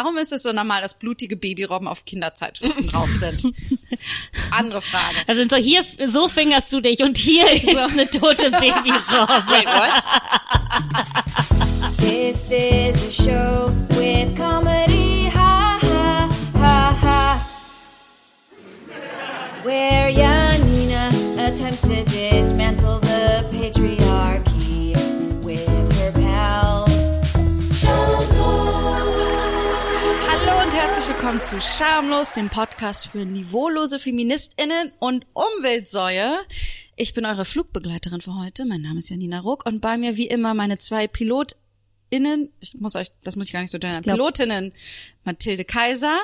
warum 0.00 0.16
ist 0.16 0.32
es 0.32 0.42
so 0.42 0.52
normal, 0.52 0.80
dass 0.80 0.94
blutige 0.94 1.36
Babyrobben 1.36 1.86
auf 1.86 2.06
Kinderzeitschriften 2.06 2.88
drauf 2.88 3.10
sind? 3.10 3.44
Andere 4.50 4.80
Frage. 4.80 5.16
Also 5.26 5.42
so 5.48 5.56
hier, 5.56 5.84
so 6.06 6.28
fingerst 6.30 6.72
du 6.72 6.80
dich 6.80 7.02
und 7.02 7.18
hier 7.18 7.44
ist 7.52 7.76
eine 7.76 8.06
tote 8.06 8.50
Babyrobbe. 8.50 9.44
Wait, 9.48 9.66
what? 9.66 10.02
This 11.98 12.50
is 12.50 13.04
a 13.04 13.10
show 13.10 13.70
with 13.90 14.34
comedy, 14.36 15.30
ha 15.34 15.78
ha 15.82 16.30
ha 16.54 16.96
ha. 17.02 17.46
Where 19.62 20.08
Janina 20.08 21.10
attempts 21.38 21.82
to 21.82 22.09
willkommen 31.40 31.62
zu 31.62 31.66
Schamlos, 31.66 32.32
dem 32.34 32.50
Podcast 32.50 33.06
für 33.06 33.24
niveaulose 33.24 33.98
FeministInnen 33.98 34.92
und 34.98 35.26
Umweltsäue. 35.32 36.38
Ich 36.96 37.14
bin 37.14 37.24
eure 37.24 37.46
Flugbegleiterin 37.46 38.20
für 38.20 38.34
heute. 38.34 38.66
Mein 38.66 38.82
Name 38.82 38.98
ist 38.98 39.08
Janina 39.08 39.40
Ruck 39.40 39.64
und 39.64 39.80
bei 39.80 39.96
mir 39.96 40.16
wie 40.16 40.26
immer 40.26 40.52
meine 40.52 40.76
zwei 40.76 41.06
PilotInnen, 41.06 42.52
ich 42.60 42.74
muss 42.74 42.94
euch, 42.94 43.10
das 43.22 43.36
muss 43.36 43.46
ich 43.46 43.52
gar 43.54 43.60
nicht 43.60 43.70
so 43.70 43.78
gendern, 43.78 44.02
Pilotinnen, 44.02 44.74
Mathilde 45.24 45.64
Kaiser. 45.64 46.18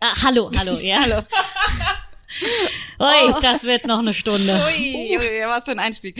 Ah, 0.00 0.14
hallo, 0.22 0.50
hallo, 0.56 0.72
ja. 0.80 1.00
Hallo. 1.00 1.22
Ui, 3.00 3.34
das 3.42 3.64
wird 3.64 3.86
noch 3.86 3.98
eine 3.98 4.14
Stunde. 4.14 4.54
Ui, 4.66 5.18
ui, 5.18 5.46
was 5.46 5.64
für 5.64 5.72
ein 5.72 5.78
Einstieg. 5.78 6.18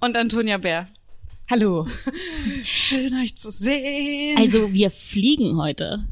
Und 0.00 0.16
Antonia 0.16 0.56
Bär. 0.56 0.88
Hallo. 1.50 1.86
Schön 2.64 3.18
euch 3.18 3.36
zu 3.36 3.50
sehen. 3.50 4.38
Also 4.38 4.72
wir 4.72 4.90
fliegen 4.90 5.58
heute. 5.58 6.06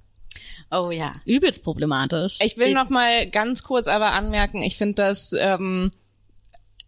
Oh 0.71 0.91
ja. 0.91 1.13
Übelst 1.25 1.63
problematisch. 1.63 2.39
Ich 2.43 2.57
will 2.57 2.73
noch 2.75 2.89
mal 2.89 3.27
ganz 3.27 3.63
kurz 3.63 3.87
aber 3.87 4.13
anmerken, 4.13 4.63
ich 4.63 4.77
finde 4.77 4.95
das, 4.95 5.35
ähm, 5.39 5.91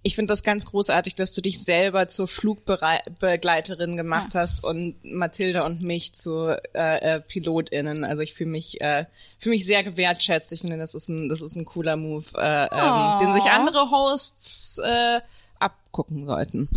ich 0.07 0.15
finde 0.15 0.33
das 0.33 0.45
ganz 0.45 0.67
großartig, 0.67 1.17
dass 1.17 1.33
du 1.33 1.41
dich 1.41 1.63
selber 1.63 2.07
zur 2.07 2.29
Flugbegleiterin 2.29 3.97
gemacht 3.97 4.35
hast 4.35 4.63
und 4.63 4.97
Mathilde 5.05 5.65
und 5.65 5.83
mich 5.83 6.15
zu 6.15 6.57
äh, 6.75 7.17
äh, 7.17 7.21
PilotInnen. 7.21 8.05
Also 8.05 8.23
ich 8.23 8.33
fühle 8.33 8.51
mich, 8.51 8.81
äh, 8.81 9.07
fühle 9.39 9.57
mich 9.57 9.67
sehr 9.67 9.83
gewertschätzt. 9.83 10.53
Ich 10.53 10.61
finde, 10.61 10.79
das 10.79 10.95
ist 10.95 11.09
ein, 11.09 11.29
das 11.29 11.41
ist 11.41 11.57
ein 11.57 11.65
cooler 11.65 11.97
Move, 11.97 12.25
äh, 12.37 12.69
ähm, 12.71 13.19
den 13.21 13.33
sich 13.33 13.51
andere 13.51 13.91
Hosts 13.91 14.79
äh, 14.79 15.21
abgucken 15.59 16.25
sollten. 16.25 16.69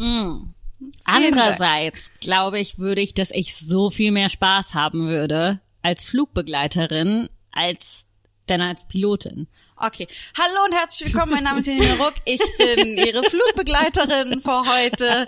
Andererseits 1.04 2.20
glaube 2.22 2.60
ich, 2.60 2.80
würde 2.80 3.02
ich, 3.02 3.14
dass 3.14 3.30
ich 3.30 3.56
so 3.56 3.92
viel 3.92 4.12
mehr 4.12 4.30
Spaß 4.30 4.74
haben 4.74 5.08
würde 5.08 5.60
als 5.82 6.04
Flugbegleiterin 6.04 7.30
als 7.52 8.08
denn 8.50 8.62
als 8.62 8.88
Pilotin. 8.88 9.48
Okay. 9.78 10.08
Hallo 10.38 10.66
und 10.66 10.74
herzlich 10.74 11.14
willkommen. 11.14 11.34
Mein 11.34 11.44
Name 11.44 11.60
ist 11.60 11.68
Janine 11.68 11.98
Ruck. 12.00 12.16
Ich 12.26 12.42
bin 12.58 12.98
Ihre 12.98 13.24
Flugbegleiterin 13.24 14.40
für 14.40 14.64
heute. 14.66 15.28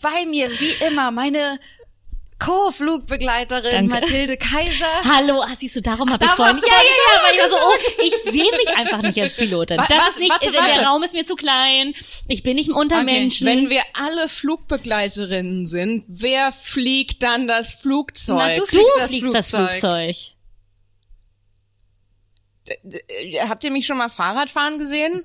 Bei 0.00 0.24
mir, 0.26 0.50
wie 0.58 0.86
immer, 0.86 1.10
meine 1.10 1.58
Co-Flugbegleiterin. 2.38 3.86
Mathilde 3.86 4.36
Kaiser. 4.36 4.86
Hallo, 5.04 5.40
ah, 5.42 5.54
siehst 5.58 5.76
du, 5.76 5.80
darum 5.82 6.10
habe 6.12 6.24
ich 6.24 6.30
vorhin. 6.32 6.56
du 6.60 6.66
Ja, 6.66 6.72
ja, 6.72 6.78
ja, 6.82 7.22
weil 7.24 7.34
ich 7.36 7.40
war 7.42 7.48
so, 7.50 7.56
oh, 7.56 8.02
ich 8.04 8.32
sehe 8.32 8.50
mich 8.50 8.76
einfach 8.76 9.02
nicht 9.02 9.20
als 9.20 9.36
Pilotin. 9.36 9.76
Wa- 9.78 9.86
Das 9.88 9.96
warte, 9.98 10.10
ist 10.12 10.18
nicht, 10.18 10.30
warte, 10.30 10.50
der 10.52 10.60
warte. 10.60 10.84
Raum 10.84 11.02
ist 11.04 11.14
mir 11.14 11.24
zu 11.24 11.36
klein. 11.36 11.94
Ich 12.28 12.42
bin 12.42 12.56
nicht 12.56 12.70
unter 12.70 12.96
Okay, 12.96 13.04
Menschen. 13.04 13.46
Wenn 13.46 13.70
wir 13.70 13.82
alle 13.94 14.28
Flugbegleiterinnen 14.28 15.66
sind, 15.66 16.04
wer 16.08 16.52
fliegt 16.52 17.22
dann 17.22 17.46
das 17.46 17.72
Flugzeug? 17.74 18.36
Na, 18.36 18.54
du 18.54 18.60
du 18.62 18.66
fliegst 18.66 18.96
das 18.98 19.10
fliegst 19.10 19.34
das 19.34 19.48
Flugzeug. 19.48 19.80
Flugzeug. 19.80 20.16
Äh, 22.68 23.40
Habt 23.48 23.62
ihr 23.64 23.70
mich 23.70 23.86
schon 23.86 23.98
mal 23.98 24.08
Fahrrad 24.08 24.50
fahren 24.50 24.78
gesehen? 24.78 25.24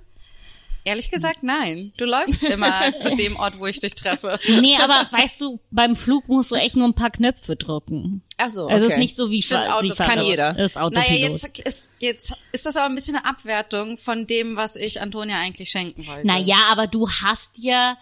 Ehrlich 0.90 1.12
gesagt, 1.12 1.44
nein. 1.44 1.94
Du 1.98 2.06
läufst 2.06 2.42
immer 2.56 2.98
zu 2.98 3.16
dem 3.16 3.36
Ort, 3.36 3.60
wo 3.60 3.68
ich 3.68 3.80
dich 3.80 3.94
treffe. 3.94 4.40
Nee, 4.60 4.76
aber 4.82 5.06
weißt 5.12 5.40
du, 5.42 5.60
beim 5.70 5.96
Flug 5.96 6.28
musst 6.28 6.50
du 6.52 6.56
echt 6.56 6.76
nur 6.76 6.88
ein 6.88 6.96
paar 6.96 7.12
Knöpfe 7.12 7.56
drücken. 7.56 8.24
Ach 8.38 8.50
so, 8.50 8.66
Also 8.68 8.86
es 8.86 8.90
ist 8.90 8.92
okay. 8.94 9.00
nicht 9.00 9.16
so 9.16 9.30
wie 9.30 9.42
Stimmt, 9.44 9.70
Auto- 9.70 9.94
kann 9.96 10.24
jeder. 10.24 10.58
Ist 10.58 10.78
Autopilot. 10.78 11.10
Naja, 11.10 11.28
jetzt 11.28 11.60
ist, 11.60 11.92
jetzt 12.00 12.34
ist 12.52 12.66
das 12.66 12.76
aber 12.76 12.88
ein 12.88 12.96
bisschen 12.96 13.16
eine 13.18 13.26
Abwertung 13.26 13.98
von 13.98 14.26
dem, 14.26 14.56
was 14.56 14.76
ich 14.76 15.00
Antonia 15.00 15.38
eigentlich 15.38 15.70
schenken 15.70 16.08
wollte. 16.08 16.26
Naja, 16.26 16.58
aber 16.70 16.88
du 16.88 17.08
hast 17.10 17.52
ja 17.60 17.98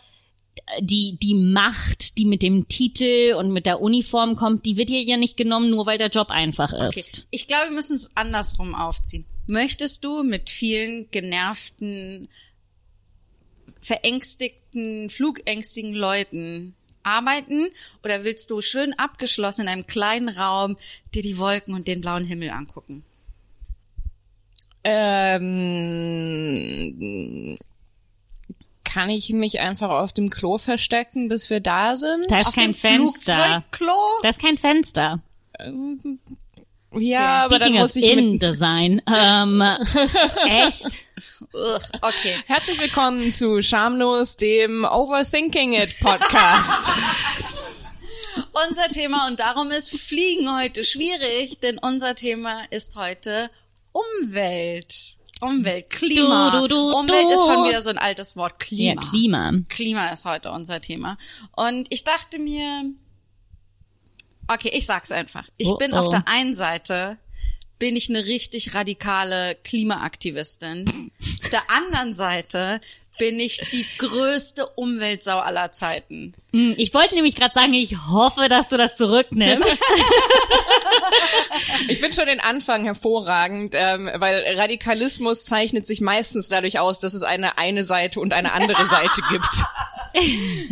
die, 0.80 1.18
die 1.22 1.34
Macht, 1.36 2.18
die 2.18 2.26
mit 2.26 2.42
dem 2.42 2.68
Titel 2.68 3.34
und 3.38 3.52
mit 3.52 3.66
der 3.66 3.82
Uniform 3.82 4.36
kommt, 4.36 4.66
die 4.66 4.78
wird 4.78 4.90
dir 4.90 5.02
ja 5.04 5.18
nicht 5.18 5.38
genommen, 5.38 5.70
nur 5.70 5.86
weil 5.86 5.98
der 5.98 6.10
Job 6.10 6.30
einfach 6.30 6.74
Okay. 6.74 7.00
ist. 7.00 7.28
Ich 7.32 7.48
glaube, 7.48 7.66
wir 7.70 7.76
müssen 7.76 7.96
es 7.96 8.16
andersrum 8.16 8.74
aufziehen. 8.76 9.26
Möchtest 9.46 10.04
du 10.04 10.24
mit 10.24 10.50
vielen 10.50 11.10
genervten, 11.12 12.28
verängstigten, 13.88 15.10
flugängstigen 15.10 15.94
Leuten 15.94 16.76
arbeiten 17.04 17.68
oder 18.04 18.26
willst 18.26 18.50
du 18.52 18.60
schön 18.62 18.94
abgeschlossen 19.00 19.62
in 19.62 19.70
einem 19.70 19.88
kleinen 19.88 20.28
Raum 20.30 20.76
dir 21.16 21.22
die 21.22 21.38
Wolken 21.38 21.74
und 21.74 21.88
den 21.88 22.02
blauen 22.02 22.26
Himmel 22.26 22.50
angucken? 22.50 23.06
Ähm, 24.84 25.48
kann 28.84 29.10
ich 29.10 29.32
mich 29.32 29.62
einfach 29.62 29.90
auf 29.90 30.12
dem 30.12 30.30
Klo 30.30 30.58
verstecken, 30.58 31.30
bis 31.30 31.50
wir 31.50 31.62
da 31.62 31.96
sind? 31.96 32.30
Da 32.30 32.38
ist 32.38 32.48
Auf 32.48 32.56
kein 32.56 32.72
dem 32.72 32.76
Fenster. 32.76 33.36
Flugzeugklo? 33.36 33.94
Da 34.24 34.30
ist 34.30 34.40
kein 34.40 34.58
Fenster. 34.58 35.22
Ja, 36.94 37.44
aber 37.44 37.60
dann 37.60 37.70
Speaking 37.70 37.82
muss 37.82 37.96
ich 37.96 38.06
InDesign. 38.06 39.02
Ähm, 39.08 39.62
echt? 40.48 40.86
Okay. 41.54 42.36
Herzlich 42.46 42.80
willkommen 42.80 43.32
zu 43.32 43.62
Schamlos, 43.62 44.38
dem 44.38 44.86
Overthinking 44.86 45.74
It 45.74 46.00
Podcast. 46.00 46.94
Unser 48.70 48.88
Thema 48.90 49.28
und 49.28 49.40
darum 49.40 49.70
ist 49.70 49.92
Fliegen 50.00 50.56
heute 50.56 50.84
schwierig, 50.84 51.60
denn 51.60 51.78
unser 51.78 52.16
Thema 52.16 52.62
ist 52.70 52.96
heute 52.96 53.50
Umwelt. 53.92 55.18
Umwelt, 55.42 55.90
Klima. 55.90 56.52
Du, 56.52 56.68
du, 56.68 56.68
du, 56.68 56.98
Umwelt 56.98 57.30
ist 57.30 57.46
schon 57.46 57.68
wieder 57.68 57.82
so 57.82 57.90
ein 57.90 57.98
altes 57.98 58.36
Wort. 58.36 58.54
Ja, 58.70 58.96
Klima. 58.96 59.10
Klima. 59.10 59.54
Klima 59.70 60.10
ist 60.10 60.26
heute 60.26 60.52
unser 60.52 60.82
Thema. 60.82 61.18
Und 61.56 61.88
ich 61.92 62.04
dachte 62.04 62.40
mir, 62.40 62.86
okay, 64.48 64.72
ich 64.74 64.86
sag's 64.86 65.12
einfach. 65.12 65.46
Ich 65.58 65.68
Oh, 65.70 65.78
bin 65.78 65.94
oh. 65.94 65.98
auf 65.98 66.10
der 66.10 66.28
einen 66.28 66.54
Seite 66.54 67.18
bin 67.80 67.96
ich 67.96 68.10
eine 68.10 68.26
richtig 68.26 68.74
radikale 68.74 69.56
Klimaaktivistin. 69.64 71.12
auf 71.44 71.50
der 71.52 71.70
anderen 71.70 72.14
Seite 72.14 72.82
bin 73.20 73.40
ich 73.40 73.62
die 73.72 73.86
größte 73.98 74.66
Umweltsau 74.68 75.40
aller 75.40 75.72
Zeiten. 75.72 76.34
Hm, 76.54 76.76
Ich 76.78 76.94
wollte 76.94 77.16
nämlich 77.16 77.34
gerade 77.36 77.54
sagen, 77.54 77.74
ich 77.74 77.96
hoffe, 78.10 78.48
dass 78.48 78.70
du 78.70 78.78
das 78.78 78.96
zurücknimmst. 78.98 79.68
Ich 81.88 82.00
finde 82.00 82.16
schon 82.16 82.26
den 82.28 82.40
Anfang 82.40 82.84
hervorragend, 82.86 83.74
ähm, 83.76 84.10
weil 84.16 84.44
Radikalismus 84.58 85.44
zeichnet 85.46 85.88
sich 85.88 86.02
meistens 86.02 86.50
dadurch 86.50 86.80
aus, 86.80 87.00
dass 87.00 87.14
es 87.14 87.24
eine 87.24 87.58
eine 87.58 87.84
Seite 87.84 88.20
und 88.20 88.34
eine 88.34 88.52
andere 88.54 88.86
Seite 88.88 89.22
gibt. 89.30 89.64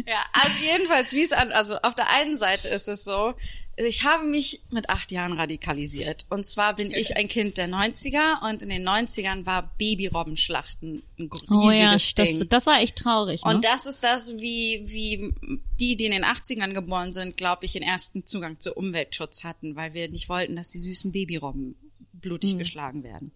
Ja, 0.07 0.17
also 0.43 0.57
jedenfalls, 0.61 1.13
wie 1.13 1.23
es 1.23 1.31
an, 1.31 1.51
also 1.51 1.77
auf 1.81 1.95
der 1.95 2.09
einen 2.11 2.37
Seite 2.37 2.67
ist 2.69 2.87
es 2.87 3.03
so, 3.03 3.33
ich 3.77 4.05
habe 4.05 4.25
mich 4.25 4.61
mit 4.69 4.89
acht 4.89 5.11
Jahren 5.11 5.33
radikalisiert. 5.33 6.25
Und 6.29 6.45
zwar 6.45 6.75
bin 6.75 6.91
ich 6.91 7.17
ein 7.17 7.27
Kind 7.27 7.57
der 7.57 7.67
90er 7.67 8.49
und 8.49 8.61
in 8.61 8.69
den 8.69 8.87
90ern 8.87 9.45
war 9.45 9.73
Babyrobbenschlachten 9.77 11.03
ein 11.19 11.29
riesiges 11.31 11.49
Oh 11.51 11.71
ja, 11.71 11.93
das, 11.93 12.13
Ding. 12.13 12.47
das 12.47 12.65
war 12.65 12.79
echt 12.79 12.97
traurig. 12.97 13.43
Ne? 13.43 13.53
Und 13.53 13.65
das 13.65 13.85
ist 13.85 14.03
das, 14.03 14.37
wie, 14.37 14.83
wie 14.85 15.33
die, 15.79 15.97
die 15.97 16.05
in 16.05 16.11
den 16.11 16.23
80ern 16.23 16.73
geboren 16.73 17.11
sind, 17.11 17.35
glaube 17.35 17.65
ich, 17.65 17.73
den 17.73 17.83
ersten 17.83 18.25
Zugang 18.25 18.59
zu 18.59 18.73
Umweltschutz 18.73 19.43
hatten, 19.43 19.75
weil 19.75 19.93
wir 19.93 20.07
nicht 20.07 20.29
wollten, 20.29 20.55
dass 20.55 20.69
die 20.69 20.79
süßen 20.79 21.11
Babyrobben 21.11 21.75
blutig 22.13 22.57
geschlagen 22.57 23.03
werden. 23.03 23.31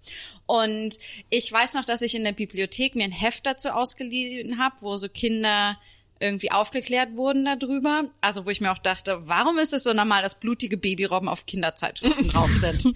Und 0.46 0.98
ich 1.30 1.52
weiß 1.52 1.76
noch, 1.76 1.86
dass 1.86 2.02
ich 2.02 2.16
in 2.16 2.24
der 2.24 2.32
Bibliothek 2.32 2.96
mir 2.96 3.04
ein 3.04 3.12
Heft 3.12 3.46
dazu 3.46 3.70
ausgeliehen 3.70 4.58
habe, 4.58 4.78
wo 4.82 4.96
so 4.96 5.10
Kinder 5.10 5.78
irgendwie 6.20 6.52
aufgeklärt 6.52 7.16
wurden 7.16 7.46
darüber. 7.46 8.04
Also 8.22 8.46
wo 8.46 8.50
ich 8.50 8.62
mir 8.62 8.72
auch 8.72 8.78
dachte, 8.78 9.28
warum 9.28 9.58
ist 9.58 9.74
es 9.74 9.84
so 9.84 9.94
normal, 9.94 10.22
dass 10.22 10.40
blutige 10.40 10.78
Babyrobben 10.78 11.30
auf 11.30 11.46
Kinderzeitschriften 11.46 12.30
drauf 12.32 12.52
sind? 12.52 12.94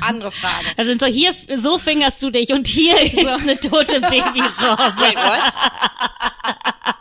Andere 0.00 0.30
Frage. 0.30 0.66
Also 0.76 0.96
so 0.98 1.06
hier, 1.06 1.34
so 1.56 1.78
fingerst 1.78 2.22
du 2.22 2.30
dich 2.30 2.52
und 2.52 2.66
hier 2.66 3.00
ist 3.00 3.26
eine 3.26 3.56
tote 3.56 4.00
Babyrobbe. 4.00 4.94
Wait, 5.00 5.16
what? 5.16 6.94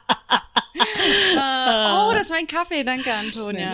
Oh, 1.36 2.12
das 2.14 2.24
ist 2.24 2.32
mein 2.32 2.48
Kaffee, 2.48 2.84
danke 2.84 3.14
Antonia. 3.14 3.74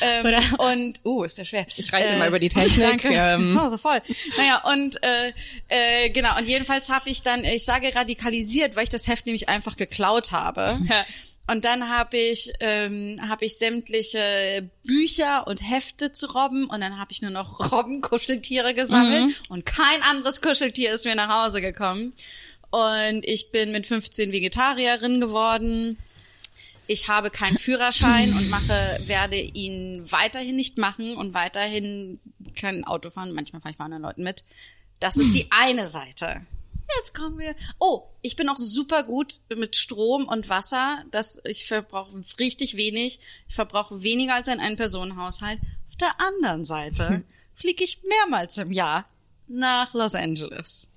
ähm, 0.00 0.42
und, 0.58 1.00
uh, 1.04 1.24
ist 1.24 1.38
ja 1.38 1.44
schwer. 1.44 1.66
Ich 1.68 1.92
reiche 1.92 2.16
mal 2.16 2.28
über 2.28 2.38
die 2.38 2.48
Technik, 2.48 2.80
Danke. 3.02 3.08
ähm. 3.12 3.58
Oh, 3.62 3.68
so 3.68 3.78
voll. 3.78 4.00
Naja, 4.36 4.62
und 4.72 5.02
äh, 5.02 5.32
äh, 5.68 6.10
genau, 6.10 6.36
und 6.38 6.46
jedenfalls 6.46 6.90
habe 6.90 7.10
ich 7.10 7.22
dann, 7.22 7.44
ich 7.44 7.64
sage 7.64 7.94
radikalisiert, 7.94 8.76
weil 8.76 8.84
ich 8.84 8.90
das 8.90 9.08
Heft 9.08 9.26
nämlich 9.26 9.48
einfach 9.48 9.76
geklaut 9.76 10.32
habe. 10.32 10.76
Und 11.46 11.64
dann 11.64 11.88
habe 11.88 12.16
ich, 12.16 12.52
ähm, 12.60 13.18
hab 13.28 13.42
ich 13.42 13.58
sämtliche 13.58 14.70
Bücher 14.84 15.48
und 15.48 15.56
Hefte 15.68 16.12
zu 16.12 16.26
Robben 16.26 16.66
und 16.66 16.80
dann 16.80 16.96
habe 17.00 17.10
ich 17.10 17.22
nur 17.22 17.32
noch 17.32 17.72
Robbenkuscheltiere 17.72 18.72
gesammelt 18.72 19.42
und 19.48 19.66
kein 19.66 20.00
anderes 20.08 20.42
Kuscheltier 20.42 20.92
ist 20.92 21.06
mir 21.06 21.16
nach 21.16 21.42
Hause 21.44 21.60
gekommen. 21.60 22.12
Und 22.70 23.22
ich 23.26 23.50
bin 23.50 23.72
mit 23.72 23.84
15 23.88 24.30
Vegetarierin 24.30 25.20
geworden. 25.20 25.98
Ich 26.92 27.06
habe 27.06 27.30
keinen 27.30 27.56
Führerschein 27.56 28.36
und 28.36 28.48
mache, 28.48 28.98
werde 29.04 29.36
ihn 29.36 30.10
weiterhin 30.10 30.56
nicht 30.56 30.76
machen 30.76 31.14
und 31.14 31.34
weiterhin 31.34 32.18
kein 32.56 32.82
Auto 32.82 33.10
fahren. 33.10 33.32
Manchmal 33.32 33.62
fahre 33.62 33.72
ich 33.72 33.78
mit 33.78 33.84
anderen 33.84 34.02
Leuten 34.02 34.24
mit. 34.24 34.42
Das 34.98 35.16
ist 35.16 35.32
die 35.32 35.46
eine 35.52 35.86
Seite. 35.86 36.44
Jetzt 36.98 37.14
kommen 37.14 37.38
wir. 37.38 37.54
Oh, 37.78 38.08
ich 38.22 38.34
bin 38.34 38.48
auch 38.48 38.56
super 38.56 39.04
gut 39.04 39.38
mit 39.56 39.76
Strom 39.76 40.26
und 40.26 40.48
Wasser. 40.48 41.04
Das, 41.12 41.40
ich 41.44 41.68
verbrauche 41.68 42.20
richtig 42.40 42.76
wenig. 42.76 43.20
Ich 43.46 43.54
verbrauche 43.54 44.02
weniger 44.02 44.34
als 44.34 44.48
ein 44.48 44.58
Ein-Personen-Haushalt. 44.58 45.60
Auf 45.86 45.94
der 45.94 46.20
anderen 46.20 46.64
Seite 46.64 47.22
fliege 47.54 47.84
ich 47.84 48.00
mehrmals 48.02 48.58
im 48.58 48.72
Jahr 48.72 49.08
nach 49.46 49.94
Los 49.94 50.16
Angeles. 50.16 50.88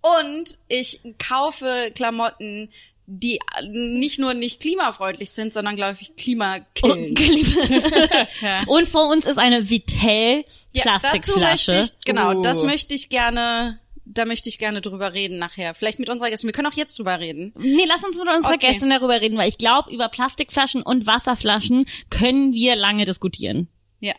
Und 0.00 0.58
ich 0.66 1.00
kaufe 1.18 1.92
Klamotten, 1.94 2.68
die 3.06 3.38
nicht 3.70 4.18
nur 4.18 4.32
nicht 4.34 4.60
klimafreundlich 4.60 5.30
sind, 5.30 5.52
sondern 5.52 5.76
glaube 5.76 5.98
ich 6.00 6.16
klimakillend. 6.16 7.20
Und 8.66 8.88
vor 8.88 9.08
uns 9.10 9.26
ist 9.26 9.38
eine 9.38 9.68
Vitell 9.70 10.44
Ja, 10.72 10.84
dazu 10.84 10.98
Plastikflasche. 11.00 11.72
möchte 11.72 11.92
ich, 11.98 12.04
genau, 12.04 12.38
Uh. 12.38 12.42
das 12.42 12.62
möchte 12.62 12.94
ich 12.94 13.08
gerne, 13.10 13.78
da 14.06 14.24
möchte 14.24 14.48
ich 14.48 14.58
gerne 14.58 14.80
drüber 14.80 15.12
reden 15.14 15.38
nachher. 15.38 15.74
Vielleicht 15.74 15.98
mit 15.98 16.08
unserer 16.08 16.30
Gästin. 16.30 16.48
Wir 16.48 16.52
können 16.52 16.68
auch 16.68 16.76
jetzt 16.76 16.98
drüber 16.98 17.18
reden. 17.20 17.52
Nee, 17.58 17.84
lass 17.86 18.02
uns 18.04 18.16
mit 18.16 18.26
unserer 18.28 18.54
Okay. 18.54 18.68
Gästin 18.70 18.90
darüber 18.90 19.20
reden, 19.20 19.36
weil 19.36 19.48
ich 19.48 19.58
glaube, 19.58 19.92
über 19.92 20.08
Plastikflaschen 20.08 20.82
und 20.82 21.06
Wasserflaschen 21.06 21.86
können 22.10 22.52
wir 22.52 22.76
lange 22.76 23.04
diskutieren. 23.04 23.68
Ja, 24.00 24.14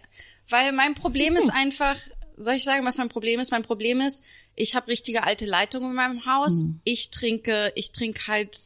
weil 0.50 0.72
mein 0.74 0.94
Problem 0.94 1.36
ist 1.36 1.50
einfach, 1.54 1.96
soll 2.38 2.56
ich 2.56 2.64
sagen, 2.64 2.86
was 2.86 2.98
mein 2.98 3.10
Problem 3.10 3.40
ist? 3.40 3.52
Mein 3.52 3.64
Problem 3.64 4.02
ist, 4.02 4.24
ich 4.56 4.76
habe 4.76 4.88
richtige 4.90 5.24
alte 5.24 5.46
Leitungen 5.46 5.90
in 5.92 5.96
meinem 5.96 6.26
Haus. 6.26 6.64
Hm. 6.64 6.80
Ich 6.84 7.12
trinke, 7.12 7.72
ich 7.76 7.92
trinke 7.92 8.28
halt, 8.28 8.58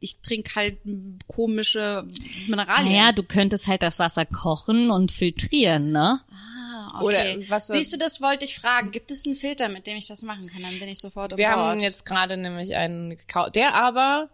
ich 0.00 0.20
trinke 0.20 0.54
halt 0.54 0.78
komische 1.26 2.06
Mineralien. 2.46 2.92
Naja, 2.92 3.12
du 3.12 3.22
könntest 3.22 3.66
halt 3.66 3.82
das 3.82 3.98
Wasser 3.98 4.24
kochen 4.26 4.90
und 4.90 5.10
filtrieren, 5.12 5.90
ne? 5.92 6.20
Ah, 6.30 7.00
Oder 7.02 7.18
okay. 7.18 7.50
Wasser- 7.50 7.74
Siehst 7.74 7.92
du, 7.92 7.98
das 7.98 8.20
wollte 8.20 8.44
ich 8.44 8.54
fragen. 8.58 8.90
Gibt 8.92 9.10
es 9.10 9.26
einen 9.26 9.34
Filter, 9.36 9.68
mit 9.68 9.86
dem 9.86 9.96
ich 9.96 10.06
das 10.06 10.22
machen 10.22 10.46
kann? 10.48 10.62
Dann 10.62 10.78
bin 10.78 10.88
ich 10.88 10.98
sofort 10.98 11.36
Wir 11.36 11.46
Bord. 11.48 11.56
haben 11.58 11.80
jetzt 11.80 12.06
gerade 12.06 12.36
nämlich 12.36 12.74
einen 12.76 13.10
gekauft, 13.10 13.56
der 13.56 13.74
aber, 13.74 14.30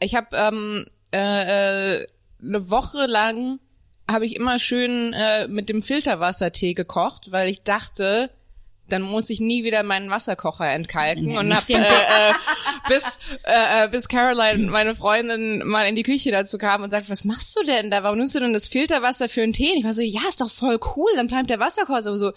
ich 0.00 0.14
habe 0.14 0.34
ähm, 0.36 0.86
äh, 1.14 1.98
äh, 2.00 2.06
eine 2.42 2.70
Woche 2.70 3.06
lang 3.06 3.60
habe 4.10 4.26
ich 4.26 4.36
immer 4.36 4.58
schön 4.58 5.12
äh, 5.12 5.48
mit 5.48 5.68
dem 5.68 5.82
Filterwassertee 5.82 6.74
gekocht, 6.74 7.32
weil 7.32 7.48
ich 7.48 7.62
dachte, 7.62 8.30
dann 8.88 9.02
muss 9.02 9.30
ich 9.30 9.40
nie 9.40 9.64
wieder 9.64 9.82
meinen 9.82 10.10
Wasserkocher 10.10 10.70
entkalken 10.70 11.24
Nee, 11.24 11.38
und 11.38 11.54
hab 11.54 11.68
äh, 11.70 11.74
äh, 11.74 12.34
bis 12.88 13.18
äh, 13.44 13.84
äh, 13.84 13.88
bis 13.88 14.08
Caroline, 14.08 14.70
meine 14.70 14.94
Freundin, 14.94 15.66
mal 15.66 15.86
in 15.88 15.94
die 15.94 16.02
Küche 16.02 16.30
dazu 16.30 16.58
kam 16.58 16.82
und 16.82 16.90
sagt, 16.90 17.08
was 17.08 17.24
machst 17.24 17.56
du 17.58 17.64
denn 17.64 17.90
da? 17.90 18.02
Warum 18.02 18.18
nimmst 18.18 18.34
du 18.34 18.40
denn 18.40 18.52
das 18.52 18.68
Filterwasser 18.68 19.28
für 19.28 19.42
einen 19.42 19.54
Tee? 19.54 19.70
Und 19.72 19.78
ich 19.78 19.84
war 19.84 19.94
so, 19.94 20.02
ja, 20.02 20.20
ist 20.28 20.40
doch 20.40 20.50
voll 20.50 20.78
cool, 20.96 21.10
dann 21.16 21.28
bleibt 21.28 21.48
der 21.50 21.60
Wasserkocher 21.60 22.02
so. 22.02 22.16
so 22.16 22.32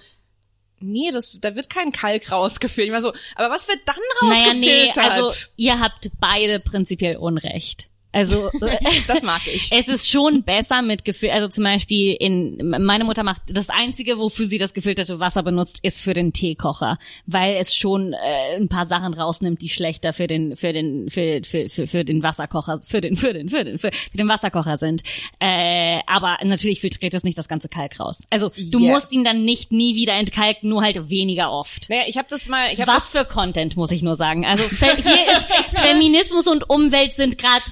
Nee, 0.79 1.09
das, 1.11 1.37
da 1.41 1.55
wird 1.55 1.71
kein 1.71 1.91
Kalk 1.91 2.31
rausgefiltert. 2.31 2.87
Ich 2.87 2.93
war 2.93 3.01
so, 3.01 3.11
aber 3.35 3.53
was 3.53 3.67
wird 3.67 3.79
dann 3.85 3.95
Naja, 4.29 4.53
nee, 4.53 4.89
rausgefiltert? 4.91 5.11
also 5.11 5.45
ihr 5.55 5.79
habt 5.79 6.11
beide 6.19 6.59
prinzipiell 6.59 7.17
Unrecht. 7.17 7.89
Also 8.17 8.49
das 9.07 9.21
mag 9.21 9.41
ich. 9.45 9.69
es 9.71 9.87
ist 9.87 10.09
schon 10.09 10.43
besser 10.43 10.81
mit 10.81 11.05
Gefil 11.05 11.29
also 11.29 11.47
zum 11.47 11.63
Beispiel 11.63 12.15
in 12.19 12.57
meine 12.79 13.03
Mutter 13.03 13.23
macht 13.23 13.43
das 13.47 13.69
einzige, 13.69 14.17
wofür 14.17 14.47
sie 14.47 14.57
das 14.57 14.73
gefilterte 14.73 15.19
Wasser 15.19 15.43
benutzt, 15.43 15.79
ist 15.83 16.01
für 16.01 16.13
den 16.13 16.33
Teekocher, 16.33 16.97
weil 17.27 17.55
es 17.55 17.75
schon 17.75 18.13
äh, 18.13 18.55
ein 18.55 18.69
paar 18.69 18.85
Sachen 18.85 19.13
rausnimmt, 19.13 19.61
die 19.61 19.69
schlechter 19.69 20.13
für 20.13 20.25
den 20.27 20.55
für 20.55 20.73
den 20.73 21.09
für 21.09 21.41
für 21.43 21.69
für, 21.69 21.85
für 21.85 22.03
den 22.03 22.23
Wasserkocher 22.23 22.79
für 22.85 23.01
den 23.01 23.15
für 23.15 23.33
den 23.33 23.49
für 23.49 23.63
den 23.63 23.77
für, 23.77 23.91
für 23.91 24.17
den 24.17 24.27
Wasserkocher 24.27 24.77
sind. 24.77 25.03
Äh, 25.39 25.99
aber 26.07 26.37
natürlich 26.43 26.81
filtriert 26.81 27.13
es 27.13 27.23
nicht 27.23 27.37
das 27.37 27.47
ganze 27.47 27.69
Kalk 27.69 27.99
raus. 27.99 28.23
Also 28.29 28.51
du 28.71 28.79
Yeah. 28.79 28.93
musst 28.93 29.11
ihn 29.11 29.23
dann 29.23 29.43
nicht 29.45 29.71
nie 29.71 29.95
wieder 29.95 30.13
entkalken, 30.13 30.69
nur 30.69 30.81
halt 30.81 31.09
weniger 31.09 31.51
oft. 31.51 31.89
Naja, 31.89 32.03
ich 32.07 32.17
habe 32.17 32.27
das 32.29 32.47
mal, 32.47 32.65
ich 32.71 32.81
habe 32.81 32.91
Was 32.91 33.11
für 33.11 33.25
Content, 33.25 33.75
muss 33.77 33.91
ich 33.91 34.01
nur 34.01 34.15
sagen. 34.15 34.45
Also 34.45 34.63
hier 34.69 34.87
ist 34.87 35.75
Feminismus 35.75 36.47
und 36.47 36.69
Umwelt 36.69 37.13
sind 37.15 37.37
gerade 37.37 37.63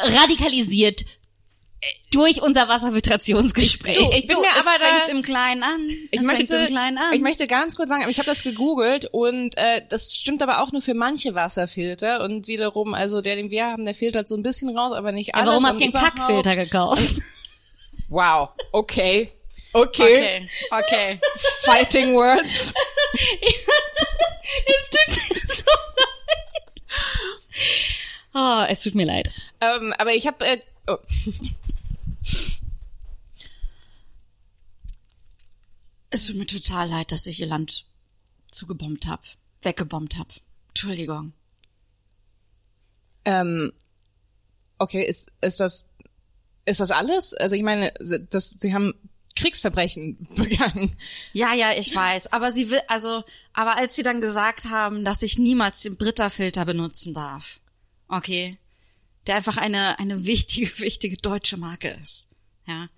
radikalisiert 0.00 1.04
durch 2.12 2.42
unser 2.42 2.68
Wasserfiltrationsgespräch. 2.68 3.96
Du, 3.96 4.10
Ich 4.12 4.26
bin 4.26 4.36
du, 4.36 4.42
mir 4.42 4.48
es 4.48 4.66
aber 4.66 4.78
da- 4.78 4.84
fängt 4.86 5.08
im 5.10 5.22
Kleinen 5.22 5.62
an. 5.62 5.80
Ich 6.10 6.20
es 6.20 6.26
möchte, 6.26 6.46
fängt 6.46 6.60
im 6.68 6.74
Kleinen 6.74 6.98
an. 6.98 7.12
ich 7.14 7.20
möchte 7.22 7.46
ganz 7.46 7.74
kurz 7.74 7.88
sagen, 7.88 8.02
aber 8.02 8.10
ich 8.10 8.18
habe 8.18 8.26
das 8.28 8.42
gegoogelt 8.42 9.06
und 9.06 9.56
äh, 9.56 9.80
das 9.88 10.14
stimmt 10.14 10.42
aber 10.42 10.60
auch 10.62 10.72
nur 10.72 10.82
für 10.82 10.92
manche 10.94 11.34
Wasserfilter 11.34 12.22
und 12.22 12.48
wiederum, 12.48 12.92
also 12.92 13.22
der, 13.22 13.36
den 13.36 13.50
wir 13.50 13.64
haben, 13.66 13.86
der 13.86 13.94
filtert 13.94 14.28
so 14.28 14.34
ein 14.36 14.42
bisschen 14.42 14.76
raus, 14.76 14.92
aber 14.92 15.12
nicht 15.12 15.28
Ja, 15.28 15.34
alles. 15.36 15.46
warum 15.48 15.64
und 15.64 15.70
habt 15.70 15.80
ihr 15.80 15.84
einen 15.86 15.94
Kackfilter 15.94 16.56
gekauft? 16.56 17.14
Wow, 18.12 18.48
okay, 18.72 19.30
okay, 19.72 20.48
okay, 20.72 21.18
okay. 21.18 21.20
fighting 21.62 22.12
words. 22.16 22.74
es 24.66 24.90
tut 24.90 25.16
mir 25.30 25.40
so 25.54 25.62
leid. 25.96 26.90
Oh, 28.34 28.64
es 28.68 28.82
tut 28.82 28.94
mir 28.94 29.06
leid. 29.06 29.30
ähm, 29.60 29.92
aber 29.98 30.14
ich 30.14 30.26
habe, 30.26 30.44
äh, 30.46 30.60
oh. 30.86 30.96
Es 36.10 36.26
tut 36.26 36.36
mir 36.36 36.46
total 36.46 36.88
leid, 36.88 37.12
dass 37.12 37.26
ich 37.26 37.40
ihr 37.40 37.46
Land 37.46 37.86
zugebombt 38.46 39.06
hab, 39.06 39.22
weggebombt 39.62 40.18
hab. 40.18 40.28
Entschuldigung. 40.68 41.32
ähm, 43.24 43.72
okay, 44.78 45.04
ist 45.04 45.32
ist 45.40 45.60
das 45.60 45.86
ist 46.64 46.80
das 46.80 46.90
alles? 46.90 47.34
Also 47.34 47.54
ich 47.54 47.62
meine, 47.62 47.92
das, 48.30 48.50
sie 48.50 48.74
haben 48.74 48.94
Kriegsverbrechen 49.36 50.18
begangen. 50.36 50.94
Ja, 51.32 51.54
ja, 51.54 51.72
ich 51.72 51.94
weiß. 51.94 52.32
Aber 52.32 52.52
sie 52.52 52.70
will, 52.70 52.80
also, 52.88 53.24
aber 53.52 53.76
als 53.76 53.96
sie 53.96 54.02
dann 54.02 54.20
gesagt 54.20 54.66
haben, 54.66 55.04
dass 55.04 55.22
ich 55.22 55.38
niemals 55.38 55.80
den 55.82 55.96
Britta-Filter 55.96 56.64
benutzen 56.64 57.14
darf, 57.14 57.60
okay, 58.10 58.58
der 59.26 59.36
einfach 59.36 59.56
eine, 59.56 59.98
eine 59.98 60.24
wichtige, 60.26 60.78
wichtige 60.78 61.16
deutsche 61.16 61.56
Marke 61.56 61.88
ist, 61.88 62.28
ja. 62.66 62.88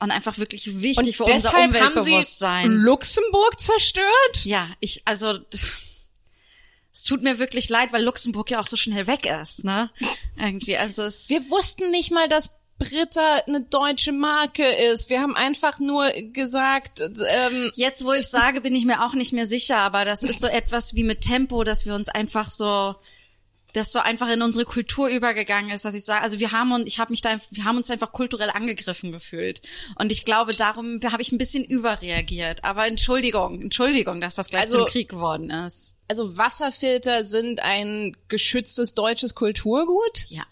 Und 0.00 0.12
einfach 0.12 0.38
wirklich 0.38 0.80
wichtig 0.80 1.16
für 1.16 1.24
unser 1.24 1.50
deshalb 1.50 1.74
haben 1.74 2.04
sie 2.04 2.12
Umweltbewusstsein. 2.12 2.70
Luxemburg 2.70 3.58
zerstört? 3.58 4.44
Ja, 4.44 4.68
ich, 4.78 5.02
also, 5.06 5.36
es 6.92 7.02
tut 7.04 7.22
mir 7.22 7.40
wirklich 7.40 7.68
leid, 7.68 7.92
weil 7.92 8.04
Luxemburg 8.04 8.48
ja 8.50 8.60
auch 8.60 8.68
so 8.68 8.76
schnell 8.76 9.08
weg 9.08 9.26
ist, 9.26 9.64
ne? 9.64 9.90
Irgendwie, 10.36 10.76
also 10.76 11.02
es. 11.02 11.28
Wir 11.28 11.50
wussten 11.50 11.90
nicht 11.90 12.12
mal, 12.12 12.28
dass 12.28 12.50
Britta 12.78 13.40
eine 13.46 13.62
deutsche 13.62 14.12
Marke 14.12 14.64
ist. 14.64 15.10
Wir 15.10 15.20
haben 15.20 15.34
einfach 15.34 15.80
nur 15.80 16.10
gesagt, 16.32 17.00
ähm, 17.00 17.72
Jetzt, 17.74 18.04
wo 18.04 18.12
ich 18.12 18.28
sage, 18.28 18.60
bin 18.60 18.74
ich 18.74 18.84
mir 18.84 19.04
auch 19.04 19.14
nicht 19.14 19.32
mehr 19.32 19.46
sicher, 19.46 19.78
aber 19.78 20.04
das 20.04 20.22
ist 20.22 20.40
so 20.40 20.46
etwas 20.46 20.94
wie 20.94 21.02
mit 21.02 21.22
Tempo, 21.22 21.64
dass 21.64 21.86
wir 21.86 21.94
uns 21.94 22.08
einfach 22.08 22.50
so, 22.50 22.94
das 23.74 23.92
so 23.92 23.98
einfach 23.98 24.28
in 24.30 24.40
unsere 24.42 24.64
Kultur 24.64 25.08
übergegangen 25.08 25.70
ist, 25.70 25.84
dass 25.84 25.94
ich 25.94 26.04
sage, 26.04 26.22
also 26.22 26.38
wir 26.38 26.52
haben 26.52 26.72
und 26.72 26.86
ich 26.86 26.98
habe 26.98 27.10
mich 27.12 27.20
da, 27.20 27.38
wir 27.50 27.64
haben 27.64 27.76
uns 27.76 27.90
einfach 27.90 28.12
kulturell 28.12 28.50
angegriffen 28.50 29.12
gefühlt 29.12 29.60
und 29.96 30.10
ich 30.10 30.24
glaube, 30.24 30.54
darum 30.54 31.00
habe 31.10 31.20
ich 31.22 31.32
ein 31.32 31.38
bisschen 31.38 31.64
überreagiert. 31.64 32.64
Aber 32.64 32.86
Entschuldigung, 32.86 33.60
Entschuldigung, 33.60 34.20
dass 34.20 34.36
das 34.36 34.48
gleich 34.48 34.62
Also- 34.62 34.78
zum 34.78 34.86
Krieg 34.86 35.08
geworden 35.10 35.50
ist. 35.50 35.96
also 36.08 36.38
Wasserfilter 36.38 37.24
sind 37.26 37.60
ein 37.62 38.16
geschütztes 38.28 38.94
deutsches 38.94 39.34
Kulturgut. 39.34 40.26
Ja, 40.28 40.44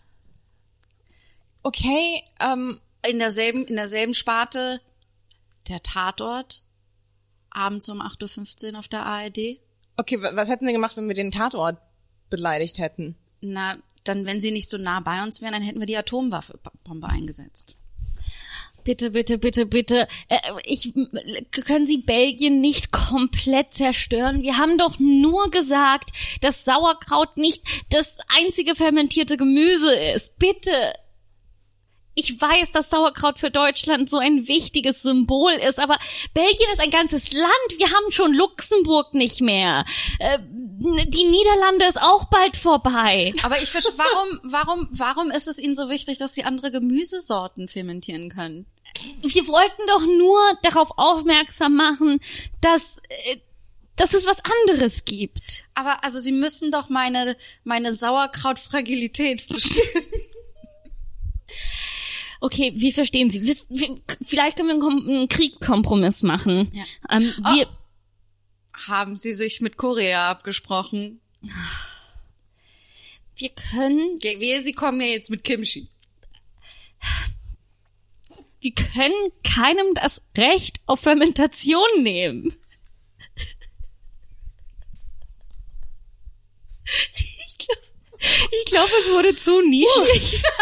Okay, 1.62 2.23
ähm, 2.40 2.80
in 3.06 3.18
derselben, 3.18 3.64
in 3.66 3.76
derselben 3.76 4.14
Sparte 4.14 4.80
der 5.68 5.82
Tatort 5.82 6.62
abends 7.50 7.88
um 7.88 8.00
8.15 8.00 8.75
Uhr 8.75 8.78
auf 8.78 8.88
der 8.88 9.04
ARD. 9.04 9.58
okay, 9.96 10.23
wa- 10.23 10.30
was 10.35 10.49
hätten 10.49 10.66
wir 10.66 10.73
gemacht, 10.73 10.96
wenn 10.96 11.08
wir 11.08 11.14
den 11.14 11.32
Tatort 11.32 11.78
beleidigt 12.30 12.78
hätten? 12.78 13.16
Na, 13.40 13.76
dann, 14.04 14.26
wenn 14.26 14.40
sie 14.40 14.50
nicht 14.50 14.68
so 14.68 14.78
nah 14.78 15.00
bei 15.00 15.23
uns 15.23 15.40
wären, 15.40 15.52
dann 15.52 15.62
hätten 15.62 15.80
wir 15.80 15.87
die 15.87 15.97
Atomwaffe 15.97 16.59
Bombe 16.85 17.09
eingesetzt. 17.09 17.76
Bitte, 18.87 19.11
bitte, 19.11 19.38
bitte, 19.38 19.66
bitte. 19.66 20.06
Äh, 20.28 20.38
ich, 20.62 20.95
können 21.50 21.87
Sie 21.87 21.99
Belgien 21.99 22.61
nicht 22.61 22.92
komplett 22.92 23.75
zerstören? 23.75 24.42
Wir 24.42 24.59
haben 24.59 24.78
doch 24.78 25.00
nur 25.00 25.50
gesagt, 25.50 26.11
dass 26.40 26.64
Sauerkraut 26.64 27.37
nicht 27.37 27.64
das 27.90 28.18
einzige 28.38 28.76
fermentierte 28.76 29.37
Gemüse 29.37 29.92
ist. 29.92 30.38
Bitte. 30.38 30.71
Ich 32.18 32.40
weiß, 32.40 32.73
dass 32.73 32.88
Sauerkraut 32.88 33.38
für 33.38 33.50
Deutschland 33.50 34.08
so 34.08 34.16
ein 34.18 34.49
wichtiges 34.49 35.02
Symbol 35.02 35.52
ist, 35.52 35.78
aber 35.78 35.99
Belgien 36.32 36.70
ist 36.73 36.80
ein 36.80 36.90
ganzes 36.90 37.30
Land. 37.32 37.70
Wir 37.76 37.88
haben 37.88 38.11
schon 38.11 38.32
Luxemburg 38.32 39.14
nicht 39.14 39.42
mehr. 39.42 39.85
Äh, 40.18 40.38
die 40.40 41.25
Niederlande 41.25 41.85
ist 41.85 42.00
auch 42.00 42.25
bald 42.25 42.56
vorbei. 42.56 43.35
Aber 43.42 43.58
ich 43.58 43.68
verstehe, 43.68 43.99
warum, 43.99 44.40
warum, 44.42 44.88
warum 44.92 45.30
ist 45.30 45.46
es 45.46 45.58
Ihnen 45.58 45.75
so 45.75 45.90
wichtig, 45.90 46.16
dass 46.16 46.32
Sie 46.32 46.44
andere 46.44 46.70
Gemüsesorten 46.70 47.68
fermentieren 47.68 48.30
können? 48.30 48.64
Wir 49.20 49.46
wollten 49.46 49.82
doch 49.87 50.00
nur 50.00 50.40
darauf 50.62 50.92
aufmerksam 50.96 51.75
machen, 51.75 52.20
dass, 52.62 52.99
äh, 53.26 53.37
dass 53.96 54.14
es 54.14 54.25
was 54.25 54.38
anderes 54.64 55.04
gibt. 55.04 55.64
Aber 55.75 56.02
also 56.02 56.18
Sie 56.18 56.32
müssen 56.32 56.70
doch 56.70 56.88
meine, 56.88 57.37
meine 57.62 57.92
Sauerkrautfragilität 57.92 59.42
verstehen. 59.42 60.02
Okay, 62.40 62.73
wir 62.76 62.93
verstehen 62.93 63.31
Sie. 63.31 63.43
Wir- 63.43 64.00
Vielleicht 64.23 64.57
können 64.57 64.69
wir 64.69 64.75
einen, 64.87 65.09
einen 65.09 65.28
Kriegskompromiss 65.28 66.23
machen. 66.23 66.71
Ja. 66.73 66.85
Ähm, 67.11 67.23
wir, 67.55 67.69
Haben 68.87 69.16
Sie 69.16 69.33
sich 69.33 69.61
mit 69.61 69.76
Korea 69.76 70.31
abgesprochen? 70.31 71.21
wir 73.37 73.50
können, 73.50 74.21
Wehe, 74.23 74.62
Sie 74.62 74.73
kommen 74.73 75.00
ja 75.00 75.07
jetzt 75.09 75.31
mit 75.31 75.45
Kimchi. 75.45 75.88
wir 78.61 78.73
können 78.75 79.14
keinem 79.45 79.95
das 79.95 80.23
Recht 80.37 80.81
auf 80.87 81.00
Fermentation 81.00 81.87
nehmen. 82.02 82.55
Ich 87.47 87.59
glaube, 87.59 87.81
ich 88.50 88.64
glaub, 88.66 88.88
es 89.00 89.09
wurde 89.11 89.35
zu 89.35 89.61
nischig. 89.62 90.43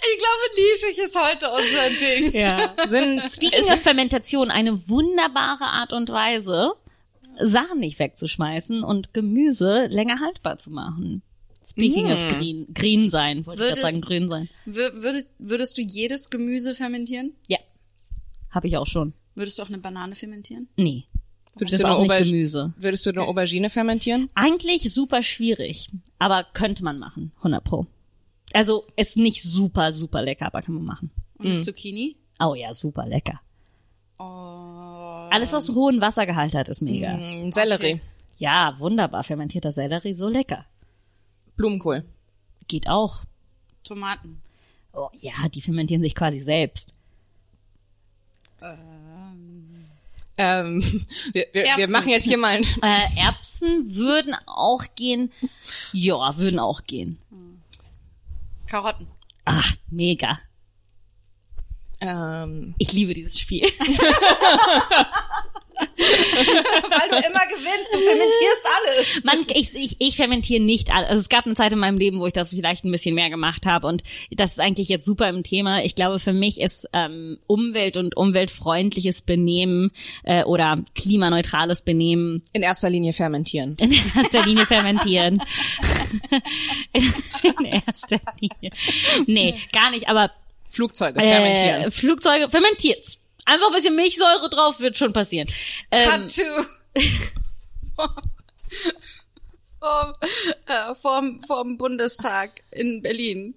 Ich 0.00 0.18
glaube, 0.18 0.94
nischig 0.94 1.04
ist 1.04 1.18
heute 1.20 1.50
unser 1.50 1.90
Ding. 1.98 2.32
Ja. 2.32 2.74
Sind, 2.86 3.20
Speaking 3.32 3.64
of 3.64 3.80
Fermentation, 3.82 4.50
eine 4.50 4.88
wunderbare 4.88 5.64
Art 5.64 5.92
und 5.92 6.08
Weise, 6.10 6.72
Sachen 7.40 7.80
nicht 7.80 7.98
wegzuschmeißen 7.98 8.82
und 8.82 9.14
Gemüse 9.14 9.86
länger 9.86 10.20
haltbar 10.20 10.58
zu 10.58 10.70
machen. 10.70 11.22
Speaking 11.64 12.10
of 12.10 12.18
green, 12.38 12.66
green 12.72 13.10
sein, 13.10 13.44
wollte 13.46 13.60
ich 13.62 13.68
Würde 13.68 13.80
gerade 13.80 13.92
sagen, 13.92 14.00
grün 14.00 14.28
sein. 14.28 14.48
Wür- 14.66 15.02
Würdet, 15.02 15.26
würdest 15.38 15.76
du 15.76 15.82
jedes 15.82 16.30
Gemüse 16.30 16.74
fermentieren? 16.74 17.34
Ja. 17.46 17.58
Habe 18.50 18.68
ich 18.68 18.76
auch 18.78 18.86
schon. 18.86 19.12
Würdest 19.34 19.58
du 19.58 19.62
auch 19.64 19.68
eine 19.68 19.78
Banane 19.78 20.14
fermentieren? 20.14 20.68
Nee. 20.76 21.04
würdest, 21.54 21.80
du 21.80 21.84
ist 21.84 21.90
auch 21.90 22.02
nicht 22.02 22.16
Gemüse. 22.18 22.72
würdest 22.78 23.04
du 23.04 23.10
eine 23.10 23.22
Aubergine 23.22 23.68
fermentieren? 23.68 24.30
Eigentlich 24.34 24.92
super 24.92 25.22
schwierig, 25.22 25.90
aber 26.18 26.46
könnte 26.54 26.82
man 26.82 26.98
machen, 26.98 27.32
100 27.38 27.62
pro. 27.62 27.86
Also 28.52 28.86
ist 28.96 29.16
nicht 29.16 29.42
super, 29.42 29.92
super 29.92 30.22
lecker, 30.22 30.46
aber 30.46 30.62
kann 30.62 30.74
man 30.74 30.84
machen. 30.84 31.10
Und 31.38 31.46
eine 31.46 31.58
Zucchini? 31.58 32.16
Oh 32.40 32.54
ja, 32.54 32.72
super 32.72 33.06
lecker. 33.06 33.40
Oh. 34.18 34.24
Alles, 35.30 35.52
was 35.52 35.68
hohen 35.70 36.00
Wassergehalt 36.00 36.54
hat, 36.54 36.68
ist 36.68 36.80
mega. 36.80 37.16
Mm, 37.16 37.52
Sellerie, 37.52 38.00
Ja, 38.38 38.74
wunderbar. 38.78 39.22
Fermentierter 39.22 39.70
Sellerie, 39.72 40.14
so 40.14 40.28
lecker. 40.28 40.64
Blumenkohl. 41.56 42.04
Geht 42.66 42.88
auch. 42.88 43.20
Tomaten. 43.84 44.40
Oh, 44.92 45.08
ja, 45.14 45.48
die 45.54 45.60
fermentieren 45.60 46.02
sich 46.02 46.14
quasi 46.14 46.40
selbst. 46.40 46.92
Ähm, 50.36 50.80
wir, 51.32 51.46
wir, 51.52 51.64
wir 51.64 51.66
Erbsen. 51.66 51.92
machen 51.92 52.08
jetzt 52.10 52.24
hier 52.24 52.38
mal 52.38 52.56
ein, 52.56 52.62
Äh, 52.82 53.20
Erbsen 53.24 53.94
würden 53.94 54.34
auch 54.46 54.84
gehen. 54.94 55.30
Ja, 55.92 56.36
würden 56.36 56.58
auch 56.58 56.84
gehen. 56.84 57.18
Karotten. 58.68 59.08
Ach, 59.44 59.72
mega. 59.90 60.38
ähm, 62.00 62.74
Ich 62.78 62.92
liebe 62.92 63.14
dieses 63.14 63.38
Spiel. 63.38 63.64
Weil 65.98 67.08
du 67.08 67.16
immer 67.16 67.46
gewinnst, 67.48 67.92
du 67.92 67.98
fermentierst 67.98 68.66
alles. 68.76 69.24
Man, 69.24 69.46
ich, 69.54 69.74
ich, 69.74 69.96
ich 69.98 70.16
fermentiere 70.16 70.60
nicht 70.62 70.90
alles. 70.92 71.08
Also 71.08 71.20
es 71.22 71.28
gab 71.28 71.46
eine 71.46 71.54
Zeit 71.54 71.72
in 71.72 71.78
meinem 71.78 71.98
Leben, 71.98 72.20
wo 72.20 72.26
ich 72.26 72.32
das 72.32 72.50
vielleicht 72.50 72.84
ein 72.84 72.92
bisschen 72.92 73.14
mehr 73.14 73.30
gemacht 73.30 73.66
habe 73.66 73.86
und 73.86 74.02
das 74.30 74.52
ist 74.52 74.60
eigentlich 74.60 74.88
jetzt 74.88 75.04
super 75.06 75.28
im 75.28 75.42
Thema. 75.42 75.84
Ich 75.84 75.94
glaube, 75.94 76.18
für 76.18 76.32
mich 76.32 76.60
ist 76.60 76.88
ähm, 76.92 77.38
Umwelt 77.46 77.96
und 77.96 78.16
umweltfreundliches 78.16 79.22
Benehmen 79.22 79.90
äh, 80.24 80.44
oder 80.44 80.78
klimaneutrales 80.94 81.82
Benehmen 81.82 82.42
in 82.52 82.62
erster 82.62 82.90
Linie 82.90 83.12
fermentieren. 83.12 83.76
in 83.80 83.92
erster 83.92 84.44
Linie 84.44 84.66
fermentieren. 84.66 85.42
in 86.92 87.64
erster 87.64 88.20
Linie. 88.40 88.72
Nee, 89.26 89.54
gar 89.72 89.90
nicht, 89.90 90.08
aber 90.08 90.30
Flugzeuge 90.66 91.20
fermentieren. 91.20 91.82
äh, 91.82 91.90
Flugzeuge 91.90 92.50
fermentiert. 92.50 93.18
Einfach 93.48 93.66
ein 93.68 93.72
bisschen 93.72 93.94
Milchsäure 93.96 94.48
drauf, 94.50 94.78
wird 94.80 94.96
schon 94.98 95.12
passieren. 95.12 95.48
Ähm, 95.90 96.28
to. 96.28 96.42
vom, 99.80 100.12
äh, 100.66 100.94
vom, 101.00 101.42
vom 101.42 101.78
Bundestag 101.78 102.62
in 102.70 103.00
Berlin. 103.02 103.54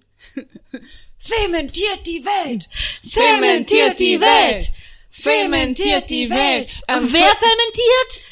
Fermentiert 1.18 2.06
die 2.06 2.24
Welt! 2.24 2.68
Fermentiert 3.10 3.98
die 3.98 4.20
Welt! 4.20 4.72
Fermentiert 5.10 6.08
die 6.10 6.30
Welt! 6.30 6.80
Ähm, 6.88 7.12
wer 7.12 7.36
fermentiert? 7.36 8.22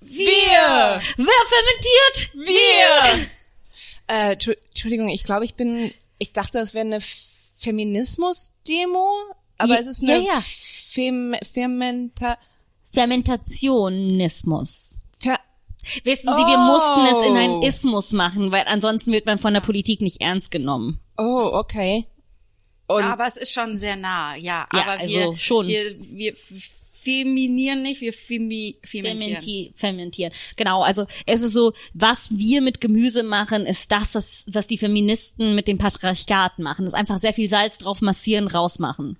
wir! 0.00 1.00
Wer 1.16 1.42
fermentiert? 1.48 2.30
Wir! 2.34 3.28
Äh, 4.08 4.34
Entschu- 4.34 4.56
Entschuldigung, 4.70 5.08
ich 5.08 5.24
glaube, 5.24 5.44
ich 5.44 5.54
bin, 5.54 5.92
ich 6.18 6.32
dachte, 6.32 6.58
das 6.58 6.74
wäre 6.74 6.86
eine 6.86 7.00
Feminismus-Demo, 7.58 9.14
aber 9.58 9.74
Ja, 9.74 9.80
es 9.80 9.86
ist 9.86 10.02
eine 10.02 10.18
ja, 10.18 10.32
ja. 10.34 10.42
Fem 10.96 11.34
Fermenta, 11.52 12.38
Fermentationismus. 12.90 15.02
Fer 15.18 15.38
Wissen 16.04 16.28
Sie, 16.28 16.46
wir 16.46 16.58
Oh. 16.58 16.72
mussten 16.72 17.06
es 17.14 17.22
in 17.30 17.36
einen 17.36 17.62
Ismus 17.62 18.12
machen, 18.12 18.50
weil 18.50 18.64
ansonsten 18.66 19.12
wird 19.12 19.26
man 19.26 19.38
von 19.38 19.52
der 19.54 19.60
Politik 19.60 20.00
nicht 20.00 20.20
ernst 20.22 20.50
genommen. 20.50 20.98
oh, 21.18 21.50
okay. 21.52 22.06
Und 22.88 23.02
Aber 23.02 23.26
es 23.26 23.36
ist 23.36 23.52
schon 23.52 23.76
sehr 23.76 23.96
nah, 23.96 24.36
ja. 24.36 24.66
Ja, 24.72 24.82
aber 24.82 25.00
also 25.00 25.12
wir, 25.14 25.36
schon. 25.36 25.66
wir, 25.66 25.96
wir 26.12 26.34
feminieren 26.36 27.82
nicht, 27.82 28.00
wir 28.00 28.12
femi, 28.12 28.78
fermentieren. 28.84 29.32
Fermenti 29.42 29.72
fermentieren. 29.74 30.32
Genau, 30.56 30.82
also 30.82 31.04
es 31.26 31.42
ist 31.42 31.52
so, 31.52 31.72
was 31.94 32.28
wir 32.30 32.60
mit 32.62 32.80
Gemüse 32.80 33.22
machen, 33.24 33.66
ist 33.66 33.90
das, 33.92 34.14
was, 34.14 34.46
was 34.52 34.66
die 34.68 34.78
Feministen 34.78 35.54
mit 35.56 35.66
dem 35.68 35.78
Patriarchat 35.78 36.58
machen. 36.60 36.84
Das 36.84 36.94
ist 36.94 36.98
einfach 36.98 37.18
sehr 37.18 37.32
viel 37.34 37.48
Salz 37.50 37.78
drauf 37.78 38.00
massieren, 38.02 38.46
rausmachen. 38.48 39.18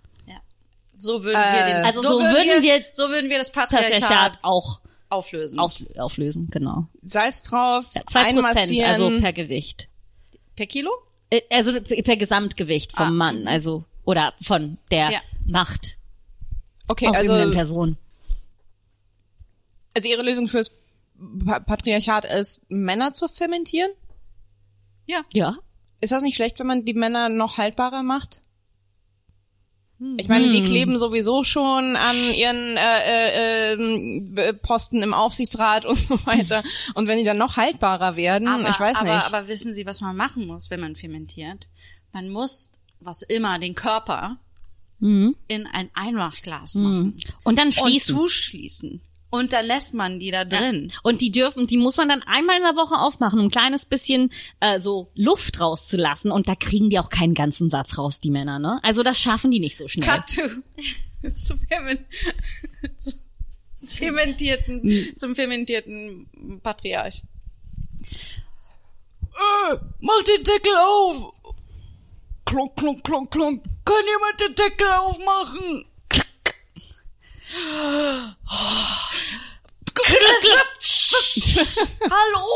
So 0.98 1.22
würden 1.24 1.38
wir 1.38 1.64
den, 1.66 1.84
Also 1.84 2.00
so 2.00 2.18
würden 2.20 2.62
wir- 2.62 2.84
so 2.92 3.08
würden 3.10 3.28
wir 3.30 3.38
das 3.38 3.50
Patriarchat, 3.50 4.00
Patriarchat 4.00 4.38
auch 4.42 4.80
auflösen. 5.10 5.60
auf, 5.60 5.76
auflösen, 5.98 6.48
genau. 6.50 6.86
Salz 7.02 7.42
drauf, 7.42 7.84
Ja, 7.94 8.02
Zwei 8.06 8.24
Prozent, 8.32 8.38
einmassieren. 8.46 8.90
also 8.90 9.18
per 9.20 9.32
Gewicht. 9.32 9.88
per 10.56 10.66
Kilo? 10.66 10.90
Äh, 11.30 11.42
Also 11.50 11.72
per 11.80 12.16
Gesamtgewicht 12.16 12.92
vom 12.92 13.06
Ah, 13.06 13.10
Mann, 13.10 13.46
also 13.48 13.84
oder 14.04 14.32
von 14.40 14.78
der 14.90 15.10
Ja. 15.10 15.20
Macht 15.44 15.96
okay, 16.88 17.08
also, 17.08 17.50
Person. 17.52 17.96
also 19.94 20.08
ihre 20.08 20.22
Lösung 20.22 20.48
fürs 20.48 20.70
Pa- 21.46 21.60
Patriarchat 21.60 22.24
ist, 22.26 22.70
Männer 22.70 23.12
zu 23.12 23.26
fermentieren? 23.28 23.90
Ja. 25.06 25.22
Ja. 25.32 25.56
Ist 26.00 26.12
das 26.12 26.22
nicht 26.22 26.36
schlecht, 26.36 26.58
wenn 26.58 26.66
man 26.66 26.84
die 26.84 26.92
Männer 26.94 27.28
noch 27.28 27.56
haltbarer 27.58 28.02
macht? 28.02 28.42
Ich 30.18 30.28
meine, 30.28 30.46
Hm. 30.46 30.52
die 30.52 30.62
kleben 30.62 30.98
sowieso 30.98 31.42
schon 31.42 31.96
an 31.96 32.16
ihren 32.34 32.76
äh, 32.76 33.72
äh, 33.72 33.72
äh, 33.72 34.52
Posten 34.52 35.02
im 35.02 35.14
Aufsichtsrat 35.14 35.86
und 35.86 35.96
so 35.96 36.14
weiter. 36.26 36.62
Und 36.94 37.06
wenn 37.06 37.16
die 37.18 37.24
dann 37.24 37.38
noch 37.38 37.56
haltbarer 37.56 38.14
werden, 38.16 38.46
Aber, 38.46 38.68
ich 38.68 38.78
weiß 38.78 38.98
aber, 38.98 39.14
nicht. 39.14 39.26
aber 39.26 39.48
wissen 39.48 39.72
Sie, 39.72 39.86
was 39.86 40.02
man 40.02 40.14
machen 40.14 40.46
muss, 40.46 40.68
wenn 40.70 40.80
man 40.80 40.96
fermentiert? 40.96 41.68
Man 42.12 42.28
muss, 42.28 42.72
was 43.00 43.22
immer, 43.22 43.58
den 43.58 43.74
Körper 43.74 44.36
Mhm. 44.98 45.36
in 45.48 45.66
ein 45.66 45.90
Einmachglas 45.94 46.74
machen 46.76 47.18
Und 47.44 47.58
dann 47.58 47.68
und 47.68 47.74
schließen. 47.74 48.16
zuschließen. 48.16 49.00
Und 49.30 49.52
dann 49.52 49.66
lässt 49.66 49.92
man 49.92 50.21
die 50.21 50.30
da 50.30 50.45
drin. 50.45 50.92
Und 51.02 51.21
die 51.21 51.33
dürfen, 51.33 51.66
die 51.66 51.76
muss 51.76 51.97
man 51.97 52.09
dann 52.09 52.23
einmal 52.23 52.56
in 52.56 52.62
der 52.62 52.76
Woche 52.76 52.99
aufmachen, 52.99 53.40
um 53.40 53.47
ein 53.47 53.50
kleines 53.50 53.85
bisschen 53.85 54.30
äh, 54.61 54.78
so 54.78 55.11
Luft 55.14 55.61
rauszulassen. 55.61 56.30
Und 56.30 56.49
da 56.49 56.54
kriegen 56.54 56.90
die 56.90 56.99
auch 56.99 57.11
keinen 57.11 57.35
ganzen 57.35 57.68
Satz 57.68 57.99
raus, 57.99 58.21
die 58.21 58.30
Männer, 58.30 58.59
ne? 58.59 58.78
Also 58.83 59.02
das 59.02 59.18
schaffen 59.18 59.50
die 59.50 59.61
nicht 59.61 59.76
so 59.76 59.88
schnell. 59.88 60.09
Cut 60.09 60.26
to, 60.35 60.42
zum, 61.35 61.61
zum 62.97 63.14
fermentierten, 63.85 65.16
zum 65.16 65.35
fermentierten 65.35 66.61
Patriarch. 66.62 67.23
Äh, 69.37 69.76
mach 70.00 70.23
den 70.23 70.45
Deckel 70.45 70.73
auf! 70.78 71.33
Klonk, 72.45 72.76
klonk, 72.76 73.02
klonk, 73.02 73.30
klonk. 73.30 73.64
Kann 73.85 74.04
jemand 74.06 74.40
den 74.40 74.54
Deckel 74.54 74.87
aufmachen? 74.87 75.85
Hallo? 82.10 82.46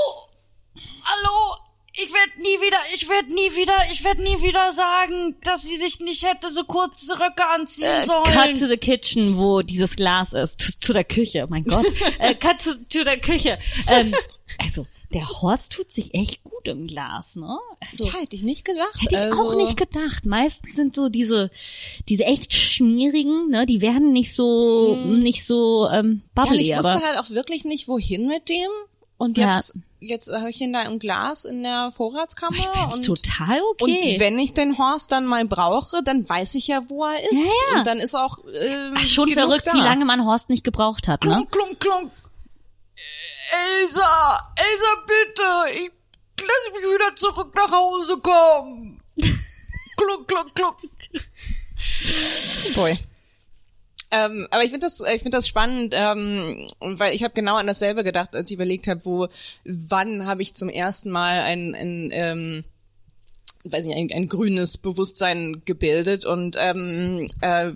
Hallo? 1.05 1.57
Ich 1.93 2.07
werde 2.15 2.39
nie 2.39 2.61
wieder, 2.67 2.79
ich 2.95 3.09
werde 3.09 3.29
nie 3.35 3.57
wieder, 3.57 3.75
ich 3.93 4.05
werde 4.05 4.23
nie 4.23 4.41
wieder 4.43 4.73
sagen, 4.73 5.37
dass 5.43 5.63
sie 5.63 5.77
sich 5.77 6.01
nicht 6.01 6.25
hätte 6.27 6.51
so 6.51 6.65
kurze 6.65 7.15
Röcke 7.19 7.47
anziehen 7.53 7.89
Äh, 7.99 8.01
sollen. 8.01 8.33
cut 8.33 8.59
to 8.59 8.67
the 8.69 8.77
kitchen, 8.79 9.37
wo 9.39 9.61
dieses 9.61 9.97
Glas 9.97 10.33
ist. 10.33 10.61
Zu, 10.61 10.79
zu 10.79 10.93
der 10.95 11.05
Küche, 11.05 11.47
mein 11.51 11.65
Gott. 11.65 11.85
äh, 12.21 12.35
cut 12.35 12.63
to, 12.65 12.75
to 12.89 13.05
der 13.05 13.19
Küche. 13.21 13.59
Ähm, 13.89 14.15
also, 14.59 14.87
der 15.13 15.29
Horst 15.29 15.73
tut 15.73 15.91
sich 15.91 16.15
echt 16.15 16.45
gut 16.45 16.69
im 16.69 16.87
Glas, 16.87 17.37
ne? 17.37 17.59
Also, 17.81 18.07
Ja, 18.07 18.15
hätte 18.15 18.37
ich 18.37 18.43
nicht 18.43 18.65
gedacht. 18.65 19.01
Hätte 19.01 19.15
ich 19.17 19.21
also, 19.21 19.43
auch 19.51 19.55
nicht 19.57 19.77
gedacht. 19.77 20.25
Meistens 20.27 20.77
sind 20.77 20.95
so 20.95 21.09
diese, 21.09 21.51
diese 22.09 22.25
echt 22.25 22.55
schmierigen, 22.55 23.49
ne, 23.51 23.67
die 23.67 23.81
werden 23.81 24.13
nicht 24.13 24.35
so, 24.37 24.95
nicht 24.97 25.47
so 25.47 25.89
ähm, 25.91 26.23
Ja, 26.37 26.45
bubbly, 26.45 26.71
ich 26.71 26.77
wusste 26.77 26.91
aber 26.93 27.03
halt 27.03 27.19
auch 27.19 27.31
wirklich 27.31 27.65
nicht, 27.65 27.89
wohin 27.89 28.29
mit 28.29 28.49
dem. 28.49 28.71
Und 29.17 29.37
Ja. 29.37 29.57
jetzt, 29.57 29.75
jetzt 30.01 30.33
habe 30.33 30.49
ich 30.49 30.61
ihn 30.63 30.73
da 30.73 30.83
im 30.83 30.99
Glas 30.99 31.45
in 31.45 31.63
der 31.63 31.91
Vorratskammer. 31.95 32.57
ich 32.57 32.65
find's 32.65 32.99
und, 33.01 33.05
total 33.23 33.61
okay. 33.73 34.13
und 34.15 34.21
wenn 34.21 34.39
ich 34.39 34.55
den 34.55 34.79
Horst 34.79 35.13
dann 35.13 35.27
mal 35.27 35.45
brauche, 35.45 36.03
dann 36.03 36.27
weiß 36.27 36.55
ich 36.55 36.69
ja, 36.69 36.83
wo 36.89 37.05
er 37.05 37.17
ist. 37.31 37.33
Ja, 37.33 37.73
ja. 37.73 37.79
Und 37.79 37.87
dann 37.87 37.99
ist 37.99 38.15
auch 38.15 38.39
ähm, 38.47 38.95
Ach, 38.97 39.05
schon 39.05 39.29
verrückt, 39.29 39.67
da. 39.67 39.75
wie 39.75 39.81
lange 39.81 40.05
man 40.07 40.25
Horst 40.25 40.49
nicht 40.49 40.65
gebraucht 40.65 41.07
hat, 41.09 41.25
ne? 41.25 41.45
Klunk, 41.51 41.51
klunk, 41.51 41.81
klunk. 41.81 42.05
Äh, 42.07 42.20
Elsa, 43.53 44.55
Elsa, 44.57 45.05
bitte, 45.07 45.81
ich 45.81 45.91
lass 46.41 46.73
mich 46.75 46.83
wieder 46.83 47.17
zurück 47.17 47.55
nach 47.55 47.71
Hause 47.71 48.17
kommen. 48.19 49.03
klunk, 49.97 50.29
klunk, 50.29 50.55
klunk. 50.55 50.77
Boy. 52.75 52.97
Ähm, 54.13 54.49
aber 54.51 54.65
ich 54.65 54.71
finde 54.71 54.87
das, 54.87 55.01
ich 55.01 55.23
finde 55.23 55.37
das 55.37 55.47
spannend, 55.47 55.95
ähm, 55.97 56.69
weil 56.81 57.15
ich 57.15 57.23
habe 57.23 57.33
genau 57.33 57.57
an 57.57 57.69
dasselbe 57.69 58.03
gedacht, 58.03 58.35
als 58.35 58.51
ich 58.51 58.57
überlegt 58.57 58.89
habe, 58.89 59.05
wo, 59.05 59.29
wann 59.65 60.27
habe 60.27 60.43
ich 60.43 60.55
zum 60.55 60.69
ersten 60.69 61.11
Mal 61.11 61.43
ein, 61.43 61.77
ein 61.77 62.11
ähm, 62.13 62.65
weiß 63.65 63.85
nicht, 63.85 63.97
ein, 63.97 64.11
ein 64.13 64.27
grünes 64.27 64.79
Bewusstsein 64.79 65.63
gebildet 65.65 66.25
und 66.25 66.57
ähm, 66.59 67.29
äh, 67.41 67.73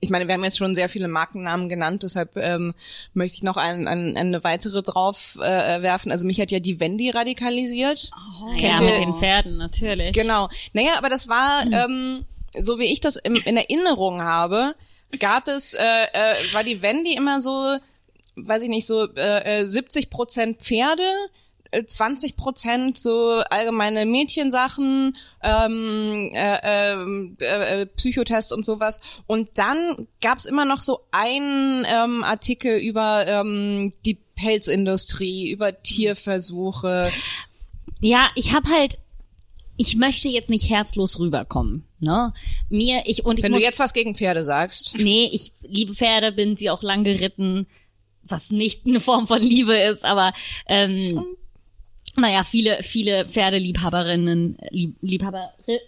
ich 0.00 0.10
meine, 0.10 0.26
wir 0.28 0.34
haben 0.34 0.44
jetzt 0.44 0.58
schon 0.58 0.74
sehr 0.74 0.88
viele 0.88 1.08
Markennamen 1.08 1.68
genannt, 1.68 2.02
deshalb 2.04 2.36
ähm, 2.36 2.74
möchte 3.14 3.36
ich 3.38 3.42
noch 3.42 3.56
ein, 3.56 3.88
ein, 3.88 4.16
eine 4.16 4.44
weitere 4.44 4.82
drauf 4.82 5.36
äh, 5.40 5.82
werfen. 5.82 6.12
Also 6.12 6.24
mich 6.26 6.40
hat 6.40 6.50
ja 6.50 6.60
die 6.60 6.78
Wendy 6.80 7.10
radikalisiert. 7.10 8.10
ja, 8.56 8.56
Kennt 8.58 8.80
mit 8.80 8.90
ihr- 8.90 9.00
den 9.00 9.14
Pferden, 9.14 9.56
natürlich. 9.56 10.12
Genau. 10.14 10.48
Naja, 10.72 10.92
aber 10.98 11.08
das 11.08 11.28
war, 11.28 11.64
ähm, 11.72 12.24
so 12.62 12.78
wie 12.78 12.84
ich 12.92 13.00
das 13.00 13.16
im, 13.16 13.34
in 13.44 13.56
Erinnerung 13.56 14.22
habe, 14.22 14.74
gab 15.18 15.48
es, 15.48 15.74
äh, 15.74 15.78
äh, 15.82 16.34
war 16.52 16.62
die 16.64 16.80
Wendy 16.82 17.14
immer 17.14 17.40
so, 17.40 17.76
weiß 18.36 18.62
ich 18.62 18.68
nicht, 18.68 18.86
so 18.86 19.12
äh, 19.14 19.62
äh, 19.62 19.66
70 19.66 20.10
Prozent 20.10 20.58
Pferde, 20.58 21.02
äh, 21.02 21.26
20 21.86 22.36
Prozent 22.36 22.98
so 22.98 23.42
allgemeine 23.50 24.06
Mädchensachen, 24.06 25.16
ähm, 25.42 26.30
äh, 26.34 26.94
äh, 26.94 27.82
äh, 27.82 27.86
Psychotests 27.86 28.52
und 28.52 28.64
sowas. 28.64 29.00
Und 29.26 29.50
dann 29.56 30.08
gab's 30.20 30.44
immer 30.44 30.64
noch 30.64 30.82
so 30.82 31.00
einen 31.10 31.84
ähm, 31.86 32.24
Artikel 32.24 32.78
über 32.78 33.26
ähm, 33.26 33.90
die 34.06 34.18
Pelzindustrie, 34.36 35.50
über 35.50 35.82
Tierversuche. 35.82 37.10
Ja, 38.00 38.28
ich 38.34 38.52
habe 38.52 38.70
halt, 38.70 38.98
ich 39.76 39.96
möchte 39.96 40.28
jetzt 40.28 40.50
nicht 40.50 40.70
herzlos 40.70 41.18
rüberkommen, 41.18 41.84
ne? 42.00 42.32
Mir, 42.68 43.02
ich 43.06 43.24
und 43.24 43.38
ich 43.38 43.44
Wenn 43.44 43.52
muss, 43.52 43.60
du 43.60 43.66
jetzt 43.66 43.78
was 43.78 43.92
gegen 43.92 44.14
Pferde 44.14 44.44
sagst. 44.44 44.94
nee, 44.96 45.28
ich 45.32 45.52
liebe 45.62 45.94
Pferde, 45.94 46.32
bin 46.32 46.56
sie 46.56 46.70
auch 46.70 46.82
lang 46.82 47.04
geritten, 47.04 47.66
was 48.22 48.50
nicht 48.50 48.86
eine 48.86 49.00
Form 49.00 49.26
von 49.26 49.42
Liebe 49.42 49.76
ist, 49.76 50.04
aber 50.04 50.32
ähm, 50.66 51.24
naja, 52.20 52.42
viele, 52.44 52.82
viele 52.82 53.24
Pferdeliebhaberinnen, 53.26 54.58
Lieb, 54.70 54.96
Liebhaberinnen 55.00 55.80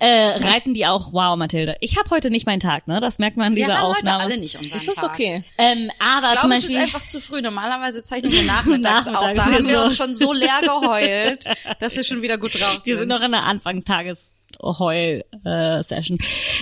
äh, 0.00 0.30
reiten 0.44 0.74
die 0.74 0.84
auch. 0.86 1.12
Wow, 1.12 1.36
Mathilde, 1.36 1.76
ich 1.80 1.96
habe 1.96 2.10
heute 2.10 2.28
nicht 2.30 2.44
meinen 2.44 2.58
Tag, 2.58 2.88
ne? 2.88 2.98
Das 3.00 3.20
merkt 3.20 3.36
man 3.36 3.46
an 3.48 3.54
Wir 3.54 3.66
dieser 3.66 3.78
haben 3.78 3.90
heute 3.90 3.98
Aufnahme. 4.00 4.24
alle 4.24 4.36
nicht 4.38 4.56
unseren 4.56 4.78
Ist 4.78 4.88
das 4.88 4.96
Tag. 4.96 5.10
okay? 5.10 5.44
Ähm, 5.58 5.92
aber 6.00 6.32
Ich 6.34 6.40
glaube, 6.40 6.54
es 6.56 6.64
ist 6.64 6.74
einfach 6.74 7.06
zu 7.06 7.20
früh. 7.20 7.40
Normalerweise 7.40 8.02
zeichnen 8.02 8.32
wir 8.32 8.42
nachmittags 8.42 9.06
auf. 9.08 9.12
Nachmittags, 9.14 9.38
Da 9.38 9.44
haben 9.52 9.68
wir 9.68 9.78
so. 9.78 9.84
uns 9.84 9.96
schon 9.96 10.14
so 10.16 10.32
leer 10.32 10.60
geheult, 10.62 11.44
dass 11.78 11.94
wir 11.96 12.02
schon 12.02 12.20
wieder 12.22 12.36
gut 12.36 12.60
drauf 12.60 12.80
sind. 12.80 12.86
wir 12.86 12.98
sind 12.98 13.06
noch 13.08 13.22
in 13.22 13.30
der 13.30 13.44
Anfangstages-Heul-Session. 13.44 16.18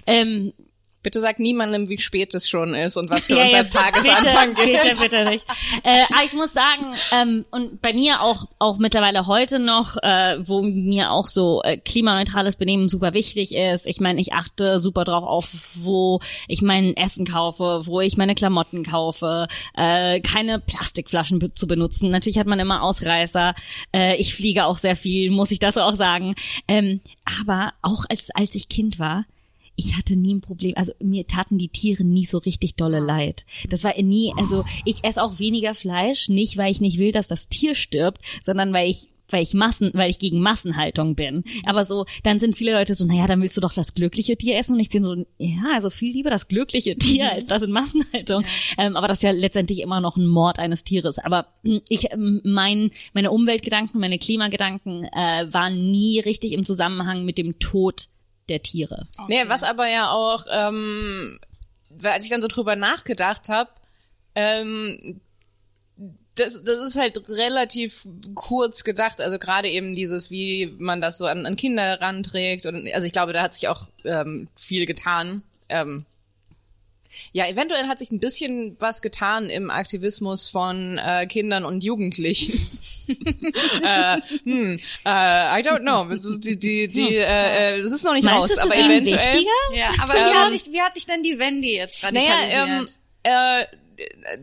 ähm, 0.06 0.52
Bitte 1.02 1.20
sag 1.20 1.38
niemandem, 1.38 1.88
wie 1.88 1.98
spät 1.98 2.34
es 2.34 2.48
schon 2.48 2.74
ist 2.74 2.96
und 2.96 3.08
was 3.08 3.26
für 3.26 3.34
Ja, 3.36 3.44
unser 3.44 3.56
jetzt 3.58 3.74
Tagesanfang 3.74 4.54
bitte, 4.54 4.66
gilt. 4.66 4.82
Bitte, 4.82 5.02
bitte 5.02 5.30
nicht. 5.30 5.44
Äh, 5.82 6.04
aber 6.12 6.24
ich 6.24 6.32
muss 6.34 6.52
sagen, 6.52 6.86
ähm, 7.12 7.44
und 7.50 7.80
bei 7.80 7.94
mir 7.94 8.20
auch 8.20 8.46
auch 8.58 8.76
mittlerweile 8.78 9.26
heute 9.26 9.58
noch, 9.58 9.96
äh, 10.02 10.36
wo 10.40 10.62
mir 10.62 11.10
auch 11.10 11.26
so 11.26 11.62
äh, 11.62 11.78
klimaneutrales 11.78 12.56
Benehmen 12.56 12.88
super 12.88 13.14
wichtig 13.14 13.54
ist. 13.54 13.86
Ich 13.86 14.00
meine, 14.00 14.20
ich 14.20 14.34
achte 14.34 14.78
super 14.78 15.04
drauf 15.04 15.24
auf, 15.24 15.48
wo 15.74 16.20
ich 16.48 16.60
mein 16.60 16.96
Essen 16.96 17.26
kaufe, 17.26 17.82
wo 17.86 18.00
ich 18.00 18.16
meine 18.18 18.34
Klamotten 18.34 18.84
kaufe, 18.84 19.48
äh, 19.74 20.20
keine 20.20 20.58
Plastikflaschen 20.58 21.38
be 21.38 21.54
zu 21.54 21.66
benutzen. 21.66 22.10
Natürlich 22.10 22.38
hat 22.38 22.46
man 22.46 22.60
immer 22.60 22.82
Ausreißer. 22.82 23.54
Äh, 23.94 24.16
ich 24.16 24.34
fliege 24.34 24.66
auch 24.66 24.78
sehr 24.78 24.96
viel, 24.96 25.30
muss 25.30 25.50
ich 25.50 25.58
dazu 25.60 25.80
auch 25.80 25.94
sagen. 25.94 26.34
Ähm, 26.68 27.00
aber 27.40 27.72
auch 27.82 28.04
als 28.08 28.30
als 28.34 28.54
ich 28.54 28.68
Kind 28.68 28.98
war, 28.98 29.24
ich 29.80 29.96
hatte 29.96 30.14
nie 30.14 30.34
ein 30.34 30.40
Problem. 30.40 30.74
Also 30.76 30.92
mir 31.00 31.26
taten 31.26 31.58
die 31.58 31.68
Tiere 31.68 32.04
nie 32.04 32.26
so 32.26 32.38
richtig 32.38 32.74
dolle 32.74 33.00
leid. 33.00 33.46
Das 33.68 33.82
war 33.82 34.00
nie, 34.00 34.32
also 34.36 34.64
ich 34.84 35.04
esse 35.04 35.22
auch 35.22 35.38
weniger 35.38 35.74
Fleisch, 35.74 36.28
nicht 36.28 36.56
weil 36.56 36.70
ich 36.70 36.80
nicht 36.80 36.98
will, 36.98 37.12
dass 37.12 37.28
das 37.28 37.48
Tier 37.48 37.74
stirbt, 37.74 38.20
sondern 38.42 38.72
weil 38.72 38.90
ich 38.90 39.08
weil 39.32 39.44
ich 39.44 39.54
Massen, 39.54 39.92
weil 39.94 40.10
ich 40.10 40.18
gegen 40.18 40.40
Massenhaltung 40.40 41.14
bin. 41.14 41.44
Aber 41.64 41.84
so, 41.84 42.04
dann 42.24 42.40
sind 42.40 42.56
viele 42.56 42.72
Leute 42.72 42.96
so, 42.96 43.04
naja, 43.04 43.28
dann 43.28 43.40
willst 43.40 43.56
du 43.56 43.60
doch 43.60 43.72
das 43.72 43.94
glückliche 43.94 44.36
Tier 44.36 44.58
essen. 44.58 44.74
Und 44.74 44.80
ich 44.80 44.88
bin 44.88 45.04
so, 45.04 45.14
ja, 45.38 45.62
also 45.72 45.88
viel 45.88 46.12
lieber 46.12 46.30
das 46.30 46.48
glückliche 46.48 46.96
Tier 46.96 47.30
als 47.30 47.46
das 47.46 47.62
in 47.62 47.70
Massenhaltung. 47.70 48.44
Ähm, 48.76 48.96
aber 48.96 49.06
das 49.06 49.18
ist 49.18 49.22
ja 49.22 49.30
letztendlich 49.30 49.82
immer 49.82 50.00
noch 50.00 50.16
ein 50.16 50.26
Mord 50.26 50.58
eines 50.58 50.82
Tieres. 50.82 51.20
Aber 51.20 51.46
mh, 51.62 51.80
ich, 51.88 52.10
ähm, 52.10 52.40
mein, 52.44 52.90
meine 53.12 53.30
Umweltgedanken, 53.30 54.00
meine 54.00 54.18
Klimagedanken 54.18 55.04
äh, 55.04 55.46
waren 55.52 55.92
nie 55.92 56.18
richtig 56.18 56.52
im 56.52 56.66
Zusammenhang 56.66 57.24
mit 57.24 57.38
dem 57.38 57.60
Tod 57.60 58.08
der 58.50 58.62
Tiere. 58.62 59.06
Nee, 59.28 59.44
was 59.46 59.62
aber 59.62 59.88
ja 59.88 60.10
auch, 60.10 60.44
ähm, 60.50 61.38
weil 61.88 62.12
als 62.12 62.24
ich 62.24 62.30
dann 62.30 62.42
so 62.42 62.48
drüber 62.48 62.76
nachgedacht 62.76 63.48
habe, 63.48 63.70
ähm, 64.34 65.20
das, 66.34 66.62
das 66.62 66.78
ist 66.78 66.96
halt 66.96 67.28
relativ 67.28 68.06
kurz 68.34 68.84
gedacht, 68.84 69.20
also 69.20 69.38
gerade 69.38 69.68
eben 69.68 69.94
dieses, 69.94 70.30
wie 70.30 70.74
man 70.78 71.00
das 71.00 71.18
so 71.18 71.26
an, 71.26 71.46
an 71.46 71.56
Kinder 71.56 71.82
heranträgt 71.82 72.66
und 72.66 72.88
also 72.92 73.06
ich 73.06 73.12
glaube, 73.12 73.32
da 73.32 73.42
hat 73.42 73.54
sich 73.54 73.68
auch 73.68 73.88
ähm, 74.04 74.48
viel 74.56 74.86
getan. 74.86 75.42
Ähm, 75.68 76.06
ja, 77.32 77.46
eventuell 77.46 77.86
hat 77.88 77.98
sich 77.98 78.10
ein 78.10 78.20
bisschen 78.20 78.76
was 78.78 79.02
getan 79.02 79.50
im 79.50 79.70
Aktivismus 79.70 80.48
von 80.48 80.98
äh, 80.98 81.26
Kindern 81.26 81.64
und 81.64 81.82
Jugendlichen. 81.84 82.52
äh, 83.82 84.20
hm, 84.44 84.76
äh, 85.04 85.60
I 85.60 85.62
don't 85.62 85.80
know. 85.80 86.04
Das 86.04 86.24
ist, 86.24 86.44
die, 86.44 86.58
die, 86.58 86.88
die, 86.88 87.16
äh, 87.16 87.78
äh, 87.78 87.82
das 87.82 87.92
ist 87.92 88.04
noch 88.04 88.14
nicht 88.14 88.24
Meinst 88.24 88.40
raus, 88.40 88.54
du, 88.56 88.62
aber 88.62 88.76
eventuell. 88.76 89.18
wichtiger? 89.18 89.76
Ja, 89.76 89.90
aber 90.00 90.14
wie, 90.14 90.34
hat 90.34 90.52
dich, 90.52 90.72
wie 90.72 90.80
hat 90.80 90.96
dich 90.96 91.06
denn 91.06 91.22
die 91.22 91.38
Wendy 91.38 91.76
jetzt 91.76 92.02
Naja, 92.02 92.32
radikalisiert? 92.32 92.94
ähm, 93.24 93.64
äh, 93.64 93.66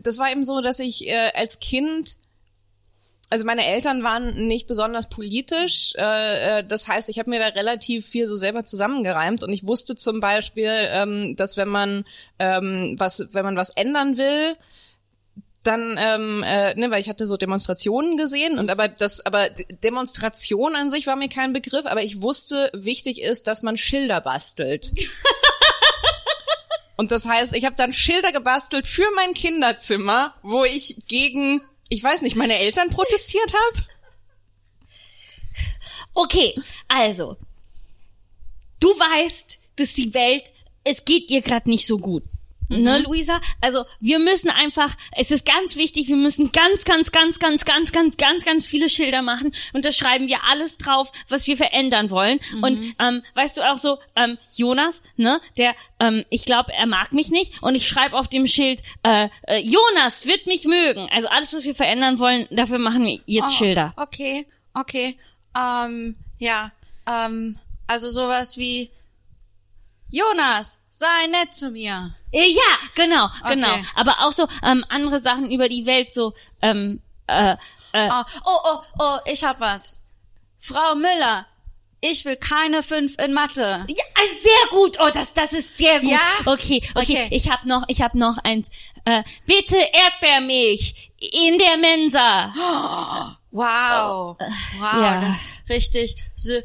das 0.02 0.18
war 0.18 0.30
eben 0.30 0.44
so, 0.44 0.60
dass 0.60 0.78
ich 0.78 1.08
äh, 1.08 1.30
als 1.34 1.60
Kind 1.60 2.16
also 3.30 3.44
meine 3.44 3.66
Eltern 3.66 4.02
waren 4.02 4.46
nicht 4.48 4.66
besonders 4.66 5.08
politisch. 5.08 5.92
Äh, 5.96 6.58
äh, 6.58 6.64
das 6.64 6.88
heißt, 6.88 7.08
ich 7.08 7.18
habe 7.18 7.30
mir 7.30 7.38
da 7.38 7.48
relativ 7.48 8.06
viel 8.06 8.26
so 8.26 8.36
selber 8.36 8.64
zusammengereimt 8.64 9.44
und 9.44 9.52
ich 9.52 9.66
wusste 9.66 9.96
zum 9.96 10.20
Beispiel, 10.20 10.70
ähm, 10.72 11.36
dass 11.36 11.56
wenn 11.56 11.68
man 11.68 12.04
ähm, 12.38 12.96
was, 12.98 13.26
wenn 13.32 13.44
man 13.44 13.56
was 13.56 13.70
ändern 13.70 14.16
will, 14.16 14.54
dann, 15.64 15.98
ähm, 15.98 16.42
äh, 16.44 16.74
ne, 16.74 16.90
weil 16.90 17.00
ich 17.00 17.08
hatte 17.08 17.26
so 17.26 17.36
Demonstrationen 17.36 18.16
gesehen 18.16 18.58
und 18.58 18.70
aber 18.70 18.88
das, 18.88 19.26
aber 19.26 19.50
Demonstration 19.82 20.76
an 20.76 20.90
sich 20.90 21.06
war 21.06 21.16
mir 21.16 21.28
kein 21.28 21.52
Begriff, 21.52 21.84
aber 21.84 22.02
ich 22.02 22.22
wusste, 22.22 22.70
wichtig 22.72 23.20
ist, 23.20 23.46
dass 23.46 23.62
man 23.62 23.76
Schilder 23.76 24.20
bastelt. 24.20 24.92
Und 26.98 27.12
das 27.12 27.26
heißt, 27.26 27.54
ich 27.54 27.64
habe 27.64 27.76
dann 27.76 27.92
Schilder 27.92 28.32
gebastelt 28.32 28.84
für 28.84 29.06
mein 29.14 29.32
Kinderzimmer, 29.32 30.34
wo 30.42 30.64
ich 30.64 30.96
gegen, 31.06 31.60
ich 31.88 32.02
weiß 32.02 32.22
nicht, 32.22 32.36
meine 32.36 32.58
Eltern 32.58 32.90
protestiert 32.90 33.52
habe. 33.54 33.86
Okay, 36.14 36.60
also, 36.88 37.36
du 38.80 38.88
weißt, 38.88 39.58
dass 39.76 39.92
die 39.94 40.12
Welt, 40.14 40.52
es 40.84 41.04
geht 41.04 41.30
ihr 41.30 41.42
gerade 41.42 41.68
nicht 41.68 41.86
so 41.86 41.98
gut. 41.98 42.24
Ne, 42.68 42.98
Luisa? 42.98 43.40
Also, 43.60 43.84
wir 44.00 44.18
müssen 44.18 44.50
einfach, 44.50 44.94
es 45.12 45.30
ist 45.30 45.46
ganz 45.46 45.76
wichtig, 45.76 46.08
wir 46.08 46.16
müssen 46.16 46.52
ganz, 46.52 46.84
ganz, 46.84 47.10
ganz, 47.12 47.38
ganz, 47.38 47.64
ganz, 47.64 47.92
ganz, 47.92 48.16
ganz, 48.16 48.44
ganz 48.44 48.66
viele 48.66 48.88
Schilder 48.88 49.22
machen 49.22 49.52
und 49.72 49.84
da 49.84 49.92
schreiben 49.92 50.28
wir 50.28 50.38
alles 50.50 50.78
drauf, 50.78 51.10
was 51.28 51.46
wir 51.46 51.56
verändern 51.56 52.10
wollen. 52.10 52.40
Und 52.62 52.94
ähm, 52.98 53.22
weißt 53.34 53.56
du 53.56 53.62
auch 53.62 53.78
so, 53.78 53.98
ähm, 54.16 54.38
Jonas, 54.54 55.02
ne, 55.16 55.40
der, 55.56 55.74
ähm, 56.00 56.24
ich 56.30 56.44
glaube, 56.44 56.72
er 56.72 56.86
mag 56.86 57.12
mich 57.12 57.30
nicht 57.30 57.62
und 57.62 57.74
ich 57.74 57.86
schreibe 57.88 58.16
auf 58.16 58.28
dem 58.28 58.46
Schild, 58.46 58.82
äh, 59.02 59.28
äh, 59.46 59.58
Jonas 59.58 60.26
wird 60.26 60.46
mich 60.46 60.64
mögen. 60.64 61.08
Also 61.10 61.28
alles, 61.28 61.54
was 61.54 61.64
wir 61.64 61.74
verändern 61.74 62.18
wollen, 62.18 62.46
dafür 62.50 62.78
machen 62.78 63.04
wir 63.04 63.20
jetzt 63.26 63.48
Oh, 63.48 63.58
Schilder. 63.58 63.94
Okay, 63.96 64.46
okay. 64.74 65.16
Ähm, 65.56 66.16
ja, 66.38 66.72
ähm, 67.06 67.58
also 67.86 68.10
sowas 68.10 68.58
wie 68.58 68.90
Jonas, 70.10 70.80
sei 70.98 71.26
nett 71.28 71.54
zu 71.54 71.70
mir. 71.70 72.14
Äh, 72.32 72.48
Ja, 72.50 72.72
genau, 72.94 73.28
genau. 73.48 73.72
Okay. 73.72 73.84
Aber 73.94 74.16
auch 74.20 74.32
so 74.32 74.48
ähm, 74.62 74.84
andere 74.88 75.20
Sachen 75.20 75.50
über 75.50 75.68
die 75.68 75.86
Welt, 75.86 76.12
so 76.12 76.34
ähm, 76.62 77.00
äh, 77.26 77.56
äh, 77.92 78.08
Oh, 78.10 78.22
oh, 78.44 78.58
oh, 78.64 78.78
oh, 78.98 79.18
ich 79.26 79.44
hab 79.44 79.60
was. 79.60 80.02
Frau 80.58 80.94
Müller, 80.96 81.46
ich 82.00 82.24
will 82.24 82.36
keine 82.36 82.82
fünf 82.82 83.16
in 83.18 83.32
Mathe. 83.32 83.86
Ja, 83.88 84.04
äh, 84.22 84.38
sehr 84.40 84.68
gut. 84.70 84.98
Oh, 85.00 85.10
das, 85.12 85.34
das 85.34 85.52
ist 85.52 85.76
sehr 85.76 86.00
gut. 86.00 86.10
Ja? 86.10 86.18
Okay, 86.46 86.82
okay. 86.94 87.02
Okay. 87.02 87.28
Ich 87.30 87.50
habe 87.50 87.68
noch, 87.68 87.84
ich 87.88 88.02
habe 88.02 88.18
noch 88.18 88.38
eins. 88.38 88.68
Äh, 89.04 89.22
bitte 89.46 89.76
Erdbeermilch 89.76 91.12
in 91.18 91.58
der 91.58 91.76
Mensa. 91.76 93.34
Wow. 93.50 94.36
Wow, 94.78 95.02
ja. 95.02 95.20
das 95.22 95.36
ist 95.36 95.70
richtig 95.70 96.16
sy 96.36 96.60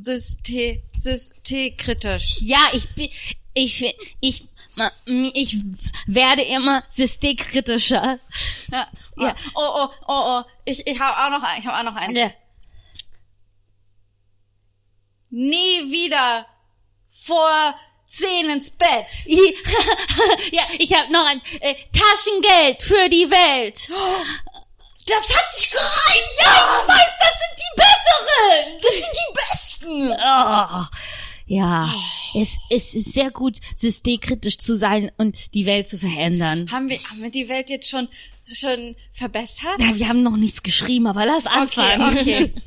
sys 0.00 0.36
syste 0.44 0.82
systemkritisch. 0.92 2.38
Ja, 2.40 2.58
ich 2.72 2.88
bin, 2.94 3.10
ich, 3.54 3.82
ich, 4.20 4.44
ich 5.34 5.56
werde 6.06 6.42
immer 6.42 6.84
systemkritischer. 6.88 8.18
Ja. 8.70 8.88
Ja. 9.18 9.34
Oh, 9.54 9.60
oh, 9.60 9.88
oh, 10.08 10.22
oh, 10.38 10.42
ich, 10.64 10.86
ich 10.86 11.00
habe 11.00 11.16
auch 11.34 11.38
noch, 11.38 11.42
ein- 11.48 11.60
ich 11.60 11.66
habe 11.66 11.78
auch 11.78 11.92
noch 11.92 11.96
eins. 12.00 12.18
Ja. 12.18 12.30
Nie 15.30 15.90
wieder 15.90 16.46
vor 17.08 17.74
zehn 18.06 18.48
ins 18.50 18.70
Bett. 18.70 19.10
ja, 20.52 20.62
ich 20.78 20.92
habe 20.94 21.12
noch 21.12 21.26
eins. 21.26 21.42
Äh, 21.60 21.74
Taschengeld 21.92 22.82
für 22.82 23.08
die 23.08 23.30
Welt. 23.30 23.88
Das 25.06 25.36
hat 25.36 25.54
sich 25.54 25.70
gereimt. 25.70 26.32
Ja, 26.44 26.82
ich 26.82 26.88
weiß, 26.88 27.10
das 27.20 27.34
sind 27.42 27.56
die 27.58 27.72
besseren. 27.76 28.80
Das 28.82 28.92
sind 29.00 29.14
die 29.14 29.32
besten. 29.40 30.10
Oh. 30.12 30.96
Ja, 31.48 31.88
es, 32.34 32.58
es 32.70 32.94
ist 32.94 33.12
sehr 33.12 33.30
gut, 33.30 33.58
systemkritisch 33.76 34.58
zu 34.58 34.76
sein 34.76 35.12
und 35.16 35.54
die 35.54 35.64
Welt 35.64 35.88
zu 35.88 35.96
verändern. 35.96 36.70
Haben 36.72 36.88
wir, 36.88 36.98
haben 36.98 37.22
wir 37.22 37.30
die 37.30 37.48
Welt 37.48 37.70
jetzt 37.70 37.88
schon, 37.88 38.08
schon 38.52 38.96
verbessert? 39.12 39.76
Na, 39.78 39.94
wir 39.94 40.08
haben 40.08 40.24
noch 40.24 40.36
nichts 40.36 40.64
geschrieben, 40.64 41.06
aber 41.06 41.24
lass 41.24 41.46
anfangen. 41.46 42.02
Okay, 42.02 42.20
okay. 42.20 42.52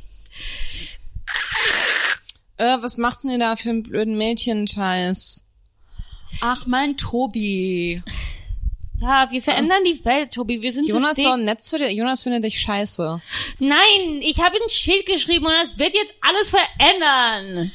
Äh, 2.57 2.81
was 2.81 2.97
macht 2.97 3.23
denn 3.23 3.31
ihr 3.31 3.39
da 3.39 3.55
für 3.55 3.69
einen 3.69 3.83
blöden 3.83 4.17
Mädchenscheiß? 4.17 5.45
Ach, 6.41 6.65
mein 6.65 6.97
Tobi. 6.97 8.03
Ja, 9.01 9.31
wir 9.31 9.41
verändern 9.41 9.83
die 9.85 10.03
Welt, 10.03 10.33
Tobi. 10.33 10.61
Wir 10.61 10.73
sind 10.73 10.85
Jonas 10.87 11.15
soll 11.17 11.37
nett 11.43 11.61
zu 11.61 11.77
dir. 11.77 11.91
Jonas 11.91 12.21
findet 12.23 12.43
dich 12.43 12.59
scheiße. 12.59 13.21
Nein, 13.59 14.21
ich 14.21 14.39
habe 14.41 14.57
ein 14.61 14.69
Schild 14.69 15.05
geschrieben 15.05 15.45
und 15.45 15.53
das 15.53 15.77
wird 15.77 15.93
jetzt 15.93 16.13
alles 16.21 16.49
verändern. 16.49 17.71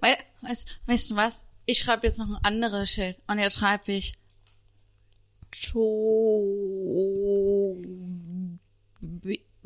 Wei- 0.00 0.18
Weißt, 0.42 0.78
weißt 0.86 1.10
du 1.12 1.16
was? 1.16 1.46
Ich 1.64 1.78
schreibe 1.78 2.06
jetzt 2.06 2.18
noch 2.18 2.28
ein 2.28 2.38
anderes 2.44 2.90
Schild. 2.90 3.18
Und 3.26 3.38
jetzt 3.38 3.58
schreibe 3.58 3.92
ich 3.92 4.12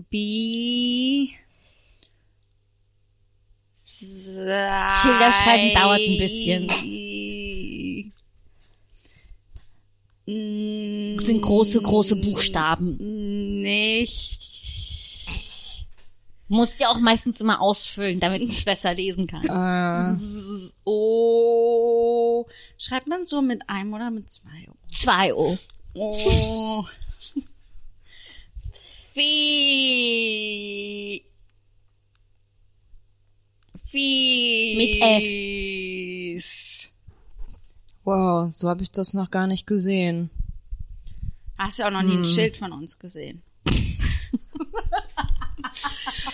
Tobi. 0.09 1.35
Schilder 4.01 5.33
schreiben 5.33 5.74
dauert 5.74 6.01
ein 6.01 6.18
bisschen. 6.18 6.68
Das 6.68 6.77
sind 10.29 11.41
große, 11.41 11.81
große 11.81 12.17
Buchstaben. 12.17 12.97
Nicht. 13.62 14.38
Musst 16.49 16.79
ja 16.81 16.91
auch 16.91 16.99
meistens 16.99 17.41
immer 17.41 17.62
ausfüllen, 17.62 18.21
damit 18.21 18.43
ich 18.43 18.59
es 18.59 18.64
besser 18.64 18.93
lesen 18.95 19.27
kann. 19.27 20.19
Oh. 20.85 22.47
Schreibt 22.77 23.07
man 23.07 23.25
so 23.27 23.41
mit 23.41 23.62
einem 23.69 23.95
oder 23.95 24.11
mit 24.11 24.29
zwei? 24.29 24.69
Zwei 24.93 25.35
O. 25.35 25.57
Oh. 25.95 26.85
Wie. 29.14 30.05
Wie. 33.91 34.77
Mit 34.77 35.01
F. 36.38 36.93
Wow, 38.09 38.49
so 38.55 38.71
habe 38.71 38.83
ich 38.83 38.90
das 38.90 39.12
noch 39.12 39.31
gar 39.31 39.47
nicht 39.47 39.66
gesehen. 39.66 40.31
Hast 41.59 41.79
ja 41.79 41.88
auch 41.88 41.90
noch 41.90 42.01
nie 42.01 42.16
ein 42.16 42.25
Schild 42.25 42.57
von 42.57 42.73
uns 42.73 42.99
gesehen. 42.99 43.42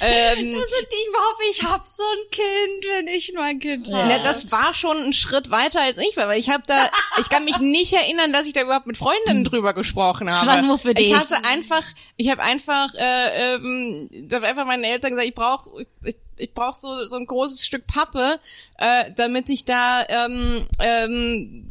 Ähm, 0.01 0.55
Also 0.55 0.77
die 0.93 1.07
hoffe, 1.17 1.43
ich 1.51 1.63
hab 1.65 1.87
so 1.87 2.03
ein 2.03 2.31
Kind, 2.31 2.85
wenn 2.91 3.07
ich 3.09 3.33
nur 3.35 3.43
ein 3.43 3.59
Kind 3.59 3.93
habe. 3.93 4.09
na, 4.09 4.19
das 4.19 4.53
war 4.53 4.75
schon 4.75 4.97
ein 4.99 5.13
Schritt 5.13 5.51
weiter 5.51 5.81
als 5.81 5.99
ich 5.99 6.17
war, 6.17 6.29
weil 6.29 6.39
ich 6.39 6.51
habe 6.51 6.63
da, 6.67 6.91
ich 7.21 7.29
kann 7.29 7.45
mich 7.45 7.59
nicht 7.59 7.93
erinnern, 7.93 8.33
dass 8.33 8.47
ich 8.47 8.53
da 8.53 8.63
überhaupt 8.63 8.87
mit 8.87 8.97
Freundinnen 8.97 9.45
drüber 9.45 9.73
gesprochen 9.73 10.31
habe. 10.31 10.47
war 10.47 10.63
nur 10.63 10.79
für 10.79 10.95
dich. 10.95 11.09
Ich 11.09 11.17
hatte 11.17 11.45
einfach, 11.45 11.83
ich 12.17 12.31
habe 12.31 12.43
einfach, 12.43 12.95
äh, 12.95 13.55
ähm, 13.55 14.11
da 14.29 14.37
haben 14.37 14.45
einfach 14.45 14.67
meine 14.67 14.87
Eltern 14.87 15.11
gesagt, 15.13 15.29
ich 15.29 15.35
brauche, 15.35 15.87
ich, 16.05 16.17
ich 16.37 16.53
brauche 16.53 16.79
so 16.79 17.07
so 17.07 17.17
ein 17.17 17.27
großes 17.27 17.65
Stück 17.65 17.87
Pappe, 17.87 18.39
äh, 18.79 19.11
damit 19.17 19.49
ich 19.49 19.65
da 19.65 20.05
ähm, 20.09 20.67
ähm, 20.81 21.69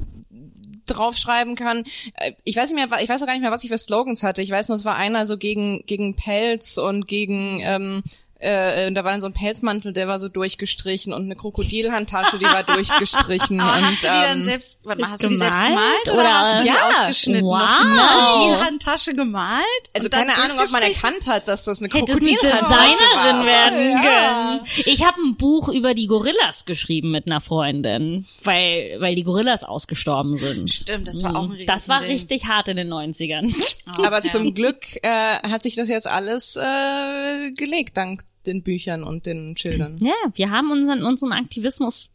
draufschreiben 0.86 1.56
kann. 1.56 1.84
Äh, 2.16 2.34
Ich 2.44 2.56
weiß 2.56 2.72
nicht 2.72 2.76
mehr, 2.76 3.00
ich 3.02 3.10
weiß 3.10 3.22
auch 3.22 3.26
gar 3.26 3.34
nicht 3.34 3.42
mehr, 3.42 3.52
was 3.52 3.64
ich 3.64 3.70
für 3.70 3.78
Slogans 3.78 4.24
hatte. 4.24 4.42
Ich 4.42 4.52
weiß 4.52 4.70
nur, 4.70 4.78
es 4.78 4.86
war 4.86 4.96
einer 4.96 5.26
so 5.26 5.38
gegen 5.38 5.86
gegen 5.86 6.16
Pelz 6.16 6.78
und 6.78 7.08
gegen 7.08 7.60
ähm, 7.62 8.04
äh, 8.44 8.92
da 8.92 9.04
war 9.04 9.12
dann 9.12 9.22
so 9.22 9.28
ein 9.28 9.34
Pelzmantel, 9.34 9.94
der 9.94 10.08
war 10.08 10.20
so 10.20 10.28
durchgestrichen 10.30 11.14
und 11.14 11.24
eine 11.24 11.36
Krokodilhandtasche, 11.36 12.38
die 12.38 12.46
war 12.46 12.64
durchgestrichen 12.64 13.60
Aber 13.60 13.74
und 13.78 13.86
hast 13.86 14.04
du 14.04 14.08
die 14.08 14.14
dann 14.14 14.38
ähm, 14.40 14.44
selbst, 14.44 14.86
warte 14.86 15.02
mal, 15.02 15.12
hast 15.12 15.24
du 15.24 15.30
die 15.30 15.38
selbst 15.38 15.62
gemalt 15.62 15.80
oder, 16.06 16.14
oder- 16.14 16.34
hast 16.40 16.58
du 16.60 16.62
die 16.64 16.68
Ja. 16.68 16.74
ausgeschnitten? 17.02 17.46
Wow. 17.46 17.60
Du 17.60 17.66
hast 17.66 17.82
eine 17.86 17.96
Krokodilhandtasche 17.96 19.16
gemalt? 19.16 19.64
also 19.96 20.06
und 20.08 20.14
keine 20.14 20.36
Ahnung, 20.36 20.60
ob 20.60 20.72
man 20.72 20.82
erkannt 20.84 21.26
hat, 21.28 21.48
dass 21.48 21.66
das 21.66 21.80
eine 21.80 21.90
Krokodilhandtasche 21.90 22.64
Designerin 22.64 23.38
war. 23.40 23.46
werden 23.46 23.92
Ja. 23.92 24.02
können. 24.02 24.60
Ich 24.86 25.06
habe 25.06 25.22
ein 25.22 25.36
Buch 25.36 25.70
über 25.70 25.94
die 25.94 26.08
Gorillas 26.08 26.66
geschrieben 26.66 27.12
mit 27.12 27.28
einer 27.28 27.42
Freundin, 27.42 28.26
weil 28.44 28.98
weil 29.00 29.16
die 29.16 29.24
Gorillas 29.24 29.64
ausgestorben 29.64 30.36
sind. 30.36 30.72
Stimmt, 30.72 31.08
das 31.08 31.24
war 31.24 31.36
auch 31.36 31.50
ein 31.50 31.58
Das 31.66 31.88
war 31.90 32.02
richtig 32.02 32.46
hart 32.46 32.68
in 32.68 32.78
den 32.78 32.92
90ern. 32.92 33.54
Aber 34.06 34.18
Okay. 34.18 34.28
zum 34.28 34.54
Glück 34.54 34.78
äh, 35.04 35.08
hat 35.50 35.64
sich 35.64 35.76
das 35.76 35.90
jetzt 35.90 36.08
alles 36.10 36.56
äh, 36.56 37.52
gelegt, 37.52 37.98
dank 37.98 38.24
den 38.46 38.64
Büchern 38.64 39.04
und 39.04 39.26
den 39.26 39.56
Schildern. 39.58 39.98
Ja, 39.98 40.14
wir 40.34 40.50
haben 40.52 40.72
unseren 40.72 41.04
unseren 41.04 41.34
Aktivismus 41.34 42.10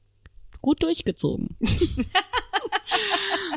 gut 0.60 0.82
durchgezogen. 0.82 1.56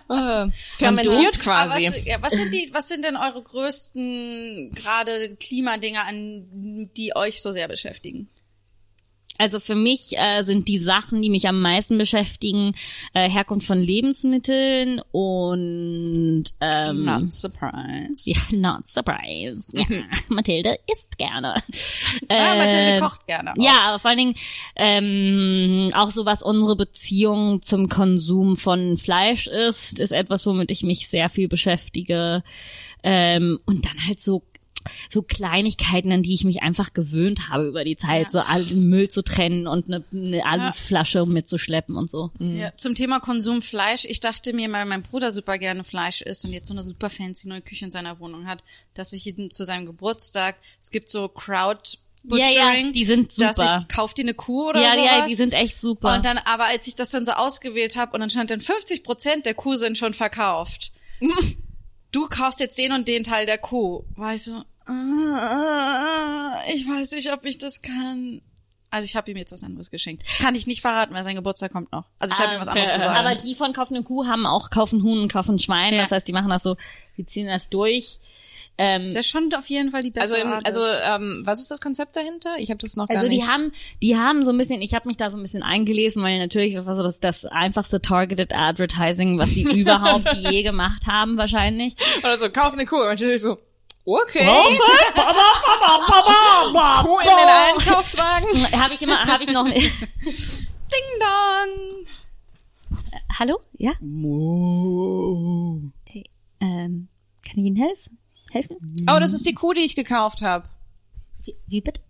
Äh, 0.10 0.52
fermentiert 0.52 1.40
quasi. 1.40 1.88
was, 1.88 2.06
ja, 2.06 2.22
was 2.22 2.34
sind 2.34 2.54
die, 2.54 2.70
was 2.74 2.90
sind 2.90 3.06
denn 3.06 3.16
eure 3.16 3.42
größten 3.42 4.72
gerade 4.76 5.36
Klimadinge, 5.40 6.04
an 6.04 6.90
die 6.98 7.16
euch 7.16 7.42
so 7.42 7.52
sehr 7.52 7.70
beschäftigen? 7.70 8.30
Also 9.38 9.60
für 9.60 9.74
mich 9.76 10.16
äh, 10.18 10.44
sind 10.44 10.68
die 10.68 10.78
Sachen, 10.78 11.22
die 11.22 11.30
mich 11.30 11.48
am 11.48 11.62
meisten 11.62 11.98
beschäftigen, 11.98 12.74
äh, 13.14 13.28
Herkunft 13.28 13.66
von 13.66 13.82
Lebensmitteln 13.82 15.02
und 15.12 16.44
ähm, 16.60 17.06
Not 17.06 17.34
surprised. 17.34 18.28
ja, 18.28 18.40
not 18.52 18.88
surprised. 18.88 19.74
Ja, 19.74 19.86
Mathilde 20.30 20.76
isst 20.92 21.18
gerne. 21.18 21.56
Ah, 22.30 22.56
Mathilde 22.56 22.98
Äh, 22.98 23.00
kocht 23.00 23.26
gerne. 23.26 23.52
Auch. 23.54 23.64
Ja, 23.64 23.80
aber 23.86 24.00
vor 24.00 24.10
allen 24.10 24.18
Dingen 24.20 24.36
ähm, 24.76 25.90
auch 25.94 26.12
so 26.12 26.26
was 26.26 26.44
unsere 26.44 26.76
Beziehung 26.76 27.62
zum 27.64 27.90
Konsum 27.90 28.58
von 28.58 28.98
Fleisch 28.98 29.48
ist, 29.48 30.00
ist 30.00 30.12
etwas, 30.12 30.46
womit 30.46 30.70
ich 30.72 30.84
mich 30.84 31.10
sehr 31.10 31.30
viel 31.30 31.48
beschäftige. 31.48 32.44
Ähm, 33.04 33.60
und 33.66 33.86
dann 33.86 34.06
halt 34.08 34.22
so 34.22 34.44
so 35.10 35.22
Kleinigkeiten, 35.22 36.12
an 36.12 36.24
die 36.24 36.34
ich 36.34 36.44
mich 36.44 36.62
einfach 36.62 36.94
gewöhnt 36.94 37.50
habe 37.50 37.68
über 37.68 37.84
die 37.84 37.96
Zeit, 37.96 38.34
Ja. 38.34 38.44
so 38.70 38.76
Müll 38.76 39.10
zu 39.10 39.22
trennen 39.24 39.68
und 39.68 39.88
eine, 39.88 40.04
eine 40.12 40.46
Aluflasche 40.46 41.26
mitzuschleppen 41.26 41.96
und 41.96 42.10
so. 42.10 42.32
Ja, 42.40 42.76
zum 42.78 42.96
Thema 42.96 43.20
Konsum 43.20 43.62
Fleisch. 43.62 44.06
Ich 44.06 44.20
dachte 44.20 44.54
mir, 44.54 44.72
weil 44.72 44.86
mein 44.86 45.02
Bruder 45.04 45.32
super 45.32 45.58
gerne 45.58 45.84
Fleisch 45.84 46.22
isst 46.22 46.46
und 46.46 46.54
jetzt 46.54 46.68
so 46.68 46.74
eine 46.74 46.84
super 46.84 47.10
fancy 47.10 47.48
neue 47.48 47.62
Küche 47.62 47.86
in 47.86 47.92
seiner 47.92 48.20
Wohnung 48.20 48.48
hat, 48.48 48.64
dass 48.94 49.14
ich 49.14 49.26
ihn 49.28 49.52
zu 49.52 49.64
seinem 49.66 49.86
Geburtstag, 49.86 50.56
es 50.80 50.92
gibt 50.92 51.10
so 51.10 51.28
Crowd 51.28 51.98
Ja, 52.24 52.38
ja, 52.38 52.46
Butchering, 52.46 52.94
die 52.94 53.06
sind 53.06 53.40
dass 53.40 53.56
super. 53.56 53.78
ich 53.82 53.88
kauf 53.88 54.14
dir 54.14 54.22
eine 54.24 54.34
Kuh 54.36 54.70
oder 54.70 54.82
Ja, 54.82 54.92
sowas. 54.94 55.06
ja, 55.06 55.28
die 55.28 55.36
sind 55.36 55.54
echt 55.54 55.80
super. 55.80 56.16
Und 56.16 56.24
dann, 56.26 56.38
aber 56.38 56.66
als 56.66 56.86
ich 56.88 56.96
das 56.96 57.10
dann 57.10 57.26
so 57.26 57.32
ausgewählt 57.32 57.96
habe 57.96 58.14
und 58.14 58.20
dann 58.20 58.30
stand 58.30 58.52
dann 58.52 58.62
50 58.62 59.04
Prozent 59.04 59.46
der 59.46 59.56
Kuh 59.56 59.76
sind 59.76 59.98
schon 59.98 60.14
verkauft. 60.14 60.92
du 62.12 62.28
kaufst 62.28 62.60
jetzt 62.60 62.78
den 62.78 62.92
und 62.92 63.08
den 63.08 63.24
Teil 63.24 63.46
der 63.46 63.58
Kuh. 63.58 64.04
War 64.16 64.34
ich 64.36 64.44
so, 64.44 64.62
ich 66.76 66.88
weiß 66.88 67.12
nicht, 67.14 67.32
ob 67.32 67.46
ich 67.46 67.58
das 67.58 67.82
kann. 67.82 68.42
Also 68.94 69.06
ich 69.06 69.16
habe 69.16 69.32
ihm 69.32 69.38
jetzt 69.38 69.54
was 69.54 69.64
anderes 69.64 69.90
geschenkt. 69.90 70.24
Das 70.28 70.38
kann 70.40 70.54
ich 70.54 70.68
nicht 70.68 70.82
verraten, 70.82 71.14
weil 71.14 71.24
sein 71.24 71.36
Geburtstag 71.36 71.72
kommt 71.72 71.94
noch. 71.94 72.10
Also 72.20 72.34
ich 72.38 72.40
habe 72.42 72.56
ihm 72.56 72.60
was 72.60 72.68
Ah, 72.68 72.72
anderes 72.72 72.92
besorgt. 72.92 73.18
Aber 73.18 73.36
die 73.36 73.56
von 73.56 73.72
Kaufen 73.72 73.96
eine 73.96 74.04
Kuh 74.04 74.26
haben 74.28 74.46
auch 74.46 74.70
Kaufen 74.70 75.02
Huhn 75.02 75.20
und 75.22 75.32
Kaufen 75.32 75.60
Schwein. 75.60 75.94
Ja. 75.94 76.02
Das 76.02 76.12
heißt, 76.12 76.28
die 76.28 76.34
machen 76.34 76.50
das 76.50 76.64
so, 76.64 76.76
die 77.18 77.26
ziehen 77.26 77.48
das 77.48 77.70
durch. 77.70 78.20
Ähm, 78.78 79.04
ist 79.04 79.16
ja 79.16 79.24
schon 79.24 79.50
auf 79.54 79.68
jeden 79.70 79.92
Fall 79.92 80.02
die 80.02 80.12
Also, 80.20 80.34
bessere 80.34 80.48
im, 80.48 80.54
Art. 80.54 80.66
also 80.68 80.82
ähm, 81.06 81.42
was 81.46 81.60
ist 81.60 81.72
das 81.72 81.80
Konzept 81.80 82.18
dahinter? 82.18 82.50
Ich 82.58 82.70
habe 82.70 82.80
das 82.80 82.98
noch 82.98 83.08
gar 83.08 83.18
Also 83.18 83.30
die 83.30 83.38
nicht. 83.38 83.48
haben, 83.48 83.72
die 84.02 84.18
haben 84.18 84.44
so 84.44 84.52
ein 84.52 84.58
bisschen, 84.58 84.82
ich 84.82 84.94
habe 84.94 85.08
mich 85.08 85.16
da 85.18 85.30
so 85.30 85.38
ein 85.38 85.44
bisschen 85.44 85.64
eingelesen, 85.64 86.22
weil 86.22 86.38
natürlich 86.40 86.74
das 86.74 86.86
war 86.86 86.96
so 86.96 87.04
das, 87.04 87.22
das 87.22 87.46
einfachste 87.46 88.02
Targeted 88.02 88.54
Advertising, 88.54 89.38
was 89.38 89.52
sie 89.52 89.64
überhaupt 89.80 90.34
je 90.36 90.64
gemacht 90.64 91.08
haben, 91.08 91.38
wahrscheinlich. 91.38 91.96
Oder 92.24 92.38
so, 92.38 92.50
kauf 92.50 92.74
eine 92.74 92.86
Kuh. 92.86 92.98
Und 92.98 93.08
natürlich 93.08 93.42
so, 93.42 93.58
okay. 94.16 94.46
Kuh 97.04 97.20
in 97.20 97.26
den 97.26 97.50
Einkaufswagen. 97.68 98.82
Habe 98.82 98.94
ich 98.94 99.02
immer, 99.02 99.26
habe 99.26 99.44
ich 99.44 99.52
noch. 99.52 99.66
Ding 99.66 101.20
Dong. 101.20 102.06
Hallo? 103.40 103.62
Ja? 103.78 103.92
Hey, 106.06 106.30
ähm, 106.60 107.08
kann 107.46 107.58
ich 107.58 107.66
Ihnen 107.66 107.78
helfen? 107.78 108.20
Helfen? 108.52 108.78
Oh, 109.10 109.20
das 109.20 109.34
ist 109.34 109.46
die 109.46 109.54
Kuh, 109.54 109.74
die 109.74 109.82
ich 109.82 109.96
gekauft 109.96 110.42
habe. 110.42 110.68
Wie, 111.44 111.56
wie 111.68 111.82
bitte? 111.82 112.02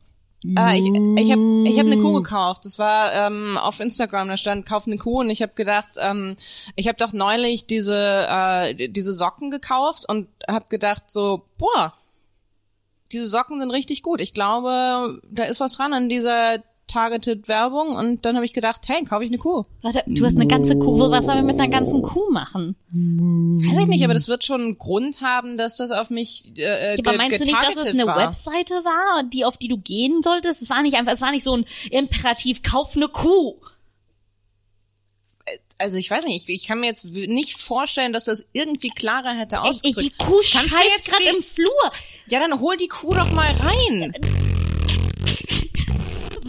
Ah, 0.55 0.73
ich 0.73 0.85
ich 0.85 1.31
habe 1.31 1.63
ich 1.67 1.77
hab 1.77 1.85
eine 1.85 1.99
Kuh 1.99 2.13
gekauft. 2.13 2.65
Das 2.65 2.79
war 2.79 3.13
ähm, 3.13 3.57
auf 3.57 3.79
Instagram, 3.79 4.27
da 4.27 4.37
stand 4.37 4.65
kauf 4.65 4.87
eine 4.87 4.97
Kuh 4.97 5.19
und 5.19 5.29
ich 5.29 5.43
habe 5.43 5.53
gedacht, 5.53 5.89
ähm, 5.99 6.35
ich 6.75 6.87
habe 6.87 6.97
doch 6.97 7.13
neulich 7.13 7.67
diese 7.67 8.25
äh, 8.27 8.89
diese 8.89 9.13
Socken 9.13 9.51
gekauft 9.51 10.09
und 10.09 10.27
habe 10.49 10.65
gedacht 10.69 11.11
so, 11.11 11.43
boah, 11.59 11.93
diese 13.11 13.27
Socken 13.27 13.59
sind 13.59 13.69
richtig 13.69 14.01
gut. 14.01 14.19
Ich 14.19 14.33
glaube, 14.33 15.21
da 15.29 15.43
ist 15.43 15.59
was 15.59 15.73
dran 15.73 15.93
an 15.93 16.09
dieser 16.09 16.57
targeted 16.91 17.47
Werbung 17.47 17.95
und 17.95 18.25
dann 18.25 18.35
habe 18.35 18.45
ich 18.45 18.53
gedacht, 18.53 18.81
hey, 18.87 19.03
kaufe 19.05 19.23
ich 19.23 19.29
eine 19.29 19.37
Kuh. 19.37 19.63
Warte, 19.81 20.03
du 20.07 20.25
hast 20.25 20.35
eine 20.35 20.47
ganze 20.47 20.75
Kuh. 20.77 20.99
Wo- 20.99 21.11
Was 21.11 21.25
sollen 21.25 21.37
wir 21.39 21.43
mit 21.53 21.59
einer 21.59 21.69
ganzen 21.69 22.01
Kuh 22.01 22.29
machen? 22.31 22.75
Weiß 22.91 23.77
ich 23.79 23.87
nicht, 23.87 24.03
aber 24.03 24.13
das 24.13 24.27
wird 24.27 24.43
schon 24.43 24.61
einen 24.61 24.77
Grund 24.77 25.21
haben, 25.21 25.57
dass 25.57 25.77
das 25.77 25.91
auf 25.91 26.09
mich 26.09 26.51
äh, 26.57 26.61
Ja, 26.91 26.95
ge 26.97 27.03
aber 27.07 27.17
meinst 27.17 27.39
du 27.39 27.43
nicht, 27.45 27.57
dass 27.63 27.75
es 27.83 27.89
eine 27.91 28.05
war. 28.05 28.17
Webseite 28.17 28.73
war, 28.83 29.23
die 29.23 29.45
auf 29.45 29.57
die 29.57 29.67
du 29.69 29.77
gehen 29.77 30.21
solltest? 30.23 30.61
Es 30.61 30.69
war 30.69 30.81
nicht 30.83 30.95
einfach, 30.97 31.13
es 31.13 31.21
war 31.21 31.31
nicht 31.31 31.43
so 31.43 31.55
ein 31.55 31.65
Imperativ, 31.89 32.61
kauf 32.63 32.95
eine 32.95 33.07
Kuh. 33.07 33.55
Also 35.79 35.97
ich 35.97 36.11
weiß 36.11 36.25
nicht, 36.25 36.47
ich, 36.47 36.53
ich 36.61 36.67
kann 36.67 36.79
mir 36.79 36.85
jetzt 36.87 37.05
nicht 37.05 37.59
vorstellen, 37.59 38.13
dass 38.13 38.25
das 38.25 38.45
irgendwie 38.53 38.89
klarer 38.89 39.31
hätte 39.33 39.55
Ey, 39.55 39.61
ey, 39.63 39.69
ausgedrückt. 39.69 40.05
die 40.05 40.23
Kuh 40.23 40.39
Kannst 40.51 40.69
scheißt 40.69 40.83
jetzt 40.95 41.09
gerade 41.11 41.35
im 41.37 41.43
Flur. 41.43 41.91
Ja, 42.27 42.39
dann 42.39 42.59
hol 42.59 42.77
die 42.77 42.87
Kuh 42.87 43.13
doch 43.15 43.31
mal 43.31 43.51
rein. 43.51 44.13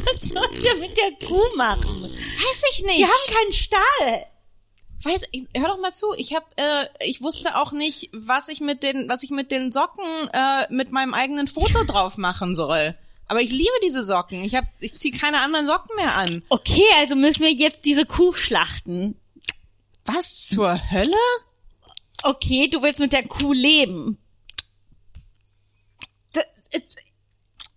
Was 0.04 0.28
sollt 0.28 0.64
ihr 0.64 0.76
mit 0.76 0.96
der 0.96 1.12
Kuh 1.26 1.56
machen? 1.56 2.02
Weiß 2.02 2.62
ich 2.72 2.82
nicht. 2.84 2.98
Die 2.98 3.04
haben 3.04 3.34
keinen 3.34 3.52
Stall. 3.52 4.26
Weiß, 5.04 5.24
ich- 5.32 5.46
hör 5.56 5.68
doch 5.68 5.78
mal 5.80 5.92
zu. 5.92 6.12
Ich 6.16 6.34
hab, 6.34 6.44
äh, 6.60 6.86
ich 7.04 7.20
wusste 7.22 7.56
auch 7.56 7.72
nicht, 7.72 8.10
was 8.12 8.48
ich 8.48 8.60
mit 8.60 8.82
den, 8.82 9.08
was 9.08 9.22
ich 9.22 9.30
mit 9.30 9.50
den 9.50 9.72
Socken 9.72 10.04
äh, 10.32 10.66
mit 10.72 10.92
meinem 10.92 11.14
eigenen 11.14 11.48
Foto 11.48 11.84
drauf 11.86 12.16
machen 12.18 12.54
soll. 12.54 12.96
Aber 13.26 13.40
ich 13.40 13.50
liebe 13.50 13.70
diese 13.84 14.04
Socken. 14.04 14.42
Ich 14.42 14.54
hab, 14.54 14.64
ich 14.80 14.96
zieh 14.98 15.10
keine 15.10 15.40
anderen 15.40 15.66
Socken 15.66 15.96
mehr 15.96 16.14
an. 16.16 16.42
Okay, 16.50 16.84
also 16.98 17.14
müssen 17.16 17.42
wir 17.44 17.52
jetzt 17.52 17.84
diese 17.84 18.04
Kuh 18.04 18.32
schlachten. 18.34 19.18
Was 20.04 20.46
zur 20.48 20.90
Hölle? 20.90 21.16
Okay, 22.24 22.68
du 22.68 22.82
willst 22.82 22.98
mit 23.00 23.12
der 23.12 23.26
Kuh 23.26 23.52
leben. 23.52 24.18
D- 26.34 26.40
it's- 26.72 26.96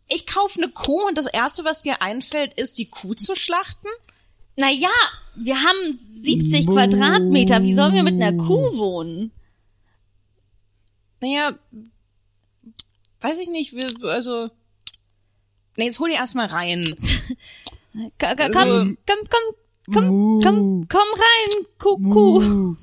Ich 0.07 0.27
kaufe 0.27 0.61
eine 0.61 0.71
Kuh 0.71 1.07
und 1.07 1.17
das 1.17 1.25
erste, 1.25 1.65
was 1.65 1.81
dir 1.81 2.01
einfällt, 2.01 2.53
ist 2.59 2.77
die 2.77 2.89
Kuh 2.89 3.13
zu 3.15 3.35
schlachten? 3.35 3.87
Naja, 4.55 4.89
wir 5.35 5.55
haben 5.57 5.93
70 5.93 6.67
Quadratmeter. 6.67 7.61
Wie 7.63 7.73
sollen 7.73 7.93
wir 7.93 8.03
mit 8.03 8.21
einer 8.21 8.37
Kuh 8.37 8.77
wohnen? 8.77 9.31
Naja, 11.21 11.57
weiß 13.21 13.39
ich 13.39 13.49
nicht. 13.49 13.73
Wir, 13.73 13.89
also, 14.11 14.49
nee, 15.77 15.85
jetzt 15.85 15.99
hol 15.99 16.09
die 16.09 16.15
erstmal 16.15 16.47
rein. 16.47 16.95
Komm, 18.19 18.35
komm, 18.37 18.57
Also- 18.57 18.79
komm, 18.83 18.97
komm, 19.05 19.93
komm, 19.93 20.41
komm, 20.43 20.87
komm 20.89 21.07
rein, 21.13 21.65
Kuh, 21.79 21.97
Kuh. 21.97 22.75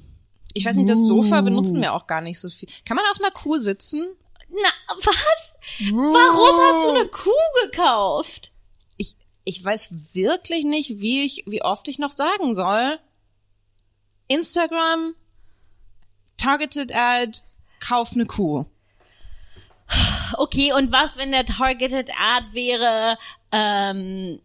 Ich 0.55 0.65
weiß 0.65 0.77
nicht, 0.77 0.89
das 0.89 1.07
Sofa 1.07 1.41
benutzen 1.43 1.81
wir 1.83 1.93
auch 1.93 2.07
gar 2.07 2.21
nicht 2.23 2.39
so 2.41 2.49
viel. 2.49 2.69
Kann 2.87 2.97
man 2.97 3.05
auf 3.13 3.21
einer 3.21 3.31
Kuh 3.31 3.59
sitzen? 3.59 4.03
Na, 4.53 4.97
was? 4.97 5.57
Warum 5.91 6.61
hast 6.61 6.85
du 6.87 6.91
eine 6.91 7.09
Kuh 7.09 7.31
gekauft? 7.65 8.53
Ich, 8.99 9.17
ich 9.45 9.65
weiß 9.65 10.15
wirklich 10.15 10.65
nicht, 10.65 11.01
wie 11.01 11.25
ich, 11.25 11.45
wie 11.47 11.63
oft 11.63 11.89
ich 11.89 11.99
noch 11.99 12.13
sagen 12.13 12.55
soll. 12.55 12.99
Instagram, 14.29 15.15
Targeted 16.37 16.95
Ad, 16.95 17.41
kauf 17.81 18.13
eine 18.13 18.27
Kuh. 18.27 18.67
Okay, 20.35 20.73
und 20.73 20.93
was, 20.93 21.17
wenn 21.17 21.33
der 21.33 21.45
Targeted 21.45 22.11
Ad 22.19 22.49
wäre, 22.53 23.19
ähm, 23.51 24.41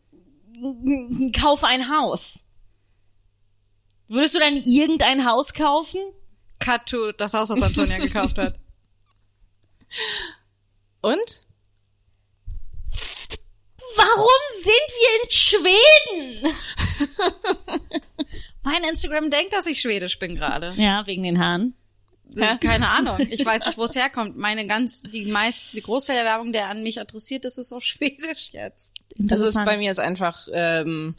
kauf 1.39 1.63
ein 1.63 1.89
Haus? 1.89 2.45
Würdest 4.07 4.35
du 4.35 4.39
dann 4.39 4.55
irgendein 4.55 5.25
Haus 5.25 5.53
kaufen? 5.53 5.99
Cut 6.59 6.85
to 6.87 7.11
das 7.11 7.33
Haus, 7.33 7.49
das 7.49 7.61
Antonia 7.61 7.97
gekauft 7.97 8.37
hat. 8.37 8.55
Und? 11.01 11.43
Warum 13.95 14.43
sind 14.63 14.89
wir 14.99 15.23
in 15.23 15.29
Schweden? 15.29 16.55
Mein 18.63 18.83
Instagram 18.89 19.29
denkt, 19.31 19.53
dass 19.53 19.65
ich 19.65 19.79
Schwedisch 19.79 20.19
bin 20.19 20.35
gerade. 20.35 20.73
Ja, 20.75 21.07
wegen 21.07 21.23
den 21.23 21.39
Haaren. 21.39 21.73
Äh, 22.35 22.57
Keine 22.57 22.89
Ahnung. 22.89 23.19
Ich 23.29 23.45
weiß 23.45 23.65
nicht, 23.65 23.77
wo 23.77 23.85
es 23.85 23.95
herkommt. 24.01 24.37
Meine 24.37 24.67
ganz, 24.67 25.03
die 25.03 25.25
meisten, 25.25 25.75
die 25.75 25.81
Großteil 25.81 26.17
der 26.17 26.25
Werbung, 26.25 26.51
der 26.51 26.67
an 26.69 26.83
mich 26.83 26.99
adressiert 26.99 27.45
ist, 27.45 27.57
ist 27.57 27.71
auf 27.73 27.83
Schwedisch 27.83 28.49
jetzt. 28.51 28.91
Das 29.17 29.39
ist 29.39 29.55
bei 29.55 29.77
mir 29.77 29.91
ist 29.91 29.99
einfach, 29.99 30.47
ähm, 30.51 31.15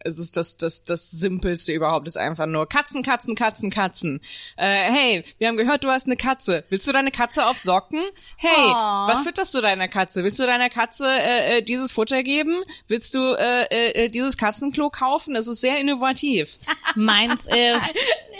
es 0.00 0.18
ist 0.18 0.36
das, 0.36 0.56
das, 0.56 0.84
das 0.84 1.10
Simpelste 1.10 1.72
überhaupt, 1.72 2.06
ist 2.06 2.16
einfach 2.16 2.46
nur 2.46 2.68
Katzen, 2.68 3.02
Katzen, 3.02 3.34
Katzen, 3.34 3.70
Katzen. 3.70 4.20
Äh, 4.56 4.64
hey, 4.66 5.24
wir 5.38 5.48
haben 5.48 5.56
gehört, 5.56 5.82
du 5.82 5.88
hast 5.88 6.06
eine 6.06 6.16
Katze. 6.16 6.64
Willst 6.68 6.86
du 6.86 6.92
deine 6.92 7.10
Katze 7.10 7.46
auf 7.46 7.58
Socken? 7.58 8.00
Hey, 8.36 8.50
Aw. 8.56 9.12
was 9.12 9.22
fütterst 9.22 9.54
du 9.54 9.60
deiner 9.60 9.88
Katze? 9.88 10.22
Willst 10.22 10.38
du 10.38 10.46
deiner 10.46 10.70
Katze 10.70 11.04
äh, 11.06 11.58
äh, 11.58 11.62
dieses 11.62 11.90
Futter 11.90 12.22
geben? 12.22 12.56
Willst 12.86 13.14
du 13.14 13.34
äh, 13.34 13.64
äh, 13.70 14.04
äh, 14.04 14.08
dieses 14.08 14.36
Katzenklo 14.36 14.88
kaufen? 14.90 15.34
Das 15.34 15.48
ist 15.48 15.60
sehr 15.60 15.80
innovativ. 15.80 16.58
Meins 16.94 17.46
ist, 17.46 17.80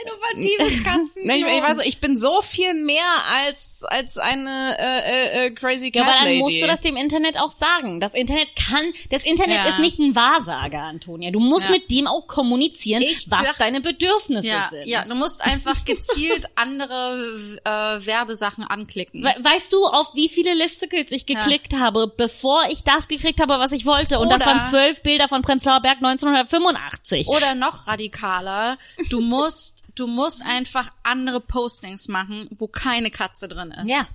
Innovatives 0.03 0.85
Katzen. 0.85 1.23
Nein, 1.27 1.39
ich, 1.39 1.57
ich 1.57 1.63
weiß, 1.63 1.85
ich 1.87 2.01
bin 2.01 2.17
so 2.17 2.41
viel 2.43 2.75
mehr 2.75 3.03
als 3.45 3.83
als 3.83 4.17
eine 4.17 4.77
äh, 4.79 5.45
äh, 5.45 5.47
äh, 5.47 5.51
crazy 5.51 5.91
ja, 5.93 6.03
cat 6.03 6.03
aber 6.03 6.13
dann 6.19 6.25
lady. 6.27 6.39
musst 6.39 6.63
du 6.63 6.67
das 6.67 6.81
dem 6.81 6.97
Internet 6.97 7.39
auch 7.39 7.53
sagen. 7.53 8.01
Das 8.01 8.15
Internet 8.15 8.55
kann, 8.55 8.93
das 9.11 9.25
Internet 9.25 9.57
Ja. 9.57 9.69
ist 9.69 9.81
nicht 9.81 9.99
ein 9.99 10.15
Wahrsager, 10.15 10.83
Antonia. 10.83 11.31
Du 11.31 11.41
musst 11.49 11.67
Ja. 11.67 11.73
mit 11.73 11.91
dem 11.91 12.07
auch 12.07 12.27
kommunizieren, 12.27 13.03
Ich 13.03 13.31
was 13.31 13.43
dacht- 13.43 13.61
deine 13.61 13.81
Bedürfnisse 13.81 14.47
Ja, 14.47 14.69
sind. 14.71 14.87
ja, 14.87 15.05
du 15.05 15.15
musst 15.15 15.43
einfach 15.45 15.85
gezielt 15.85 16.47
andere 16.55 17.59
äh, 17.65 18.07
Werbesachen 18.07 18.65
anklicken. 18.65 19.23
We 19.25 19.35
weißt 19.43 19.73
du, 19.73 19.87
auf 19.87 20.15
wie 20.15 20.29
viele 20.29 20.55
Listicles 20.55 21.11
ich 21.13 21.27
geklickt 21.27 21.75
habe, 21.75 22.07
bevor 22.15 22.65
ich 22.71 22.83
das 22.85 23.09
gekriegt 23.09 23.41
habe, 23.41 23.55
was 23.59 23.73
ich 23.73 23.85
wollte? 23.87 24.19
Und 24.19 24.29
das 24.31 24.43
Oder- 24.43 24.47
waren 24.47 24.65
zwölf 24.65 25.03
Bilder 25.03 25.29
von 25.29 25.43
Prenzlauer 25.43 25.81
Berg 25.81 25.99
1985. 26.03 27.29
Oder 27.29 27.55
noch 27.55 27.87
radikaler, 27.87 28.77
du 29.11 29.21
musst, 29.21 29.83
du 29.95 30.07
musst 30.07 30.43
einfach 30.45 30.91
andere 31.03 31.41
Postings 31.41 32.09
machen, 32.09 32.49
wo 32.59 32.67
keine 32.69 33.11
Katze 33.11 33.49
drin 33.49 33.73
ist. 33.73 33.89
ja. 33.89 34.07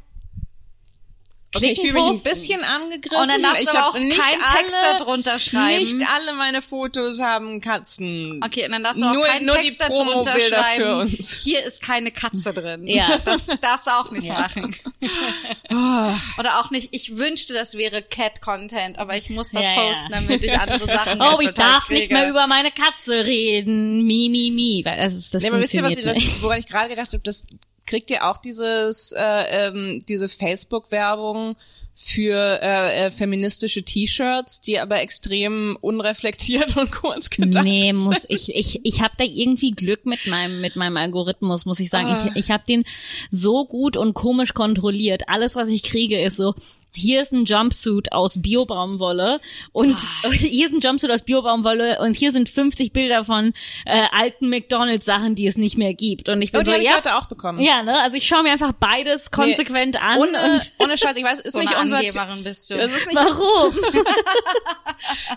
Okay, 1.56 1.72
ich 1.72 1.80
fühle 1.82 1.94
mich 1.94 2.06
ein 2.06 2.24
bisschen 2.24 2.64
angegriffen. 2.64 3.18
Und 3.22 3.28
dann 3.30 3.42
darfst 3.42 3.64
ich 3.64 3.70
du 3.70 3.78
auch 3.78 3.98
nicht 3.98 4.20
keinen 4.20 4.42
Text 4.42 4.76
darunter 5.00 5.40
schreiben. 5.40 5.80
Nicht 5.84 6.08
alle 6.14 6.34
meine 6.34 6.62
Fotos 6.62 7.20
haben 7.20 7.62
Katzen. 7.62 8.42
Okay, 8.44 8.66
und 8.66 8.72
dann 8.72 8.84
darfst 8.84 9.02
du 9.02 9.06
auch 9.06 9.14
Nur- 9.14 9.26
keinen 9.26 9.46
nur 9.46 9.56
Text 9.56 9.82
darunter 9.82 10.40
schreiben. 10.40 11.08
Hier 11.08 11.64
ist 11.64 11.82
keine 11.84 12.12
Katze 12.12 12.54
drin. 12.54 12.88
Ja. 12.94 13.18
Das 13.26 13.48
darfst 13.62 13.88
du 13.88 13.92
auch 13.92 14.12
nicht 14.12 14.26
Ja. 14.28 14.34
machen. 14.34 14.76
Oder 16.38 16.60
auch 16.60 16.72
nicht, 16.72 16.90
ich 16.92 17.18
wünschte, 17.18 17.54
das 17.54 17.76
wäre 17.78 18.02
Cat-Content, 18.02 18.98
aber 19.00 19.16
ich 19.18 19.30
muss 19.30 19.52
das 19.52 19.66
Ja, 19.66 19.74
ja. 19.74 19.82
posten, 19.82 20.12
damit 20.12 20.44
ich 20.44 20.58
andere 20.60 20.86
Sachen 20.88 21.22
Oh, 21.22 21.40
ich 21.40 21.50
darf 21.52 21.90
nicht 21.90 22.02
kriege. 22.04 22.14
mehr 22.14 22.30
über 22.30 22.48
meine 22.48 22.72
Katze 22.72 23.26
reden. 23.26 24.04
Mi, 24.04 24.30
mi, 24.30 24.52
mi. 24.52 24.84
Das 24.84 25.14
ist, 25.14 25.34
das 25.34 25.44
Nee, 25.44 25.50
aber 25.50 25.60
wisst 25.60 25.74
ihr, 25.74 25.84
was 25.84 25.96
nicht. 25.96 26.42
woran 26.42 26.60
ich 26.60 26.68
gerade 26.68 26.90
gedacht 26.90 27.08
habe, 27.14 27.20
das 27.24 27.46
kriegt 27.94 28.10
ihr 28.10 28.28
auch 28.28 28.38
dieses, 28.38 29.12
äh, 29.12 29.68
ähm, 29.68 30.04
diese 30.10 30.28
Facebook-Werbung 30.28 31.56
für 31.94 32.60
äh, 32.64 33.06
äh, 33.06 33.12
feministische 33.12 33.84
T-Shirts, 33.84 34.62
die 34.62 34.80
aber 34.80 35.00
extrem 35.00 35.78
unreflektiert 35.80 36.76
und 36.78 36.92
kurz 36.92 37.30
gedacht 37.30 37.64
Nee, 37.64 37.94
muss 37.94 38.24
sind. 38.24 38.26
ich 38.30 38.56
ich 38.56 38.80
ich 38.84 39.02
habe 39.02 39.14
da 39.20 39.24
irgendwie 39.24 39.72
Glück 39.74 40.08
mit 40.08 40.26
meinem 40.26 40.60
mit 40.60 40.76
meinem 40.76 40.98
Algorithmus, 40.98 41.68
muss 41.68 41.80
ich 41.80 41.92
sagen. 41.92 42.08
Ah. 42.08 42.32
Ich 42.34 42.46
ich 42.46 42.52
habe 42.52 42.64
den 42.68 42.84
so 43.30 43.64
gut 43.66 43.96
und 43.96 44.16
komisch 44.16 44.56
kontrolliert. 44.56 45.30
Alles 45.30 45.56
was 45.56 45.68
ich 45.68 45.84
kriege 45.84 46.20
ist 46.20 46.38
so 46.38 46.56
hier 46.96 47.22
ist 47.22 47.32
ein 47.32 47.46
Jumpsuit 47.46 48.12
aus 48.12 48.42
Biobaumwolle 48.42 49.40
und 49.72 49.96
Ah. 50.24 50.30
hier 50.32 50.68
ist 50.68 50.74
ein 50.74 50.80
Jumpsuit 50.80 51.12
aus 51.12 51.24
Biobaumwolle 51.24 52.00
und 52.00 52.16
hier 52.16 52.32
sind 52.32 52.50
50 52.50 52.94
Bilder 52.94 53.26
von 53.26 53.54
äh, 53.86 54.04
alten 54.12 54.50
McDonalds 54.50 55.06
Sachen, 55.06 55.36
die 55.36 55.48
es 55.48 55.58
nicht 55.58 55.78
mehr 55.78 55.94
gibt. 55.94 56.30
Und 56.30 56.42
ich 56.42 56.52
bin 56.52 56.62
Oh, 56.62 56.64
die 56.64 56.70
so, 56.72 56.76
ich 56.78 56.84
ja, 56.84 56.92
ja. 56.92 56.98
heute 56.98 57.16
auch 57.16 57.26
bekommen. 57.26 57.60
ja, 57.62 57.84
ne? 57.84 58.00
Also 58.02 58.18
ich 58.18 58.28
schaue 58.28 58.44
mir 58.44 58.52
einfach 58.52 58.74
beides 58.74 59.32
konsequent 59.32 60.02
an 60.02 60.20
ohne, 60.20 60.38
und 60.54 60.72
ohne 60.80 60.98
Scheiß, 60.98 61.16
ich 61.18 61.24
weiß, 61.24 61.40
es 61.40 61.46
ist 61.46 61.54
so 61.54 61.60
nicht 61.64 61.76
unser 61.80 61.98
Angeberin 61.98 62.44
bist 62.44 62.70
du. 62.70 62.76
das 62.78 62.92
ist 62.92 63.08
nicht, 63.08 63.18
warum? 63.18 63.74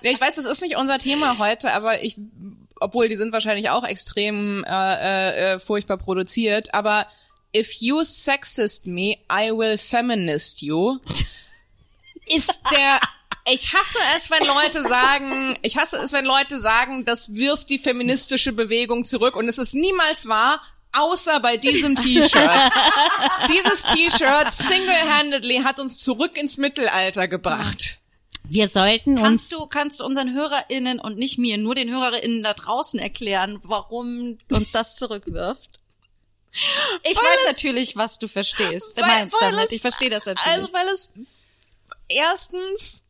ja, 0.03 0.11
ich 0.11 0.21
weiß, 0.21 0.37
das 0.37 0.45
ist 0.45 0.63
nicht 0.63 0.77
unser 0.77 0.99
Thema 0.99 1.39
heute, 1.39 1.73
aber 1.73 2.03
ich, 2.03 2.17
obwohl 2.81 3.09
die 3.09 3.17
sind 3.17 3.33
wahrscheinlich 3.33 3.71
auch 3.71 3.85
extrem 3.85 4.65
äh, 4.65 4.71
äh, 4.71 5.55
äh, 5.55 5.59
furchtbar 5.59 5.97
produziert, 5.97 6.75
aber 6.75 7.07
if 7.57 7.73
you 7.81 8.03
sexist 8.05 8.87
me, 8.87 9.17
I 9.33 9.51
will 9.51 9.79
feminist 9.79 10.63
you, 10.63 10.99
ist 12.27 12.61
der 12.71 13.01
ich 13.49 13.73
hasse 13.73 13.99
es, 14.17 14.29
wenn 14.31 14.45
Leute 14.45 14.83
sagen, 14.89 15.57
ich 15.63 15.77
hasse 15.77 15.97
es, 15.99 16.13
wenn 16.13 16.25
Leute 16.25 16.59
sagen, 16.59 17.05
das 17.05 17.35
wirft 17.37 17.71
die 17.71 17.79
feministische 17.79 18.53
Bewegung 18.53 19.05
zurück 19.05 19.37
und 19.37 19.49
es 19.49 19.59
ist 19.59 19.73
niemals 19.75 20.27
wahr, 20.27 20.61
außer 20.93 21.39
bei 21.39 21.57
diesem 21.57 21.95
T-Shirt. 21.95 22.33
Dieses 23.49 23.85
T-Shirt 23.85 24.51
single-handedly 24.53 25.63
hat 25.63 25.79
uns 25.79 25.99
zurück 25.99 26.37
ins 26.37 26.57
Mittelalter 26.57 27.29
gebracht. 27.29 27.99
Wir 28.49 28.67
sollten 28.69 29.17
Kannst 29.17 29.53
uns 29.53 29.61
du, 29.61 29.67
kannst 29.67 30.01
du 30.01 30.05
unseren 30.05 30.35
HörerInnen 30.35 30.99
und 30.99 31.17
nicht 31.17 31.39
mir, 31.39 31.57
nur 31.59 31.77
den 31.77 31.89
HörerInnen 31.91 32.43
da 32.43 32.53
draußen 32.55 32.99
erklären, 32.99 33.61
warum 33.63 34.39
uns 34.51 34.73
das 34.73 34.97
zurückwirft? 34.97 35.81
Ich 37.05 37.17
Weil 37.17 37.25
weiß 37.25 37.39
es- 37.45 37.53
natürlich, 37.57 37.97
was 37.97 38.19
du 38.19 38.27
verstehst. 38.29 38.97
Weil- 38.97 39.07
meinst 39.07 39.37
weil 39.41 39.51
damit. 39.53 39.67
es- 39.67 39.73
ich 39.73 39.81
verstehe 39.81 40.11
das 40.11 40.25
natürlich. 40.27 40.53
Also, 40.57 40.73
weil 40.73 40.87
es 40.89 41.13
erstens, 42.09 43.05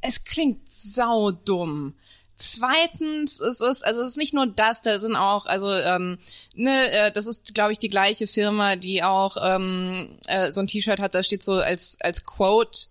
es 0.00 0.24
klingt 0.24 0.68
saudumm. 0.68 1.94
Zweitens 2.34 3.40
ist 3.40 3.60
es, 3.60 3.82
also 3.82 4.00
es 4.00 4.10
ist 4.10 4.16
nicht 4.16 4.34
nur 4.34 4.46
das, 4.46 4.82
da 4.82 4.98
sind 4.98 5.14
auch, 5.14 5.46
also 5.46 5.72
ähm, 5.72 6.18
ne, 6.54 6.90
äh, 6.90 7.12
das 7.12 7.26
ist, 7.26 7.54
glaube 7.54 7.72
ich, 7.72 7.78
die 7.78 7.90
gleiche 7.90 8.26
Firma, 8.26 8.74
die 8.74 9.02
auch 9.04 9.36
ähm, 9.40 10.18
äh, 10.26 10.52
so 10.52 10.60
ein 10.60 10.66
T-Shirt 10.66 10.98
hat, 10.98 11.14
da 11.14 11.22
steht 11.22 11.42
so 11.42 11.54
als 11.60 11.98
als 12.00 12.24
Quote 12.24 12.86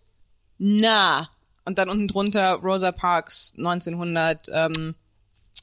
na 0.57 1.29
und 1.65 1.79
dann 1.79 1.89
unten 1.89 2.07
drunter 2.07 2.53
Rosa 2.53 2.91
Parks 2.91 3.55
1900 3.57 4.47
ähm, 4.53 4.95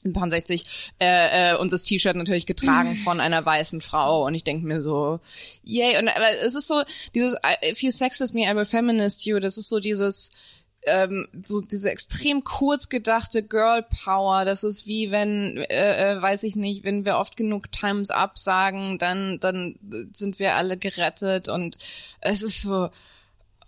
60 0.05 0.65
äh, 1.01 1.53
äh, 1.53 1.57
und 1.57 1.73
das 1.73 1.83
T-Shirt 1.83 2.17
natürlich 2.17 2.47
getragen 2.47 2.97
von 3.05 3.21
einer 3.21 3.45
weißen 3.45 3.81
Frau. 3.81 4.27
Und 4.27 4.35
ich 4.35 4.45
denke 4.45 4.67
mir 4.67 4.81
so, 4.81 5.21
yay. 5.65 5.99
Und 5.99 6.09
aber 6.09 6.29
es 6.45 6.55
ist 6.55 6.69
so 6.69 6.83
dieses 7.15 7.37
if 7.65 7.83
you 7.83 7.91
sexist 7.91 8.35
me 8.35 8.51
I 8.51 8.55
will 8.55 8.65
feminist 8.65 9.27
you, 9.27 9.41
das 9.41 9.59
ist 9.59 9.69
so 9.69 9.81
dieses 9.81 10.31
ähm, 10.87 11.29
so 11.45 11.61
diese 11.61 11.91
extrem 11.91 12.45
kurz 12.45 12.89
gedachte 12.89 13.43
Girl 13.43 13.85
Power, 14.05 14.45
das 14.45 14.65
ist 14.65 14.87
wie 14.87 15.11
wenn, 15.11 15.57
äh, 15.57 16.13
äh, 16.13 16.23
weiß 16.23 16.45
ich 16.45 16.57
nicht, 16.57 16.85
wenn 16.85 17.05
wir 17.05 17.19
oft 17.19 17.37
genug 17.37 17.71
Times 17.73 18.11
Up 18.11 18.39
sagen, 18.39 18.99
dann 18.99 19.41
dann 19.41 19.79
sind 20.13 20.39
wir 20.39 20.55
alle 20.55 20.77
gerettet. 20.77 21.49
Und 21.49 21.77
es 22.21 22.43
ist 22.43 22.63
so, 22.63 22.91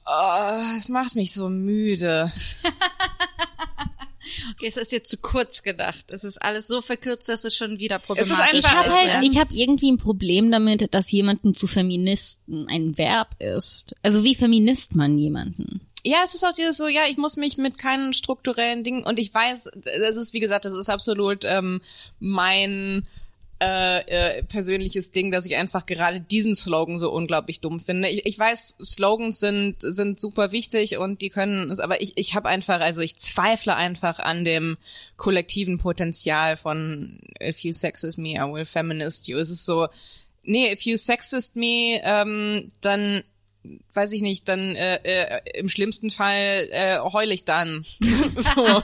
oh, 0.07 0.77
es 0.79 0.88
macht 0.88 1.16
mich 1.16 1.33
so 1.33 1.49
müde. 1.49 2.31
Okay, 4.52 4.66
es 4.66 4.76
ist 4.76 4.92
jetzt 4.92 5.11
zu 5.11 5.16
kurz 5.16 5.62
gedacht. 5.62 6.12
Es 6.12 6.24
ist 6.24 6.38
alles 6.42 6.66
so 6.66 6.83
verkürzt, 6.83 7.28
dass 7.28 7.44
es 7.44 7.56
schon 7.56 7.78
wieder 7.78 7.96
ist 7.96 8.02
problematisch 8.06 8.37
einfach- 8.38 8.59
Ich 8.59 8.66
habe 8.66 8.87
ist, 9.09 9.14
halt, 9.14 9.24
ich 9.24 9.38
habe 9.38 9.54
irgendwie 9.54 9.90
ein 9.92 9.98
Problem 9.98 10.50
damit, 10.50 10.92
dass 10.94 11.11
jemanden 11.11 11.54
zu 11.54 11.66
Feministen 11.66 12.68
ein 12.68 12.96
Verb 12.98 13.35
ist. 13.40 13.94
Also 14.02 14.24
wie 14.24 14.35
feminist 14.35 14.94
man 14.94 15.16
jemanden? 15.18 15.80
Ja, 16.04 16.18
es 16.24 16.35
ist 16.35 16.44
auch 16.44 16.52
dieses 16.54 16.78
so, 16.78 16.88
ja, 16.88 17.02
ich 17.11 17.18
muss 17.18 17.37
mich 17.37 17.59
mit 17.59 17.76
keinen 17.76 18.14
strukturellen 18.14 18.83
Dingen 18.85 19.04
und 19.04 19.18
ich 19.18 19.35
weiß, 19.35 19.70
das 19.74 20.16
ist, 20.16 20.33
wie 20.33 20.40
gesagt, 20.40 20.64
das 20.64 20.72
ist 20.72 20.88
absolut 20.88 21.44
ähm, 21.44 21.83
mein 22.18 23.06
äh, 23.62 24.38
äh, 24.38 24.42
persönliches 24.42 25.11
Ding, 25.11 25.31
dass 25.31 25.44
ich 25.44 25.57
einfach 25.57 25.85
gerade 25.85 26.20
diesen 26.20 26.55
Slogan 26.55 26.96
so 26.96 27.11
unglaublich 27.11 27.61
dumm 27.61 27.79
finde. 27.79 28.09
Ich, 28.09 28.25
ich 28.25 28.38
weiß, 28.38 28.77
Slogans 28.83 29.38
sind 29.38 29.77
sind 29.81 30.18
super 30.18 30.51
wichtig 30.51 30.96
und 30.96 31.20
die 31.20 31.29
können 31.29 31.70
es, 31.70 31.79
aber 31.79 32.01
ich 32.01 32.16
ich 32.16 32.35
habe 32.35 32.49
einfach, 32.49 32.81
also 32.81 33.03
ich 33.03 33.16
zweifle 33.16 33.77
einfach 33.77 34.18
an 34.18 34.44
dem 34.44 34.79
kollektiven 35.16 35.77
Potenzial 35.77 36.57
von 36.57 37.20
If 37.42 37.59
you 37.61 37.73
sexist 37.73 38.16
me, 38.16 38.31
I 38.31 38.51
will 38.51 38.64
feminist 38.64 39.29
you. 39.29 39.38
Es 39.38 39.51
ist 39.51 39.66
so, 39.66 39.88
nee, 40.42 40.73
if 40.73 40.83
you 40.83 40.96
sexist 40.96 41.57
me, 41.57 42.01
ähm, 42.03 42.68
dann 42.81 43.23
weiß 43.92 44.12
ich 44.12 44.23
nicht, 44.23 44.49
dann 44.49 44.75
äh, 44.75 44.96
äh, 45.03 45.40
im 45.59 45.68
schlimmsten 45.68 46.11
Fall 46.11 46.68
äh, 46.70 46.99
heul 46.99 47.31
ich 47.31 47.44
dann. 47.44 47.83
so. 48.03 48.03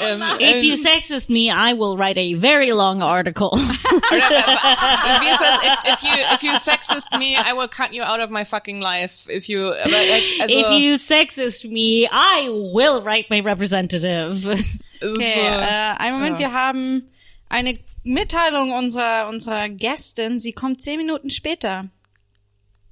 ähm, 0.00 0.22
If 0.40 0.62
you 0.62 0.74
ähm, 0.74 0.82
sexist 0.82 1.30
me, 1.30 1.48
I 1.48 1.72
will 1.74 1.96
write 1.96 2.18
a 2.18 2.34
very 2.38 2.70
long 2.70 3.02
article. 3.02 3.50
äh, 4.10 4.16
ist 4.16 5.40
das? 5.40 5.62
If, 5.92 6.02
you 6.02 6.34
if 6.34 6.42
you 6.42 6.56
sexist 6.56 7.10
me, 7.18 7.36
I 7.36 7.52
will 7.54 7.68
cut 7.68 7.92
you 7.92 8.02
out 8.02 8.20
of 8.20 8.30
my 8.30 8.44
fucking 8.44 8.80
life. 8.80 9.28
If 9.28 9.48
you, 9.48 9.70
äh, 9.70 10.22
also, 10.40 10.58
If 10.58 10.80
you 10.80 10.96
sexist 10.96 11.64
me, 11.70 12.08
I 12.10 12.48
will 12.48 13.02
write 13.02 13.26
my 13.30 13.40
representative. 13.40 14.44
Okay, 14.44 15.34
so, 15.34 15.40
äh, 15.40 15.96
einen 15.98 16.14
Moment, 16.16 16.40
ja. 16.40 16.48
wir 16.48 16.52
haben 16.52 17.10
eine 17.48 17.78
Mitteilung 18.02 18.72
unserer, 18.72 19.28
unserer 19.28 19.68
Gästin. 19.68 20.38
Sie 20.38 20.52
kommt 20.52 20.80
zehn 20.80 20.98
Minuten 20.98 21.30
später. 21.30 21.90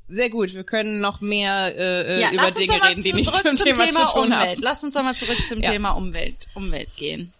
Sehr 0.08 0.30
gut. 0.30 0.54
Wir 0.54 0.64
können 0.64 1.00
noch 1.00 1.20
mehr 1.20 1.74
äh, 1.76 2.16
äh, 2.16 2.20
Ja, 2.20 2.30
über 2.32 2.50
Dinge 2.50 2.82
reden, 2.82 3.02
die 3.02 3.12
nichts 3.12 3.36
zurück 3.36 3.56
zum 3.56 3.66
Thema, 3.74 4.06
zu 4.06 4.12
tun 4.14 4.24
Umwelt. 4.24 4.32
haben. 4.56 4.62
Lass 4.62 4.82
uns 4.84 4.94
doch 4.94 5.02
mal 5.02 5.16
zurück 5.16 5.44
zum 5.46 5.60
Ja. 5.62 5.70
Thema 5.72 5.90
Umwelt, 5.90 6.46
Umwelt 6.54 6.96
gehen. 6.96 7.32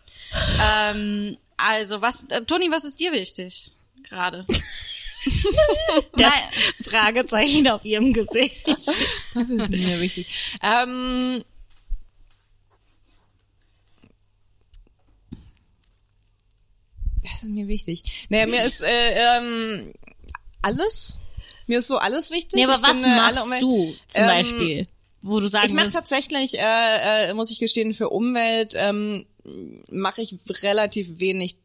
ähm, 0.63 1.37
also, 1.57 2.01
was, 2.03 2.25
äh, 2.25 2.43
Toni, 2.45 2.71
was 2.71 2.85
ist 2.85 3.01
dir 3.01 3.13
wichtig? 3.13 3.73
Gerade. 4.09 4.47
Das 6.17 6.33
Fragezeichen 6.89 7.69
auf 7.69 7.85
ihrem 7.85 8.13
Gesicht. 8.15 8.67
Das 8.67 9.51
ist 9.51 9.69
mir 9.69 10.01
wichtig. 10.01 10.57
Ähm, 10.63 11.43
das 17.23 17.43
ist 17.43 17.51
mir 17.51 17.69
wichtig. 17.69 18.27
Naja, 18.29 18.47
mir 18.47 18.65
ist 18.65 18.83
äh, 18.83 19.39
ähm, 19.39 19.93
alles. 20.63 21.19
Mir 21.69 21.79
ist 21.81 21.89
so 21.89 21.99
alles 21.99 22.31
wichtig. 22.31 22.55
Nee, 22.55 22.65
aber 22.65 22.75
Ich 22.75 22.83
was 22.83 22.91
finde, 22.91 23.09
alle 23.09 23.35
machst 23.37 23.45
Umwelt- 23.45 23.63
du 23.63 23.95
zum 24.09 24.23
Ähm, 24.23 24.27
Beispiel? 24.29 24.89
Wo 25.23 25.41
du 25.41 25.47
sagen 25.47 25.67
Ich 25.67 25.73
mache 25.75 25.91
tatsächlich, 25.91 26.59
äh, 26.59 27.29
äh, 27.31 27.35
muss 27.35 27.51
ich 27.51 27.59
gestehen, 27.59 27.93
für 27.95 28.09
Umwelt 28.11 28.75
ähm, 28.77 29.27
mache 29.91 30.23
ich 30.23 30.35
relativ 30.63 31.19
wenig 31.21 31.57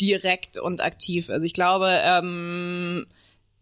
direkt 0.00 0.58
und 0.58 0.80
aktiv. 0.80 1.28
Also 1.30 1.44
ich 1.44 1.52
glaube, 1.52 2.00
ähm, 2.02 3.06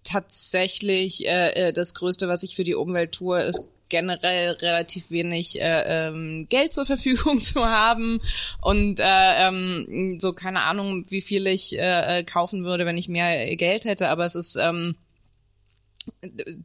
tatsächlich 0.05 1.27
äh, 1.27 1.51
äh, 1.69 1.73
das 1.73 1.95
Größte, 1.95 2.29
was 2.29 2.43
ich 2.43 2.55
für 2.57 2.65
die 2.65 2.75
Umwelt 2.75 3.13
tue, 3.13 3.41
ist 3.43 3.63
generell 3.89 4.51
relativ 4.53 5.11
wenig 5.11 5.61
äh, 5.61 6.09
ähm, 6.09 6.47
Geld 6.49 6.73
zur 6.73 6.85
Verfügung 6.93 7.41
zu 7.41 7.65
haben 7.67 8.21
und 8.61 9.01
äh, 9.01 9.05
ähm, 9.49 10.19
so 10.21 10.33
keine 10.33 10.61
Ahnung, 10.63 11.05
wie 11.09 11.23
viel 11.23 11.47
ich 11.47 11.79
äh, 11.79 12.19
äh, 12.21 12.23
kaufen 12.25 12.65
würde, 12.65 12.87
wenn 12.87 12.97
ich 12.99 13.09
mehr 13.09 13.57
Geld 13.57 13.85
hätte. 13.85 14.09
Aber 14.11 14.25
es 14.27 14.35
ist 14.35 14.57
ähm, 14.57 14.95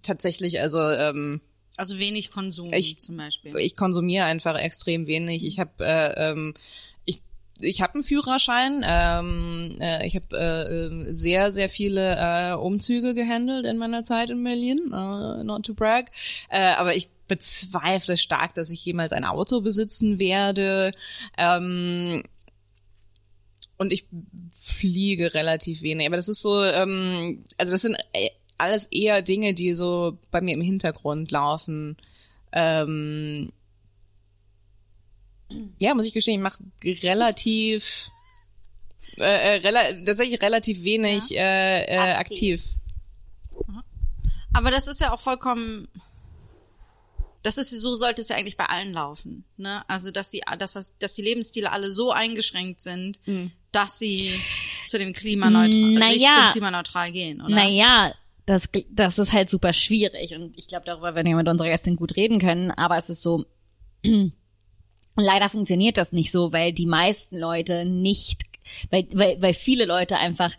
tatsächlich 0.01 0.59
also 0.61 0.79
ähm, 0.89 1.41
Also 1.77 1.97
wenig 1.99 2.31
Konsum 2.31 2.69
Ich- 2.73 2.99
zum 2.99 3.17
Beispiel. 3.17 3.55
ich 3.57 3.75
konsumiere 3.75 4.25
einfach 4.25 4.57
extrem 4.57 5.07
wenig. 5.07 5.45
Ich 5.45 5.59
habe 5.59 5.71
äh, 5.79 6.31
ähm, 6.31 6.53
ich 7.05 7.21
ich 7.61 7.81
habe 7.81 7.95
einen 7.95 8.03
Führerschein. 8.03 8.83
Ähm, 8.85 9.75
äh, 9.79 10.05
ich 10.05 10.15
habe 10.15 10.25
äh, 10.37 11.09
äh, 11.09 11.13
sehr 11.13 11.51
sehr 11.51 11.69
viele 11.69 12.15
äh, 12.17 12.53
Umzüge 12.53 13.13
gehandelt 13.13 13.65
in 13.65 13.77
meiner 13.77 14.03
Zeit 14.03 14.29
in 14.29 14.43
Berlin. 14.43 14.79
Äh, 14.91 15.43
not 15.43 15.65
to 15.65 15.73
brag, 15.73 16.11
äh, 16.49 16.59
aber 16.73 16.95
ich 16.95 17.09
bezweifle 17.27 18.17
stark, 18.17 18.53
dass 18.53 18.69
ich 18.69 18.83
jemals 18.85 19.11
ein 19.13 19.23
Auto 19.23 19.61
besitzen 19.61 20.19
werde. 20.19 20.91
Ähm, 21.37 22.23
und 23.77 23.91
ich 23.91 24.05
fliege 24.51 25.33
relativ 25.33 25.81
wenig. 25.81 26.05
Aber 26.07 26.15
das 26.15 26.29
ist 26.29 26.41
so, 26.41 26.63
ähm, 26.63 27.43
also 27.57 27.71
das 27.71 27.81
sind 27.81 27.95
äh, 28.13 28.29
alles 28.63 28.87
eher 28.87 29.21
Dinge, 29.21 29.53
die 29.53 29.73
so 29.73 30.17
bei 30.31 30.41
mir 30.41 30.53
im 30.53 30.61
Hintergrund 30.61 31.31
laufen. 31.31 31.97
Ähm, 32.51 33.51
ja, 35.79 35.93
muss 35.93 36.05
ich 36.05 36.13
gestehen, 36.13 36.35
ich 36.37 36.43
mache 36.43 36.63
relativ, 37.03 38.09
äh, 39.17 39.23
äh, 39.23 39.53
rela 39.57 39.81
tatsächlich 40.05 40.41
relativ 40.41 40.83
wenig 40.83 41.31
äh, 41.35 41.83
äh, 41.83 42.13
aktiv. 42.13 42.63
Aber 44.53 44.71
das 44.71 44.87
ist 44.87 45.01
ja 45.01 45.13
auch 45.13 45.19
vollkommen, 45.19 45.87
das 47.41 47.57
ist, 47.57 47.71
so 47.71 47.93
sollte 47.93 48.21
es 48.21 48.29
ja 48.29 48.35
eigentlich 48.35 48.55
bei 48.57 48.65
allen 48.67 48.93
laufen, 48.93 49.43
ne? 49.57 49.83
Also, 49.89 50.11
dass 50.11 50.31
sie, 50.31 50.41
dass 50.59 50.73
das, 50.73 50.97
dass 50.99 51.13
die 51.13 51.21
Lebensstile 51.23 51.71
alle 51.71 51.91
so 51.91 52.11
eingeschränkt 52.11 52.79
sind, 52.79 53.19
Mhm. 53.27 53.51
dass 53.71 53.99
sie 53.99 54.31
zu 54.87 54.97
dem 54.97 55.11
klimaneutral, 55.13 55.93
Naja. 55.93 56.49
Klimaneutral 56.51 57.11
gehen, 57.11 57.41
oder? 57.41 57.53
naja, 57.53 58.13
das, 58.45 58.69
das 58.91 59.19
ist 59.19 59.33
halt 59.33 59.49
super 59.49 59.73
schwierig. 59.73 60.35
Und 60.35 60.57
ich 60.57 60.67
glaube, 60.67 60.85
darüber 60.85 61.15
werden 61.15 61.27
wir 61.27 61.35
mit 61.35 61.47
unserer 61.47 61.69
Gästin 61.69 61.95
gut 61.95 62.15
reden 62.15 62.39
können, 62.39 62.71
aber 62.71 62.97
es 62.97 63.09
ist 63.09 63.21
so, 63.21 63.45
leider 65.15 65.49
funktioniert 65.49 65.97
das 65.97 66.11
nicht 66.11 66.31
so, 66.31 66.51
weil 66.53 66.73
die 66.73 66.85
meisten 66.85 67.37
Leute 67.37 67.85
nicht, 67.85 68.43
weil, 68.89 69.07
weil, 69.13 69.41
weil 69.41 69.53
viele 69.53 69.85
Leute 69.85 70.17
einfach 70.17 70.53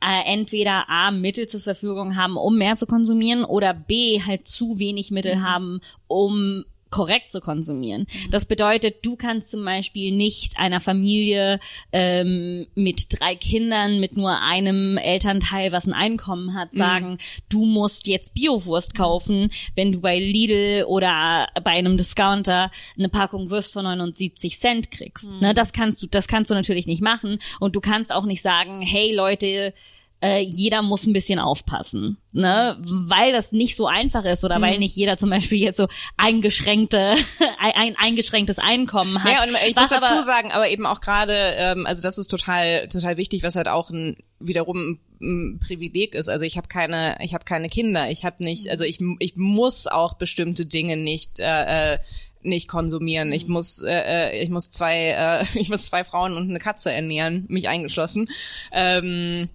äh, 0.00 0.32
entweder 0.32 0.88
A, 0.88 1.10
Mittel 1.10 1.48
zur 1.48 1.60
Verfügung 1.60 2.16
haben, 2.16 2.36
um 2.36 2.56
mehr 2.56 2.76
zu 2.76 2.86
konsumieren 2.86 3.44
oder 3.44 3.74
B, 3.74 4.20
halt 4.20 4.46
zu 4.46 4.78
wenig 4.78 5.10
Mittel 5.10 5.42
haben, 5.42 5.80
um 6.06 6.64
korrekt 6.90 7.30
zu 7.30 7.40
konsumieren. 7.40 8.06
Das 8.30 8.44
bedeutet, 8.44 9.04
du 9.04 9.16
kannst 9.16 9.50
zum 9.50 9.64
Beispiel 9.64 10.12
nicht 10.12 10.58
einer 10.58 10.80
Familie 10.80 11.58
ähm, 11.92 12.66
mit 12.74 13.06
drei 13.18 13.34
Kindern, 13.34 14.00
mit 14.00 14.16
nur 14.16 14.40
einem 14.40 14.96
Elternteil, 14.96 15.72
was 15.72 15.86
ein 15.86 15.92
Einkommen 15.92 16.54
hat, 16.54 16.74
sagen, 16.74 17.18
du 17.48 17.64
musst 17.64 18.06
jetzt 18.06 18.34
Biowurst 18.34 18.94
kaufen, 18.94 19.50
wenn 19.74 19.92
du 19.92 20.00
bei 20.00 20.18
Lidl 20.18 20.84
oder 20.86 21.48
bei 21.62 21.72
einem 21.72 21.96
Discounter 21.96 22.70
eine 22.96 23.08
Packung 23.08 23.50
Wurst 23.50 23.72
für 23.72 23.82
79 23.82 24.58
Cent 24.58 24.90
kriegst. 24.90 25.28
Ne, 25.40 25.54
das 25.54 25.72
kannst 25.72 26.02
du, 26.02 26.06
das 26.06 26.28
kannst 26.28 26.50
du 26.50 26.54
natürlich 26.54 26.86
nicht 26.86 27.02
machen. 27.02 27.38
Und 27.60 27.76
du 27.76 27.80
kannst 27.80 28.12
auch 28.12 28.24
nicht 28.24 28.42
sagen, 28.42 28.82
hey 28.82 29.14
Leute, 29.14 29.74
äh, 30.22 30.40
jeder 30.40 30.82
muss 30.82 31.06
ein 31.06 31.12
bisschen 31.12 31.38
aufpassen, 31.38 32.16
ne, 32.32 32.80
weil 32.86 33.32
das 33.32 33.52
nicht 33.52 33.76
so 33.76 33.86
einfach 33.86 34.24
ist 34.24 34.44
oder 34.44 34.60
weil 34.60 34.78
nicht 34.78 34.96
jeder 34.96 35.18
zum 35.18 35.28
Beispiel 35.30 35.58
jetzt 35.58 35.76
so 35.76 35.88
eingeschränkte 36.16 37.14
ein, 37.58 37.72
ein 37.74 37.96
eingeschränktes 37.96 38.58
Einkommen 38.58 39.22
hat. 39.22 39.32
Ja, 39.32 39.42
und 39.44 39.56
ich 39.68 39.76
muss 39.76 39.88
dazu 39.90 40.06
aber- 40.14 40.22
sagen, 40.22 40.52
aber 40.52 40.68
eben 40.68 40.86
auch 40.86 41.00
gerade, 41.00 41.34
ähm, 41.56 41.86
also 41.86 42.02
das 42.02 42.16
ist 42.18 42.28
total, 42.28 42.88
total 42.88 43.16
wichtig, 43.18 43.42
was 43.42 43.56
halt 43.56 43.68
auch 43.68 43.90
ein 43.90 44.16
wiederum 44.40 44.98
ein, 45.20 45.60
Privileg 45.60 46.14
ist. 46.14 46.28
Also 46.28 46.44
ich 46.44 46.56
habe 46.56 46.68
keine, 46.68 47.18
ich 47.20 47.34
habe 47.34 47.44
keine 47.44 47.68
Kinder, 47.68 48.10
ich 48.10 48.24
habe 48.24 48.42
nicht, 48.42 48.70
also 48.70 48.84
ich, 48.84 49.00
ich 49.18 49.36
muss 49.36 49.86
auch 49.86 50.14
bestimmte 50.14 50.66
Dinge 50.66 50.96
nicht. 50.96 51.40
Äh, 51.40 51.94
äh, 51.94 51.98
nicht 52.42 52.68
konsumieren. 52.68 53.32
Ich 53.32 53.48
muss, 53.48 53.80
äh, 53.82 54.30
äh, 54.30 54.42
ich 54.42 54.50
muss 54.50 54.70
zwei, 54.70 55.08
äh, 55.08 55.44
ich 55.58 55.68
muss 55.68 55.86
zwei 55.86 56.04
Frauen 56.04 56.34
und 56.34 56.48
eine 56.48 56.60
Katze 56.60 56.92
ernähren, 56.92 57.44
mich 57.48 57.68
eingeschlossen. 57.68 58.28
Ähm, 58.72 59.48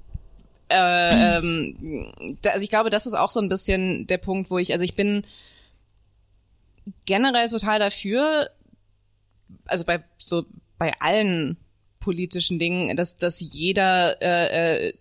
äh, 0.72 1.38
ähm, 1.38 2.14
da, 2.42 2.52
also 2.52 2.64
ich 2.64 2.70
glaube, 2.70 2.90
das 2.90 3.06
ist 3.06 3.14
auch 3.14 3.32
so 3.32 3.40
ein 3.40 3.50
bisschen 3.50 4.08
der 4.08 4.18
Punkt, 4.18 4.50
wo 4.50 4.58
ich, 4.58 4.74
also 4.74 4.84
ich 4.84 4.96
bin 4.96 5.24
generell 7.06 7.50
total 7.50 7.80
dafür, 7.80 8.48
also 9.66 9.84
bei 9.84 10.04
so 10.18 10.46
bei 10.78 10.94
allen 11.00 11.58
politischen 12.00 12.60
Dingen, 12.60 12.96
dass 12.96 13.18
dass 13.18 13.40
jeder 13.40 14.22
äh, 14.22 14.88
äh, 14.88 14.94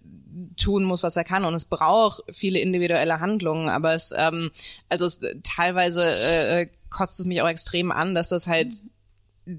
tun 0.57 0.85
muss, 0.85 1.03
was 1.03 1.17
er 1.17 1.25
kann. 1.25 1.45
Und 1.45 1.55
es 1.55 1.65
braucht 1.65 2.23
viele 2.31 2.61
individuelle 2.61 3.21
Handlungen, 3.21 3.69
aber 3.69 3.95
es 3.95 4.13
ähm, 4.17 4.51
also 4.89 5.07
es, 5.07 5.21
teilweise 5.43 6.05
äh, 6.05 6.63
äh, 6.63 6.69
kotzt 6.91 7.21
es 7.21 7.27
mich 7.27 7.41
auch 7.41 7.49
extrem 7.49 7.91
an, 7.93 8.15
dass 8.15 8.29
das 8.29 8.47
halt 8.47 8.73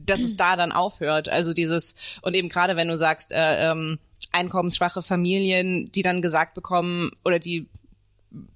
dass 0.06 0.22
es 0.22 0.38
da 0.38 0.56
dann 0.56 0.72
aufhört. 0.72 1.30
Also 1.30 1.54
dieses, 1.54 1.96
und 2.22 2.34
eben 2.34 2.50
gerade 2.50 2.76
wenn 2.76 2.88
du 2.88 2.98
sagst, 2.98 3.32
äh, 3.32 3.72
ähm, 3.72 4.00
einkommensschwache 4.32 5.02
Familien, 5.02 5.92
die 5.92 6.02
dann 6.02 6.22
gesagt 6.22 6.54
bekommen 6.54 7.12
oder 7.26 7.40
die 7.40 7.68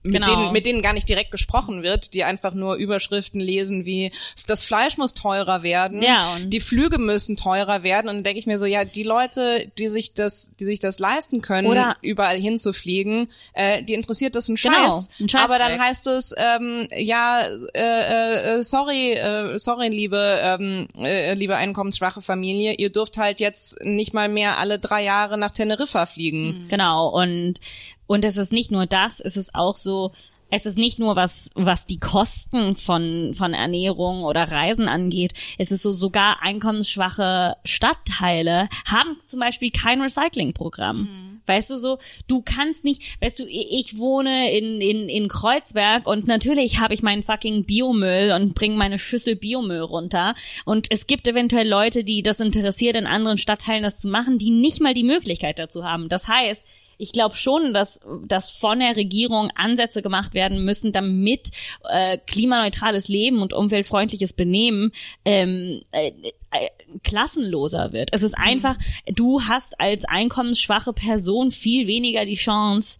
mit, 0.04 0.14
Genau. 0.14 0.28
denen, 0.28 0.54
mit 0.54 0.66
denen 0.66 0.82
gar 0.82 0.94
nicht 0.94 1.10
direkt 1.10 1.32
gesprochen 1.32 1.84
wird, 1.84 2.14
die 2.14 2.24
einfach 2.24 2.54
nur 2.54 2.76
Überschriften 2.76 3.42
lesen 3.42 3.84
wie 3.84 4.12
das 4.48 4.64
Fleisch 4.64 4.98
muss 4.98 5.14
teurer 5.14 5.64
werden, 5.64 6.02
Ja, 6.02 6.38
die 6.46 6.62
Flüge 6.62 6.98
müssen 6.98 7.36
teurer 7.36 7.84
werden 7.84 8.08
und 8.08 8.16
dann 8.18 8.24
denke 8.24 8.40
ich 8.40 8.46
mir 8.48 8.58
so, 8.58 8.66
ja, 8.66 8.86
die 8.86 9.04
Leute, 9.04 9.70
die 9.78 9.90
sich 9.90 10.14
das, 10.14 10.52
die 10.60 10.66
sich 10.66 10.80
das 10.80 11.00
leisten 11.00 11.42
können, 11.42 11.68
Oder- 11.68 11.98
überall 12.02 12.38
hinzufliegen, 12.38 13.30
äh, 13.54 13.84
die 13.84 13.96
interessiert 13.96 14.36
das 14.36 14.48
ein 14.48 14.56
Genau, 14.56 14.76
Scheiß. 14.76 15.10
ein 15.20 15.28
Scheißdreck. 15.30 15.42
Aber 15.42 15.58
dann 15.60 15.80
heißt 15.82 16.08
es, 16.08 16.34
ähm, 16.38 16.88
ja, 16.96 17.42
äh, 17.74 18.60
äh, 18.60 18.64
sorry, 18.64 19.12
äh, 19.14 19.58
sorry, 19.58 19.90
liebe, 19.90 20.40
ähm, 20.42 20.88
äh, 20.98 21.34
liebe 21.34 21.58
einkommensschwache 21.58 22.22
Familie, 22.22 22.74
ihr 22.76 22.92
dürft 22.92 23.18
halt 23.18 23.40
jetzt 23.42 23.84
nicht 23.84 24.14
mal 24.14 24.30
mehr 24.30 24.58
alle 24.58 24.80
drei 24.80 25.04
Jahre 25.04 25.38
nach 25.38 25.52
Teneriffa 25.52 26.06
fliegen. 26.06 26.66
Genau, 26.70 27.10
und, 27.10 27.60
und 28.08 28.26
es 28.26 28.38
ist 28.38 28.53
nicht 28.53 28.72
nur 28.72 28.86
das, 28.86 29.20
es 29.20 29.38
ist 29.38 29.56
auch 29.56 29.78
so, 29.78 30.12
es 30.51 30.66
ist 30.66 30.78
nicht 30.78 30.99
nur 30.99 31.16
was, 31.16 31.49
was 31.56 31.86
die 31.86 31.97
Kosten 31.97 32.76
von, 32.76 33.34
von 33.36 33.53
Ernährung 33.53 34.24
oder 34.24 34.51
Reisen 34.51 34.88
angeht. 34.88 35.34
Es 35.58 35.72
ist 35.72 35.84
so, 35.84 35.91
sogar 35.91 36.41
einkommensschwache 36.41 37.58
Stadtteile 37.66 38.70
haben 38.86 39.18
zum 39.26 39.39
Beispiel 39.39 39.72
kein 39.72 40.01
Recyclingprogramm. 40.01 41.41
Weißt 41.47 41.72
du 41.72 41.78
so, 41.78 41.97
du 42.28 42.41
kannst 42.43 42.84
nicht, 42.84 43.22
weißt 43.22 43.39
du, 43.39 43.45
ich 43.47 43.97
wohne 43.97 44.51
in, 44.51 44.82
in, 44.82 45.10
in 45.10 45.28
Kreuzberg 45.28 46.08
und 46.08 46.28
natürlich 46.28 46.80
habe 46.80 46.93
ich 46.93 47.03
meinen 47.03 47.24
fucking 47.24 47.66
Biomüll 47.66 48.32
und 48.32 48.56
bringe 48.56 48.78
meine 48.78 48.99
Schüssel 48.99 49.36
Biomüll 49.36 49.82
runter. 49.82 50.36
Und 50.64 50.88
es 50.91 51.08
gibt 51.08 51.28
eventuell 51.28 51.68
Leute, 51.68 52.03
die 52.03 52.24
das 52.24 52.39
interessiert, 52.39 52.95
in 52.95 53.08
anderen 53.08 53.38
Stadtteilen 53.38 53.84
das 53.84 53.99
zu 53.99 54.08
machen, 54.08 54.38
die 54.38 54.51
nicht 54.51 54.80
mal 54.80 54.93
die 54.93 55.03
Möglichkeit 55.03 55.60
dazu 55.60 55.84
haben. 55.84 56.08
Das 56.08 56.28
heißt, 56.28 56.66
ich 56.98 57.12
glaube 57.12 57.36
schon, 57.36 57.74
dass, 57.74 58.00
dass 58.26 58.50
von 58.50 58.80
der 58.80 58.96
Regierung 58.96 59.52
Ansätze 59.56 60.02
gemacht 60.02 60.34
werden 60.34 60.64
müssen, 60.64 60.91
damit 60.91 61.52
äh, 61.89 62.18
klimaneutrales 62.18 63.08
Leben 63.08 63.41
und 63.41 63.54
umweltfreundliches 63.54 64.34
Benehmen 64.34 64.91
ähm, 65.24 65.82
äh, 65.91 66.12
äh, 66.52 66.70
klassenloser 67.04 67.93
wird. 67.93 68.10
Es 68.12 68.24
ist 68.24 68.38
einfach, 68.38 68.78
du 69.08 69.41
hast 69.41 69.80
als 69.80 70.06
einkommensschwache 70.06 70.93
Person 70.93 71.52
viel 71.52 71.88
weniger 71.88 72.26
die 72.26 72.36
Chance, 72.36 72.98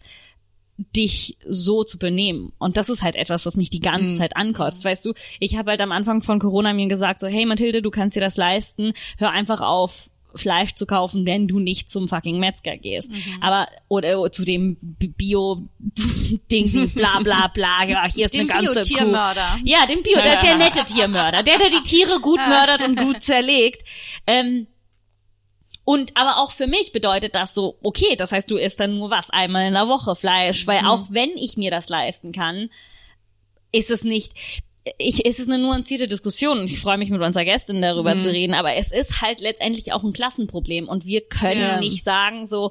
dich 0.94 1.38
so 1.46 1.84
zu 1.84 1.98
benehmen. 1.98 2.52
Und 2.58 2.76
das 2.76 2.88
ist 2.88 3.02
halt 3.02 3.16
etwas, 3.16 3.46
was 3.46 3.56
mich 3.56 3.70
die 3.70 3.80
ganze 3.80 4.16
Zeit 4.16 4.36
ankotzt. 4.36 4.84
Weißt 4.84 5.04
du, 5.06 5.14
ich 5.40 5.56
habe 5.56 5.70
halt 5.70 5.80
am 5.80 5.92
Anfang 5.92 6.22
von 6.22 6.38
Corona 6.38 6.74
mir 6.74 6.88
gesagt, 6.88 7.20
so, 7.20 7.26
hey 7.26 7.46
Mathilde, 7.46 7.80
du 7.80 7.90
kannst 7.90 8.14
dir 8.16 8.20
das 8.20 8.36
leisten, 8.36 8.92
hör 9.18 9.30
einfach 9.30 9.60
auf, 9.60 10.10
Fleisch 10.36 10.74
zu 10.74 10.86
kaufen, 10.86 11.26
wenn 11.26 11.48
du 11.48 11.58
nicht 11.58 11.90
zum 11.90 12.08
fucking 12.08 12.38
Metzger 12.38 12.76
gehst. 12.76 13.10
Aber, 13.40 13.68
oder 13.88 14.30
zu 14.32 14.44
dem 14.44 14.76
Bio-Ding, 14.80 15.68
bla 16.94 17.20
bla 17.20 17.48
bla, 17.48 17.84
ja, 17.86 18.06
hier 18.06 18.26
ist 18.26 18.34
Dem 18.34 18.40
eine 18.40 18.48
ganze 18.48 18.80
Bio-Tiermörder. 18.80 19.58
Kuh. 19.60 19.60
Ja, 19.64 19.86
dem 19.86 20.02
Bio, 20.02 20.16
der, 20.16 20.42
der 20.42 20.56
nette 20.58 20.84
Tiermörder, 20.84 21.42
der, 21.42 21.58
der 21.58 21.70
die 21.70 21.80
Tiere 21.80 22.20
gut 22.20 22.40
mördert 22.48 22.82
und 22.82 22.98
gut 22.98 23.22
zerlegt. 23.22 23.82
Ähm, 24.26 24.66
und 25.84 26.16
aber 26.16 26.38
auch 26.38 26.50
für 26.50 26.66
mich 26.66 26.90
bedeutet 26.92 27.36
das 27.36 27.54
so, 27.54 27.78
okay, 27.82 28.16
das 28.16 28.32
heißt, 28.32 28.50
du 28.50 28.56
isst 28.56 28.80
dann 28.80 28.98
nur 28.98 29.10
was, 29.10 29.30
einmal 29.30 29.66
in 29.66 29.74
der 29.74 29.86
Woche 29.86 30.16
Fleisch, 30.16 30.66
weil 30.66 30.84
auch 30.84 31.06
wenn 31.10 31.30
ich 31.30 31.56
mir 31.56 31.70
das 31.70 31.88
leisten 31.88 32.32
kann, 32.32 32.70
ist 33.70 33.90
es 33.92 34.02
nicht, 34.02 34.64
ich, 34.98 35.24
es 35.26 35.38
ist 35.38 35.48
eine 35.48 35.58
nuancierte 35.58 36.06
Diskussion 36.08 36.58
und 36.60 36.70
ich 36.70 36.80
freue 36.80 36.98
mich 36.98 37.10
mit 37.10 37.20
unserer 37.20 37.44
Gästin 37.44 37.82
darüber 37.82 38.18
zu 38.18 38.30
reden, 38.30 38.54
aber 38.54 38.74
es 38.76 38.92
ist 38.92 39.20
halt 39.20 39.40
letztendlich 39.40 39.92
auch 39.92 40.04
ein 40.04 40.12
Klassenproblem 40.12 40.88
und 40.88 41.06
wir 41.06 41.22
können 41.22 41.60
Ja. 41.60 41.78
nicht 41.78 42.04
sagen 42.04 42.46
so, 42.46 42.70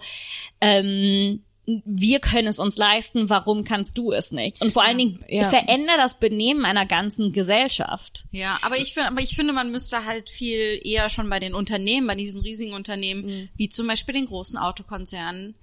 ähm, 0.61 1.43
wir 1.67 2.19
können 2.19 2.47
es 2.47 2.59
uns 2.59 2.77
leisten, 2.77 3.27
warum 3.31 3.63
kannst 3.63 3.97
du 3.97 4.11
es 4.11 4.31
nicht? 4.31 4.61
Und 4.61 4.71
vor 4.71 4.83
allen 4.83 4.99
Dingen 4.99 5.19
Ja. 5.27 5.49
veränder 5.49 5.93
das 5.97 6.19
Benehmen 6.19 6.63
einer 6.63 6.85
ganzen 6.85 7.33
Gesellschaft. 7.33 8.25
Ja, 8.29 8.59
aber 8.61 8.77
ich 8.77 8.93
finde, 8.93 9.09
aber 9.09 9.21
ich 9.21 9.35
finde, 9.35 9.51
man 9.51 9.71
müsste 9.71 10.05
halt 10.05 10.29
viel 10.29 10.79
eher 10.83 11.09
schon 11.09 11.27
bei 11.27 11.39
den 11.39 11.55
Unternehmen, 11.55 12.05
bei 12.05 12.13
diesen 12.13 12.41
riesigen 12.41 12.73
Unternehmen, 12.73 13.25
Mhm. 13.25 13.49
wie 13.55 13.69
zum 13.69 13.87
Beispiel 13.87 14.13
den 14.13 14.27
großen 14.27 14.59
Autokonzernen, 14.59 15.55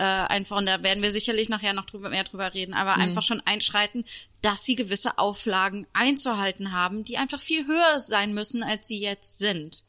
äh, 0.00 0.02
einfach, 0.02 0.56
und 0.56 0.66
da 0.66 0.82
werden 0.82 1.02
wir 1.02 1.12
sicherlich 1.12 1.48
nachher 1.50 1.74
noch 1.74 1.84
drüber, 1.84 2.08
mehr 2.08 2.24
drüber 2.24 2.54
reden, 2.54 2.72
aber 2.74 2.96
Mhm. 2.96 3.02
einfach 3.02 3.22
schon 3.22 3.42
einschreiten, 3.44 4.04
dass 4.42 4.64
sie 4.64 4.74
gewisse 4.74 5.18
Auflagen 5.18 5.86
einzuhalten 5.92 6.72
haben, 6.72 7.04
die 7.04 7.18
einfach 7.18 7.40
viel 7.40 7.66
höher 7.66 7.98
sein 8.00 8.32
müssen, 8.32 8.62
als 8.62 8.88
sie 8.88 8.98
jetzt 9.00 9.38
sind. 9.38 9.84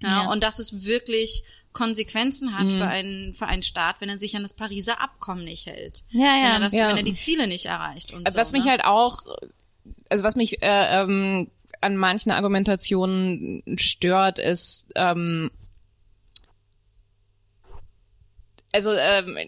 Ja, 0.00 0.08
Ja. 0.08 0.22
Mhm. 0.24 0.28
Und 0.30 0.44
dass 0.44 0.58
es 0.58 0.84
wirklich 0.84 1.42
Konsequenzen 1.72 2.56
hat 2.56 2.70
für 2.70 2.86
einen, 2.86 3.34
für 3.34 3.46
einen 3.46 3.62
Staat, 3.64 4.00
wenn 4.00 4.08
er 4.08 4.18
sich 4.18 4.36
an 4.36 4.42
das 4.42 4.54
Pariser 4.54 5.00
Abkommen 5.00 5.44
nicht 5.44 5.66
hält. 5.66 6.04
Ja, 6.10 6.20
ja. 6.26 6.34
Wenn 6.44 6.52
er, 6.52 6.60
das, 6.60 6.72
Ja. 6.72 6.88
wenn 6.88 6.96
er 6.98 7.02
die 7.02 7.16
Ziele 7.16 7.46
nicht 7.48 7.66
erreicht 7.66 8.12
und 8.12 8.24
Also 8.26 8.36
so. 8.36 8.40
was 8.40 8.52
mich 8.52 8.64
ne? 8.66 8.70
halt 8.70 8.84
auch, 8.84 9.22
also 10.08 10.22
was 10.22 10.36
mich 10.36 10.62
äh, 10.62 11.00
ähm, 11.02 11.50
an 11.80 11.96
manchen 11.96 12.30
Argumentationen 12.30 13.62
stört, 13.76 14.38
ist, 14.38 14.86
ähm, 14.94 15.50
also 18.74 18.90
ähm, 18.92 19.38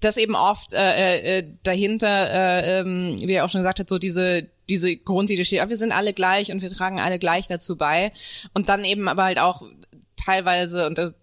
dass 0.00 0.16
eben 0.16 0.34
oft 0.34 0.72
äh, 0.72 1.38
äh, 1.38 1.44
dahinter, 1.62 2.30
äh, 2.30 2.80
ähm, 2.80 3.16
wie 3.20 3.32
er 3.32 3.44
auch 3.44 3.50
schon 3.50 3.60
gesagt 3.60 3.80
hat, 3.80 3.88
so 3.88 3.98
diese 3.98 4.48
diese 4.68 4.96
Grundidee 4.96 5.44
steht, 5.44 5.60
ah, 5.60 5.68
wir 5.68 5.76
sind 5.76 5.92
alle 5.92 6.12
gleich 6.12 6.50
und 6.50 6.60
wir 6.60 6.72
tragen 6.72 6.98
alle 6.98 7.18
gleich 7.18 7.46
dazu 7.46 7.76
bei. 7.76 8.12
Und 8.52 8.68
dann 8.68 8.84
eben 8.84 9.08
aber 9.08 9.24
halt 9.24 9.38
auch 9.38 9.62
teilweise 10.16 10.86
und 10.86 10.98
das 10.98 11.14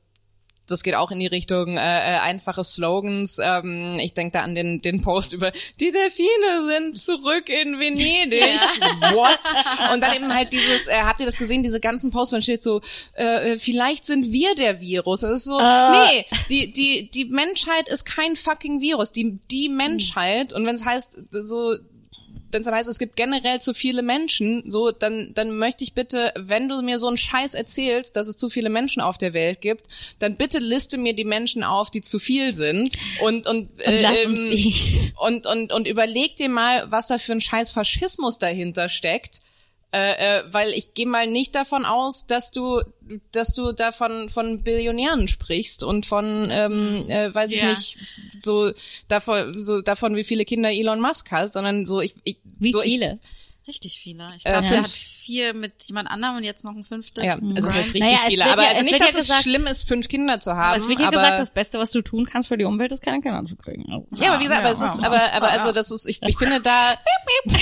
das 0.67 0.83
geht 0.83 0.95
auch 0.95 1.11
in 1.11 1.19
die 1.19 1.27
Richtung 1.27 1.77
äh, 1.77 1.81
äh, 1.81 2.19
einfache 2.19 2.63
Slogans. 2.63 3.39
Ähm, 3.41 3.99
ich 3.99 4.13
denke 4.13 4.31
da 4.33 4.43
an 4.43 4.55
den, 4.55 4.81
den 4.81 5.01
Post 5.01 5.33
über 5.33 5.51
die 5.79 5.91
Delfine 5.91 6.67
sind 6.67 6.97
zurück 6.97 7.49
in 7.49 7.79
Venedig. 7.79 8.41
What? 9.13 9.39
Und 9.93 10.01
dann 10.01 10.15
eben 10.15 10.33
halt 10.33 10.53
dieses, 10.53 10.87
äh, 10.87 11.01
habt 11.01 11.19
ihr 11.19 11.25
das 11.25 11.37
gesehen, 11.37 11.63
diese 11.63 11.79
ganzen 11.79 12.11
Posts, 12.11 12.31
man 12.31 12.41
steht 12.41 12.61
so, 12.61 12.81
äh, 13.15 13.57
vielleicht 13.57 14.05
sind 14.05 14.31
wir 14.31 14.55
der 14.55 14.79
Virus. 14.79 15.21
Das 15.21 15.31
ist 15.31 15.45
so, 15.45 15.59
nee, 15.59 16.25
die, 16.49 16.71
die, 16.71 17.09
die 17.11 17.25
Menschheit 17.25 17.89
ist 17.89 18.05
kein 18.05 18.35
fucking 18.35 18.79
Virus. 18.79 19.11
Die, 19.11 19.39
die 19.51 19.69
Menschheit, 19.69 20.53
und 20.53 20.65
wenn 20.65 20.75
es 20.75 20.85
heißt, 20.85 21.19
so, 21.31 21.75
wenn 22.53 22.61
es 22.61 22.65
dann 22.65 22.75
heißt, 22.75 22.87
es 22.87 22.99
gibt 22.99 23.15
generell 23.15 23.59
zu 23.59 23.73
viele 23.73 24.01
Menschen, 24.01 24.63
so, 24.69 24.91
dann, 24.91 25.33
dann 25.33 25.57
möchte 25.57 25.83
ich 25.83 25.93
bitte, 25.93 26.31
wenn 26.35 26.69
du 26.69 26.81
mir 26.81 26.99
so 26.99 27.07
einen 27.07 27.17
Scheiß 27.17 27.53
erzählst, 27.53 28.15
dass 28.15 28.27
es 28.27 28.37
zu 28.37 28.49
viele 28.49 28.69
Menschen 28.69 29.01
auf 29.01 29.17
der 29.17 29.33
Welt 29.33 29.61
gibt, 29.61 29.87
dann 30.19 30.37
bitte 30.37 30.59
liste 30.59 30.97
mir 30.97 31.13
die 31.13 31.25
Menschen 31.25 31.63
auf, 31.63 31.89
die 31.91 32.01
zu 32.01 32.19
viel 32.19 32.53
sind 32.53 32.93
und, 33.21 33.47
und, 33.47 33.69
Und 33.85 34.01
lass 34.01 34.25
uns 34.25 34.39
ähm, 34.39 35.11
und, 35.17 35.45
und, 35.47 35.73
und 35.73 35.87
überleg 35.87 36.35
dir 36.35 36.49
mal, 36.49 36.89
was 36.91 37.07
da 37.07 37.17
für 37.17 37.33
ein 37.33 37.41
scheiß 37.41 37.71
Faschismus 37.71 38.37
dahinter 38.37 38.89
steckt. 38.89 39.39
Äh, 39.95 40.39
äh, 40.39 40.43
weil 40.51 40.71
ich 40.71 40.95
gehe 40.95 41.05
mal 41.05 41.27
nicht 41.27 41.53
davon 41.53 41.85
aus, 41.85 42.25
dass 42.25 42.49
du, 42.49 42.81
dass 43.31 43.53
du 43.53 43.73
davon 43.73 44.27
von 44.27 44.63
Billionären 44.63 45.27
sprichst 45.27 45.83
und 45.83 46.07
von, 46.07 46.49
ähm, 46.49 47.07
äh, 47.11 47.31
weiß 47.31 47.51
ich 47.51 47.61
Ja. 47.61 47.69
nicht, 47.69 47.99
so 48.39 48.71
davon, 49.07 49.53
so 49.61 49.83
davon, 49.83 50.15
wie 50.15 50.23
viele 50.23 50.45
Kinder 50.45 50.71
Elon 50.71 50.99
Musk 50.99 51.29
hat, 51.29 51.53
sondern 51.53 51.85
so 51.85 52.01
ich, 52.01 52.15
ich 52.23 52.37
Wie 52.63 52.71
so 52.71 52.81
viele? 52.81 53.19
Richtig 53.65 53.97
viele. 53.97 54.29
Ich 54.35 54.45
Äh, 54.45 54.49
glaube, 54.49 54.65
er 54.65 54.71
fünf. 54.73 54.87
hat 54.87 54.91
vier 54.91 55.53
mit 55.53 55.71
jemand 55.87 56.09
anderem 56.11 56.35
und 56.35 56.43
jetzt 56.43 56.65
noch 56.65 56.75
ein 56.75 56.83
fünftes. 56.83 57.23
Ich, 57.23 57.29
ja, 57.29 57.35
also 57.35 57.67
das 57.69 57.75
richtig 57.77 58.01
Naja, 58.01 58.17
viele. 58.27 58.45
Aber 58.45 58.61
ja- 58.63 58.69
also 58.71 58.81
nicht, 58.81 58.91
wird 58.91 58.99
ja 59.01 59.07
dass 59.07 59.15
es 59.15 59.21
gesagt- 59.21 59.43
schlimm 59.43 59.67
ist, 59.67 59.87
fünf 59.87 60.09
Kinder 60.09 60.41
zu 60.41 60.53
haben. 60.57 60.77
Es 60.81 60.89
wird 60.89 60.99
ja 60.99 61.07
aber, 61.07 61.15
gesagt, 61.15 61.39
das 61.39 61.51
Beste, 61.51 61.79
was 61.79 61.91
du 61.91 62.01
tun 62.01 62.25
kannst 62.25 62.49
für 62.49 62.57
die 62.57 62.65
Umwelt, 62.65 62.91
ist 62.91 63.01
keine 63.01 63.21
Kinder 63.21 63.41
zu 63.45 63.55
kriegen. 63.55 63.85
Also, 63.89 64.05
Ja, 64.21 64.31
aber 64.33 64.39
wie 64.41 64.43
gesagt, 64.43 64.61
aber 64.65 64.71
es 64.71 64.81
ist, 64.81 65.01
aber, 65.01 65.31
aber 65.33 65.49
also 65.51 65.71
das 65.71 65.91
ist, 65.91 66.05
ich, 66.07 66.21
ich 66.23 66.37
finde 66.37 66.59
da, 66.59 66.95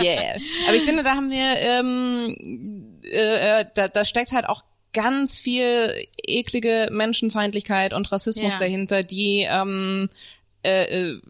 yeah. 0.00 0.36
Aber 0.66 0.74
ich 0.76 0.82
finde, 0.82 1.02
da 1.02 1.14
haben 1.14 1.30
wir, 1.30 1.56
ähm, 1.60 2.98
äh, 3.12 3.60
äh, 3.60 3.64
da, 3.74 3.88
da 3.88 4.04
steckt 4.04 4.32
halt 4.32 4.48
auch 4.48 4.62
ganz 4.92 5.38
viel 5.38 5.92
eklige 6.26 6.88
Menschenfeindlichkeit 6.90 7.92
und 7.92 8.10
Rassismus 8.12 8.52
Ja. 8.54 8.58
dahinter, 8.58 9.02
die, 9.02 9.46
ähm, 9.48 10.08
äh, 10.64 10.84
äh, 11.10 11.20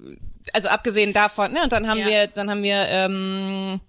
also 0.55 0.69
abgesehen 0.69 1.13
davon, 1.13 1.53
ne, 1.53 1.63
und 1.65 1.73
dann 1.73 1.89
haben 1.89 1.99
Ja. 1.99 2.07
wir, 2.07 2.27
dann 2.29 2.49
haben 2.49 2.63
wir, 2.63 2.87
ähm, 2.89 3.81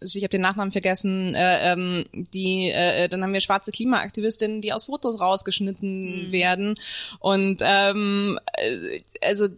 also 0.00 0.16
ich 0.16 0.22
habe 0.24 0.30
den 0.30 0.40
Nachnamen 0.40 0.70
vergessen, 0.70 1.34
äh, 1.34 1.72
ähm, 1.72 2.04
die, 2.12 2.70
äh, 2.70 3.08
dann 3.08 3.22
haben 3.22 3.32
wir 3.32 3.40
schwarze 3.40 3.70
Klimaaktivistinnen, 3.70 4.60
die 4.60 4.72
aus 4.72 4.84
Fotos 4.86 5.20
rausgeschnitten 5.20 6.30
werden 6.32 6.74
und 7.18 7.60
ähm, 7.62 8.38
äh, 8.58 9.00
also 9.22 9.48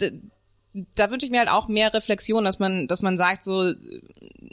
da 0.97 1.11
wünsche 1.11 1.27
ich 1.27 1.33
mir 1.33 1.41
halt 1.41 1.51
auch 1.51 1.69
mehr 1.69 1.93
Reflexion, 1.93 2.45
dass 2.45 2.59
man, 2.59 2.89
dass 2.89 3.03
man 3.03 3.17
sagt, 3.19 3.45
so 3.45 3.73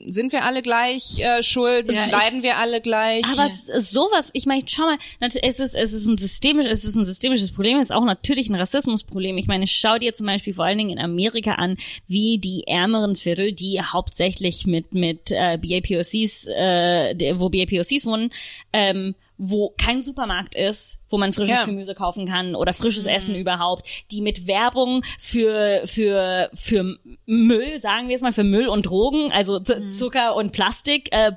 sind 0.05 0.31
wir 0.31 0.43
alle 0.43 0.61
gleich 0.61 1.19
äh, 1.19 1.43
schuld, 1.43 1.91
Ja, 1.91 2.05
ich- 2.05 2.11
leiden 2.11 2.43
wir 2.43 2.57
alle 2.57 2.81
gleich. 2.81 3.23
Aber 3.31 3.47
ist 3.47 3.67
sowas, 3.91 4.29
ich 4.33 4.45
meine, 4.45 4.63
schau 4.65 4.83
mal, 4.83 4.97
es 5.19 5.59
ist, 5.59 5.75
es 5.75 5.93
ist 5.93 6.07
ein 6.07 6.17
systemisch, 6.17 6.65
es 6.67 6.83
ist 6.85 6.95
ein 6.95 7.05
systemisches 7.05 7.51
Problem, 7.51 7.77
es 7.79 7.87
ist 7.87 7.91
auch 7.95 8.05
natürlich 8.05 8.49
ein 8.49 8.55
Rassismusproblem. 8.55 9.37
Ich 9.37 9.47
meine, 9.47 9.67
schau 9.67 9.97
dir 9.97 10.13
zum 10.13 10.25
Beispiel 10.25 10.53
vor 10.53 10.65
allen 10.65 10.77
Dingen 10.77 10.91
in 10.91 10.99
Amerika 10.99 11.53
an, 11.55 11.77
wie 12.07 12.37
die 12.37 12.65
ärmeren 12.67 13.15
Viertel, 13.15 13.53
die 13.53 13.81
hauptsächlich 13.81 14.65
mit, 14.67 14.93
mit 14.93 15.31
äh, 15.31 15.57
BAPOCs, 15.57 16.47
äh, 16.47 17.33
wo 17.37 17.49
BAPOCs 17.49 18.05
wohnen, 18.05 18.29
ähm, 18.73 19.15
wo 19.37 19.73
kein 19.77 20.03
Supermarkt 20.03 20.55
ist, 20.55 20.98
wo 21.09 21.17
man 21.17 21.33
frisches 21.33 21.55
Ja. 21.55 21.65
Gemüse 21.65 21.95
kaufen 21.95 22.27
kann 22.27 22.55
oder 22.55 22.73
frisches 22.73 23.05
Essen 23.05 23.35
überhaupt, 23.35 23.87
die 24.11 24.21
mit 24.21 24.47
Werbung 24.47 25.03
für 25.19 25.81
für 25.85 26.49
für 26.53 26.97
Müll, 27.25 27.79
sagen 27.79 28.07
wir 28.09 28.15
es 28.15 28.21
mal, 28.21 28.33
für 28.33 28.43
Müll 28.43 28.67
und 28.67 28.83
Drogen, 28.85 29.31
also 29.31 29.59
Z 29.59 29.97
Zucker 29.97 30.35
und 30.35 30.51
Plastik 30.51 31.09
äh, 31.11 31.31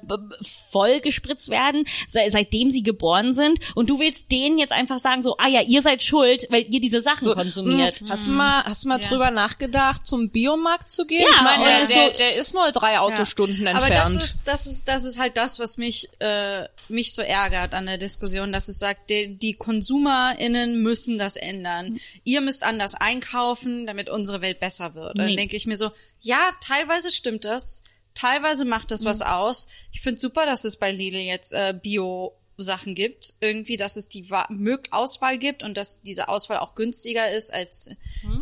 voll 0.70 1.01
gespritzt 1.01 1.51
werden, 1.51 1.85
se 2.09 2.20
seitdem 2.31 2.70
sie 2.70 2.83
geboren 2.83 3.35
sind 3.35 3.59
und 3.75 3.91
du 3.91 3.99
willst 3.99 4.31
denen 4.33 4.59
jetzt 4.59 4.73
einfach 4.73 4.99
sagen 4.99 5.23
so, 5.23 5.37
ah 5.39 5.49
ja, 5.49 5.61
ihr 5.62 5.83
seid 5.83 6.03
schuld, 6.03 6.47
weil 6.51 6.64
ihr 6.73 6.81
diese 6.81 7.01
Sachen 7.01 7.25
so, 7.25 7.35
konsumiert. 7.35 8.01
mh, 8.01 8.11
Hast 8.11 8.27
du 8.27 8.33
mal, 8.33 8.64
hast 8.64 8.85
du 8.85 8.89
mal 8.89 9.01
Ja. 9.01 9.09
drüber 9.09 9.31
nachgedacht, 9.31 10.07
zum 10.07 10.31
Biomarkt 10.31 10.91
zu 10.91 11.07
gehen? 11.07 11.23
Ja, 11.23 11.29
ich 11.37 11.41
meine, 11.43 11.87
der, 11.87 12.11
so- 12.11 12.16
der 12.18 12.37
ist 12.37 12.55
nur 12.55 12.70
drei 12.73 12.99
Autostunden 12.99 13.66
Aber 13.68 13.87
entfernt. 13.87 14.16
das 14.16 14.25
ist, 14.25 14.49
das 14.49 14.66
ist, 14.66 14.89
das 14.89 15.05
ist 15.05 15.18
halt 15.18 15.37
das, 15.37 15.59
was 15.59 15.79
mich, 15.79 16.09
äh, 16.20 16.66
mich 16.89 17.14
so 17.14 17.23
ärgert 17.23 17.75
an 17.75 17.87
der 17.87 17.99
Diskussion, 17.99 18.53
dass 18.53 18.68
es 18.68 18.79
sagt, 18.79 19.11
die, 19.11 19.37
die 19.39 19.55
KonsumerInnen 19.63 20.83
müssen 20.83 21.19
das 21.19 21.37
ändern. 21.37 21.99
Ihr 22.25 22.41
müsst 22.41 22.63
anders 22.65 22.95
einkaufen, 22.95 23.87
damit 23.87 24.11
unsere 24.11 24.41
Welt 24.41 24.61
besser 24.61 24.95
wird. 24.95 25.17
Dann 25.19 25.27
Nee. 25.29 25.37
denke 25.37 25.57
ich 25.57 25.67
mir 25.67 25.77
so, 25.77 25.91
ja, 26.21 26.41
teilweise 26.61 27.11
stimmt 27.13 27.45
das. 27.45 27.83
Teilweise 28.15 28.65
macht 28.65 28.91
das 28.91 29.05
was 29.05 29.23
aus. 29.23 29.69
Ich 29.93 30.01
finde 30.03 30.21
super, 30.21 30.45
dass 30.47 30.65
es 30.65 30.77
bei 30.77 30.91
Lidl 30.93 31.17
jetzt 31.19 31.53
äh, 31.55 31.75
Bio 31.81 32.33
Sachen 32.59 32.95
gibt, 32.95 33.35
irgendwie, 33.41 33.77
dass 33.79 33.97
es 33.97 34.09
die 34.11 34.27
Auswahl 34.91 35.39
gibt 35.39 35.63
und 35.63 35.77
dass 35.77 36.03
diese 36.03 36.29
Auswahl 36.29 36.59
auch 36.59 36.75
günstiger 36.75 37.31
ist 37.31 37.53
als 37.53 37.89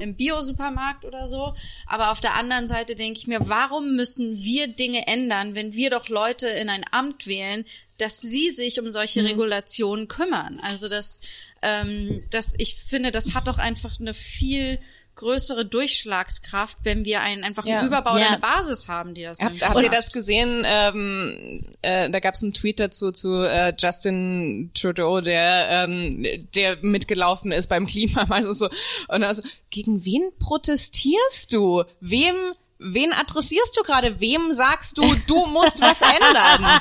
im 0.00 0.16
Bio-Supermarkt 0.16 1.04
oder 1.04 1.26
so. 1.28 1.54
Aber 1.86 2.10
auf 2.10 2.20
der 2.20 2.34
anderen 2.34 2.66
Seite 2.66 2.96
denke 2.96 3.18
ich 3.18 3.28
mir, 3.28 3.48
warum 3.48 3.94
müssen 3.94 4.36
wir 4.36 4.66
Dinge 4.68 5.06
ändern, 5.06 5.54
wenn 5.54 5.72
wir 5.74 5.90
doch 5.90 6.08
Leute 6.08 6.48
in 6.48 6.68
ein 6.68 6.84
Amt 6.90 7.26
wählen, 7.28 7.64
dass 8.00 8.20
sie 8.20 8.50
sich 8.50 8.80
um 8.80 8.90
solche 8.90 9.22
Regulationen 9.24 10.08
kümmern? 10.08 10.60
Also 10.62 10.88
das, 10.88 11.20
ähm, 11.62 12.22
das, 12.30 12.54
ich 12.58 12.74
finde, 12.76 13.10
das 13.10 13.34
hat 13.34 13.46
doch 13.48 13.58
einfach 13.58 14.00
eine 14.00 14.14
viel 14.14 14.78
größere 15.16 15.66
Durchschlagskraft, 15.66 16.78
wenn 16.82 17.04
wir 17.04 17.20
einen 17.20 17.44
einfach 17.44 17.66
Ja. 17.66 17.80
einen 17.80 17.88
Überbau 17.88 18.16
Ja. 18.16 18.28
eine 18.28 18.38
Basis 18.38 18.88
haben, 18.88 19.14
die 19.14 19.22
das 19.22 19.40
Habt, 19.40 19.60
dann 19.60 19.68
habt 19.70 19.82
ihr 19.82 19.88
macht. 19.88 19.98
das 19.98 20.12
gesehen? 20.12 20.62
Ähm, 20.64 21.66
äh, 21.82 22.08
da 22.08 22.20
gab 22.20 22.34
es 22.34 22.42
einen 22.42 22.54
Tweet 22.54 22.80
dazu 22.80 23.12
zu 23.12 23.34
äh, 23.46 23.74
Justin 23.78 24.70
Trudeau, 24.72 25.20
der 25.20 25.84
ähm, 25.88 26.24
der 26.54 26.78
mitgelaufen 26.80 27.52
ist 27.52 27.66
beim 27.68 27.86
Klima, 27.86 28.24
also 28.30 28.52
so 28.54 28.68
und 29.08 29.22
also 29.24 29.42
gegen 29.68 30.04
wen 30.06 30.22
protestierst 30.38 31.52
du? 31.52 31.84
Wem 32.00 32.34
Wen 32.82 33.12
adressierst 33.12 33.76
du 33.76 33.82
gerade? 33.82 34.20
Wem 34.20 34.52
sagst 34.52 34.96
du, 34.96 35.02
du 35.26 35.46
musst 35.46 35.80
was 35.80 36.00
ändern? 36.02 36.80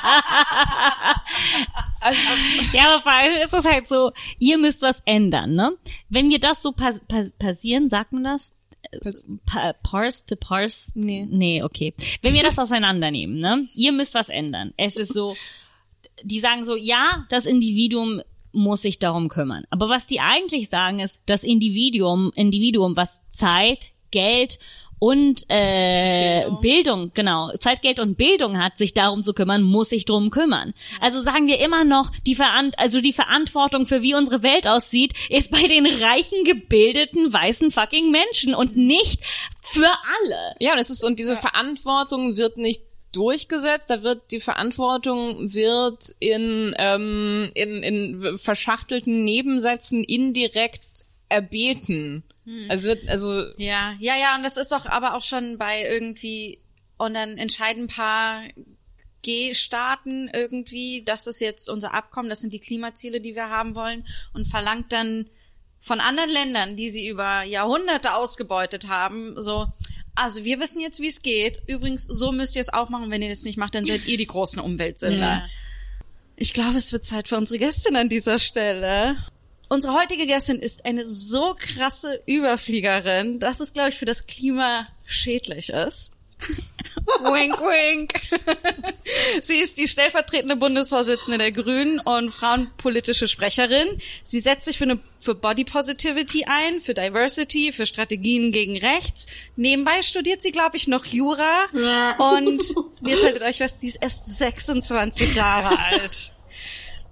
Also, 2.02 2.18
Ja, 2.72 2.86
aber 2.86 3.02
vor 3.02 3.12
allem 3.12 3.42
ist 3.44 3.52
es 3.52 3.66
halt 3.66 3.86
so, 3.86 4.12
ihr 4.38 4.56
müsst 4.56 4.80
was 4.80 5.02
ändern, 5.04 5.54
ne? 5.54 5.76
Wenn 6.08 6.30
wir 6.30 6.40
das 6.40 6.62
so 6.62 6.72
pas 6.72 7.02
pas 7.06 7.30
passieren, 7.32 7.88
sagt 7.88 8.14
man 8.14 8.24
das? 8.24 8.56
Pa 9.44 9.74
parse 9.82 10.24
to 10.24 10.36
parse? 10.36 10.92
Nee. 10.94 11.26
Nee, 11.30 11.62
okay. 11.62 11.94
Wenn 12.22 12.32
wir 12.32 12.42
das 12.42 12.58
auseinandernehmen, 12.58 13.38
ne? 13.38 13.66
Ihr 13.74 13.92
müsst 13.92 14.14
was 14.14 14.30
ändern. 14.30 14.72
Es 14.78 14.96
ist 14.96 15.12
so, 15.12 15.36
die 16.22 16.40
sagen 16.40 16.64
so, 16.64 16.74
ja, 16.74 17.26
das 17.28 17.44
Individuum 17.44 18.22
muss 18.52 18.80
sich 18.82 18.98
darum 18.98 19.28
kümmern. 19.28 19.64
Aber 19.68 19.90
was 19.90 20.06
die 20.06 20.20
eigentlich 20.20 20.70
sagen 20.70 21.00
ist, 21.00 21.20
das 21.26 21.44
Individuum, 21.44 22.32
Individuum, 22.34 22.96
was 22.96 23.20
Zeit, 23.28 23.88
Geld 24.10 24.58
und 25.00 25.46
äh, 25.48 26.42
Bildung. 26.60 26.60
Bildung. 26.60 27.10
genau, 27.14 27.50
Zeit, 27.58 27.82
Geld 27.82 27.98
und 27.98 28.16
Bildung 28.16 28.62
hat, 28.62 28.76
sich 28.76 28.94
darum 28.94 29.24
zu 29.24 29.32
kümmern, 29.32 29.62
muss 29.62 29.88
sich 29.88 30.04
drum 30.04 30.30
kümmern. 30.30 30.74
Also 31.00 31.20
sagen 31.20 31.48
wir 31.48 31.58
immer 31.58 31.84
noch, 31.84 32.12
die 32.26 32.34
Veran 32.34 32.72
also 32.76 33.00
die 33.00 33.14
Verantwortung 33.14 33.86
für 33.86 34.02
wie 34.02 34.14
unsere 34.14 34.42
Welt 34.42 34.68
aussieht, 34.68 35.14
ist 35.30 35.50
bei 35.50 35.66
den 35.66 35.86
reichen, 35.86 36.44
gebildeten, 36.44 37.32
weißen 37.32 37.70
fucking 37.70 38.10
Menschen 38.10 38.54
und 38.54 38.76
nicht 38.76 39.24
für 39.62 39.88
alle. 39.88 40.54
Ja, 40.60 40.74
und 40.74 40.78
es 40.78 40.90
ist, 40.90 41.02
und 41.02 41.18
diese 41.18 41.36
Verantwortung 41.36 42.36
wird 42.36 42.58
nicht 42.58 42.82
durchgesetzt, 43.12 43.88
da 43.88 44.02
wird 44.02 44.30
die 44.30 44.40
Verantwortung 44.40 45.52
wird 45.52 46.14
in, 46.20 46.74
ähm, 46.78 47.48
in, 47.54 47.82
in 47.82 48.38
verschachtelten 48.38 49.24
Nebensätzen 49.24 50.04
indirekt 50.04 51.04
erbeten. 51.30 52.22
Also 52.68 52.88
wird, 52.88 53.08
also 53.08 53.42
Ja, 53.56 53.94
ja, 54.00 54.16
ja, 54.16 54.36
und 54.36 54.42
das 54.42 54.56
ist 54.56 54.72
doch 54.72 54.86
aber 54.86 55.14
auch 55.14 55.22
schon 55.22 55.56
bei 55.56 55.84
irgendwie, 55.84 56.58
und 56.98 57.14
dann 57.14 57.38
entscheiden 57.38 57.84
ein 57.84 57.88
paar 57.88 58.42
G-Staaten 59.22 60.30
irgendwie, 60.32 61.02
das 61.04 61.26
ist 61.26 61.40
jetzt 61.40 61.68
unser 61.68 61.94
Abkommen, 61.94 62.28
das 62.28 62.40
sind 62.40 62.52
die 62.52 62.60
Klimaziele, 62.60 63.20
die 63.20 63.34
wir 63.34 63.50
haben 63.50 63.74
wollen, 63.76 64.04
und 64.34 64.48
verlangt 64.48 64.92
dann 64.92 65.30
von 65.80 66.00
anderen 66.00 66.30
Ländern, 66.30 66.76
die 66.76 66.90
sie 66.90 67.08
über 67.08 67.42
Jahrhunderte 67.42 68.14
ausgebeutet 68.14 68.88
haben, 68.88 69.40
so, 69.40 69.66
also 70.14 70.44
wir 70.44 70.60
wissen 70.60 70.80
jetzt, 70.80 71.00
wie 71.00 71.08
es 71.08 71.22
geht. 71.22 71.62
Übrigens, 71.66 72.04
so 72.04 72.32
müsst 72.32 72.56
ihr 72.56 72.60
es 72.60 72.72
auch 72.72 72.88
machen. 72.90 73.10
Wenn 73.10 73.22
ihr 73.22 73.30
das 73.30 73.44
nicht 73.44 73.56
macht, 73.56 73.74
dann 73.74 73.86
seid 73.86 74.06
ihr 74.06 74.18
die 74.18 74.26
großen 74.26 74.60
Umweltsünder. 74.60 75.18
Ja. 75.18 75.46
Ich 76.36 76.52
glaube, 76.52 76.76
es 76.76 76.92
wird 76.92 77.04
Zeit 77.04 77.28
für 77.28 77.36
unsere 77.36 77.58
Gästin 77.58 77.96
an 77.96 78.08
dieser 78.08 78.38
Stelle. 78.38 79.16
Unsere 79.72 79.94
heutige 79.94 80.26
Gästin 80.26 80.58
ist 80.58 80.84
eine 80.84 81.06
so 81.06 81.54
krasse 81.56 82.20
Überfliegerin, 82.26 83.38
dass 83.38 83.60
es, 83.60 83.72
glaube 83.72 83.90
ich, 83.90 83.98
für 83.98 84.04
das 84.04 84.26
Klima 84.26 84.88
schädlich 85.06 85.70
ist. 85.70 86.10
wink, 87.22 87.60
wink. 87.60 88.12
Sie 89.42 89.58
ist 89.58 89.78
die 89.78 89.86
stellvertretende 89.86 90.56
Bundesvorsitzende 90.56 91.38
der 91.38 91.52
Grünen 91.52 92.00
und 92.00 92.32
frauenpolitische 92.32 93.28
Sprecherin. 93.28 93.86
Sie 94.24 94.40
setzt 94.40 94.64
sich 94.64 94.76
für 94.76 94.84
eine 94.84 94.98
für 95.20 95.36
Body 95.36 95.64
Positivity 95.64 96.46
ein, 96.48 96.80
für 96.80 96.94
Diversity, 96.94 97.70
für 97.70 97.86
Strategien 97.86 98.50
gegen 98.50 98.76
Rechts. 98.76 99.26
Nebenbei 99.54 100.02
studiert 100.02 100.42
sie, 100.42 100.50
glaube 100.50 100.78
ich, 100.78 100.88
noch 100.88 101.04
Jura. 101.04 101.66
Und 102.18 102.64
jetzt 103.02 103.22
haltet 103.22 103.42
euch 103.44 103.58
fest, 103.58 103.78
sie 103.78 103.86
ist 103.86 104.02
erst 104.02 104.36
26 104.36 105.36
Jahre 105.36 105.78
alt. 105.78 106.32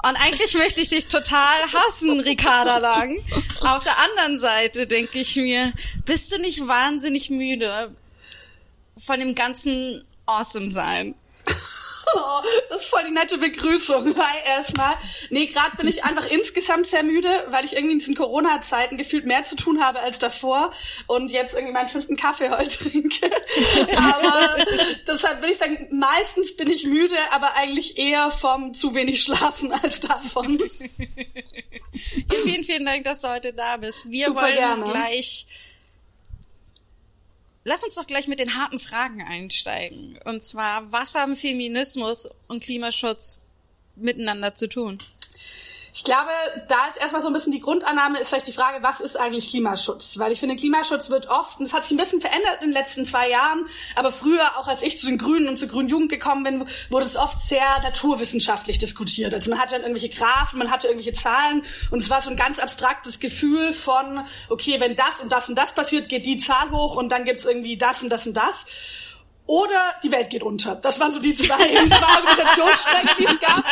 Und 0.03 0.16
eigentlich 0.16 0.55
möchte 0.55 0.80
ich 0.80 0.88
dich 0.88 1.09
total 1.09 1.72
hassen, 1.72 2.20
Ricarda 2.20 2.78
Lang. 2.78 3.18
Auf 3.61 3.82
der 3.82 3.99
anderen 3.99 4.38
Seite 4.38 4.86
denke 4.86 5.18
ich 5.18 5.34
mir, 5.34 5.72
bist 6.05 6.32
du 6.32 6.38
nicht 6.38 6.66
wahnsinnig 6.66 7.30
müde 7.30 7.94
von 8.96 9.18
dem 9.18 9.34
ganzen 9.34 10.05
Awesome 10.26 10.68
sein? 10.68 11.14
Oh, 12.14 12.40
das 12.68 12.82
ist 12.82 12.88
voll 12.88 13.04
die 13.04 13.11
nette 13.11 13.38
Begrüßung. 13.38 14.16
Hi 14.18 14.38
erstmal. 14.46 14.96
Nee, 15.30 15.46
gerade 15.46 15.76
bin 15.76 15.86
ich 15.86 16.04
einfach 16.04 16.30
insgesamt 16.30 16.86
sehr 16.86 17.02
müde, 17.02 17.46
weil 17.50 17.64
ich 17.64 17.74
irgendwie 17.74 17.92
in 17.92 17.98
diesen 17.98 18.14
Corona-Zeiten 18.14 18.96
gefühlt 18.96 19.26
mehr 19.26 19.44
zu 19.44 19.56
tun 19.56 19.82
habe 19.82 20.00
als 20.00 20.18
davor 20.18 20.72
und 21.06 21.30
jetzt 21.30 21.54
irgendwie 21.54 21.72
meinen 21.72 21.88
fünften 21.88 22.16
Kaffee 22.16 22.50
heute 22.56 22.78
trinke. 22.78 23.30
aber 23.96 24.64
deshalb 25.06 25.40
würde 25.40 25.52
ich 25.52 25.59
sagen, 25.59 25.88
meistens 25.90 26.56
bin 26.56 26.70
ich 26.70 26.84
müde, 26.84 27.16
aber 27.30 27.54
eigentlich 27.54 27.98
eher 27.98 28.30
vom 28.30 28.74
zu 28.74 28.94
wenig 28.94 29.22
Schlafen 29.22 29.72
als 29.72 30.00
davon. 30.00 30.59
Vielen, 32.42 32.64
vielen 32.64 32.84
Dank, 32.84 33.04
dass 33.04 33.22
du 33.22 33.28
heute 33.28 33.52
da 33.52 33.76
bist. 33.76 34.11
Wir 34.11 34.26
Super 34.26 34.42
wollen 34.42 34.54
gerne. 34.54 34.84
gleich. 34.84 35.46
Lass 37.69 37.85
uns 37.85 37.97
doch 37.97 38.07
gleich 38.07 38.29
mit 38.29 38.39
den 38.39 38.57
harten 38.57 38.79
Fragen 38.79 39.21
einsteigen. 39.21 40.19
Und 40.25 40.43
zwar, 40.43 40.91
was 40.91 41.14
haben 41.14 41.37
Feminismus 41.37 42.31
und 42.47 42.62
Klimaschutz 42.62 43.45
miteinander 43.95 44.55
zu 44.55 44.71
tun? 44.71 45.03
Ich 45.95 46.05
glaube, 46.05 46.30
da 46.68 46.86
ist 46.86 46.97
erstmal 46.97 47.22
so 47.22 47.28
ein 47.28 47.32
bisschen 47.32 47.53
die 47.53 47.61
Grundannahme, 47.61 48.18
ist 48.18 48.28
vielleicht 48.28 48.47
die 48.47 48.53
Frage, 48.53 48.82
was 48.82 49.01
ist 49.01 49.16
eigentlich 49.16 49.51
Klimaschutz? 49.51 50.18
Weil 50.18 50.32
ich 50.32 50.41
finde, 50.41 50.57
Klimaschutz 50.57 51.11
wird 51.11 51.28
oft, 51.28 51.59
und 51.59 51.66
es 51.66 51.72
hat 51.72 51.84
sich 51.84 51.93
ein 51.93 51.97
bisschen 51.97 52.20
verändert 52.20 52.62
in 52.62 52.68
den 52.68 52.72
letzten 52.72 53.05
zwei 53.05 53.28
Jahren, 53.28 53.66
aber 53.97 54.12
früher, 54.12 54.59
auch 54.59 54.68
als 54.68 54.82
ich 54.82 54.99
zu 54.99 55.07
den 55.07 55.18
Grünen 55.18 55.49
und 55.49 55.59
zur 55.59 55.68
Grünen 55.68 55.89
Jugend 55.89 56.11
gekommen 56.11 56.45
bin, 56.45 56.64
wurde 56.91 57.07
es 57.07 57.16
oft 57.16 57.41
sehr 57.43 57.80
naturwissenschaftlich 57.82 58.78
diskutiert. 58.78 59.34
Also 59.34 59.51
man 59.51 59.59
hatte 59.59 59.74
dann 59.74 59.82
irgendwelche 59.82 60.11
Graphen, 60.11 60.59
man 60.59 60.70
hatte 60.70 60.89
irgendwelche 60.89 61.12
Zahlen 61.12 61.62
und 61.91 62.03
es 62.03 62.11
war 62.11 62.20
so 62.20 62.30
ein 62.30 62.36
ganz 62.36 62.59
abstraktes 62.59 63.20
Gefühl 63.20 63.72
von, 63.72 64.24
okay, 64.49 64.80
wenn 64.80 64.97
das 64.97 65.20
und 65.20 65.32
das 65.32 65.49
und 65.49 65.57
das 65.57 65.72
passiert, 65.72 66.09
geht 66.09 66.26
die 66.26 66.39
Zahl 66.39 66.70
hoch 66.70 66.97
und 66.97 67.11
dann 67.11 67.24
gibt's 67.24 67.45
irgendwie 67.45 67.76
das 67.76 68.03
und 68.03 68.11
das 68.11 68.26
und 68.26 68.34
das. 68.34 68.66
Oder 69.49 69.94
die 70.03 70.12
Welt 70.12 70.28
geht 70.28 70.42
unter. 70.42 70.74
Das 70.74 71.01
waren 71.01 71.11
so 71.11 71.18
die 71.18 71.34
zwei, 71.34 71.57
zwei 71.57 72.07
Argumentationsstränge, 72.07 73.11
die 73.18 73.24
es 73.24 73.40
gab. 73.40 73.64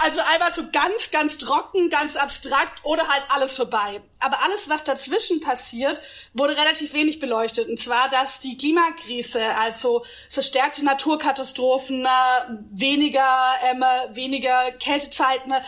Also 0.00 0.20
einmal 0.30 0.52
so 0.52 0.64
ganz, 0.70 1.10
ganz 1.10 1.38
trocken, 1.38 1.88
ganz 1.88 2.16
abstrakt 2.16 2.84
oder 2.84 3.08
halt 3.08 3.22
alles 3.30 3.56
vorbei. 3.56 4.02
Aber 4.26 4.42
alles, 4.42 4.68
was 4.68 4.82
dazwischen 4.82 5.40
passiert, 5.40 6.00
wurde 6.34 6.56
relativ 6.56 6.94
wenig 6.94 7.20
beleuchtet. 7.20 7.68
Und 7.68 7.78
zwar, 7.78 8.08
dass 8.08 8.40
die 8.40 8.56
Klimakrise, 8.56 9.40
also 9.56 10.04
verstärkte 10.30 10.84
Naturkatastrophen, 10.84 12.04
äh, 12.04 12.08
weniger, 12.72 13.38
ähm, 13.70 13.84
äh, 13.84 14.16
weniger 14.16 14.72
Kältezeiten, 14.80 15.52
äh, 15.52 15.60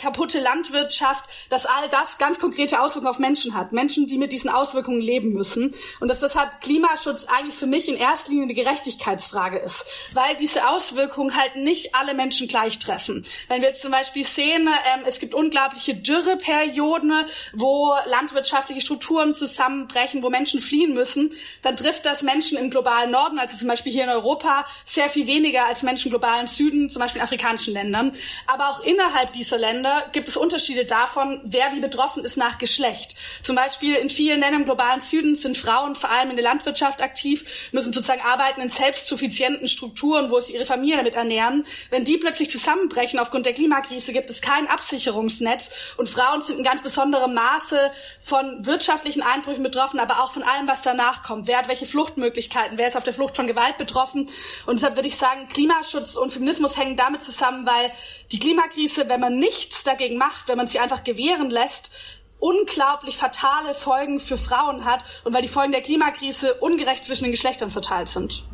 kaputte 0.00 0.40
Landwirtschaft, 0.40 1.24
dass 1.50 1.66
all 1.66 1.90
das 1.90 2.16
ganz 2.16 2.38
konkrete 2.38 2.80
Auswirkungen 2.80 3.10
auf 3.10 3.18
Menschen 3.18 3.52
hat. 3.52 3.72
Menschen, 3.72 4.06
die 4.06 4.16
mit 4.16 4.32
diesen 4.32 4.48
Auswirkungen 4.48 5.02
leben 5.02 5.34
müssen. 5.34 5.74
Und 6.00 6.08
dass 6.08 6.20
deshalb 6.20 6.62
Klimaschutz 6.62 7.26
eigentlich 7.26 7.54
für 7.54 7.66
mich 7.66 7.86
in 7.86 7.96
erster 7.96 8.30
Linie 8.30 8.44
eine 8.44 8.54
Gerechtigkeitsfrage 8.54 9.58
ist. 9.58 9.84
Weil 10.14 10.36
diese 10.36 10.70
Auswirkungen 10.70 11.36
halt 11.36 11.56
nicht 11.56 11.94
alle 11.94 12.14
Menschen 12.14 12.48
gleich 12.48 12.78
treffen. 12.78 13.26
Wenn 13.48 13.60
wir 13.60 13.68
jetzt 13.68 13.82
zum 13.82 13.90
Beispiel 13.90 14.24
sehen, 14.24 14.70
ähm, 14.94 15.04
es 15.04 15.20
gibt 15.20 15.34
unglaubliche 15.34 15.94
Dürreperioden, 15.94 17.26
wo 17.52 17.89
landwirtschaftliche 18.06 18.80
Strukturen 18.80 19.34
zusammenbrechen, 19.34 20.22
wo 20.22 20.30
Menschen 20.30 20.60
fliehen 20.60 20.94
müssen, 20.94 21.32
dann 21.62 21.76
trifft 21.76 22.06
das 22.06 22.22
Menschen 22.22 22.58
im 22.58 22.70
globalen 22.70 23.10
Norden, 23.10 23.38
also 23.38 23.56
zum 23.56 23.68
Beispiel 23.68 23.92
hier 23.92 24.04
in 24.04 24.10
Europa, 24.10 24.64
sehr 24.84 25.08
viel 25.08 25.26
weniger 25.26 25.66
als 25.66 25.82
Menschen 25.82 26.08
im 26.08 26.10
globalen 26.10 26.46
Süden, 26.46 26.90
zum 26.90 27.00
Beispiel 27.00 27.20
in 27.20 27.24
afrikanischen 27.24 27.74
Ländern. 27.74 28.12
Aber 28.46 28.68
auch 28.68 28.80
innerhalb 28.80 29.32
dieser 29.32 29.58
Länder 29.58 30.04
gibt 30.12 30.28
es 30.28 30.36
Unterschiede 30.36 30.84
davon, 30.84 31.40
wer 31.44 31.72
wie 31.74 31.80
betroffen 31.80 32.24
ist 32.24 32.36
nach 32.36 32.58
Geschlecht. 32.58 33.16
Zum 33.42 33.56
Beispiel 33.56 33.94
in 33.94 34.10
vielen 34.10 34.40
Ländern 34.40 34.60
im 34.60 34.64
globalen 34.64 35.00
Süden 35.00 35.36
sind 35.36 35.56
Frauen 35.56 35.94
vor 35.94 36.10
allem 36.10 36.30
in 36.30 36.36
der 36.36 36.44
Landwirtschaft 36.44 37.02
aktiv, 37.02 37.70
müssen 37.72 37.92
sozusagen 37.92 38.22
arbeiten 38.22 38.60
in 38.60 38.68
selbstsuffizienten 38.68 39.68
Strukturen, 39.68 40.30
wo 40.30 40.40
sie 40.40 40.54
ihre 40.54 40.64
Familie 40.64 40.96
damit 40.96 41.14
ernähren. 41.14 41.64
Wenn 41.90 42.04
die 42.04 42.18
plötzlich 42.18 42.50
zusammenbrechen 42.50 43.18
aufgrund 43.18 43.46
der 43.46 43.54
Klimakrise, 43.54 44.12
gibt 44.12 44.30
es 44.30 44.40
kein 44.40 44.66
Absicherungsnetz 44.68 45.94
und 45.96 46.08
Frauen 46.08 46.42
sind 46.42 46.58
in 46.58 46.64
ganz 46.64 46.82
besonderem 46.82 47.34
Maße 47.70 47.92
von 48.20 48.66
wirtschaftlichen 48.66 49.22
Einbrüchen 49.22 49.62
betroffen, 49.62 50.00
aber 50.00 50.22
auch 50.22 50.32
von 50.32 50.42
allem, 50.42 50.68
was 50.68 50.82
danach 50.82 51.22
kommt. 51.22 51.46
Wer 51.46 51.58
hat 51.58 51.68
welche 51.68 51.86
Fluchtmöglichkeiten? 51.86 52.78
Wer 52.78 52.88
ist 52.88 52.96
auf 52.96 53.04
der 53.04 53.14
Flucht 53.14 53.36
von 53.36 53.46
Gewalt 53.46 53.78
betroffen? 53.78 54.28
Und 54.66 54.76
deshalb 54.76 54.96
würde 54.96 55.08
ich 55.08 55.16
sagen, 55.16 55.48
Klimaschutz 55.48 56.16
und 56.16 56.32
Feminismus 56.32 56.76
hängen 56.76 56.96
damit 56.96 57.24
zusammen, 57.24 57.66
weil 57.66 57.92
die 58.32 58.38
Klimakrise, 58.38 59.08
wenn 59.08 59.20
man 59.20 59.38
nichts 59.38 59.84
dagegen 59.84 60.18
macht, 60.18 60.48
wenn 60.48 60.56
man 60.56 60.66
sie 60.66 60.80
einfach 60.80 61.04
gewähren 61.04 61.50
lässt, 61.50 61.90
unglaublich 62.38 63.16
fatale 63.16 63.74
Folgen 63.74 64.18
für 64.18 64.38
Frauen 64.38 64.84
hat 64.84 65.00
und 65.24 65.34
weil 65.34 65.42
die 65.42 65.48
Folgen 65.48 65.72
der 65.72 65.82
Klimakrise 65.82 66.54
ungerecht 66.54 67.04
zwischen 67.04 67.24
den 67.24 67.32
Geschlechtern 67.32 67.70
verteilt 67.70 68.08
sind. 68.08 68.44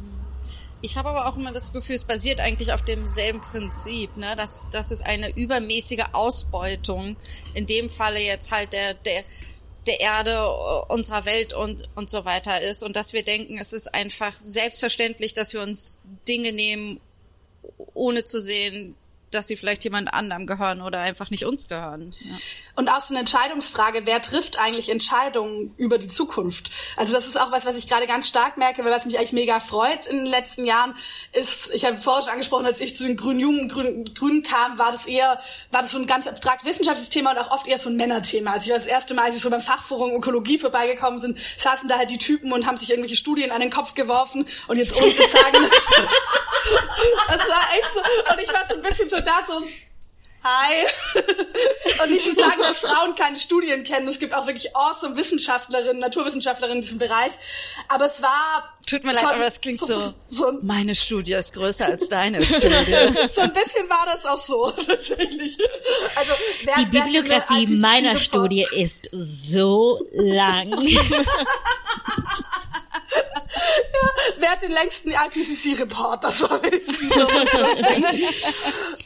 Ich 0.87 0.97
habe 0.97 1.09
aber 1.09 1.26
auch 1.26 1.37
immer 1.37 1.51
das 1.51 1.72
Gefühl, 1.72 1.97
es 1.97 2.05
basiert 2.05 2.41
eigentlich 2.41 2.72
auf 2.72 2.80
demselben 2.80 3.41
Prinzip, 3.41 4.16
ne? 4.16 4.37
dass, 4.37 4.70
dass 4.70 4.93
es 4.93 5.03
eine 5.03 5.37
übermäßige 5.37 6.05
Ausbeutung, 6.12 7.16
in 7.55 7.66
dem 7.66 7.91
Falle 7.91 8.20
jetzt 8.20 8.53
halt 8.53 8.72
der, 8.72 8.95
der, 8.95 9.24
der 9.89 9.99
Erde, 9.99 10.30
äh, 10.30 10.93
unserer 10.93 11.24
Welt 11.24 11.55
und, 11.55 11.89
und 11.97 12.09
so 12.09 12.24
weiter 12.24 12.61
ist. 12.61 12.84
Und 12.84 12.95
dass 12.95 13.12
wir 13.12 13.24
denken, 13.24 13.59
es 13.59 13.72
ist 13.72 13.93
einfach 13.95 14.32
selbstverständlich, 14.32 15.34
dass 15.34 15.55
wir 15.55 15.61
uns 15.61 16.03
Dinge 16.28 16.53
nehmen, 16.53 17.01
ohne 17.95 18.22
zu 18.22 18.41
sehen, 18.41 18.95
dass 19.32 19.49
sie 19.49 19.57
vielleicht 19.57 19.82
jemand 19.82 20.14
anderem 20.14 20.47
gehören 20.47 20.82
oder 20.82 21.01
einfach 21.01 21.30
nicht 21.30 21.47
uns 21.47 21.66
gehören. 21.66 22.14
Ja. 22.20 22.37
Und 22.77 22.91
auch 22.91 23.01
so 23.01 23.14
eine 23.14 23.20
Entscheidungsfrage, 23.20 24.03
wer 24.05 24.20
trifft 24.20 24.59
eigentlich 24.59 24.91
Entscheidungen 24.91 25.74
über 25.79 25.97
die 25.97 26.09
Zukunft? 26.09 26.70
Also 26.99 27.14
das 27.14 27.27
ist 27.27 27.41
auch 27.41 27.51
was, 27.51 27.64
was 27.64 27.77
ich 27.77 27.89
gerade 27.89 28.07
ganz 28.07 28.29
stark 28.29 28.59
merke, 28.59 28.85
weil 28.85 28.93
was 28.93 29.07
mich 29.07 29.16
eigentlich 29.16 29.33
mega 29.33 29.61
freut 29.61 30.07
in 30.07 30.18
den 30.18 30.27
letzten 30.27 30.66
Jahren, 30.66 30.95
ist, 31.33 31.72
ich 31.72 31.87
habe 31.87 31.97
vorher 31.97 32.24
schon 32.24 32.33
angesprochen, 32.33 32.66
als 32.66 32.83
ich 32.83 32.95
zu 32.95 33.05
den 33.05 33.16
Grünen 33.16 33.41
Jungen, 33.41 33.68
Grünen, 33.70 34.14
Grünen 34.14 34.43
kam, 34.43 34.77
war 34.77 34.93
das 34.93 35.07
eher, 35.07 35.41
war 35.70 35.81
das 35.81 35.91
so 35.91 35.99
ein 35.99 36.07
ganz 36.07 36.27
abstrakt 36.27 36.66
wissenschaftliches 36.66 37.09
Thema 37.09 37.31
und 37.31 37.39
auch 37.39 37.51
oft 37.51 37.66
eher 37.66 37.79
so 37.79 37.89
ein 37.89 37.97
Männerthema. 37.97 38.53
Also 38.53 38.66
ich 38.66 38.70
war 38.70 38.79
das 38.79 38.87
erste 38.87 39.14
Mal, 39.14 39.24
als 39.24 39.37
ich 39.37 39.43
so 39.43 39.49
beim 39.49 39.62
Fachforum 39.62 40.14
Ökologie 40.14 40.59
vorbeigekommen 40.59 41.18
sind, 41.18 41.39
saßen 41.57 41.89
da 41.89 41.97
halt 41.97 42.11
die 42.11 42.18
Typen 42.18 42.53
und 42.53 42.66
haben 42.66 42.77
sich 42.77 42.91
irgendwelche 42.91 43.16
Studien 43.16 43.53
an 43.53 43.62
den 43.62 43.70
Kopf 43.70 43.95
geworfen 43.95 44.45
und 44.68 44.77
jetzt 44.77 44.95
ohne 44.95 45.14
zu 45.14 45.22
sagen, 45.22 45.57
das 47.29 47.49
war 47.49 47.62
echt 47.72 47.91
so, 47.95 48.33
und 48.35 48.43
ich 48.43 48.53
war 48.53 48.66
so 48.68 48.74
ein 48.74 48.83
bisschen 48.83 49.09
so 49.09 49.16
da, 49.20 49.39
so, 49.47 49.62
Hi. 50.49 50.86
Und 52.03 52.11
nicht 52.12 52.26
zu 52.28 52.34
sagen, 52.34 52.61
dass 52.61 52.78
Frauen 52.78 53.14
keine 53.16 53.38
Studien 53.40 53.82
kennen. 53.82 54.07
Es 54.07 54.18
gibt 54.20 54.32
auch 54.34 54.47
wirklich 54.47 54.76
awesome 54.76 55.16
Wissenschaftlerinnen, 55.16 55.99
Naturwissenschaftlerinnen 55.99 56.78
in 56.78 56.82
diesem 56.82 56.99
Bereich. 56.99 57.32
Aber 57.88 58.07
es 58.07 58.22
war... 58.22 58.72
Tut 58.86 59.03
mir 59.03 59.12
leid, 59.12 59.22
so- 59.22 59.28
aber 59.28 59.44
das 59.44 59.61
klingt 59.61 59.80
so, 59.80 60.14
so 60.30 60.47
ein 60.47 60.59
meine 60.62 60.94
Studie 60.94 61.32
ist 61.32 61.53
größer 61.55 61.86
als 61.86 62.09
deine 62.09 62.40
Studie. 62.47 62.94
so 63.34 63.40
ein 63.40 63.53
bisschen 63.53 63.88
war 63.88 64.07
das 64.07 64.24
auch 64.24 64.40
so, 64.40 64.70
tatsächlich. 64.86 65.59
Also, 66.14 66.32
wer, 66.62 66.74
Die 66.76 66.86
Bibliografie 66.86 67.66
wer- 67.68 67.78
meiner 67.78 68.16
Studie 68.18 68.64
ist 68.72 69.09
so 69.12 70.07
lang. 70.12 70.70
Wer 74.39 74.51
hat 74.51 74.63
den 74.63 74.73
längsten 74.73 75.11
IPCC-Report? 75.11 76.25
Das 76.25 76.43
war 76.43 76.63
wenigstens. 76.63 76.99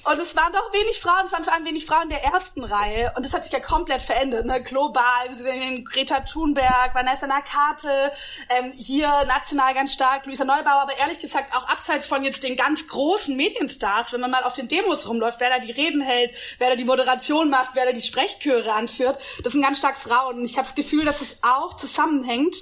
Und 0.04 0.18
es 0.18 0.34
waren 0.34 0.52
doch 0.52 0.72
wenig 0.72 0.98
Frauen, 0.98 1.26
es 1.26 1.32
waren 1.32 1.44
vor 1.44 1.52
allem 1.52 1.64
wenig 1.64 1.86
Frauen 1.86 2.08
der 2.08 2.24
ersten 2.24 2.64
Reihe. 2.64 3.12
Und 3.16 3.24
das 3.24 3.32
hat 3.32 3.44
sich 3.44 3.52
ja 3.52 3.60
komplett 3.60 4.02
verändert, 4.02 4.46
ne? 4.46 4.62
Global, 4.62 5.28
wir 5.28 5.34
sehen 5.34 5.84
Greta 5.84 6.20
Thunberg, 6.20 6.94
Vanessa 6.94 7.26
Nakate, 7.26 8.12
ähm, 8.48 8.72
hier 8.72 9.24
national 9.26 9.74
ganz 9.74 9.92
stark, 9.92 10.26
Luisa 10.26 10.44
Neubauer, 10.44 10.82
aber 10.82 10.96
ehrlich 10.96 11.20
gesagt 11.20 11.54
auch 11.54 11.68
abseits 11.68 12.06
von 12.06 12.24
jetzt 12.24 12.42
den 12.42 12.56
ganz 12.56 12.86
großen 12.88 13.36
Medienstars, 13.36 14.12
wenn 14.12 14.20
man 14.20 14.30
mal 14.30 14.42
auf 14.44 14.54
den 14.54 14.68
Demos 14.68 15.08
rumläuft, 15.08 15.40
wer 15.40 15.50
da 15.50 15.58
die 15.58 15.72
Reden 15.72 16.00
hält, 16.00 16.34
wer 16.58 16.70
da 16.70 16.76
die 16.76 16.84
Moderation 16.84 17.50
macht, 17.50 17.70
wer 17.74 17.86
da 17.86 17.92
die 17.92 18.00
Sprechchöre 18.00 18.72
anführt, 18.72 19.18
das 19.42 19.52
sind 19.52 19.62
ganz 19.62 19.78
stark 19.78 19.96
Frauen. 19.96 20.38
Und 20.38 20.44
ich 20.44 20.56
habe 20.56 20.66
das 20.66 20.74
Gefühl, 20.74 21.04
dass 21.04 21.20
es 21.20 21.38
auch 21.42 21.76
zusammenhängt, 21.76 22.56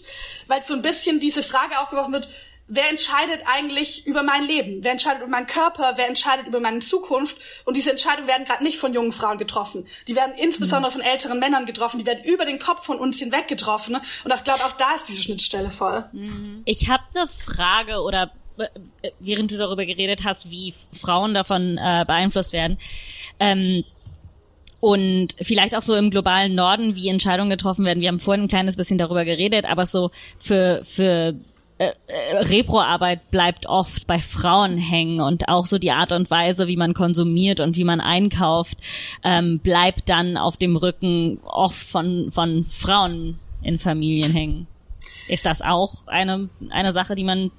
weil 0.47 0.62
so 0.62 0.74
ein 0.74 0.82
bisschen 0.82 1.20
diese 1.20 1.43
Frage 1.43 1.77
aufgeworfen 1.80 2.12
wird, 2.12 2.28
wer 2.68 2.88
entscheidet 2.90 3.40
eigentlich 3.46 4.06
über 4.06 4.22
mein 4.22 4.44
Leben? 4.44 4.84
Wer 4.84 4.92
entscheidet 4.92 5.22
über 5.22 5.30
meinen 5.30 5.46
Körper? 5.46 5.94
Wer 5.96 6.08
entscheidet 6.08 6.46
über 6.46 6.60
meine 6.60 6.80
Zukunft? 6.80 7.38
Und 7.64 7.76
diese 7.76 7.90
Entscheidungen 7.90 8.28
werden 8.28 8.44
gerade 8.44 8.62
nicht 8.62 8.78
von 8.78 8.92
jungen 8.92 9.12
Frauen 9.12 9.38
getroffen. 9.38 9.86
Die 10.06 10.14
werden 10.14 10.34
insbesondere 10.36 10.92
von 10.92 11.00
älteren 11.00 11.38
Männern 11.38 11.66
getroffen. 11.66 11.98
Die 11.98 12.06
werden 12.06 12.22
über 12.24 12.44
den 12.44 12.58
Kopf 12.58 12.84
von 12.84 12.98
uns 12.98 13.18
hinweg 13.18 13.48
getroffen. 13.48 13.96
Und 13.96 14.34
ich 14.34 14.44
glaube, 14.44 14.64
auch 14.64 14.72
da 14.72 14.94
ist 14.94 15.08
diese 15.08 15.22
Schnittstelle 15.22 15.70
voll. 15.70 16.04
Ich 16.66 16.88
habe 16.88 17.02
eine 17.14 17.26
Frage 17.26 18.02
oder 18.02 18.30
äh, 18.58 19.10
während 19.18 19.50
du 19.50 19.56
darüber 19.56 19.86
geredet 19.86 20.24
hast, 20.24 20.50
wie 20.50 20.74
Frauen 20.92 21.34
davon 21.34 21.78
äh, 21.78 22.04
beeinflusst 22.06 22.52
werden. 22.52 22.78
Ähm, 23.40 23.84
und 24.80 25.34
vielleicht 25.42 25.74
auch 25.74 25.82
so 25.82 25.96
im 25.96 26.10
globalen 26.10 26.54
Norden, 26.54 26.94
wie 26.94 27.08
Entscheidungen 27.08 27.50
getroffen 27.50 27.84
werden. 27.84 28.00
Wir 28.00 28.08
haben 28.08 28.20
vorhin 28.20 28.44
ein 28.44 28.48
kleines 28.48 28.76
bisschen 28.76 28.96
darüber 28.96 29.24
geredet, 29.24 29.64
aber 29.64 29.86
so 29.86 30.12
für, 30.38 30.82
für 30.84 31.34
äh, 31.78 31.92
äh, 32.08 32.38
Repro-Arbeit 32.38 33.30
bleibt 33.30 33.66
oft 33.66 34.06
bei 34.08 34.18
Frauen 34.18 34.78
hängen 34.78 35.20
und 35.20 35.48
auch 35.48 35.66
so 35.66 35.78
die 35.78 35.92
Art 35.92 36.10
und 36.10 36.28
Weise, 36.28 36.66
wie 36.66 36.76
man 36.76 36.92
konsumiert 36.92 37.60
und 37.60 37.76
wie 37.76 37.84
man 37.84 38.00
einkauft, 38.00 38.78
ähm, 39.22 39.60
bleibt 39.60 40.08
dann 40.08 40.36
auf 40.36 40.56
dem 40.56 40.76
Rücken 40.76 41.40
oft 41.44 41.78
von, 41.78 42.32
von 42.32 42.64
Frauen 42.64 43.38
in 43.62 43.78
Familien 43.78 44.32
hängen. 44.32 44.66
Ist 45.28 45.46
das 45.46 45.62
auch 45.62 46.06
eine, 46.06 46.48
eine 46.70 46.92
Sache, 46.92 47.14
die 47.14 47.24
man, 47.24 47.52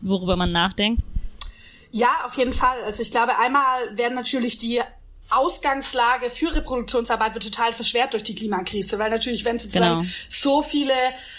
worüber 0.00 0.36
man 0.36 0.52
nachdenkt? 0.52 1.02
Ja, 1.90 2.08
auf 2.24 2.36
jeden 2.36 2.52
Fall. 2.52 2.76
Also 2.84 3.02
ich 3.02 3.10
glaube, 3.10 3.32
einmal 3.38 3.96
werden 3.96 4.14
natürlich 4.14 4.58
die 4.58 4.80
Ausgangslage 5.30 6.30
für 6.30 6.54
Reproduktionsarbeit 6.54 7.34
wird 7.34 7.44
total 7.44 7.72
verschwert 7.72 8.12
durch 8.12 8.22
die 8.22 8.34
Klimakrise, 8.34 8.98
weil 8.98 9.10
natürlich, 9.10 9.44
wenn 9.44 9.58
sozusagen 9.58 10.00
Genau. 10.00 10.10
so 10.28 10.62
viele 10.62 10.94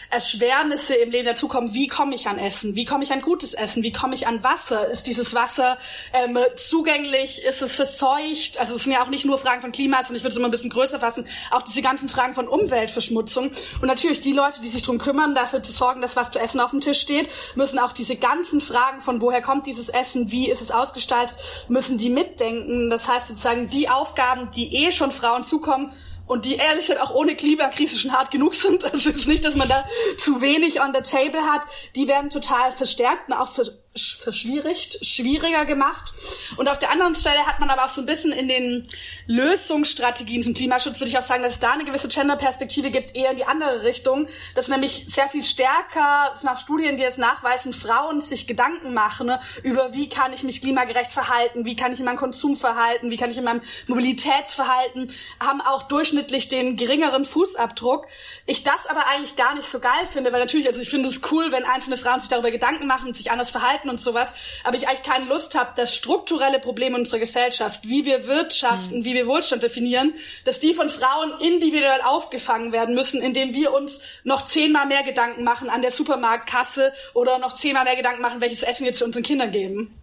Erschwernisse 0.10 0.96
im 0.96 1.12
Leben 1.12 1.26
dazukommen, 1.26 1.74
wie 1.74 1.88
komme 1.88 2.16
ich 2.16 2.28
an 2.28 2.38
Essen, 2.38 2.76
wie 2.76 2.86
komme 2.86 3.04
ich 3.04 3.12
an 3.12 3.22
gutes 3.22 3.54
Essen, 3.54 3.84
wie 3.84 3.92
komme 3.92 4.16
ich 4.16 4.28
an 4.28 4.44
Wasser, 4.44 4.88
ist 4.90 5.08
dieses 5.08 5.34
Wasser 5.34 5.78
ähm, 6.14 6.38
zugänglich, 6.56 7.44
ist 7.44 7.62
es 7.62 7.76
verseucht, 7.76 8.60
also 8.60 8.76
es 8.76 8.84
sind 8.84 8.94
ja 8.94 9.04
auch 9.04 9.10
nicht 9.10 9.26
nur 9.26 9.38
Fragen 9.38 9.62
von 9.62 9.72
Klima, 9.72 9.98
sondern 9.98 10.18
ich 10.18 10.24
würde 10.24 10.32
es 10.32 10.38
immer 10.38 10.48
ein 10.48 10.52
bisschen 10.52 10.70
größer 10.70 11.00
fassen, 11.00 11.28
auch 11.52 11.62
diese 11.62 11.82
ganzen 11.82 12.10
Fragen 12.10 12.36
von 12.36 12.48
Umweltverschmutzung. 12.48 13.52
Und 13.82 13.88
natürlich 13.88 14.22
die 14.22 14.34
Leute, 14.34 14.62
die 14.62 14.68
sich 14.68 14.82
drum 14.82 14.98
kümmern, 14.98 15.36
dafür 15.36 15.64
zu 15.64 15.72
sorgen, 15.72 16.02
dass 16.02 16.16
was 16.16 16.32
zu 16.32 16.40
essen 16.40 16.60
auf 16.60 16.72
dem 16.72 16.82
Tisch 16.82 17.00
steht, 17.00 17.30
müssen 17.56 17.80
auch 17.80 17.92
diese 17.92 18.16
ganzen 18.16 18.62
Fragen 18.62 19.02
von 19.02 19.22
woher 19.22 19.42
kommt 19.42 19.66
dieses 19.66 19.90
Essen, 19.90 20.32
wie 20.32 20.50
ist 20.50 20.62
es 20.62 20.72
ausgestaltet, 20.72 21.38
müssen 21.68 21.98
die 21.98 22.10
mitdenken, 22.10 22.90
das 22.90 23.08
heißt 23.08 23.28
sozusagen 23.28 23.70
die 23.70 23.77
Aufgaben, 23.90 24.50
die 24.52 24.86
eh 24.86 24.92
schon 24.92 25.12
Frauen 25.12 25.44
zukommen, 25.44 25.92
und 26.28 26.46
die 26.46 26.56
ehrlich 26.56 26.88
gesagt 26.88 27.02
auch 27.02 27.16
ohne 27.16 27.36
Klimakrise 27.36 27.98
schon 27.98 28.12
hart 28.12 28.32
genug 28.32 28.54
sind. 28.54 28.84
Also 28.98 29.10
es 29.10 29.18
ist 29.18 29.28
nicht, 29.28 29.46
dass 29.46 29.56
man 29.56 29.68
da 29.68 29.86
zu 30.18 30.42
wenig 30.42 30.82
on 30.82 30.94
the 30.94 31.02
table 31.02 31.42
hat. 31.44 31.62
Die 31.96 32.08
werden 32.08 32.30
total 32.30 32.72
verstärkt 32.72 33.30
und 33.30 33.34
auch 33.34 33.52
vers 33.52 33.80
verschwierigt, 33.98 35.06
schwieriger 35.06 35.66
gemacht. 35.66 36.14
Und 36.58 36.68
auf 36.68 36.80
der 36.80 36.90
anderen 36.90 37.16
Stelle 37.16 37.46
hat 37.46 37.60
man 37.60 37.70
aber 37.70 37.86
auch 37.86 37.90
so 37.90 38.02
ein 38.02 38.06
bisschen 38.06 38.32
in 38.32 38.48
den 38.48 38.88
Lösungsstrategien 39.28 40.44
zum 40.44 40.54
Klimaschutz, 40.54 41.00
würde 41.00 41.10
ich 41.10 41.18
auch 41.18 41.22
sagen, 41.22 41.44
dass 41.44 41.54
es 41.54 41.60
da 41.60 41.72
eine 41.72 41.86
gewisse 41.86 42.08
Gender-Perspektive 42.08 42.92
gibt, 42.92 43.16
eher 43.16 43.32
in 43.32 43.38
die 43.38 43.46
andere 43.46 43.84
Richtung, 43.84 44.28
dass 44.56 44.68
nämlich 44.68 45.06
sehr 45.08 45.30
viel 45.30 45.44
stärker, 45.44 46.34
nach 46.44 46.60
Studien, 46.60 46.98
die 46.98 47.04
es 47.04 47.18
nachweisen, 47.18 47.74
Frauen 47.74 48.22
sich 48.22 48.48
Gedanken 48.48 48.94
machen 48.94 49.28
ne, 49.28 49.40
über, 49.62 49.94
wie 49.94 50.10
kann 50.10 50.34
ich 50.34 50.44
mich 50.44 50.62
klimagerecht 50.62 51.14
verhalten, 51.14 51.66
wie 51.66 51.76
kann 51.76 51.94
ich 51.94 52.00
in 52.00 52.06
meinem 52.06 52.18
Konsum 52.18 52.58
verhalten, 52.58 53.12
wie 53.12 53.18
kann 53.18 53.30
ich 53.30 53.38
in 53.38 53.44
meinem 53.44 53.62
Mobilitätsverhalten, 53.86 55.12
haben 55.40 55.62
auch 55.62 55.84
durchschnittlich 55.84 56.48
den 56.48 56.78
geringeren 56.78 57.26
Fußabdruck. 57.26 58.08
Ich 58.48 58.64
das 58.64 58.88
aber 58.88 59.06
eigentlich 59.08 59.36
gar 59.36 59.54
nicht 59.54 59.68
so 59.68 59.80
geil 59.80 60.08
finde, 60.12 60.32
weil 60.32 60.40
natürlich, 60.40 60.68
also 60.68 60.82
ich 60.82 60.90
finde 60.90 61.10
es 61.10 61.22
cool, 61.32 61.52
wenn 61.52 61.66
einzelne 61.66 61.98
Frauen 61.98 62.20
sich 62.20 62.30
darüber 62.30 62.50
Gedanken 62.50 62.88
machen, 62.88 63.14
sich 63.14 63.30
anders 63.30 63.52
verhalten 63.52 63.87
und 63.90 64.00
sowas, 64.00 64.34
aber 64.64 64.78
ich 64.78 64.88
eigentlich 64.88 65.04
keine 65.04 65.26
Lust 65.26 65.56
habe, 65.56 65.72
dass 65.76 65.96
strukturelle 65.96 66.60
Probleme 66.60 66.98
unserer 66.98 67.20
Gesellschaft, 67.20 67.82
wie 67.84 68.06
wir 68.06 68.28
wirtschaften, 68.28 69.04
wie 69.04 69.14
wir 69.14 69.28
Wohlstand 69.28 69.64
definieren, 69.64 70.14
dass 70.46 70.60
die 70.60 70.74
von 70.74 70.90
Frauen 70.90 71.34
individuell 71.42 72.02
aufgefangen 72.02 72.72
werden 72.72 72.96
müssen, 72.96 73.22
indem 73.22 73.54
wir 73.54 73.74
uns 73.74 74.02
noch 74.24 74.46
zehnmal 74.46 74.86
mehr 74.86 75.04
Gedanken 75.04 75.44
machen 75.44 75.70
an 75.70 75.82
der 75.82 75.92
Supermarktkasse 75.92 76.94
oder 77.14 77.40
noch 77.40 77.54
zehnmal 77.54 77.84
mehr 77.84 77.96
Gedanken 77.96 78.22
machen, 78.22 78.42
welches 78.42 78.64
Essen 78.64 78.86
wir 78.86 78.94
zu 78.94 79.06
unseren 79.06 79.24
Kindern 79.24 79.52
geben. 79.52 79.94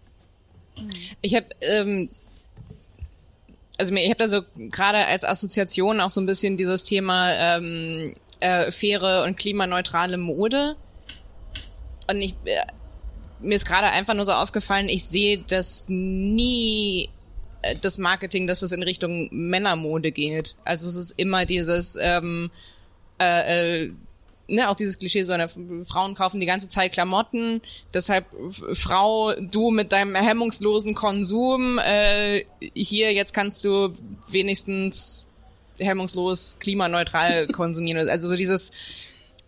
Ich 1.21 1.35
habe 1.35 1.47
ähm, 1.61 2.09
also 3.77 3.93
mir, 3.93 4.03
ich 4.03 4.09
habe 4.09 4.17
da 4.17 4.27
so 4.27 4.41
gerade 4.55 5.05
als 5.05 5.23
Assoziation 5.23 5.99
auch 6.01 6.09
so 6.09 6.21
ein 6.21 6.25
bisschen 6.25 6.57
dieses 6.57 6.83
Thema 6.83 7.33
ähm, 7.33 8.13
äh, 8.39 8.71
faire 8.71 9.23
und 9.23 9.37
klimaneutrale 9.37 10.17
Mode. 10.17 10.75
Und 12.09 12.21
ich 12.21 12.35
äh, 12.45 12.61
mir 13.39 13.55
ist 13.55 13.65
gerade 13.65 13.87
einfach 13.87 14.13
nur 14.13 14.25
so 14.25 14.31
aufgefallen, 14.31 14.89
ich 14.89 15.05
sehe 15.05 15.37
das 15.37 15.85
nie 15.87 17.09
äh, 17.61 17.75
das 17.81 17.97
Marketing, 17.97 18.47
dass 18.47 18.61
es 18.61 18.71
in 18.71 18.83
Richtung 18.83 19.29
Männermode 19.31 20.11
geht. 20.11 20.55
Also 20.63 20.87
es 20.87 20.95
ist 20.95 21.13
immer 21.17 21.45
dieses 21.45 21.97
ähm, 21.99 22.51
äh, 23.19 23.83
äh, 23.83 23.91
ne, 24.47 24.69
auch 24.69 24.75
dieses 24.75 24.99
Klischee, 24.99 25.23
so 25.23 25.33
eine 25.33 25.47
Frauen 25.47 26.15
kaufen 26.15 26.39
die 26.39 26.45
ganze 26.45 26.67
Zeit 26.67 26.91
Klamotten, 26.91 27.61
deshalb 27.93 28.25
Frau, 28.73 29.33
du 29.33 29.71
mit 29.71 29.91
deinem 29.91 30.15
hemmungslosen 30.15 30.95
Konsum, 30.95 31.79
äh, 31.79 32.45
hier 32.73 33.13
jetzt 33.13 33.33
kannst 33.33 33.63
du 33.65 33.93
wenigstens 34.29 35.27
hemmungslos 35.79 36.57
klimaneutral 36.59 37.47
konsumieren. 37.51 38.07
Also 38.09 38.29
so 38.29 38.35
dieses, 38.35 38.71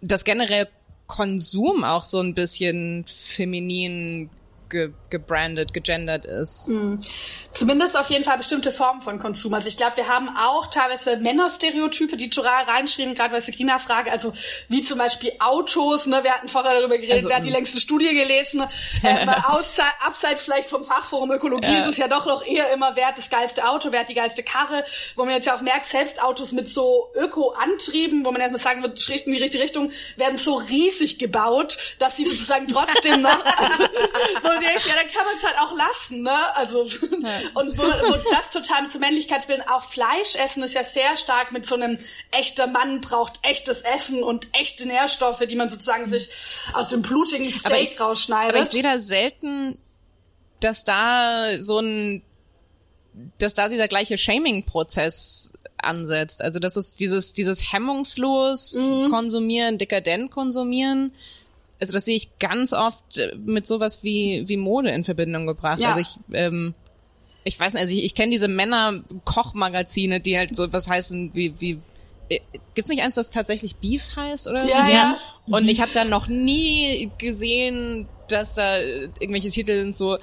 das 0.02 0.24
generell 0.24 0.68
Konsum 1.08 1.84
auch 1.84 2.03
so 2.03 2.20
ein 2.20 2.34
bisschen 2.34 3.05
feminin 3.08 4.30
ge 4.70 4.91
gebrandet, 5.09 5.74
gegendert 5.74 6.26
ist. 6.26 6.76
Zumindest 7.53 7.97
auf 7.97 8.09
jeden 8.09 8.24
Fall 8.24 8.38
bestimmte 8.38 8.72
Formen 8.72 9.01
von 9.01 9.20
Konsum. 9.20 9.53
Also 9.53 9.68
ich 9.68 9.78
glaube, 9.78 9.97
wir 9.97 10.07
haben 10.07 10.30
auch 10.38 10.68
teilweise 10.68 11.18
Männerstereotype, 11.18 12.18
die 12.18 12.30
total 12.30 12.65
reinschreiben, 12.65 13.15
gerade 13.15 13.32
bei 13.32 13.39
Sabrina 13.39 13.80
Frage, 13.80 14.11
also 14.11 14.34
wie 14.68 14.82
zum 14.82 14.97
Beispiel 14.97 15.32
Autos, 15.39 16.05
ne, 16.05 16.24
wir 16.24 16.34
hatten 16.34 16.49
vorher 16.49 16.74
darüber 16.74 16.97
geredet, 16.97 17.15
Also, 17.15 17.30
wer 17.30 17.38
hat 17.38 17.45
die 17.45 17.49
mm. 17.49 17.53
längste 17.53 17.82
Studie 17.82 18.13
gelesen, 18.13 18.63
äh, 19.01 19.26
mal 19.26 19.43
außer, 19.47 19.86
abseits 20.05 20.41
vielleicht 20.41 20.70
vom 20.70 20.84
Fachforum 20.84 21.32
Ökologie 21.32 21.78
ist 21.78 21.88
es 21.88 21.97
ja 21.97 22.07
doch 22.07 22.26
noch 22.26 22.45
eher 22.45 22.72
immer, 22.74 22.95
wer 22.95 23.07
hat 23.07 23.18
das 23.18 23.30
geilste 23.30 23.68
Auto, 23.68 23.91
wer 23.91 24.01
hat 24.01 24.09
die 24.09 24.13
geilste 24.13 24.43
Karre, 24.43 24.84
wo 25.15 25.26
man 25.26 25.34
jetzt 25.34 25.45
ja 25.45 25.55
auch 25.55 25.61
merkt, 25.61 25.86
selbst 25.86 26.22
Autos 26.22 26.51
mit 26.51 26.70
so 26.70 27.11
Öko-Antrieben, 27.15 28.26
wo 28.26 28.32
man 28.32 28.41
erstmal 28.41 28.61
sagen 28.61 28.82
wird, 28.84 29.09
in 29.09 29.34
die 29.34 29.41
richtige 29.41 29.63
Richtung, 29.63 29.91
werden 30.15 30.38
so 30.38 30.55
riesig 30.55 31.18
gebaut, 31.18 31.78
dass 31.99 32.18
sie 32.18 32.26
sozusagen 32.26 32.68
trotzdem 32.68 33.22
noch, 33.22 33.45
also, 33.57 33.84
du 34.62 34.68
denkst, 34.68 34.88
ja, 34.88 34.95
dann 34.95 35.12
kann 35.12 35.26
man 35.26 35.36
es 35.36 35.43
halt 35.43 35.60
auch 35.60 35.76
lassen, 35.76 36.22
ne? 36.24 36.55
Also 36.55 36.80
und 37.53 37.78
wo, 37.78 37.82
wo 37.84 38.32
das 38.32 38.49
total 38.51 38.84
mit 38.84 38.91
so 38.91 38.99
Männlichkeitsbildern 38.99 39.68
auch 39.70 39.84
Fleisch 39.84 40.36
essen 40.36 40.64
ist 40.64 40.74
ja 40.76 40.84
sehr 40.84 41.16
stark 41.18 41.51
mit 41.51 41.66
so 41.66 41.76
einem 41.76 41.97
echter 42.32 42.68
Mann 42.68 43.01
braucht 43.01 43.39
echtes 43.43 43.82
Essen 43.82 44.24
und 44.24 44.47
echte 44.53 44.86
Nährstoffe, 44.86 45.39
die 45.47 45.55
man 45.55 45.70
sozusagen 45.70 46.05
sich 46.05 46.30
aus 46.74 46.89
dem 46.89 47.01
blutigen 47.01 47.49
Steak 47.49 47.66
Aber 47.72 47.82
ich- 47.82 47.99
rausschneidet. 47.99 48.53
Aber 48.55 48.64
ich 48.64 48.70
sehe 48.70 48.84
da 48.84 48.99
selten, 48.99 49.78
dass 50.60 50.84
da 50.84 51.58
so 51.60 51.80
ein, 51.80 52.22
dass 53.38 53.53
da 53.53 53.68
dieser 53.70 53.88
gleiche 53.88 54.18
Shaming-Prozess 54.18 55.53
ansetzt. 55.80 56.41
Also 56.41 56.60
das 56.60 56.76
ist 56.76 56.99
dieses, 56.99 57.34
dieses 57.34 57.72
hemmungslos 57.72 58.74
Mhm. 58.74 59.12
konsumieren, 59.12 59.78
dekadent 59.78 60.32
konsumieren. 60.32 61.14
Also 61.80 61.93
das 61.93 62.05
sehe 62.05 62.15
ich 62.15 62.39
ganz 62.39 62.73
oft 62.73 63.17
äh, 63.17 63.36
mit 63.38 63.67
sowas 63.67 63.99
wie, 64.03 64.43
wie 64.47 64.57
Mode 64.57 64.89
in 64.91 65.03
Verbindung 65.03 65.45
gebracht. 65.47 65.80
Ja. 65.80 65.89
Also 65.89 66.01
ich, 66.01 66.09
ähm, 66.34 66.73
ich 67.43 67.59
weiß 67.59 67.73
nicht, 67.73 67.82
also 67.82 67.93
ich, 67.93 68.03
ich 68.03 68.15
kenne 68.15 68.32
diese 68.32 68.47
Männer-Kochmagazine, 68.47 70.19
die 70.19 70.38
halt 70.38 70.55
so 70.55 70.71
was 70.73 70.89
heißen 70.89 71.32
wie, 71.34 71.53
wie 71.59 71.80
äh, 72.30 72.39
Gibt's 72.73 72.89
nicht 72.89 73.01
eins, 73.03 73.15
das 73.15 73.30
tatsächlich 73.30 73.75
Beef 73.78 74.15
heißt 74.15 74.47
oder 74.47 74.65
Ja, 74.65 74.86
so? 74.86 74.91
ja. 74.91 75.17
Und 75.47 75.67
ich 75.67 75.82
habe 75.82 75.91
da 75.93 76.03
noch 76.03 76.28
nie 76.28 77.09
gesehen, 77.17 78.07
dass 78.28 78.55
da 78.55 78.78
äh, 78.78 79.09
irgendwelche 79.19 79.49
Titel 79.49 79.80
sind 79.80 79.95
so 79.95 80.17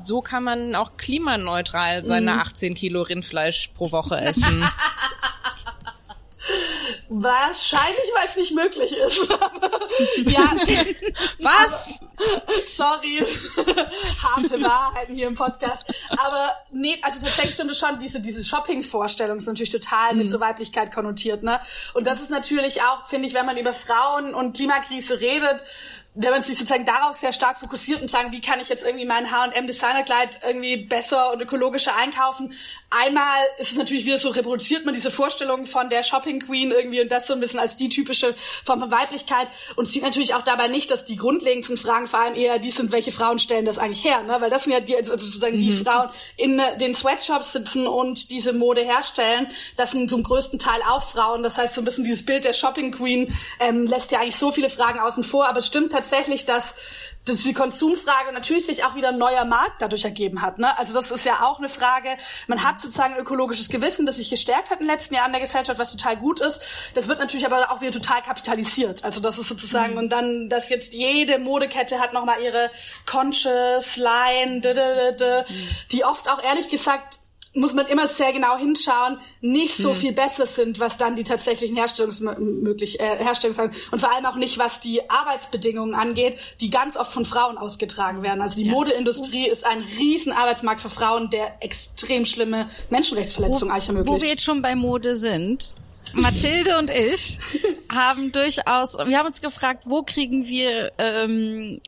so 0.00 0.20
kann 0.20 0.42
man 0.42 0.74
auch 0.74 0.96
klimaneutral 0.96 2.04
seine 2.04 2.40
18 2.40 2.74
Kilo 2.74 3.02
Rindfleisch 3.02 3.70
pro 3.74 3.92
Woche 3.92 4.16
essen. 4.20 4.64
Wahrscheinlich, 7.08 8.10
weil 8.14 8.24
es 8.26 8.36
nicht 8.36 8.54
möglich 8.54 8.92
ist. 8.92 9.28
ja, 10.16 10.52
Was? 11.40 12.00
sorry. 12.70 13.24
Harte 14.22 14.62
Wahrheiten 14.62 15.14
hier 15.14 15.28
im 15.28 15.34
Podcast. 15.34 15.84
Aber 16.10 16.54
nee, 16.70 16.98
also 17.02 17.20
tatsächlich 17.20 17.54
stimmt 17.54 17.70
es 17.70 17.78
schon, 17.78 17.98
diese, 17.98 18.20
diese 18.20 18.44
Shopping-Vorstellung 18.44 19.38
ist 19.38 19.46
natürlich 19.46 19.70
total 19.70 20.14
mit 20.14 20.30
so 20.30 20.40
Weiblichkeit 20.40 20.92
konnotiert, 20.92 21.42
ne? 21.42 21.60
Und 21.94 22.06
das 22.06 22.20
ist 22.20 22.30
natürlich 22.30 22.82
auch, 22.82 23.06
finde 23.06 23.28
ich, 23.28 23.34
wenn 23.34 23.46
man 23.46 23.56
über 23.56 23.72
Frauen 23.72 24.34
und 24.34 24.56
Klimakrise 24.56 25.20
redet, 25.20 25.60
wenn 26.14 26.30
man 26.30 26.42
sich 26.44 26.56
sozusagen 26.56 26.84
darauf 26.84 27.16
sehr 27.16 27.32
stark 27.32 27.58
fokussiert 27.58 28.00
und 28.00 28.08
sagen, 28.08 28.30
wie 28.30 28.40
kann 28.40 28.60
ich 28.60 28.68
jetzt 28.68 28.84
irgendwie 28.84 29.04
mein 29.04 29.32
H&M 29.32 29.66
Designerkleid 29.66 30.40
irgendwie 30.44 30.76
besser 30.76 31.32
und 31.32 31.40
ökologischer 31.40 31.96
einkaufen? 31.96 32.54
Einmal 33.02 33.42
ist 33.58 33.72
es 33.72 33.76
natürlich 33.76 34.04
wieder 34.04 34.18
so, 34.18 34.30
reproduziert 34.30 34.84
man 34.84 34.94
diese 34.94 35.10
Vorstellung 35.10 35.66
von 35.66 35.88
der 35.88 36.02
Shopping 36.02 36.40
Queen 36.40 36.70
irgendwie 36.70 37.00
und 37.00 37.10
das 37.10 37.26
so 37.26 37.34
ein 37.34 37.40
bisschen 37.40 37.60
als 37.60 37.76
die 37.76 37.88
typische 37.88 38.34
Form 38.64 38.80
von 38.80 38.90
Weiblichkeit 38.90 39.48
und 39.76 39.86
sieht 39.86 40.02
natürlich 40.02 40.34
auch 40.34 40.42
dabei 40.42 40.68
nicht, 40.68 40.90
dass 40.90 41.04
die 41.04 41.16
grundlegendsten 41.16 41.76
Fragen 41.76 42.06
vor 42.06 42.20
allem 42.20 42.34
eher 42.34 42.58
die 42.58 42.70
sind, 42.70 42.92
welche 42.92 43.12
Frauen 43.12 43.38
stellen 43.38 43.64
das 43.64 43.78
eigentlich 43.78 44.04
her, 44.04 44.22
ne? 44.22 44.36
Weil 44.40 44.50
das 44.50 44.64
sind 44.64 44.72
ja 44.72 44.80
die, 44.80 44.96
also 44.96 45.16
sozusagen 45.16 45.58
die 45.58 45.72
Frauen 45.72 46.10
in 46.36 46.60
den 46.80 46.94
Sweatshops 46.94 47.52
sitzen 47.52 47.86
und 47.86 48.30
diese 48.30 48.52
Mode 48.52 48.82
herstellen. 48.82 49.48
Das 49.76 49.90
sind 49.90 50.08
zum 50.08 50.22
größten 50.22 50.58
Teil 50.58 50.80
auch 50.88 51.08
Frauen. 51.08 51.42
Das 51.42 51.58
heißt, 51.58 51.74
so 51.74 51.80
ein 51.80 51.84
bisschen 51.84 52.04
dieses 52.04 52.24
Bild 52.24 52.44
der 52.44 52.52
Shopping 52.52 52.92
Queen 52.92 53.34
ähm, 53.60 53.86
lässt 53.86 54.12
ja 54.12 54.20
eigentlich 54.20 54.36
so 54.36 54.52
viele 54.52 54.68
Fragen 54.68 54.98
außen 54.98 55.24
vor, 55.24 55.48
aber 55.48 55.58
es 55.58 55.66
stimmt 55.66 55.92
tatsächlich, 55.92 56.44
tatsächlich, 56.44 56.74
dass, 57.24 57.36
dass 57.36 57.44
die 57.44 57.54
Konsumfrage 57.54 58.32
natürlich 58.32 58.66
sich 58.66 58.84
auch 58.84 58.94
wieder 58.94 59.08
ein 59.08 59.18
neuer 59.18 59.44
Markt 59.44 59.80
dadurch 59.80 60.04
ergeben 60.04 60.42
hat. 60.42 60.58
Ne? 60.58 60.76
Also 60.78 60.94
das 60.94 61.10
ist 61.10 61.24
ja 61.24 61.42
auch 61.42 61.58
eine 61.58 61.68
Frage. 61.68 62.16
Man 62.46 62.62
hat 62.64 62.80
sozusagen 62.80 63.14
ein 63.14 63.20
ökologisches 63.20 63.68
Gewissen, 63.68 64.06
das 64.06 64.16
sich 64.16 64.30
gestärkt 64.30 64.70
hat 64.70 64.80
in 64.80 64.86
den 64.86 64.92
letzten 64.94 65.14
Jahren 65.14 65.32
der 65.32 65.40
Gesellschaft, 65.40 65.78
was 65.78 65.90
total 65.92 66.16
gut 66.16 66.40
ist. 66.40 66.60
Das 66.94 67.08
wird 67.08 67.18
natürlich 67.18 67.46
aber 67.46 67.70
auch 67.70 67.80
wieder 67.80 67.92
total 67.92 68.22
kapitalisiert. 68.22 69.04
Also 69.04 69.20
das 69.20 69.38
ist 69.38 69.48
sozusagen 69.48 69.92
Mhm. 69.92 69.98
und 69.98 70.08
dann, 70.10 70.48
dass 70.48 70.68
jetzt 70.68 70.92
jede 70.92 71.38
Modekette 71.38 71.98
hat 71.98 72.12
nochmal 72.12 72.40
ihre 72.42 72.70
Conscious 73.06 73.96
Line, 73.96 74.60
d 74.60 74.72
-d 74.72 74.74
-d 74.74 75.16
-d, 75.16 75.44
Mhm. 75.50 75.68
die 75.92 76.04
oft 76.04 76.28
auch 76.30 76.42
ehrlich 76.42 76.68
gesagt 76.68 77.18
muss 77.54 77.72
man 77.72 77.86
immer 77.86 78.06
sehr 78.06 78.32
genau 78.32 78.58
hinschauen, 78.58 79.18
nicht 79.40 79.76
so 79.76 79.94
viel 79.94 80.12
besser 80.12 80.46
sind, 80.46 80.80
was 80.80 80.96
dann 80.96 81.14
die 81.16 81.22
tatsächlichen 81.22 81.76
Herstellungsmöglich 81.76 83.00
äh, 83.00 83.16
Herstellungssachen 83.18 83.70
und 83.90 84.00
vor 84.00 84.12
allem 84.12 84.26
auch 84.26 84.36
nicht, 84.36 84.58
was 84.58 84.80
die 84.80 85.08
Arbeitsbedingungen 85.08 85.94
angeht, 85.94 86.38
die 86.60 86.70
ganz 86.70 86.96
oft 86.96 87.12
von 87.12 87.24
Frauen 87.24 87.56
ausgetragen 87.56 88.22
werden. 88.22 88.40
Also 88.40 88.56
die 88.56 88.68
Modeindustrie 88.68 89.48
ist 89.48 89.64
ein 89.64 89.82
riesen 89.98 90.32
Arbeitsmarkt 90.32 90.80
für 90.80 90.90
Frauen, 90.90 91.30
der 91.30 91.62
extrem 91.62 92.24
schlimme 92.24 92.68
Menschenrechtsverletzungen 92.90 93.72
eigentlich 93.72 93.88
wo 93.88 93.94
wir 93.94 93.98
ermöglicht. 94.00 94.30
jetzt 94.30 94.44
schon 94.44 94.60
bei 94.60 94.74
Mode 94.74 95.16
sind. 95.16 95.74
Mathilde 96.12 96.78
und 96.78 96.90
ich 96.90 97.38
haben 97.92 98.30
durchaus, 98.32 98.96
wir 98.98 99.18
haben 99.18 99.26
uns 99.26 99.40
gefragt, 99.40 99.84
wo 99.86 100.02
kriegen 100.02 100.46
wir 100.46 100.92
ähm, 100.98 101.80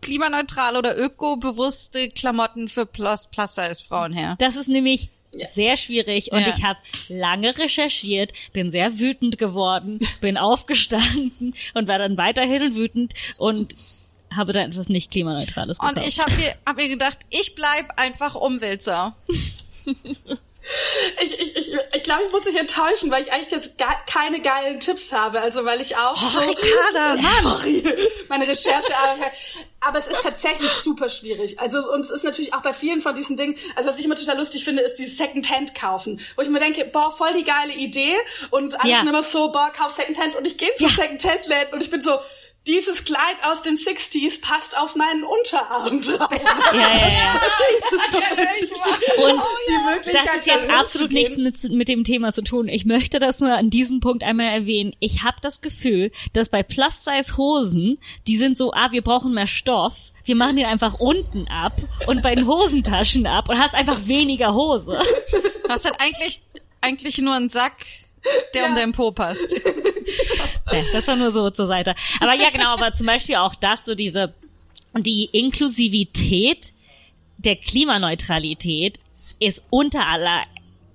klimaneutral 0.00 0.76
oder 0.76 0.96
ökobewusste 0.98 2.08
Klamotten 2.10 2.68
für 2.68 2.86
Plus, 2.86 3.26
Plus 3.28 3.54
Size 3.54 3.84
Frauen 3.86 4.12
her? 4.12 4.36
Das 4.38 4.56
ist 4.56 4.68
nämlich 4.68 5.10
sehr 5.30 5.76
schwierig 5.76 6.32
und 6.32 6.40
Ja. 6.40 6.48
ich 6.48 6.64
habe 6.64 6.78
lange 7.08 7.56
recherchiert, 7.58 8.32
bin 8.52 8.70
sehr 8.70 8.98
wütend 8.98 9.36
geworden, 9.38 9.98
bin 10.20 10.36
aufgestanden 10.38 11.54
und 11.74 11.86
war 11.88 11.98
dann 11.98 12.16
weiterhin 12.16 12.74
wütend 12.74 13.14
und 13.36 13.74
habe 14.34 14.52
dann 14.52 14.70
etwas 14.70 14.88
nicht 14.88 15.10
klimaneutrales 15.10 15.78
gekauft. 15.78 15.96
Und 15.98 16.06
ich 16.06 16.18
habe 16.18 16.32
mir, 16.34 16.54
hab 16.66 16.76
mir 16.76 16.88
gedacht, 16.88 17.18
ich 17.30 17.54
bleib 17.54 17.98
einfach 17.98 18.34
Umweltsau. 18.34 19.12
Ich, 21.22 21.40
ich, 21.40 21.56
ich, 21.56 21.74
ich 21.94 22.02
glaube, 22.02 22.22
ich 22.26 22.32
muss 22.32 22.42
dich 22.42 22.56
enttäuschen, 22.56 23.10
weil 23.10 23.22
ich 23.22 23.32
eigentlich 23.32 23.50
jetzt 23.50 23.78
gar 23.78 24.04
keine 24.06 24.40
geilen 24.40 24.80
Tipps 24.80 25.12
habe. 25.12 25.40
Also 25.40 25.64
weil 25.64 25.80
ich 25.80 25.96
auch 25.96 26.16
so... 26.16 26.38
Ricarda. 26.40 27.16
Sorry, 27.42 27.82
meine 28.28 28.46
Recherche. 28.46 28.92
aber- 29.80 29.98
es 29.98 30.06
ist 30.08 30.22
tatsächlich 30.22 30.70
super 30.70 31.08
schwierig. 31.08 31.58
Also 31.60 31.78
und 31.92 32.00
es 32.00 32.10
ist 32.10 32.24
natürlich 32.24 32.52
auch 32.54 32.62
bei 32.62 32.72
vielen 32.72 33.00
von 33.00 33.14
diesen 33.14 33.36
Dingen, 33.36 33.56
also 33.76 33.88
was 33.88 33.98
ich 33.98 34.04
immer 34.04 34.16
total 34.16 34.36
lustig 34.36 34.64
finde, 34.64 34.82
ist 34.82 34.94
dieses 34.96 35.16
Secondhand 35.16 35.74
kaufen. 35.74 36.20
Wo 36.36 36.42
ich 36.42 36.48
mir 36.48 36.60
denke, 36.60 36.84
boah, 36.84 37.10
voll 37.10 37.32
die 37.34 37.44
geile 37.44 37.72
Idee. 37.72 38.14
Und 38.50 38.78
alle 38.80 38.92
Ja. 38.92 39.00
immer 39.00 39.22
so, 39.22 39.50
boah, 39.50 39.72
kauf 39.76 39.92
Secondhand. 39.92 40.36
Und 40.36 40.46
ich 40.46 40.58
gehe 40.58 40.74
zu 40.76 40.84
Ja. 40.84 40.90
Secondhand-Läden 40.90 41.72
und 41.72 41.82
ich 41.82 41.90
bin 41.90 42.00
so... 42.00 42.18
Dieses 42.68 43.04
Kleid 43.04 43.36
aus 43.44 43.62
den 43.62 43.76
60s 43.76 44.42
passt 44.42 44.76
auf 44.76 44.94
meinen 44.94 45.24
Unterarm 45.24 46.02
drauf. 46.02 46.28
ja, 46.74 46.80
ja, 46.80 47.08
ja. 47.08 47.40
Und 49.24 49.42
Die 49.68 49.84
Möglichkeit, 49.86 50.26
das 50.26 50.36
ist 50.36 50.46
jetzt 50.46 50.68
absolut 50.68 51.10
nichts 51.10 51.38
mit, 51.38 51.72
mit 51.72 51.88
dem 51.88 52.04
Thema 52.04 52.34
zu 52.34 52.42
tun. 52.42 52.68
Ich 52.68 52.84
möchte 52.84 53.20
das 53.20 53.40
nur 53.40 53.56
an 53.56 53.70
diesem 53.70 54.00
Punkt 54.00 54.22
einmal 54.22 54.48
erwähnen. 54.48 54.94
Ich 55.00 55.22
habe 55.22 55.38
das 55.40 55.62
Gefühl, 55.62 56.12
dass 56.34 56.50
bei 56.50 56.62
Plus-Size-Hosen, 56.62 57.98
die 58.26 58.36
sind 58.36 58.58
so, 58.58 58.74
ah, 58.74 58.92
wir 58.92 59.00
brauchen 59.00 59.32
mehr 59.32 59.46
Stoff, 59.46 59.96
wir 60.26 60.36
machen 60.36 60.56
den 60.56 60.66
einfach 60.66 61.00
unten 61.00 61.48
ab 61.48 61.72
und 62.06 62.22
bei 62.22 62.34
den 62.34 62.46
Hosentaschen 62.46 63.26
ab 63.26 63.48
und 63.48 63.58
hast 63.58 63.72
einfach 63.72 64.06
weniger 64.06 64.52
Hose. 64.52 65.00
Du 65.62 65.68
hast 65.70 65.86
halt 65.86 65.96
eigentlich, 66.00 66.42
eigentlich 66.82 67.16
nur 67.16 67.34
einen 67.34 67.48
Sack, 67.48 67.76
der 68.54 68.66
um 68.66 68.74
deinen 68.74 68.92
Po 68.92 69.10
passt. 69.10 69.54
Ja, 70.70 70.82
das 70.92 71.06
war 71.08 71.16
nur 71.16 71.30
so 71.30 71.48
zur 71.50 71.66
Seite. 71.66 71.94
Aber 72.20 72.34
ja, 72.34 72.50
genau, 72.50 72.74
aber 72.74 72.92
zum 72.92 73.06
Beispiel 73.06 73.36
auch 73.36 73.54
das, 73.54 73.84
so 73.86 73.94
diese, 73.94 74.34
die 74.96 75.24
Inklusivität 75.32 76.72
der 77.38 77.56
Klimaneutralität 77.56 78.98
ist 79.38 79.64
unter 79.70 80.06
aller 80.06 80.42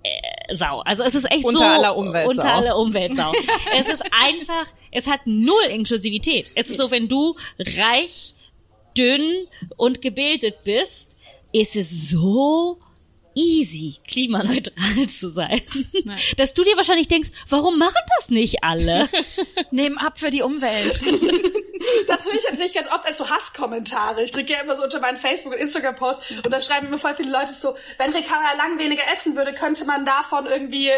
äh, 0.03 0.55
Sau. 0.55 0.81
Also 0.81 1.03
es 1.03 1.15
ist 1.15 1.31
echt 1.31 1.45
Unter 1.45 1.59
so 1.59 1.65
aller 1.65 1.95
Umweltsau. 1.95 2.29
unter 2.29 2.53
aller 2.53 2.77
Umweltsau. 2.77 3.31
es 3.77 3.87
ist 3.89 4.03
einfach, 4.23 4.65
es 4.91 5.07
hat 5.07 5.21
null 5.25 5.63
Inklusivität. 5.71 6.51
Es 6.55 6.69
ist 6.69 6.77
so, 6.77 6.91
wenn 6.91 7.07
du 7.07 7.35
reich, 7.59 8.33
dünn 8.97 9.47
und 9.77 10.01
gebildet 10.01 10.63
bist, 10.63 11.15
ist 11.51 11.75
es 11.75 12.09
so 12.09 12.77
easy, 13.35 13.97
klimaneutral 14.07 15.07
zu 15.19 15.29
sein, 15.29 15.61
dass 16.37 16.53
du 16.53 16.63
dir 16.63 16.75
wahrscheinlich 16.77 17.07
denkst, 17.07 17.29
warum 17.49 17.77
machen 17.77 18.01
das 18.17 18.29
nicht 18.29 18.63
alle? 18.63 19.09
Nehmen 19.71 19.97
ab 19.97 20.17
für 20.17 20.29
die 20.29 20.41
Umwelt. 20.41 21.01
Das 22.07 22.25
höre 22.25 22.35
ich 22.35 22.45
tatsächlich 22.45 22.75
ganz 22.75 22.89
oft 22.93 23.05
als 23.05 23.17
so 23.17 23.29
Hasskommentare. 23.29 24.23
Ich 24.23 24.31
kriege 24.31 24.53
ja 24.53 24.61
immer 24.61 24.77
so 24.77 24.83
unter 24.83 25.01
meinen 25.01 25.17
Facebook- 25.17 25.51
und 25.51 25.59
Instagram-Posts 25.59 26.31
und 26.37 26.49
da 26.49 26.61
schreiben 26.61 26.87
immer 26.87 26.97
voll 26.97 27.13
viele 27.13 27.31
Leute 27.31 27.51
so, 27.51 27.75
wenn 27.97 28.13
Ricarda 28.13 28.53
lang 28.55 28.79
weniger 28.79 29.03
essen 29.11 29.35
würde, 29.35 29.53
könnte 29.53 29.83
man 29.83 30.05
davon 30.05 30.45
irgendwie 30.45 30.89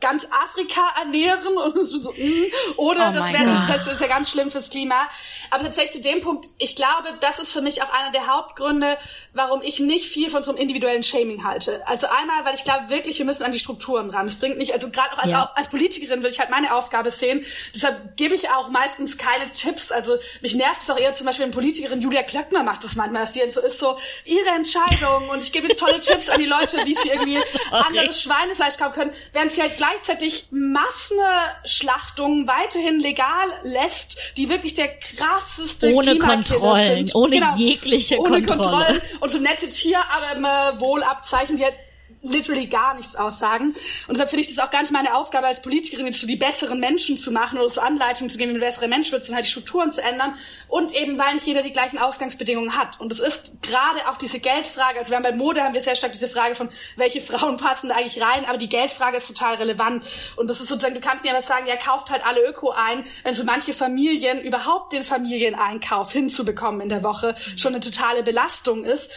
ganz 0.00 0.26
Afrika 0.26 0.80
ernähren 1.00 1.56
und 1.56 1.84
so, 1.84 2.00
so, 2.00 2.12
mm. 2.12 2.44
oder 2.76 3.10
Oh 3.10 3.18
das 3.18 3.32
wäre 3.32 3.66
das 3.66 3.86
ist 3.86 4.00
ja 4.00 4.06
ganz 4.06 4.30
schlimm 4.30 4.50
fürs 4.50 4.70
Klima. 4.70 5.08
Aber 5.50 5.64
tatsächlich 5.64 6.02
zu 6.02 6.08
dem 6.08 6.20
Punkt, 6.20 6.48
ich 6.58 6.76
glaube, 6.76 7.18
das 7.20 7.38
ist 7.38 7.52
für 7.52 7.62
mich 7.62 7.82
auch 7.82 7.92
einer 7.92 8.12
der 8.12 8.26
Hauptgründe, 8.28 8.96
warum 9.32 9.62
ich 9.62 9.80
nicht 9.80 10.06
viel 10.06 10.30
von 10.30 10.42
so 10.42 10.50
einem 10.52 10.60
individuellen 10.60 11.02
Shaming 11.02 11.44
halte. 11.44 11.86
Also 11.86 12.06
einmal, 12.06 12.44
weil 12.44 12.54
ich 12.54 12.64
glaube 12.64 12.90
wirklich, 12.90 13.18
wir 13.18 13.26
müssen 13.26 13.42
an 13.42 13.52
die 13.52 13.58
Strukturen 13.58 14.10
ran. 14.10 14.26
Es 14.26 14.36
bringt 14.36 14.58
nicht, 14.58 14.72
also 14.72 14.90
gerade 14.90 15.12
auch 15.14 15.18
als, 15.18 15.32
Ja. 15.32 15.52
als 15.54 15.68
Politikerin 15.68 16.22
würde 16.22 16.32
ich 16.32 16.38
halt 16.38 16.50
meine 16.50 16.74
Aufgabe 16.74 17.10
sehen. 17.10 17.44
Deshalb 17.74 18.16
gebe 18.16 18.34
ich 18.34 18.50
auch 18.50 18.68
meistens 18.68 19.18
keine 19.18 19.52
Tipps. 19.52 19.90
Also 19.90 20.18
mich 20.42 20.54
nervt 20.54 20.82
es 20.82 20.90
auch 20.90 20.98
eher 20.98 21.12
zum 21.12 21.26
Beispiel, 21.26 21.46
wenn 21.46 21.52
Politikerin 21.52 22.00
Julia 22.00 22.22
Klöckner 22.22 22.62
macht 22.62 22.84
das 22.84 22.94
manchmal, 22.94 23.22
dass 23.22 23.32
die 23.32 23.50
so 23.50 23.60
ist, 23.60 23.78
so 23.78 23.98
ihre 24.24 24.50
Entscheidung 24.50 25.28
und 25.30 25.42
ich 25.42 25.52
gebe 25.52 25.66
jetzt 25.66 25.80
tolle 25.80 26.00
Tipps 26.00 26.28
an 26.28 26.38
die 26.40 26.46
Leute, 26.46 26.78
wie 26.84 26.94
sie 26.94 27.08
irgendwie 27.08 27.38
anderes 27.70 28.22
Schweinefleisch 28.22 28.76
kaufen 28.76 28.94
können, 28.94 29.12
während 29.32 29.52
sie 29.52 29.62
halt 29.62 29.76
gleichzeitig 29.88 30.48
Massenschlachtungen 30.50 32.46
weiterhin 32.46 33.00
legal 33.00 33.48
lässt, 33.64 34.18
die 34.36 34.48
wirklich 34.48 34.74
der 34.74 34.88
krasseste 34.88 35.92
Ohne 35.94 36.18
Kontrollen, 36.18 37.08
sind. 37.08 37.12
Genau. 37.12 37.24
ohne 37.24 37.54
jegliche 37.56 38.18
ohne 38.18 38.42
Kontrolle. 38.42 38.86
Kontrollen 38.86 39.00
und 39.20 39.30
so 39.30 39.38
nette 39.38 39.70
Tierarme 39.70 40.80
Wohlabzeichen, 40.80 41.56
die 41.56 41.64
halt 41.64 41.74
literally 42.22 42.66
gar 42.66 42.94
nichts 42.96 43.16
aussagen. 43.16 43.68
Und 43.68 44.10
deshalb 44.10 44.30
finde 44.30 44.42
ich 44.42 44.54
das 44.54 44.64
auch 44.64 44.70
gar 44.70 44.80
nicht 44.80 44.90
meine 44.90 45.14
Aufgabe 45.14 45.46
als 45.46 45.62
Politikerin, 45.62 46.06
jetzt 46.06 46.20
so 46.20 46.26
die 46.26 46.36
besseren 46.36 46.80
Menschen 46.80 47.16
zu 47.16 47.30
machen 47.30 47.58
oder 47.58 47.70
so 47.70 47.80
Anleitungen 47.80 48.30
zu 48.30 48.38
geben, 48.38 48.50
wie 48.50 48.58
man 48.58 48.66
bessere 48.66 48.88
Mensch 48.88 49.12
wird, 49.12 49.24
sondern 49.24 49.36
halt 49.36 49.46
die 49.46 49.50
Strukturen 49.50 49.92
zu 49.92 50.02
ändern. 50.02 50.34
Und 50.68 50.94
eben, 50.94 51.18
weil 51.18 51.34
nicht 51.34 51.46
jeder 51.46 51.62
die 51.62 51.72
gleichen 51.72 51.98
Ausgangsbedingungen 51.98 52.76
hat. 52.76 53.00
Und 53.00 53.12
es 53.12 53.20
ist 53.20 53.52
gerade 53.62 54.08
auch 54.08 54.16
diese 54.16 54.40
Geldfrage, 54.40 54.98
also 54.98 55.10
wir 55.10 55.16
haben 55.16 55.22
bei 55.22 55.32
Mode 55.32 55.62
haben 55.62 55.74
wir 55.74 55.80
sehr 55.80 55.96
stark 55.96 56.12
diese 56.12 56.28
Frage 56.28 56.54
von, 56.54 56.68
welche 56.96 57.20
Frauen 57.20 57.56
passen 57.56 57.88
da 57.88 57.96
eigentlich 57.96 58.22
rein, 58.22 58.44
aber 58.46 58.58
die 58.58 58.68
Geldfrage 58.68 59.16
ist 59.16 59.28
total 59.28 59.56
relevant. 59.56 60.04
Und 60.36 60.48
das 60.48 60.60
ist 60.60 60.68
sozusagen, 60.68 60.94
du 60.94 61.00
kannst 61.00 61.24
mir 61.24 61.32
aber 61.32 61.42
sagen, 61.42 61.66
ja, 61.66 61.76
kauft 61.76 62.10
halt 62.10 62.26
alle 62.26 62.44
Öko 62.44 62.70
ein, 62.70 63.04
wenn 63.22 63.34
für 63.34 63.44
manche 63.44 63.72
Familien 63.72 64.40
überhaupt 64.42 64.92
den 64.92 65.04
Familieneinkauf 65.04 66.12
hinzubekommen 66.12 66.80
in 66.80 66.88
der 66.88 67.02
Woche 67.02 67.34
schon 67.56 67.74
eine 67.74 67.80
totale 67.80 68.22
Belastung 68.22 68.84
ist. 68.84 69.10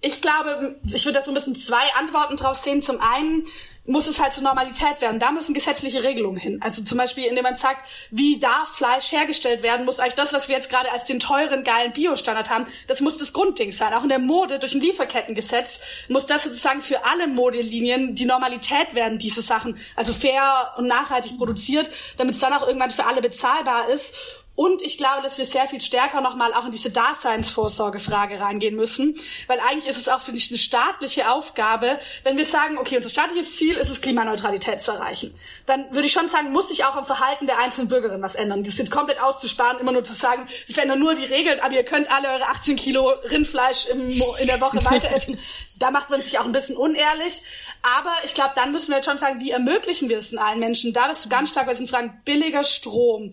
Ich 0.00 0.20
glaube, 0.20 0.76
ich 0.84 1.04
würde 1.04 1.18
da 1.18 1.24
so 1.24 1.32
ein 1.32 1.34
bisschen 1.34 1.56
zwei 1.56 1.92
Antworten 1.98 2.36
draus 2.36 2.62
sehen. 2.62 2.82
Zum 2.82 3.00
einen 3.00 3.44
muss 3.84 4.06
es 4.06 4.20
halt 4.20 4.32
zur 4.32 4.44
Normalität 4.44 5.00
werden. 5.00 5.18
Da 5.18 5.32
müssen 5.32 5.54
gesetzliche 5.54 6.04
Regelungen 6.04 6.38
hin. 6.38 6.60
Also 6.62 6.84
zum 6.84 6.98
Beispiel, 6.98 7.24
indem 7.24 7.42
man 7.42 7.56
sagt, 7.56 7.88
wie 8.10 8.38
darf 8.38 8.68
Fleisch 8.68 9.10
hergestellt 9.10 9.62
werden, 9.62 9.86
muss 9.86 9.98
eigentlich 9.98 10.14
das, 10.14 10.32
was 10.32 10.46
wir 10.46 10.54
jetzt 10.54 10.70
gerade 10.70 10.92
als 10.92 11.04
den 11.04 11.18
teuren, 11.18 11.64
geilen 11.64 11.92
Bio-Standard 11.92 12.50
haben, 12.50 12.66
das 12.86 13.00
muss 13.00 13.16
das 13.16 13.32
Grundding 13.32 13.72
sein. 13.72 13.94
Auch 13.94 14.02
in 14.02 14.10
der 14.10 14.18
Mode, 14.18 14.58
durch 14.58 14.74
ein 14.74 14.82
Lieferkettengesetz, 14.82 15.80
muss 16.08 16.26
das 16.26 16.44
sozusagen 16.44 16.82
für 16.82 17.04
alle 17.06 17.26
Modelinien 17.26 18.14
die 18.14 18.26
Normalität 18.26 18.94
werden, 18.94 19.18
diese 19.18 19.40
Sachen. 19.40 19.78
Also 19.96 20.12
fair 20.12 20.74
und 20.76 20.86
nachhaltig 20.86 21.38
produziert, 21.38 21.88
damit 22.18 22.34
es 22.34 22.40
dann 22.40 22.52
auch 22.52 22.66
irgendwann 22.66 22.90
für 22.90 23.06
alle 23.06 23.22
bezahlbar 23.22 23.88
ist. 23.88 24.14
Und 24.58 24.82
ich 24.82 24.98
glaube, 24.98 25.22
dass 25.22 25.38
wir 25.38 25.44
sehr 25.44 25.68
viel 25.68 25.80
stärker 25.80 26.20
nochmal 26.20 26.52
auch 26.52 26.64
in 26.64 26.72
diese 26.72 26.90
Daseinsvorsorgefrage 26.90 28.40
reingehen 28.40 28.74
müssen, 28.74 29.14
weil 29.46 29.60
eigentlich 29.60 29.88
ist 29.88 29.98
es 29.98 30.08
auch, 30.08 30.20
finde 30.20 30.38
ich, 30.38 30.50
eine 30.50 30.58
staatliche 30.58 31.30
Aufgabe, 31.30 32.00
wenn 32.24 32.36
wir 32.36 32.44
sagen, 32.44 32.76
okay, 32.76 32.96
unser 32.96 33.08
staatliches 33.08 33.56
Ziel 33.56 33.76
ist 33.76 33.88
es, 33.88 34.00
Klimaneutralität 34.00 34.82
zu 34.82 34.90
erreichen, 34.90 35.32
dann 35.66 35.88
würde 35.92 36.06
ich 36.06 36.12
schon 36.12 36.28
sagen, 36.28 36.50
muss 36.50 36.70
sich 36.70 36.84
auch 36.84 36.96
am 36.96 37.04
Verhalten 37.04 37.46
der 37.46 37.60
einzelnen 37.60 37.86
Bürgerin 37.86 38.20
was 38.20 38.34
ändern. 38.34 38.64
Das 38.64 38.78
jetzt 38.78 38.90
komplett 38.90 39.22
auszusparen, 39.22 39.78
immer 39.78 39.92
nur 39.92 40.02
zu 40.02 40.14
sagen, 40.14 40.48
wir 40.66 40.74
verändern 40.74 40.98
nur 40.98 41.14
die 41.14 41.26
Regeln, 41.26 41.60
aber 41.60 41.74
ihr 41.74 41.84
könnt 41.84 42.10
alle 42.10 42.28
eure 42.28 42.48
18 42.48 42.74
Kilo 42.74 43.10
Rindfleisch 43.30 43.86
im, 43.86 44.08
in 44.08 44.46
der 44.48 44.60
Woche 44.60 44.84
weiter 44.84 45.14
essen. 45.14 45.38
Da 45.78 45.92
macht 45.92 46.10
man 46.10 46.20
sich 46.20 46.36
auch 46.40 46.44
ein 46.44 46.50
bisschen 46.50 46.76
unehrlich. 46.76 47.40
Aber 47.82 48.10
ich 48.24 48.34
glaube, 48.34 48.50
dann 48.56 48.72
müssen 48.72 48.88
wir 48.88 48.96
jetzt 48.96 49.04
schon 49.04 49.18
sagen, 49.18 49.38
wie 49.38 49.52
ermöglichen 49.52 50.08
wir 50.08 50.18
es 50.18 50.30
den 50.30 50.40
allen 50.40 50.58
Menschen? 50.58 50.92
Da 50.92 51.06
bist 51.06 51.24
du 51.24 51.28
ganz 51.28 51.50
stark 51.50 51.66
bei 51.66 51.72
diesen 51.72 51.86
Fragen 51.86 52.20
billiger 52.24 52.64
Strom, 52.64 53.30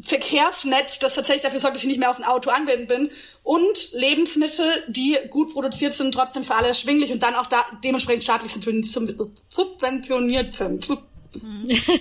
Verkehrsnetz, 0.00 1.00
das 1.00 1.16
tatsächlich 1.16 1.42
dafür 1.42 1.60
sorgt, 1.60 1.76
dass 1.76 1.82
ich 1.82 1.88
nicht 1.88 1.98
mehr 1.98 2.10
auf 2.10 2.18
ein 2.18 2.24
Auto 2.24 2.50
angewiesen 2.50 2.86
bin 2.86 3.10
und 3.42 3.92
Lebensmittel, 3.92 4.84
die 4.86 5.18
gut 5.28 5.52
produziert 5.52 5.92
sind, 5.92 6.12
trotzdem 6.12 6.44
für 6.44 6.54
alle 6.54 6.68
erschwinglich 6.68 7.10
und 7.10 7.22
dann 7.22 7.34
auch 7.34 7.46
da 7.46 7.64
dementsprechend 7.82 8.22
staatlich 8.22 8.52
subventioniert 8.52 10.52
sind. 10.52 10.88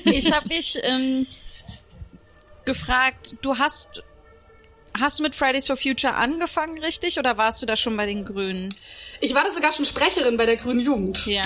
Ich 0.06 0.32
habe 0.32 0.48
mich 0.48 0.80
ähm, 0.84 1.26
gefragt, 2.66 3.36
du 3.42 3.58
hast 3.58 4.04
hast 5.00 5.20
du 5.20 5.24
mit 5.24 5.36
Fridays 5.36 5.68
for 5.68 5.78
Future 5.78 6.16
angefangen, 6.16 6.80
richtig? 6.80 7.20
Oder 7.20 7.38
warst 7.38 7.62
du 7.62 7.66
da 7.66 7.76
schon 7.76 7.96
bei 7.98 8.06
den 8.06 8.26
Grünen? 8.26 8.74
Ich 9.20 9.34
war 9.34 9.44
da 9.44 9.52
sogar 9.52 9.72
schon 9.72 9.86
Sprecherin 9.86 10.38
bei 10.38 10.46
der 10.46 10.58
Grünen 10.58 10.80
Jugend. 10.80 11.26
Ja. 11.26 11.44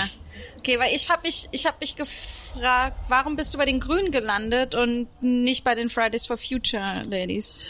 Okay, 0.58 0.78
weil 0.78 0.94
ich 0.94 1.10
habe 1.10 1.22
mich, 1.26 1.48
ich 1.52 1.66
habe 1.66 1.76
mich 1.80 1.96
gefragt, 1.96 2.41
warum 3.08 3.36
bist 3.36 3.54
du 3.54 3.58
bei 3.58 3.64
den 3.64 3.80
Grünen 3.80 4.10
gelandet 4.10 4.74
und 4.74 5.08
nicht 5.20 5.64
bei 5.64 5.74
den 5.74 5.88
Fridays 5.90 6.26
for 6.26 6.36
Future 6.36 7.04
Ladies? 7.08 7.62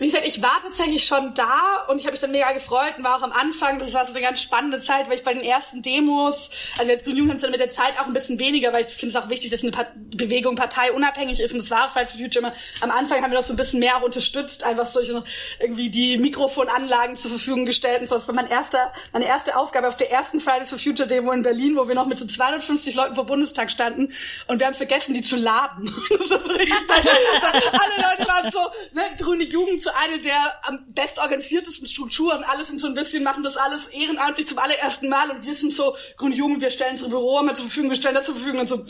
Wie 0.00 0.06
gesagt, 0.06 0.26
ich 0.26 0.40
war 0.40 0.58
tatsächlich 0.62 1.04
schon 1.04 1.34
da 1.34 1.84
und 1.88 1.98
ich 1.98 2.06
habe 2.06 2.12
mich 2.12 2.20
dann 2.20 2.30
mega 2.30 2.52
gefreut 2.52 2.94
und 2.96 3.04
war 3.04 3.18
auch 3.18 3.22
am 3.22 3.32
Anfang, 3.32 3.78
das 3.78 3.92
war 3.92 4.06
so 4.06 4.14
eine 4.14 4.22
ganz 4.22 4.40
spannende 4.40 4.80
Zeit, 4.80 5.10
weil 5.10 5.16
ich 5.16 5.22
bei 5.22 5.34
den 5.34 5.44
ersten 5.44 5.82
Demos, 5.82 6.50
also 6.78 6.90
jetzt 6.90 7.04
Grüne 7.04 7.18
Jugend 7.18 7.32
haben 7.32 7.36
es 7.36 7.42
dann 7.42 7.50
mit 7.50 7.60
der 7.60 7.68
Zeit 7.68 8.00
auch 8.00 8.06
ein 8.06 8.14
bisschen 8.14 8.38
weniger, 8.38 8.72
weil 8.72 8.86
ich 8.86 8.86
finde 8.86 9.14
es 9.14 9.22
auch 9.22 9.28
wichtig, 9.28 9.50
dass 9.50 9.62
eine 9.62 9.72
Part 9.72 9.88
Bewegung 9.94 10.56
parteiunabhängig 10.56 11.38
ist 11.40 11.52
und 11.52 11.58
das 11.58 11.70
war 11.70 11.86
auch 11.86 11.90
Fridays 11.90 12.12
for 12.12 12.18
Future 12.18 12.46
immer, 12.46 12.54
am 12.80 12.90
Anfang 12.90 13.22
haben 13.22 13.30
wir 13.30 13.36
das 13.36 13.48
so 13.48 13.52
ein 13.52 13.58
bisschen 13.58 13.78
mehr 13.78 13.98
auch 13.98 14.02
unterstützt, 14.02 14.64
einfach 14.64 14.86
solche 14.86 15.22
irgendwie 15.60 15.90
die 15.90 16.16
Mikrofonanlagen 16.16 17.16
zur 17.16 17.32
Verfügung 17.32 17.66
gestellt 17.66 18.00
und 18.00 18.08
so. 18.08 18.14
Das 18.14 18.26
war 18.26 18.34
mein 18.34 18.48
erster, 18.48 18.94
meine 19.12 19.26
erste 19.26 19.54
Aufgabe 19.54 19.86
auf 19.86 19.98
der 19.98 20.10
ersten 20.10 20.40
Fridays 20.40 20.70
for 20.70 20.78
Future 20.78 21.06
Demo 21.08 21.30
in 21.32 21.42
Berlin, 21.42 21.76
wo 21.76 21.86
wir 21.86 21.94
noch 21.94 22.06
mit 22.06 22.18
so 22.18 22.26
250 22.26 22.94
Leuten 22.94 23.16
vor 23.16 23.26
Bundestag 23.26 23.70
standen 23.70 24.08
und 24.46 24.60
wir 24.60 24.66
haben 24.66 24.74
vergessen, 24.74 25.12
die 25.12 25.20
zu 25.20 25.36
laden. 25.36 25.84
das 26.18 26.30
war 26.30 26.40
so 26.40 26.52
richtig, 26.52 26.74
alle 26.88 28.16
Leute 28.16 28.28
waren 28.30 28.50
so, 28.50 28.60
ne, 28.92 29.02
Grüne 29.18 29.44
Jugend 29.44 29.89
so 29.90 29.96
eine 29.98 30.20
der 30.20 30.52
am 30.62 30.84
bestorganisiertesten 30.88 31.86
Strukturen. 31.86 32.44
Alle 32.44 32.64
sind 32.64 32.80
so 32.80 32.86
ein 32.86 32.94
bisschen, 32.94 33.22
machen 33.22 33.42
das 33.42 33.56
alles 33.56 33.86
ehrenamtlich 33.88 34.46
zum 34.46 34.58
allerersten 34.58 35.08
Mal 35.08 35.30
und 35.30 35.44
wir 35.44 35.54
sind 35.54 35.72
so, 35.72 35.96
Grüne 36.16 36.34
Jugend, 36.34 36.60
wir 36.60 36.70
stellen 36.70 36.92
unsere 36.92 37.10
Büro 37.10 37.38
zur 37.48 37.64
Verfügung, 37.64 37.90
wir 37.90 37.96
stellen 37.96 38.14
das 38.14 38.26
zur 38.26 38.36
Verfügung 38.36 38.60
und 38.60 38.68
so, 38.68 38.84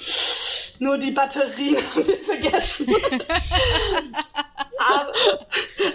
nur 0.79 0.99
die 0.99 1.11
Batterien 1.11 1.77
haben 1.95 2.07
wir 2.07 2.19
vergessen. 2.19 2.87
aber, 4.79 5.13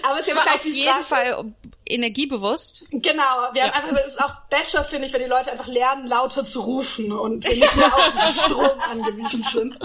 aber 0.04 0.20
es 0.20 0.28
ist 0.28 0.36
Es 0.36 0.46
war 0.46 0.56
auf 0.56 0.66
jeden 0.66 1.04
Fall 1.04 1.54
energiebewusst. 1.88 2.86
Genau, 2.92 3.24
wir 3.54 3.64
haben 3.64 3.72
einfach, 3.90 4.02
es 4.02 4.08
ist 4.14 4.22
auch 4.24 4.34
besser, 4.50 4.84
finde 4.84 5.08
ich, 5.08 5.14
wenn 5.14 5.22
die 5.22 5.28
Leute 5.28 5.52
einfach 5.52 5.68
lernen, 5.68 6.08
lauter 6.08 6.46
zu 6.46 6.62
rufen 6.62 7.12
und 7.12 7.44
wir 7.48 7.56
nicht 7.56 7.76
mehr 7.76 7.94
auf 7.94 8.32
Strom 8.32 8.70
angewiesen 8.92 9.44
sind. 9.44 9.78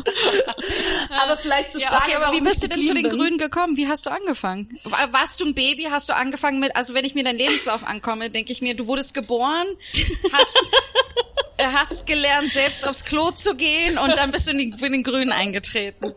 aber 1.10 1.36
vielleicht 1.36 1.72
zur 1.72 1.80
Ja, 1.80 1.88
Frage, 1.88 2.02
okay, 2.12 2.14
aber 2.16 2.32
wie 2.34 2.40
bist 2.40 2.62
du 2.62 2.68
denn 2.68 2.84
zu 2.84 2.94
den 2.94 3.04
bin. 3.08 3.16
Grünen 3.18 3.38
gekommen? 3.38 3.76
Wie 3.76 3.86
hast 3.88 4.06
du 4.06 4.10
angefangen? 4.10 4.78
War- 4.84 5.12
Warst 5.12 5.40
du 5.40 5.44
ein 5.46 5.54
Baby? 5.54 5.88
Hast 5.90 6.08
du 6.08 6.14
angefangen 6.14 6.60
mit, 6.60 6.74
also 6.76 6.94
wenn 6.94 7.04
ich 7.04 7.14
mir 7.14 7.24
deinen 7.24 7.38
Lebenslauf 7.38 7.86
ankomme, 7.86 8.30
denke 8.30 8.52
ich 8.52 8.62
mir, 8.62 8.74
du 8.74 8.86
wurdest 8.86 9.12
geboren, 9.14 9.66
hast, 10.32 10.56
äh, 11.58 11.64
hast 11.64 12.06
gelernt, 12.06 12.52
selbst 12.52 12.86
aufs 12.86 13.04
Klo 13.04 13.30
zu 13.30 13.54
gehen 13.56 13.98
und 13.98 14.10
dann 14.16 14.30
bist 14.30 14.46
du 14.48 14.52
in, 14.52 14.58
die, 14.58 14.84
in 14.84 14.92
den 14.92 15.02
Grünen 15.02 15.32
eingetreten. 15.32 16.14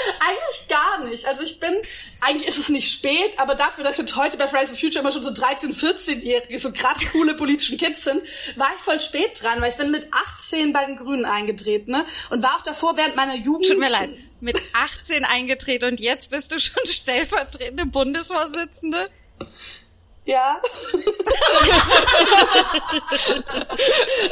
Eigentlich 0.20 0.68
gar 0.68 1.04
nicht. 1.04 1.26
Also 1.26 1.42
ich 1.42 1.60
bin, 1.60 1.74
eigentlich 2.20 2.48
ist 2.48 2.58
es 2.58 2.68
nicht 2.68 2.92
spät, 2.92 3.38
aber 3.38 3.54
dafür, 3.54 3.84
dass 3.84 3.96
jetzt 3.96 4.16
heute 4.16 4.36
bei 4.36 4.46
Fridays 4.46 4.68
for 4.70 4.78
Future 4.78 5.00
immer 5.00 5.12
schon 5.12 5.22
so 5.22 5.30
13-, 5.30 5.74
14-Jährige, 5.74 6.58
so 6.58 6.72
krass 6.72 6.98
coole 7.12 7.34
politischen 7.34 7.78
Kids 7.78 8.04
sind, 8.04 8.22
war 8.56 8.70
ich 8.76 8.80
voll 8.80 9.00
spät 9.00 9.42
dran, 9.42 9.60
weil 9.60 9.70
ich 9.70 9.76
bin 9.76 9.90
mit 9.90 10.08
18 10.12 10.72
bei 10.72 10.84
den 10.84 10.96
Grünen 10.96 11.24
eingetreten, 11.24 11.92
ne? 11.92 12.04
Und 12.30 12.42
war 12.42 12.56
auch 12.56 12.62
davor 12.62 12.96
während 12.96 13.16
meiner 13.16 13.36
Jugend. 13.36 13.68
Tut 13.68 13.78
mir 13.78 13.90
leid. 13.90 14.10
Mit 14.40 14.60
18 14.72 15.24
eingetreten 15.24 15.86
und 15.86 16.00
jetzt 16.00 16.30
bist 16.30 16.52
du 16.52 16.58
schon 16.58 16.84
stellvertretende 16.86 17.86
Bundesvorsitzende? 17.86 19.10
Ja. 20.24 20.60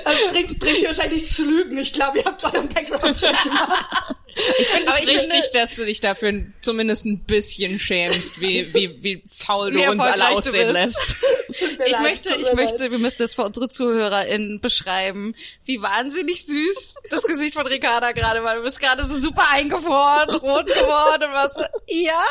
das 0.05 0.29
bringt, 0.31 0.59
bringt 0.59 0.79
ihr 0.79 0.89
wahrscheinlich 0.89 1.23
nicht 1.23 1.35
zu 1.35 1.45
lügen. 1.45 1.77
Ich 1.79 1.93
glaube, 1.93 2.19
ihr 2.19 2.25
habt 2.25 2.45
euren 2.45 2.69
Background 2.69 3.19
schon 3.19 3.35
gemacht. 3.43 4.15
Ich 4.35 4.67
finde 4.69 4.91
es 4.93 4.99
richtig, 5.01 5.21
finde- 5.33 5.51
dass 5.53 5.75
du 5.77 5.85
dich 5.85 6.01
dafür 6.01 6.33
zumindest 6.63 7.05
ein 7.07 7.21
bisschen 7.25 7.81
schämst, 7.81 8.41
wie, 8.41 8.73
wie, 8.75 9.03
wie 9.03 9.23
faul 9.29 9.73
du 9.73 9.83
uns 9.91 10.03
alle 10.05 10.29
aussehen 10.29 10.71
lässt. 10.71 11.25
Ich 11.51 11.93
leid, 11.93 12.03
möchte, 12.03 12.35
ich 12.37 12.53
möchte, 12.53 12.91
wir 12.91 12.99
müssen 12.99 13.19
das 13.23 13.35
für 13.35 13.43
unsere 13.43 13.69
ZuhörerInnen 13.69 14.61
beschreiben, 14.61 15.35
wie 15.65 15.81
wahnsinnig 15.81 16.45
süß 16.45 16.97
das 17.11 17.23
Gesicht 17.25 17.55
von 17.55 17.67
Ricarda 17.67 18.13
gerade 18.13 18.43
war. 18.45 18.57
Du 18.57 18.63
bist 18.63 18.79
gerade 18.81 19.07
so 19.07 19.17
super 19.19 19.45
eingefroren, 19.53 20.31
rot 20.37 20.67
geworden 20.67 21.33
und 21.33 21.53
so, 21.53 21.63
ja, 21.87 22.23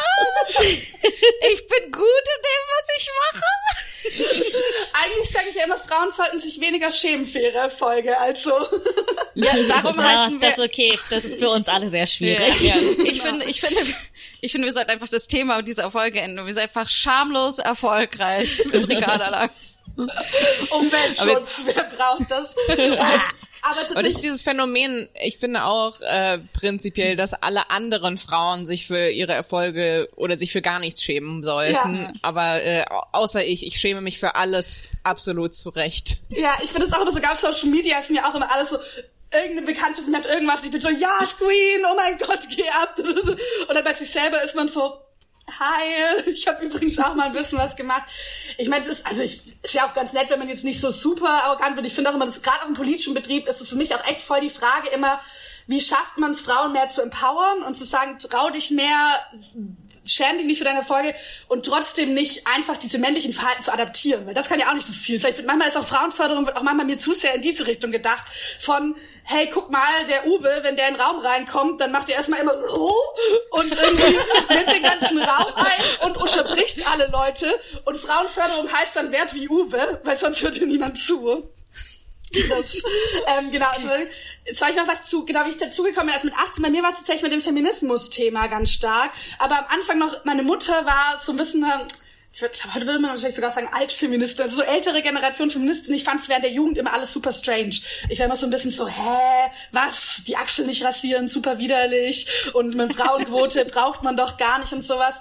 ich 1.51 1.67
bin 1.67 1.91
gut 1.91 2.03
in 2.03 2.41
dem, 2.43 2.63
was 2.69 2.97
ich 2.97 3.09
mache. 3.33 3.43
Eigentlich 4.93 5.30
sage 5.32 5.45
ich 5.49 5.55
ja 5.55 5.66
immer, 5.66 5.78
Frauen 5.78 6.12
sollten 6.12 6.39
sich 6.39 6.60
weniger 6.60 6.91
schämen 6.91 7.26
für 7.26 7.39
ihre 7.39 7.58
Erfolge. 7.58 8.18
Also, 8.18 8.51
Ja, 9.36 9.51
darum 9.68 9.97
Ja, 9.97 10.03
heißen 10.03 10.41
wir, 10.41 10.49
das 10.49 10.58
ist 10.58 10.64
okay. 10.64 10.99
Das 11.10 11.26
ist 11.26 11.39
für 11.39 11.49
uns 11.49 11.68
alle 11.68 11.89
sehr 11.89 12.08
schwierig. 12.08 12.62
Ja, 12.62 12.76
ich 13.05 13.22
finde, 13.22 13.45
ich 13.45 13.62
finde, 13.62 13.82
ich 14.41 14.51
finde, 14.51 14.68
wir 14.68 14.74
sollten 14.74 14.89
einfach 14.91 15.10
das 15.10 15.28
Thema 15.28 15.62
dieser 15.62 15.91
Folge 15.91 16.20
enden. 16.22 16.45
Wir 16.45 16.53
sind 16.53 16.64
einfach 16.64 16.89
schamlos 16.89 17.60
erfolgreich 17.60 18.64
mit 18.72 18.89
Ricarda 18.89 19.30
Lang. 19.30 19.49
Umweltschutz, 20.69 21.63
wer 21.65 21.83
braucht 21.85 22.29
das? 22.29 22.55
Aber 23.63 23.79
Und 23.81 23.87
tatsächlich, 23.95 24.19
dieses 24.19 24.43
Phänomen, 24.43 25.09
ich 25.25 25.37
finde 25.39 25.65
auch 25.65 25.99
äh, 26.01 26.39
prinzipiell, 26.53 27.15
dass 27.15 27.33
alle 27.33 27.69
anderen 27.69 28.17
Frauen 28.17 28.65
sich 28.65 28.85
für 28.87 29.09
ihre 29.09 29.33
Erfolge 29.33 30.07
oder 30.15 30.37
sich 30.37 30.53
für 30.53 30.61
gar 30.61 30.79
nichts 30.79 31.01
schämen 31.03 31.43
sollten. 31.43 31.73
Ja. 32.03 32.13
Aber 32.21 32.63
äh, 32.63 32.85
au- 32.89 33.03
außer 33.13 33.43
ich, 33.43 33.65
ich 33.65 33.79
schäme 33.79 34.01
mich 34.01 34.19
für 34.19 34.35
alles 34.35 34.91
absolut 35.03 35.55
zurecht. 35.55 36.17
ja, 36.29 36.53
ich 36.63 36.71
finde 36.71 36.87
es 36.87 36.93
auch 36.93 37.01
immer 37.01 37.11
sogar 37.11 37.33
auf 37.33 37.39
Social 37.39 37.69
Media 37.69 37.97
ist 37.99 38.09
mir 38.11 38.25
auch 38.27 38.35
immer 38.35 38.49
alles 38.51 38.69
so, 38.69 38.77
irgendeine 39.33 39.63
Bekannte 39.63 40.01
von 40.01 40.11
mir 40.11 40.19
hat 40.19 40.27
irgendwas, 40.29 40.63
ich 40.63 40.71
bin 40.71 40.79
so, 40.79 40.89
ja, 40.89 41.17
Queen, 41.37 41.81
oh 41.91 41.95
mein 41.95 42.17
Gott, 42.19 42.47
geh 42.55 42.69
ab. 42.69 42.95
Und 43.67 43.75
dann 43.75 43.83
bei 43.83 43.93
sich 43.93 44.09
selber 44.09 44.41
ist 44.43 44.55
man 44.55 44.69
so, 44.69 44.97
hi, 45.47 46.21
ich 46.31 46.47
habe 46.47 46.65
übrigens 46.65 46.97
auch 46.99 47.15
mal 47.15 47.27
ein 47.27 47.33
bisschen 47.33 47.57
was 47.57 47.75
gemacht. 47.75 48.03
Ich 48.57 48.69
meine, 48.69 48.85
das 48.85 49.05
also 49.05 49.21
ich, 49.21 49.41
ist 49.63 49.73
ja 49.73 49.87
auch 49.87 49.93
ganz 49.93 50.13
nett, 50.13 50.29
wenn 50.29 50.39
man 50.39 50.49
jetzt 50.49 50.63
nicht 50.63 50.81
so 50.81 50.91
super 50.91 51.43
arrogant 51.45 51.75
wird. 51.75 51.85
Ich 51.85 51.93
finde 51.93 52.09
auch 52.09 52.15
immer, 52.15 52.25
dass 52.25 52.41
gerade 52.41 52.63
auch 52.63 52.67
im 52.67 52.73
politischen 52.73 53.13
Betrieb 53.13 53.47
ist 53.47 53.61
es 53.61 53.69
für 53.69 53.75
mich 53.75 53.95
auch 53.95 54.05
echt 54.05 54.21
voll 54.21 54.41
die 54.41 54.49
Frage 54.49 54.89
immer, 54.89 55.19
wie 55.67 55.81
schafft 55.81 56.17
man 56.17 56.31
es, 56.31 56.41
Frauen 56.41 56.71
mehr 56.71 56.89
zu 56.89 57.01
empowern 57.01 57.61
und 57.63 57.77
zu 57.77 57.83
sagen, 57.83 58.17
trau 58.19 58.49
dich 58.49 58.71
mehr, 58.71 59.19
schäm 60.08 60.38
dich 60.38 60.45
nicht 60.45 60.58
für 60.58 60.64
deine 60.64 60.80
Erfolge 60.80 61.16
und 61.47 61.66
trotzdem 61.66 62.14
nicht 62.14 62.47
einfach 62.47 62.78
diese 62.78 62.97
männlichen 62.97 63.34
Verhalten 63.34 63.64
zu 63.64 63.74
adaptieren, 63.74 64.26
weil 64.26 64.34
das 64.34 64.49
kann 64.49 64.60
ja 64.60 64.70
auch 64.70 64.74
nicht 64.74 64.88
das 64.88 65.01
Ziel 65.01 65.20
sein. 65.20 65.32
Ich 65.32 65.36
finde, 65.36 65.47
manchmal 65.47 65.70
ist 65.70 65.78
auch 65.78 65.86
Frauenförderung 65.86 66.45
wird 66.45 66.58
auch 66.58 66.64
manchmal 66.64 66.86
mir 66.86 66.97
zu 66.97 67.14
sehr 67.14 67.36
in 67.36 67.41
diese 67.41 67.68
Richtung 67.68 67.91
gedacht 67.91 68.26
von, 68.60 68.95
hey, 69.24 69.49
guck 69.51 69.70
mal, 69.70 70.05
der 70.08 70.26
Uwe, 70.28 70.60
wenn 70.62 70.76
der 70.76 70.88
in 70.88 70.95
den 70.95 71.01
Raum 71.01 71.20
reinkommt, 71.20 71.82
dann 71.82 71.91
macht 71.91 72.10
er 72.10 72.16
erstmal 72.16 72.39
immer 72.39 72.53
so 72.53 72.91
und 73.51 73.76
irgendwie 73.76 74.18
nimmt 74.53 74.74
den 74.74 74.84
ganzen 74.84 75.22
Raum 75.22 75.53
ein 75.55 76.08
und 76.10 76.18
unterbricht 76.18 76.88
alle 76.88 77.08
Leute 77.08 77.60
und 77.86 77.97
Frauenförderung 77.97 78.72
heißt 78.72 78.95
dann 78.95 79.12
Wert 79.12 79.34
wie 79.34 79.49
Uwe, 79.49 80.01
weil 80.03 80.18
sonst 80.18 80.41
hört 80.41 80.55
dir 80.55 80.68
niemand 80.68 80.97
zu. 80.97 81.49
Das, 82.32 82.75
ähm, 83.38 83.51
genau, 83.51 83.67
also, 83.67 83.89
jetzt 84.45 84.59
war 84.59 84.69
ich 84.69 84.75
noch 84.75 84.88
was 84.88 85.05
zu, 85.05 85.25
genau, 85.25 85.45
wie 85.45 85.49
ich 85.49 85.57
dazugekommen 85.57 86.07
bin, 86.07 86.15
als 86.15 86.23
mit 86.25 86.34
18, 86.34 86.61
bei 86.61 86.69
mir 86.69 86.84
war 86.84 86.91
es 86.91 86.97
tatsächlich 86.97 87.23
mit 87.23 87.32
dem 87.32 87.41
Feminismus-Thema 87.41 88.47
ganz 88.47 88.71
stark, 88.71 89.11
aber 89.39 89.59
am 89.59 89.65
Anfang 89.69 89.97
noch, 89.97 90.25
meine 90.25 90.43
Mutter 90.43 90.86
war 90.86 91.19
so 91.23 91.32
ein 91.32 91.38
bisschen 91.38 91.63
eine, 91.63 91.88
ich 92.34 92.39
glaube, 92.39 92.75
heute 92.75 92.86
würde 92.86 92.99
man 92.99 93.11
wahrscheinlich 93.11 93.36
sogar 93.36 93.51
sagen 93.51 93.69
Altfeministin, 93.71 94.43
also 94.43 94.57
so 94.57 94.61
ältere 94.61 95.01
Generation 95.01 95.49
Feministin, 95.49 95.95
ich 95.95 96.03
fand 96.03 96.19
es 96.19 96.30
während 96.30 96.43
der 96.43 96.51
Jugend 96.51 96.78
immer 96.78 96.93
alles 96.93 97.11
super 97.11 97.32
strange. 97.32 97.80
Ich 98.09 98.19
war 98.19 98.25
immer 98.25 98.36
so 98.36 98.45
ein 98.45 98.51
bisschen 98.51 98.71
so, 98.71 98.88
hä, 98.88 99.49
was, 99.71 100.23
die 100.28 100.36
Achsel 100.36 100.67
nicht 100.67 100.84
rasieren, 100.84 101.30
super 101.30 101.57
widerlich 101.57 102.28
und 102.53 102.75
mit 102.75 102.93
Frauenquote 102.93 103.65
braucht 103.71 104.03
man 104.03 104.17
doch 104.17 104.38
gar 104.38 104.59
nicht 104.59 104.73
und 104.73 104.86
sowas. 104.86 105.15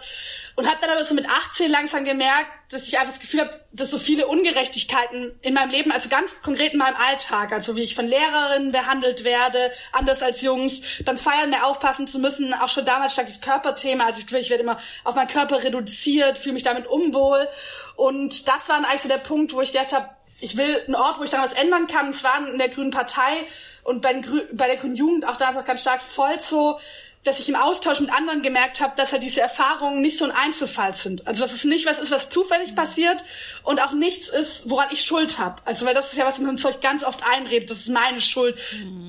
Und 0.57 0.67
habe 0.67 0.79
dann 0.81 0.89
aber 0.89 1.05
so 1.05 1.15
mit 1.15 1.29
18 1.29 1.71
langsam 1.71 2.07
gemerkt, 2.07 2.51
dass 2.71 2.89
ich 2.89 2.99
einfach 2.99 3.13
das 3.13 3.21
Gefühl 3.21 3.41
habe, 3.43 3.61
dass 3.73 3.91
so 3.91 3.99
viele 3.99 4.27
Ungerechtigkeiten 4.27 5.39
in 5.43 5.53
meinem 5.53 5.71
Leben, 5.71 5.93
also 5.93 6.09
ganz 6.09 6.41
konkret 6.41 6.73
in 6.73 6.79
meinem 6.79 6.97
Alltag, 6.97 7.53
also 7.53 7.77
wie 7.77 7.83
ich 7.83 7.95
von 7.95 8.07
Lehrerinnen 8.07 8.73
behandelt 8.73 9.23
werde, 9.23 9.71
anders 9.93 10.23
als 10.23 10.41
Jungs, 10.41 10.81
beim 11.05 11.19
Feiern 11.19 11.51
mehr 11.51 11.67
aufpassen 11.67 12.07
zu 12.07 12.19
müssen, 12.19 12.55
auch 12.55 12.71
schon 12.71 12.87
damals 12.87 13.13
stark 13.13 13.27
das 13.27 13.43
Körperthema, 13.43 14.07
also 14.07 14.21
ich, 14.21 14.33
ich 14.33 14.49
werde 14.49 14.63
immer 14.63 14.81
auf 15.05 15.15
meinen 15.15 15.29
Körper 15.29 15.63
reduziert, 15.63 16.39
fühle 16.39 16.55
mich 16.55 16.63
damit 16.63 16.87
unwohl. 16.87 17.47
Und 17.95 18.49
das 18.49 18.71
war 18.71 18.77
dann 18.77 18.87
eigentlich 18.87 19.03
so 19.03 19.09
der 19.09 19.19
Punkt, 19.19 19.53
wo 19.53 19.61
ich 19.61 19.73
gedacht 19.73 19.93
habe, 19.93 20.09
ich 20.41 20.57
will 20.57 20.83
einen 20.87 20.95
Ort, 20.95 21.19
wo 21.19 21.25
ich 21.25 21.31
dann 21.31 21.43
was 21.43 21.53
ändern 21.53 21.87
kann. 21.87 22.11
Es 22.11 22.25
war 22.25 22.47
in 22.47 22.59
der 22.59 22.69
Grünen 22.69 22.91
Partei 22.91 23.47
und 23.85 24.03
bei, 24.03 24.13
Grü 24.15 24.43
bei 24.53 24.67
der 24.67 24.77
Grünen 24.77 24.97
Jugend 24.97 25.27
auch 25.27 25.37
damals 25.37 25.57
auch 25.57 25.65
ganz 25.65 25.81
stark 25.81 26.03
voll 26.03 26.41
so, 26.41 26.79
dass 27.27 27.41
ich 27.41 27.49
im 27.49 27.57
Austausch 27.57 28.01
mit 28.01 28.13
anderen 28.13 28.43
gemerkt 28.43 28.81
habe, 28.81 28.95
dass 28.97 29.13
halt 29.13 29.23
diese 29.23 29.41
Erfahrungen 29.41 30.01
nicht 30.01 30.19
so 30.19 30.25
ein 30.25 30.31
Einzelfall 30.31 30.95
sind. 30.95 31.27
Also 31.27 31.43
dass 31.43 31.53
es 31.53 31.65
nicht 31.65 31.87
was 31.87 31.99
ist, 31.99 32.11
was 32.11 32.29
zufällig 32.29 32.75
passiert 32.75 33.25
und 33.63 33.81
auch 33.81 33.93
nichts 33.93 34.29
ist, 34.29 34.71
woran 34.71 34.89
ich 34.91 35.03
Schuld 35.03 35.39
habe. 35.39 35.61
Also 35.65 35.87
weil 35.87 35.95
das 35.95 36.13
ist 36.13 36.19
ja 36.19 36.27
was, 36.27 36.39
man 36.39 36.51
uns 36.51 36.65
euch 36.65 36.81
ganz 36.81 37.05
oft 37.05 37.21
einredet, 37.29 37.71
das 37.71 37.79
ist 37.79 37.89
meine 37.89 38.21
Schuld. 38.21 38.61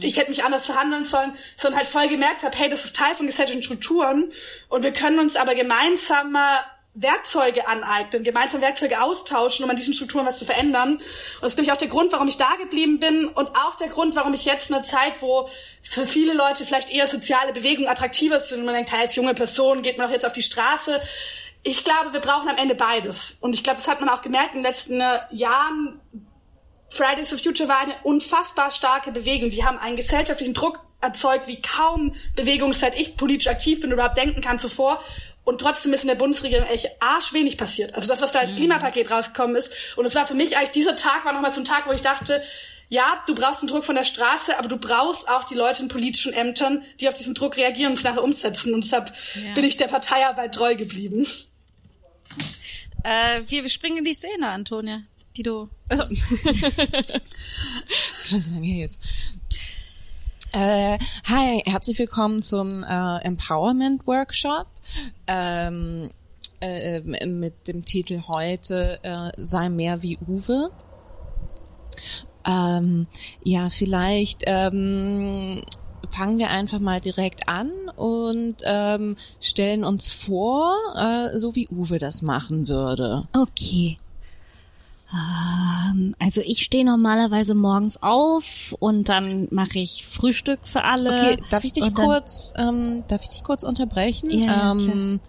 Ich 0.01 0.17
hätte 0.17 0.29
mich 0.29 0.43
anders 0.43 0.65
verhandeln 0.65 1.05
sollen, 1.05 1.33
sondern 1.55 1.79
halt 1.79 1.87
voll 1.87 2.07
gemerkt 2.07 2.43
habe, 2.43 2.57
hey, 2.57 2.69
das 2.69 2.85
ist 2.85 2.95
Teil 2.95 3.15
von 3.15 3.25
gesellschaftlichen 3.25 3.63
Strukturen 3.63 4.31
und 4.69 4.83
wir 4.83 4.93
können 4.93 5.19
uns 5.19 5.35
aber 5.35 5.55
gemeinsam 5.55 6.31
mal 6.31 6.59
Werkzeuge 6.99 7.67
aneignen, 7.67 8.23
gemeinsam 8.23 8.61
Werkzeuge 8.61 9.01
austauschen, 9.01 9.63
um 9.63 9.69
an 9.69 9.75
diesen 9.75 9.93
Strukturen 9.93 10.25
was 10.25 10.37
zu 10.37 10.45
verändern. 10.45 10.93
Und 10.93 11.01
das 11.41 11.51
ist, 11.51 11.55
glaube 11.55 11.65
ich, 11.65 11.71
auch 11.71 11.77
der 11.77 11.89
Grund, 11.89 12.11
warum 12.11 12.27
ich 12.27 12.37
da 12.37 12.55
geblieben 12.55 12.99
bin 12.99 13.27
und 13.27 13.49
auch 13.49 13.75
der 13.75 13.87
Grund, 13.87 14.15
warum 14.15 14.33
ich 14.33 14.45
jetzt 14.45 14.69
in 14.69 14.75
einer 14.75 14.83
Zeit, 14.83 15.13
wo 15.21 15.47
für 15.83 16.07
viele 16.07 16.33
Leute 16.33 16.65
vielleicht 16.65 16.89
eher 16.89 17.07
soziale 17.07 17.53
Bewegungen 17.53 17.87
attraktiver 17.87 18.39
sind 18.39 18.65
man 18.65 18.73
denkt, 18.73 18.93
als 18.93 19.15
junge 19.15 19.35
Person 19.35 19.83
geht 19.83 19.97
man 19.97 20.07
doch 20.07 20.13
jetzt 20.13 20.25
auf 20.25 20.33
die 20.33 20.41
Straße, 20.41 20.99
ich 21.63 21.83
glaube, 21.83 22.13
wir 22.13 22.21
brauchen 22.21 22.47
am 22.49 22.57
Ende 22.57 22.75
beides. 22.75 23.37
Und 23.41 23.53
ich 23.53 23.63
glaube, 23.63 23.77
das 23.77 23.87
hat 23.87 23.99
man 23.99 24.09
auch 24.09 24.21
gemerkt 24.21 24.53
in 24.53 24.59
den 24.59 24.63
letzten 24.63 25.01
äh, 25.01 25.19
Jahren. 25.31 25.99
Fridays 26.89 27.29
for 27.29 27.37
Future 27.37 27.67
war 27.67 27.79
eine 27.79 27.93
unfassbar 28.03 28.71
starke 28.71 29.11
Bewegung. 29.11 29.49
Die 29.49 29.65
haben 29.65 29.77
einen 29.77 29.97
gesellschaftlichen 29.97 30.53
Druck 30.53 30.79
erzeugt, 31.01 31.47
wie 31.47 31.61
kaum 31.61 32.13
Bewegung, 32.35 32.73
seit 32.73 32.97
ich 32.97 33.17
politisch 33.17 33.47
aktiv 33.47 33.81
bin 33.81 33.91
überhaupt 33.91 34.17
denken 34.17 34.41
kann 34.41 34.59
zuvor. 34.59 35.03
Und 35.47 35.61
trotzdem 35.61 35.93
ist 35.93 36.01
in 36.01 36.09
der 36.09 36.15
Bundesregierung 36.15 36.67
echt 36.67 36.89
arschwenig 36.99 37.57
passiert. 37.57 37.95
Also 37.95 38.09
das, 38.09 38.19
was 38.19 38.33
da 38.33 38.39
als 38.39 38.57
Klimapaket 38.57 39.09
rausgekommen 39.09 39.55
ist. 39.55 39.71
Und 39.95 40.03
es 40.03 40.13
war 40.13 40.27
für 40.27 40.33
mich 40.33 40.57
eigentlich, 40.57 40.71
dieser 40.71 40.97
Tag 40.97 41.23
war 41.23 41.31
nochmal 41.31 41.53
so 41.53 41.61
ein 41.61 41.63
Tag, 41.63 41.87
wo 41.87 41.93
ich 41.93 42.01
dachte, 42.01 42.43
ja, 42.89 43.23
du 43.27 43.33
brauchst 43.33 43.61
den 43.61 43.69
Druck 43.69 43.85
von 43.85 43.95
der 43.95 44.03
Straße, 44.03 44.59
aber 44.59 44.67
du 44.67 44.75
brauchst 44.75 45.29
auch 45.29 45.45
die 45.45 45.55
Leute 45.55 45.83
in 45.83 45.87
politischen 45.87 46.33
Ämtern, 46.33 46.83
die 46.99 47.07
auf 47.07 47.13
diesen 47.13 47.33
Druck 47.33 47.55
reagieren 47.55 47.93
und 47.93 47.97
es 47.97 48.03
nachher 48.03 48.25
umsetzen. 48.25 48.73
Und 48.73 48.83
deshalb 48.83 49.13
bin 49.55 49.63
ich 49.63 49.77
der 49.77 49.87
Parteiarbeit 49.87 50.53
treu 50.53 50.75
geblieben. 50.75 51.25
Äh, 53.05 53.43
wir 53.47 53.69
springen 53.69 53.99
in 53.99 54.03
die 54.03 54.15
Szene, 54.15 54.49
Antonia, 54.49 55.03
die 55.37 55.43
du. 55.43 55.69
Also. 55.87 56.03
das 56.03 57.21
ist 58.19 58.29
schon 58.29 58.41
so 58.41 58.53
lange 58.53 58.67
her 58.67 58.79
jetzt. 58.79 58.99
Äh, 60.59 60.97
hi, 61.29 61.61
herzlich 61.67 61.99
willkommen 61.99 62.41
zum 62.41 62.83
äh, 62.83 63.17
Empowerment 63.19 64.07
Workshop 64.07 64.65
ähm, 65.27 66.09
äh, 66.61 66.99
mit 67.01 67.67
dem 67.67 67.85
Titel 67.85 68.23
heute 68.27 68.97
äh, 69.03 69.29
Sei 69.37 69.69
mehr 69.69 70.01
wie 70.01 70.17
Uwe. 70.27 70.71
Ähm, 72.43 73.05
ja, 73.43 73.69
vielleicht 73.69 74.45
ähm, 74.47 75.61
fangen 76.09 76.39
wir 76.39 76.49
einfach 76.49 76.79
mal 76.79 77.01
direkt 77.01 77.47
an 77.47 77.69
und 77.95 78.55
ähm, 78.65 79.15
stellen 79.39 79.83
uns 79.83 80.11
vor, 80.11 80.73
äh, 80.95 81.37
so 81.37 81.55
wie 81.55 81.67
Uwe 81.67 81.99
das 81.99 82.23
machen 82.23 82.67
würde. 82.67 83.29
Okay. 83.31 83.99
Ähm, 85.13 86.15
also 86.19 86.41
ich 86.41 86.63
stehe 86.63 86.83
normalerweise 86.83 87.55
morgens 87.55 88.01
auf 88.01 88.75
und 88.79 89.07
dann 89.09 89.47
mache 89.51 89.79
ich 89.79 90.05
Frühstück 90.05 90.59
für 90.67 90.83
alle. 90.83 91.11
Okay, 91.11 91.37
darf 91.49 91.63
ich 91.63 91.73
dich 91.73 91.93
kurz, 91.93 92.53
ähm, 92.57 93.03
darf 93.07 93.23
ich 93.23 93.29
dich 93.29 93.43
kurz 93.43 93.63
unterbrechen? 93.63 94.29
Ja, 94.31 94.71
ähm, 94.71 95.19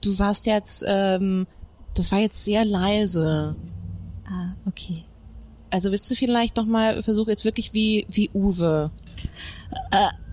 du 0.00 0.18
warst 0.18 0.46
jetzt, 0.46 0.84
ähm, 0.86 1.46
das 1.94 2.12
war 2.12 2.20
jetzt 2.20 2.44
sehr 2.44 2.64
leise. 2.64 3.56
Ah, 4.26 4.54
okay. 4.66 5.04
Also 5.70 5.90
willst 5.90 6.10
du 6.10 6.14
vielleicht 6.14 6.56
noch 6.56 6.66
mal 6.66 7.02
versuchen 7.02 7.30
jetzt 7.30 7.44
wirklich 7.44 7.74
wie 7.74 8.06
wie 8.08 8.30
Uwe? 8.32 8.90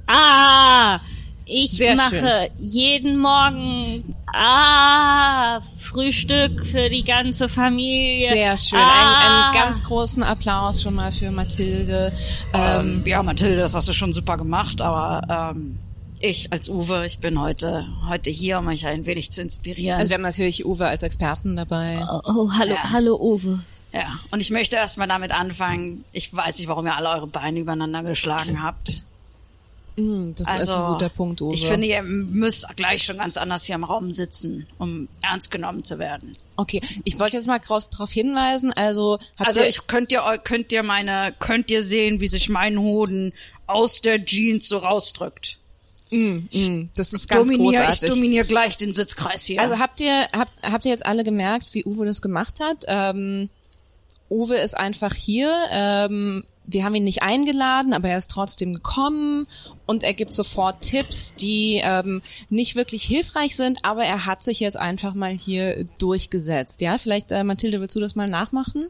Ah, 0.07 0.99
ich 1.47 1.71
Sehr 1.71 1.95
mache 1.95 2.49
jeden 2.59 3.17
Morgen 3.17 4.03
ah 4.33 5.59
Frühstück 5.77 6.65
für 6.65 6.89
die 6.89 7.03
ganze 7.03 7.47
Familie. 7.49 8.29
Sehr 8.29 8.57
schön. 8.57 8.79
Ah. 8.79 8.83
Einen, 9.21 9.55
einen 9.55 9.65
ganz 9.65 9.83
großen 9.83 10.23
Applaus 10.23 10.81
schon 10.81 10.95
mal 10.95 11.11
für 11.11 11.31
Mathilde. 11.31 12.13
Ähm, 12.53 13.03
ja, 13.05 13.23
Mathilde, 13.23 13.57
das 13.57 13.73
hast 13.73 13.87
du 13.87 13.93
schon 13.93 14.11
super 14.13 14.37
gemacht, 14.37 14.81
aber 14.81 15.53
ähm, 15.55 15.79
ich 16.19 16.51
als 16.51 16.67
Uwe, 16.69 17.05
ich 17.05 17.19
bin 17.19 17.39
heute 17.39 17.85
heute 18.07 18.29
hier, 18.29 18.59
um 18.59 18.67
euch 18.67 18.85
ein 18.85 19.05
wenig 19.05 19.31
zu 19.31 19.41
inspirieren. 19.41 19.99
Also 19.99 20.09
wir 20.09 20.15
haben 20.15 20.23
natürlich 20.23 20.65
Uwe 20.65 20.87
als 20.87 21.03
Experten 21.03 21.55
dabei. 21.55 22.05
Oh, 22.09 22.19
oh, 22.25 22.51
hallo, 22.57 22.73
Ja. 22.73 22.91
hallo 22.91 23.15
Uwe. 23.15 23.59
ja, 23.93 24.05
und 24.31 24.41
ich 24.41 24.49
möchte 24.51 24.75
erstmal 24.75 25.07
damit 25.07 25.31
anfangen. 25.31 26.03
Ich 26.11 26.33
weiß 26.35 26.57
nicht, 26.59 26.67
warum 26.67 26.85
ihr 26.87 26.95
alle 26.97 27.09
eure 27.09 27.27
Beine 27.27 27.59
übereinander 27.59 28.03
geschlagen 28.03 28.61
habt. 28.61 29.03
Mm, 29.97 30.33
Das 30.35 30.47
ist 30.59 30.69
ein 30.69 30.93
guter 30.93 31.09
Punkt, 31.09 31.41
Uwe. 31.41 31.51
Also, 31.53 31.63
Ich 31.65 31.67
finde, 31.69 31.87
ihr 31.87 32.03
müsst 32.03 32.67
gleich 32.75 33.03
schon 33.03 33.17
ganz 33.17 33.35
anders 33.35 33.65
hier 33.65 33.75
im 33.75 33.83
Raum 33.83 34.11
sitzen, 34.11 34.67
um 34.77 35.07
ernst 35.23 35.49
genommen 35.51 35.83
zu 35.83 35.97
werden. 35.99 36.31
okay, 36.55 36.81
ich 37.03 37.19
wollte 37.19 37.35
jetzt 37.37 37.47
mal 37.47 37.59
darauf 37.59 37.89
drauf 37.89 38.11
hinweisen. 38.11 38.71
Also 38.73 39.17
Also 39.37 39.59
ihr- 39.61 39.67
ich 39.67 39.87
könnt 39.87 40.11
ihr 40.11 40.21
könnt 40.43 40.71
ihr 40.71 40.83
meine 40.83 41.33
könnt 41.39 41.71
ihr 41.71 41.81
sehen, 41.83 42.19
wie 42.21 42.27
sich 42.27 42.47
mein 42.47 42.77
Hoden 42.79 43.33
aus 43.65 44.01
der 44.01 44.23
Jeans 44.23 44.67
so 44.69 44.77
rausdrückt. 44.77 45.57
Mm, 46.09 46.85
das 46.95 47.11
ist 47.11 47.27
ganz 47.27 47.49
Dominier, 47.49 47.71
ich 47.81 47.85
großartig. 47.87 48.09
dominiere 48.09 48.45
gleich 48.45 48.77
den 48.77 48.93
Sitzkreis 48.93 49.45
hier. 49.45 49.61
Also 49.61 49.77
habt 49.79 49.99
ihr 49.99 50.27
habt, 50.35 50.51
habt 50.63 50.85
ihr 50.85 50.91
jetzt 50.91 51.05
alle 51.05 51.23
gemerkt, 51.23 51.73
wie 51.73 51.83
Uwe 51.85 52.05
das 52.05 52.21
gemacht 52.21 52.59
hat? 52.61 52.85
Ähm, 52.87 53.49
Uwe 54.29 54.55
ist 54.57 54.77
einfach 54.77 55.13
hier. 55.13 55.53
Ähm, 55.71 56.43
wir 56.67 56.83
haben 56.83 56.95
ihn 56.95 57.05
nicht 57.05 57.23
eingeladen, 57.23 57.93
aber 57.93 58.09
er 58.09 58.17
ist 58.17 58.29
trotzdem 58.29 58.73
gekommen 58.73 59.47
und 59.85 60.03
er 60.03 60.13
gibt 60.13 60.33
sofort 60.33 60.81
Tipps, 60.81 61.33
die 61.33 61.81
ähm, 61.83 62.21
nicht 62.49 62.75
wirklich 62.75 63.03
hilfreich 63.03 63.55
sind, 63.55 63.79
aber 63.83 64.03
er 64.03 64.25
hat 64.25 64.43
sich 64.43 64.59
jetzt 64.59 64.77
einfach 64.77 65.13
mal 65.13 65.31
hier 65.31 65.85
durchgesetzt. 65.97 66.81
Ja, 66.81 66.97
vielleicht 66.97 67.31
äh, 67.31 67.43
Mathilde, 67.43 67.79
willst 67.79 67.95
du 67.95 68.01
das 68.01 68.15
mal 68.15 68.29
nachmachen? 68.29 68.89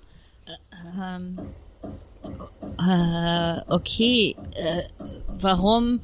Äh, 2.80 3.62
okay, 3.70 4.36
äh, 4.56 4.84
warum 5.28 6.02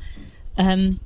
ähm, 0.57 0.99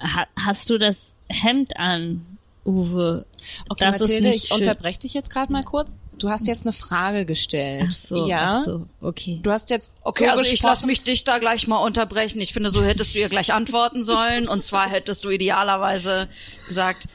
ha, 0.00 0.26
hast 0.36 0.70
du 0.70 0.78
das 0.78 1.14
Hemd 1.28 1.76
an, 1.76 2.26
Uwe? 2.64 3.26
Okay, 3.68 3.84
das 3.84 4.00
Mathilde, 4.00 4.30
ich 4.30 4.50
unterbreche 4.50 5.00
dich 5.00 5.14
jetzt 5.14 5.30
gerade 5.30 5.52
mal 5.52 5.64
kurz. 5.64 5.96
Du 6.18 6.28
hast 6.30 6.46
jetzt 6.46 6.64
eine 6.66 6.72
Frage 6.72 7.24
gestellt. 7.26 7.84
Ach 7.88 7.92
so, 7.92 8.26
ja. 8.28 8.56
ach 8.58 8.62
so, 8.64 8.86
okay. 9.00 9.40
Du 9.42 9.50
hast 9.50 9.70
jetzt 9.70 9.92
Okay, 10.02 10.24
so 10.26 10.30
also 10.30 10.42
ich 10.44 10.50
gesprochen- 10.52 10.70
lasse 10.70 10.86
mich 10.86 11.02
dich 11.02 11.24
da 11.24 11.38
gleich 11.38 11.66
mal 11.66 11.78
unterbrechen. 11.78 12.40
Ich 12.40 12.52
finde, 12.52 12.70
so 12.70 12.82
hättest 12.84 13.14
du 13.14 13.18
ihr 13.18 13.28
gleich 13.28 13.52
antworten 13.52 14.02
sollen. 14.02 14.46
Und 14.46 14.64
zwar 14.64 14.88
hättest 14.88 15.24
du 15.24 15.30
idealerweise 15.30 16.28
gesagt, 16.68 17.08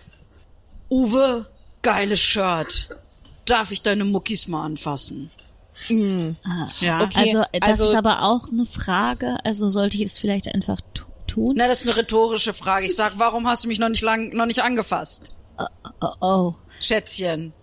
Uwe, 0.89 1.45
geiles 1.82 2.20
Shirt. 2.20 2.89
Darf 3.45 3.72
ich 3.72 3.82
deine 3.82 4.04
Muckis 4.04 4.48
mal 4.48 4.66
anfassen? 4.66 5.32
Ja. 6.82 7.02
Okay, 7.04 7.20
also 7.20 7.43
das 7.54 7.62
also- 7.62 7.89
ist 7.89 7.95
aber 7.95 8.24
auch 8.24 8.50
eine 8.50 8.66
Frage. 8.66 9.38
Also 9.43 9.70
sollte 9.70 9.95
ich 9.95 10.04
es 10.04 10.18
vielleicht 10.18 10.48
einfach 10.54 10.80
tu- 10.93 11.04
tun? 11.28 11.56
Na, 11.58 11.68
das 11.68 11.82
ist 11.82 11.88
eine 11.88 11.98
rhetorische 11.98 12.54
Frage. 12.54 12.88
Ich 12.88 12.95
sag, 12.95 13.14
warum 13.18 13.48
hast 13.48 13.64
du 13.64 13.68
mich 13.68 13.80
noch 13.80 13.89
nicht 13.89 14.02
lang, 14.02 14.36
noch 14.36 14.45
nicht 14.48 14.64
angefasst? 14.64 15.36
Oh, 16.02 16.08
oh. 16.22 16.54
Schätzchen. 16.80 17.54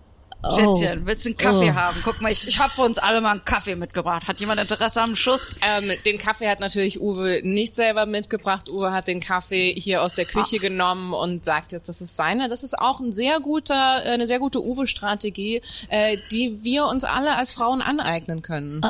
Oh. 0.47 0.55
Schätzchen, 0.55 1.05
willst 1.07 1.25
du 1.25 1.29
einen 1.29 1.37
Kaffee 1.37 1.71
Oh. 1.71 1.75
haben? 1.75 1.97
Guck 2.03 2.21
mal, 2.21 2.31
ich, 2.31 2.47
ich 2.47 2.59
habe 2.59 2.71
für 2.71 2.81
uns 2.83 2.97
alle 2.97 3.21
mal 3.21 3.31
einen 3.31 3.45
Kaffee 3.45 3.75
mitgebracht. 3.75 4.27
Hat 4.27 4.39
jemand 4.39 4.59
Interesse 4.61 5.01
am 5.01 5.15
Schuss? 5.15 5.59
Ähm, 5.61 5.91
den 6.05 6.17
Kaffee 6.17 6.47
hat 6.49 6.59
natürlich 6.59 6.99
Uwe 7.01 7.41
nicht 7.43 7.75
selber 7.75 8.05
mitgebracht. 8.05 8.69
Uwe 8.69 8.91
hat 8.91 9.07
den 9.07 9.19
Kaffee 9.21 9.73
hier 9.75 10.01
aus 10.03 10.13
der 10.13 10.25
Küche 10.25 10.57
genommen 10.59 11.13
und 11.13 11.43
sagt 11.45 11.71
jetzt, 11.71 11.89
das 11.89 12.01
ist 12.01 12.15
seiner. 12.15 12.47
Das 12.49 12.63
ist 12.63 12.77
auch 12.77 12.99
ein 12.99 13.11
sehr 13.13 13.39
guter, 13.39 14.03
äh, 14.05 14.09
eine 14.09 14.27
sehr 14.27 14.39
gute 14.39 14.63
Uwe-Strategie, 14.63 15.61
äh, 15.89 16.17
die 16.31 16.63
wir 16.63 16.85
uns 16.85 17.03
alle 17.03 17.35
als 17.37 17.51
Frauen 17.51 17.81
aneignen 17.81 18.41
können. 18.41 18.81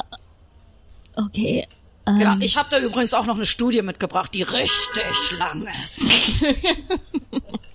Okay. 1.16 1.68
Ähm, 2.08 2.20
Genau. 2.20 2.36
Ich 2.42 2.56
habe 2.58 2.68
da 2.70 2.80
übrigens 2.80 3.14
auch 3.16 3.26
noch 3.26 3.36
eine 3.36 3.46
Studie 3.46 3.82
mitgebracht, 3.82 4.32
die 4.36 4.44
richtig 4.44 5.40
lang 5.40 5.68
ist. 5.84 6.04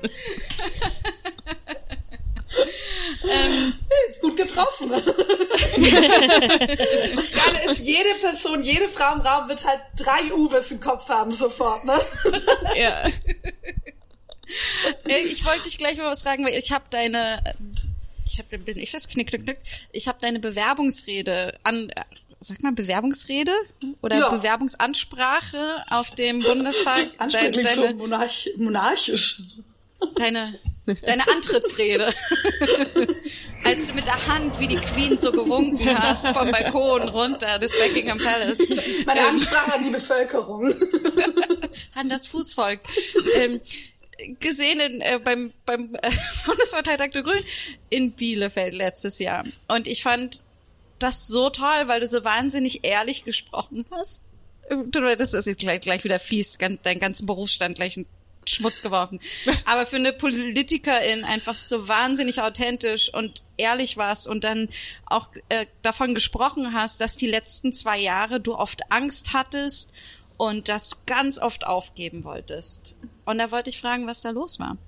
Gut 4.20 4.36
getroffen. 4.36 4.90
das 4.90 5.02
Geile 7.32 7.64
ist, 7.66 7.80
jede 7.80 8.14
Person, 8.20 8.62
jede 8.62 8.88
Frau 8.88 9.14
im 9.14 9.20
Raum 9.20 9.48
wird 9.48 9.64
halt 9.64 9.80
drei 9.96 10.32
Uwes 10.32 10.70
im 10.70 10.80
Kopf 10.80 11.08
haben 11.08 11.32
sofort, 11.32 11.84
ne? 11.84 11.98
ja. 12.76 13.02
Ey, 15.04 15.24
ich 15.26 15.44
wollte 15.44 15.64
dich 15.64 15.78
gleich 15.78 15.96
mal 15.98 16.06
was 16.10 16.22
fragen, 16.22 16.44
weil 16.44 16.54
ich 16.54 16.72
habe 16.72 16.84
deine, 16.90 17.42
ich 18.26 18.38
habe, 18.38 18.58
bin 18.58 18.78
ich 18.78 18.92
das 18.92 19.06
knick, 19.08 19.28
knick, 19.28 19.44
knick. 19.44 19.58
Ich 19.92 20.08
habe 20.08 20.18
deine 20.20 20.40
Bewerbungsrede 20.40 21.54
an, 21.64 21.90
äh, 21.90 22.02
sag 22.40 22.62
mal 22.62 22.72
Bewerbungsrede 22.72 23.52
oder 24.00 24.18
Ja. 24.18 24.28
Bewerbungsansprache 24.30 25.84
auf 25.90 26.10
dem 26.12 26.40
Bundestag, 26.40 27.08
Ansprechend 27.18 27.56
deine, 27.56 27.68
so 27.74 27.94
monarch 27.94 28.48
monarchisch. 28.56 29.42
deine, 30.16 30.58
deine 31.02 31.28
Antrittsrede, 31.28 32.12
als 33.64 33.88
du 33.88 33.94
mit 33.94 34.06
der 34.06 34.26
Hand 34.26 34.58
wie 34.58 34.68
die 34.68 34.76
Queen 34.76 35.18
so 35.18 35.32
gewunken 35.32 35.98
hast 35.98 36.28
vom 36.28 36.50
Balkon 36.50 37.08
runter 37.08 37.58
des 37.58 37.72
Buckingham 37.78 38.18
Palace. 38.18 38.66
Meine 39.06 39.20
Ähm, 39.20 39.26
Ansprache 39.26 39.74
an 39.74 39.84
die 39.84 39.90
Bevölkerung. 39.90 40.74
an 41.94 42.08
das 42.08 42.26
Fußvolk. 42.26 42.80
ähm, 43.36 43.60
gesehen 44.40 44.80
in, 44.80 45.00
äh, 45.00 45.20
beim, 45.22 45.52
beim 45.64 45.94
äh, 46.02 46.10
Bundesparteitag 46.46 47.10
der 47.10 47.22
Grünen 47.22 47.44
in 47.90 48.12
Bielefeld 48.12 48.74
letztes 48.74 49.18
Jahr. 49.18 49.44
Und 49.68 49.86
ich 49.86 50.02
fand 50.02 50.42
das 50.98 51.28
so 51.28 51.50
toll, 51.50 51.86
weil 51.86 52.00
du 52.00 52.08
so 52.08 52.24
wahnsinnig 52.24 52.84
ehrlich 52.84 53.24
gesprochen 53.24 53.84
hast. 53.90 54.24
Du, 54.86 55.00
das 55.16 55.32
ist 55.32 55.46
jetzt 55.46 55.60
gleich, 55.60 55.80
gleich 55.80 56.04
wieder 56.04 56.18
fies, 56.18 56.58
deinen 56.58 56.98
ganzen 56.98 57.26
Berufsstand 57.26 57.76
gleich 57.76 57.96
Schmutz 58.50 58.82
geworfen. 58.82 59.20
Aber 59.64 59.86
für 59.86 59.96
eine 59.96 60.12
Politikerin 60.12 61.24
einfach 61.24 61.56
so 61.56 61.88
wahnsinnig 61.88 62.40
authentisch 62.40 63.12
und 63.12 63.42
ehrlich 63.56 63.96
warst 63.96 64.28
und 64.28 64.44
dann 64.44 64.68
auch 65.06 65.28
äh, 65.48 65.66
davon 65.82 66.14
gesprochen 66.14 66.72
hast, 66.74 67.00
dass 67.00 67.16
die 67.16 67.26
letzten 67.26 67.72
zwei 67.72 67.98
Jahre 67.98 68.40
du 68.40 68.54
oft 68.54 68.90
Angst 68.90 69.32
hattest 69.32 69.92
und 70.36 70.68
dass 70.68 70.90
du 70.90 70.96
ganz 71.06 71.38
oft 71.38 71.66
aufgeben 71.66 72.24
wolltest. 72.24 72.96
Und 73.24 73.38
da 73.38 73.50
wollte 73.50 73.70
ich 73.70 73.80
fragen, 73.80 74.06
was 74.06 74.22
da 74.22 74.30
los 74.30 74.58
war. 74.58 74.78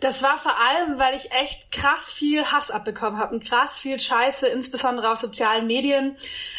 Das 0.00 0.22
war 0.22 0.38
vor 0.38 0.54
allem, 0.60 1.00
weil 1.00 1.16
ich 1.16 1.32
echt 1.32 1.72
krass 1.72 2.12
viel 2.12 2.44
Hass 2.44 2.70
abbekommen 2.70 3.18
habe 3.18 3.34
und 3.34 3.44
krass 3.44 3.78
viel 3.78 3.98
Scheiße, 3.98 4.46
insbesondere 4.46 5.10
aus 5.10 5.20
sozialen 5.20 5.66
Medien. 5.66 6.16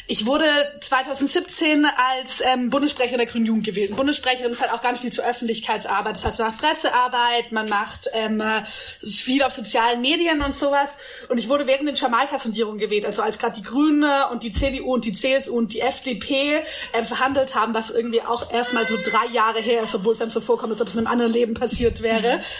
Ich 0.07 0.25
wurde 0.25 0.45
2017 0.81 1.85
als 1.85 2.41
ähm, 2.41 2.69
Bundessprecherin 2.69 3.17
der 3.17 3.27
Grünen 3.27 3.45
Jugend 3.45 3.65
gewählt. 3.65 3.91
Und 3.91 3.95
Bundessprecherin 3.95 4.51
ist 4.51 4.61
halt 4.61 4.73
auch 4.73 4.81
ganz 4.81 4.99
viel 4.99 5.13
zur 5.13 5.23
Öffentlichkeitsarbeit. 5.23 6.17
Das 6.17 6.25
heißt, 6.25 6.39
man 6.39 6.49
macht 6.49 6.59
Pressearbeit, 6.59 7.51
man 7.53 7.69
macht 7.69 8.09
ähm, 8.13 8.41
äh, 8.41 8.65
viel 9.05 9.41
auf 9.43 9.53
sozialen 9.53 10.01
Medien 10.01 10.41
und 10.41 10.59
sowas. 10.59 10.97
Und 11.29 11.37
ich 11.37 11.47
wurde 11.47 11.65
während 11.65 11.87
den 11.87 11.95
Jamaika-Sondierungen 11.95 12.77
gewählt, 12.79 13.05
also 13.05 13.21
als 13.21 13.39
gerade 13.39 13.55
die 13.55 13.63
Grüne 13.63 14.27
und 14.31 14.43
die 14.43 14.51
CDU 14.51 14.93
und 14.93 15.05
die 15.05 15.13
CSU 15.13 15.55
und 15.55 15.73
die 15.73 15.79
FDP 15.79 16.61
ähm, 16.93 17.05
verhandelt 17.05 17.55
haben, 17.55 17.73
was 17.73 17.89
irgendwie 17.89 18.21
auch 18.21 18.51
erstmal 18.51 18.85
so 18.85 18.97
drei 19.01 19.27
Jahre 19.31 19.59
her 19.59 19.83
ist, 19.83 19.95
obwohl 19.95 20.13
es 20.13 20.21
einem 20.21 20.31
so 20.31 20.41
vorkommt, 20.41 20.73
als 20.73 20.81
ob 20.81 20.89
es 20.89 20.95
in 20.95 20.99
einem 20.99 21.07
anderen 21.07 21.31
Leben 21.31 21.53
passiert 21.53 22.01
wäre. 22.01 22.41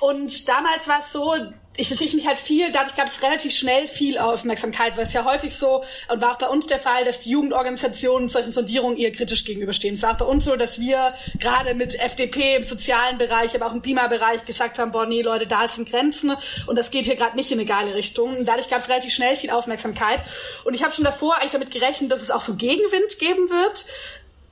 Und 0.00 0.27
damals 0.44 0.88
war 0.88 1.00
es 1.00 1.12
so, 1.12 1.34
ich, 1.78 1.88
dass 1.88 2.00
ich 2.00 2.12
mich 2.12 2.26
halt 2.26 2.40
viel, 2.40 2.72
dadurch 2.72 2.96
gab 2.96 3.06
es 3.06 3.22
relativ 3.22 3.54
schnell 3.54 3.86
viel 3.86 4.18
Aufmerksamkeit, 4.18 4.96
weil 4.96 5.04
es 5.04 5.12
ja 5.12 5.24
häufig 5.24 5.54
so, 5.54 5.84
und 6.08 6.20
war 6.20 6.32
auch 6.32 6.38
bei 6.38 6.48
uns 6.48 6.66
der 6.66 6.80
Fall, 6.80 7.04
dass 7.04 7.20
die 7.20 7.30
Jugendorganisationen 7.30 8.28
solchen 8.28 8.50
Sondierungen 8.50 8.98
eher 8.98 9.12
kritisch 9.12 9.44
gegenüberstehen. 9.44 9.94
Es 9.94 10.02
war 10.02 10.14
auch 10.14 10.16
bei 10.16 10.24
uns 10.24 10.44
so, 10.44 10.56
dass 10.56 10.80
wir 10.80 11.14
gerade 11.38 11.74
mit 11.74 11.94
FDP 11.94 12.56
im 12.56 12.64
sozialen 12.64 13.16
Bereich, 13.16 13.54
aber 13.54 13.66
auch 13.66 13.72
im 13.72 13.80
Klimabereich 13.80 14.44
gesagt 14.44 14.80
haben, 14.80 14.90
boah, 14.90 15.06
nee, 15.06 15.22
Leute, 15.22 15.46
da 15.46 15.68
sind 15.68 15.88
Grenzen 15.88 16.34
und 16.66 16.76
das 16.76 16.90
geht 16.90 17.04
hier 17.04 17.14
gerade 17.14 17.36
nicht 17.36 17.52
in 17.52 17.60
eine 17.60 17.66
geile 17.66 17.94
Richtung. 17.94 18.38
Und 18.38 18.46
dadurch 18.46 18.68
gab 18.68 18.80
es 18.80 18.88
relativ 18.88 19.14
schnell 19.14 19.36
viel 19.36 19.50
Aufmerksamkeit. 19.50 20.20
Und 20.64 20.74
ich 20.74 20.82
habe 20.82 20.92
schon 20.92 21.04
davor 21.04 21.36
eigentlich 21.36 21.52
damit 21.52 21.70
gerechnet, 21.70 22.10
dass 22.10 22.22
es 22.22 22.32
auch 22.32 22.40
so 22.40 22.56
Gegenwind 22.56 23.20
geben 23.20 23.50
wird 23.50 23.84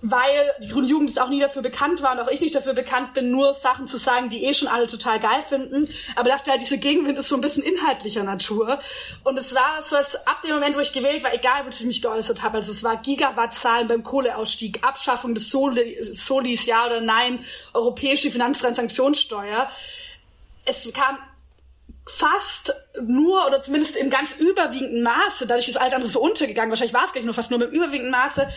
weil 0.02 0.52
die 0.60 0.68
Grüne 0.68 0.86
Jugend 0.86 1.09
ist 1.09 1.20
auch 1.20 1.28
nie 1.28 1.40
dafür 1.40 1.62
bekannt 1.62 2.02
war 2.02 2.12
und 2.12 2.20
auch 2.20 2.28
ich 2.28 2.40
nicht 2.40 2.55
dafür 2.55 2.74
bekannt 2.74 3.14
bin, 3.14 3.31
nur 3.31 3.55
Sachen 3.55 3.86
zu 3.86 3.97
sagen, 3.97 4.28
die 4.28 4.44
eh 4.44 4.52
schon 4.52 4.68
alle 4.68 4.86
total 4.86 5.18
geil 5.18 5.43
finden. 5.48 5.89
Aber 6.16 6.28
dachte 6.28 6.51
halt, 6.51 6.60
diese 6.60 6.78
Gegenwind 6.78 7.18
ist 7.18 7.28
so 7.28 7.35
ein 7.35 7.40
bisschen 7.40 7.62
inhaltlicher 7.62 8.23
Natur. 8.23 8.78
Und 9.24 9.39
es 9.39 9.55
war 9.55 9.82
so, 9.82 9.97
dass 9.97 10.14
ab 10.27 10.43
dem 10.43 10.55
Moment, 10.55 10.77
wo 10.77 10.81
ich 10.81 10.93
gewählt 10.93 11.24
war, 11.24 11.32
egal, 11.32 11.64
wo 11.64 11.70
ich 11.70 11.85
mich 11.85 12.02
geäußert 12.02 12.43
habe, 12.43 12.59
also 12.59 12.73
es 12.73 12.85
war 12.85 12.97
Gigawattzahlen 12.98 13.89
beim 13.89 14.02
Kohleausstieg, 14.02 14.85
Abschaffung 14.85 15.35
des 15.35 15.51
Soli, 15.51 15.98
Solis, 16.02 16.66
ja 16.66 16.86
oder 16.86 17.01
nein, 17.01 17.40
europäische 17.73 18.31
Finanztransaktionssteuer. 18.31 19.68
Es 20.66 20.89
kam 20.93 21.18
fast 22.09 22.73
nur 23.02 23.47
oder 23.47 23.60
zumindest 23.62 23.97
in 23.97 24.10
ganz 24.10 24.35
überwiegendem 24.35 25.02
Maße, 25.02 25.47
dadurch 25.47 25.68
ist 25.68 25.77
alles 25.77 25.93
andere 25.93 26.10
so 26.10 26.20
untergegangen, 26.20 26.70
wahrscheinlich 26.70 26.94
war 26.94 27.05
es 27.05 27.12
gar 27.12 27.20
nicht 27.20 27.27
nur 27.27 27.35
fast 27.35 27.51
nur 27.51 27.59
mit 27.59 27.73
überwiegendem 27.73 28.12
Maße, 28.12 28.48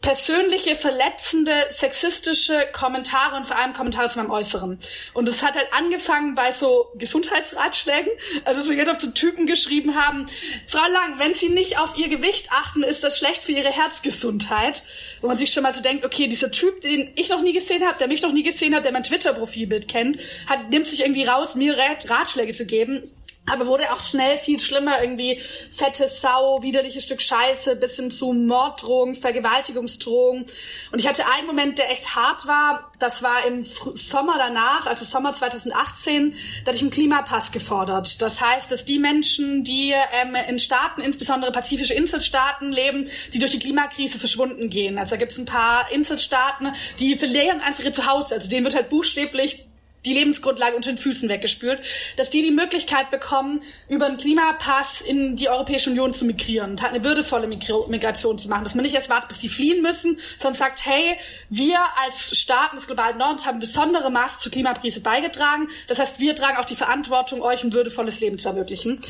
persönliche, 0.00 0.76
verletzende, 0.76 1.52
sexistische 1.70 2.66
Kommentare 2.72 3.36
und 3.36 3.46
vor 3.46 3.56
allem 3.56 3.72
Kommentare 3.72 4.08
zu 4.08 4.18
meinem 4.18 4.30
Äußeren. 4.30 4.78
Und 5.14 5.28
es 5.28 5.42
hat 5.42 5.54
halt 5.54 5.66
angefangen 5.72 6.34
bei 6.34 6.52
so 6.52 6.92
Gesundheitsratschlägen. 6.94 8.12
Also 8.44 8.60
dass 8.60 8.70
wir 8.70 8.76
jetzt 8.76 8.90
auf 8.90 9.00
so 9.00 9.10
Typen 9.10 9.46
geschrieben 9.46 9.96
haben, 9.96 10.26
Frau 10.68 10.86
Lang, 10.92 11.18
wenn 11.18 11.34
Sie 11.34 11.48
nicht 11.48 11.80
auf 11.80 11.96
Ihr 11.96 12.08
Gewicht 12.08 12.50
achten, 12.52 12.82
ist 12.82 13.02
das 13.02 13.18
schlecht 13.18 13.42
für 13.42 13.52
Ihre 13.52 13.70
Herzgesundheit. 13.70 14.84
Wo 15.22 15.26
man 15.26 15.36
sich 15.36 15.52
schon 15.52 15.64
mal 15.64 15.74
so 15.74 15.80
denkt, 15.80 16.04
okay, 16.04 16.28
dieser 16.28 16.52
Typ, 16.52 16.82
den 16.82 17.10
ich 17.16 17.28
noch 17.28 17.42
nie 17.42 17.52
gesehen 17.52 17.84
habe, 17.84 17.98
der 17.98 18.06
mich 18.06 18.22
noch 18.22 18.32
nie 18.32 18.44
gesehen 18.44 18.76
hat, 18.76 18.84
der 18.84 18.92
mein 18.92 19.02
Twitter-Profilbild 19.02 19.88
kennt, 19.88 20.20
hat, 20.46 20.70
nimmt 20.70 20.86
sich 20.86 21.00
irgendwie 21.00 21.24
raus, 21.24 21.56
mir 21.56 21.76
Ratschläge 22.08 22.52
zu 22.52 22.66
geben 22.66 23.10
aber 23.50 23.66
wurde 23.66 23.92
auch 23.92 24.00
schnell 24.00 24.36
viel 24.38 24.58
schlimmer, 24.60 25.00
irgendwie 25.00 25.40
fette 25.70 26.08
Sau, 26.08 26.62
widerliches 26.62 27.04
Stück 27.04 27.22
Scheiße, 27.22 27.76
bis 27.76 27.96
hin 27.96 28.10
zu 28.10 28.32
Morddrohungen, 28.32 29.14
Vergewaltigungsdrohungen. 29.14 30.46
Und 30.92 30.98
ich 30.98 31.06
hatte 31.06 31.24
einen 31.32 31.46
Moment, 31.46 31.78
der 31.78 31.90
echt 31.90 32.16
hart 32.16 32.46
war. 32.46 32.90
Das 32.98 33.22
war 33.22 33.46
im 33.46 33.64
Sommer 33.64 34.36
danach, 34.38 34.86
also 34.86 35.04
Sommer 35.04 35.32
2018, 35.32 36.32
da 36.64 36.68
hatte 36.68 36.76
ich 36.76 36.82
einen 36.82 36.90
Klimapass 36.90 37.52
gefordert. 37.52 38.20
Das 38.20 38.40
heißt, 38.40 38.72
dass 38.72 38.84
die 38.84 38.98
Menschen, 38.98 39.62
die 39.64 39.92
ähm, 39.92 40.34
in 40.48 40.58
Staaten, 40.58 41.00
insbesondere 41.00 41.52
pazifische 41.52 41.94
Inselstaaten 41.94 42.72
leben, 42.72 43.08
die 43.32 43.38
durch 43.38 43.52
die 43.52 43.58
Klimakrise 43.58 44.18
verschwunden 44.18 44.70
gehen. 44.70 44.98
Also 44.98 45.10
da 45.10 45.16
gibt 45.18 45.32
es 45.32 45.38
ein 45.38 45.44
paar 45.44 45.90
Inselstaaten, 45.92 46.74
die 46.98 47.16
verlieren 47.16 47.60
einfach 47.60 47.84
ihr 47.84 47.92
Zuhause. 47.92 48.34
Also 48.34 48.48
denen 48.48 48.64
wird 48.64 48.74
halt 48.74 48.88
buchstäblich 48.88 49.65
die 50.06 50.14
Lebensgrundlage 50.14 50.76
unter 50.76 50.90
den 50.90 50.98
Füßen 50.98 51.28
weggespült, 51.28 51.80
dass 52.16 52.30
die 52.30 52.42
die 52.42 52.50
Möglichkeit 52.50 53.10
bekommen, 53.10 53.62
über 53.88 54.06
einen 54.06 54.16
Klimapass 54.16 55.00
in 55.00 55.36
die 55.36 55.48
Europäische 55.48 55.90
Union 55.90 56.12
zu 56.12 56.24
migrieren 56.24 56.70
und 56.72 56.84
eine 56.84 57.04
würdevolle 57.04 57.46
Migration 57.46 58.38
zu 58.38 58.48
machen, 58.48 58.64
dass 58.64 58.74
man 58.74 58.84
nicht 58.84 58.94
erst 58.94 59.10
wartet, 59.10 59.28
bis 59.28 59.40
die 59.40 59.48
fliehen 59.48 59.82
müssen, 59.82 60.18
sondern 60.38 60.54
sagt, 60.54 60.86
hey, 60.86 61.18
wir 61.50 61.78
als 62.04 62.38
Staaten 62.38 62.76
des 62.76 62.86
globalen 62.86 63.18
Nordens 63.18 63.46
haben 63.46 63.58
besondere 63.58 64.10
Maß 64.10 64.38
zur 64.38 64.52
Klimakrise 64.52 65.00
beigetragen. 65.00 65.68
Das 65.88 65.98
heißt, 65.98 66.20
wir 66.20 66.34
tragen 66.34 66.56
auch 66.58 66.64
die 66.64 66.76
Verantwortung, 66.76 67.42
euch 67.42 67.64
ein 67.64 67.72
würdevolles 67.72 68.20
Leben 68.20 68.38
zu 68.38 68.48
ermöglichen. 68.48 69.00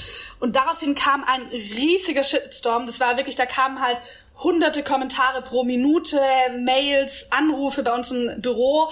Und 0.41 0.57
daraufhin 0.57 0.95
kam 0.95 1.25
ein 1.25 1.43
riesiger 1.43 2.23
Shitstorm. 2.23 2.87
Das 2.87 3.01
war 3.01 3.17
wirklich, 3.17 3.37
da 3.37 3.47
kamen 3.47 3.81
halt 3.81 3.99
hunderte 4.43 4.83
Kommentare 4.83 5.43
pro 5.43 5.65
Minute, 5.65 6.21
Mails, 6.61 7.31
Anrufe 7.33 7.83
bei 7.83 7.95
uns 7.95 8.11
im 8.11 8.41
Büro. 8.41 8.91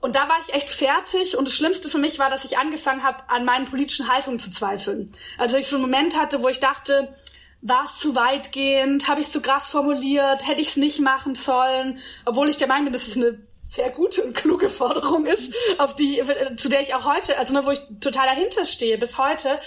Und 0.00 0.14
da 0.14 0.28
war 0.28 0.36
ich 0.46 0.54
echt 0.54 0.70
fertig 0.70 1.36
und 1.36 1.48
das 1.48 1.54
Schlimmste 1.54 1.88
für 1.88 1.98
mich 1.98 2.18
war, 2.18 2.30
dass 2.30 2.44
ich 2.44 2.58
angefangen 2.58 3.02
habe, 3.02 3.24
an 3.28 3.44
meinen 3.44 3.64
politischen 3.64 4.08
Haltungen 4.08 4.38
zu 4.38 4.50
zweifeln. 4.50 5.10
Also 5.38 5.56
ich 5.56 5.66
so 5.66 5.76
einen 5.76 5.82
Moment 5.82 6.16
hatte, 6.16 6.42
wo 6.42 6.48
ich 6.48 6.60
dachte, 6.60 7.14
war 7.62 7.84
es 7.84 7.98
zu 7.98 8.14
weitgehend, 8.14 9.08
habe 9.08 9.20
ich 9.20 9.26
es 9.26 9.32
zu 9.32 9.42
krass 9.42 9.68
formuliert, 9.68 10.46
hätte 10.46 10.60
ich 10.60 10.68
es 10.68 10.76
nicht 10.76 11.00
machen 11.00 11.34
sollen, 11.34 11.98
obwohl 12.24 12.48
ich 12.48 12.56
der 12.56 12.68
Meinung 12.68 12.84
bin, 12.84 12.92
dass 12.92 13.08
es 13.08 13.16
eine 13.16 13.40
sehr 13.64 13.90
gute 13.90 14.22
und 14.22 14.34
kluge 14.34 14.68
Forderung 14.68 15.26
ist, 15.26 15.52
auf 15.78 15.94
die, 15.94 16.22
zu 16.56 16.68
der 16.68 16.80
ich 16.80 16.94
auch 16.94 17.04
heute, 17.04 17.36
also 17.36 17.52
ne, 17.52 17.66
wo 17.66 17.70
ich 17.70 17.80
total 18.00 18.26
dahinter 18.26 18.64
stehe, 18.64 18.96
bis 18.96 19.18
heute. 19.18 19.58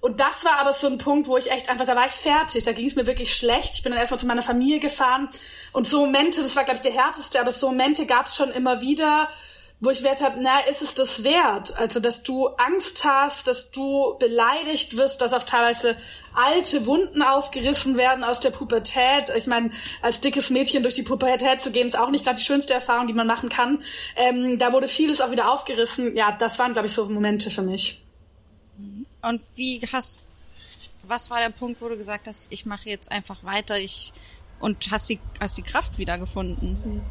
Und 0.00 0.20
das 0.20 0.44
war 0.44 0.58
aber 0.58 0.72
so 0.72 0.86
ein 0.86 0.98
Punkt, 0.98 1.28
wo 1.28 1.36
ich 1.36 1.50
echt 1.50 1.68
einfach, 1.68 1.86
da 1.86 1.96
war 1.96 2.06
ich 2.06 2.12
fertig, 2.12 2.62
da 2.64 2.72
ging 2.72 2.86
es 2.86 2.94
mir 2.94 3.06
wirklich 3.06 3.34
schlecht. 3.34 3.74
Ich 3.74 3.82
bin 3.82 3.90
dann 3.90 3.98
erstmal 3.98 4.20
zu 4.20 4.26
meiner 4.26 4.42
Familie 4.42 4.78
gefahren 4.78 5.28
und 5.72 5.86
so 5.86 6.04
Momente, 6.06 6.42
das 6.42 6.56
war 6.56 6.64
glaube 6.64 6.76
ich 6.76 6.82
der 6.82 6.92
härteste, 6.92 7.40
aber 7.40 7.52
so 7.52 7.68
Momente 7.68 8.06
gab 8.06 8.26
es 8.26 8.36
schon 8.36 8.50
immer 8.50 8.80
wieder, 8.80 9.28
wo 9.80 9.90
ich 9.90 10.02
wert 10.02 10.22
habe, 10.22 10.38
na, 10.40 10.60
ist 10.70 10.82
es 10.82 10.94
das 10.94 11.24
wert? 11.24 11.76
Also, 11.76 12.00
dass 12.00 12.22
du 12.22 12.46
Angst 12.46 13.04
hast, 13.04 13.48
dass 13.48 13.70
du 13.70 14.16
beleidigt 14.18 14.96
wirst, 14.96 15.20
dass 15.20 15.32
auch 15.32 15.42
teilweise 15.42 15.96
alte 16.32 16.86
Wunden 16.86 17.22
aufgerissen 17.22 17.96
werden 17.96 18.24
aus 18.24 18.40
der 18.40 18.50
Pubertät. 18.50 19.30
Ich 19.36 19.46
meine, 19.46 19.70
als 20.00 20.20
dickes 20.20 20.50
Mädchen 20.50 20.82
durch 20.82 20.94
die 20.94 21.02
Pubertät 21.02 21.60
zu 21.60 21.70
gehen, 21.70 21.88
ist 21.88 21.98
auch 21.98 22.10
nicht 22.10 22.24
gerade 22.24 22.38
die 22.38 22.44
schönste 22.44 22.72
Erfahrung, 22.72 23.06
die 23.06 23.12
man 23.12 23.26
machen 23.26 23.48
kann. 23.48 23.82
Ähm, 24.16 24.58
da 24.58 24.72
wurde 24.72 24.88
vieles 24.88 25.20
auch 25.20 25.30
wieder 25.30 25.52
aufgerissen. 25.52 26.16
Ja, 26.16 26.32
das 26.32 26.58
waren, 26.58 26.72
glaube 26.72 26.86
ich, 26.86 26.92
so 26.92 27.06
Momente 27.06 27.50
für 27.50 27.62
mich. 27.62 28.02
Und 29.22 29.42
wie 29.54 29.80
hast, 29.92 30.26
was 31.02 31.30
war 31.30 31.38
der 31.38 31.50
Punkt, 31.50 31.80
wo 31.80 31.88
du 31.88 31.96
gesagt 31.96 32.28
hast, 32.28 32.52
ich 32.52 32.66
mache 32.66 32.90
jetzt 32.90 33.10
einfach 33.10 33.42
weiter, 33.42 33.78
ich 33.78 34.12
und 34.60 34.90
hast 34.90 35.10
die, 35.10 35.18
hast 35.40 35.58
die 35.58 35.62
Kraft 35.62 35.98
wiedergefunden? 35.98 37.02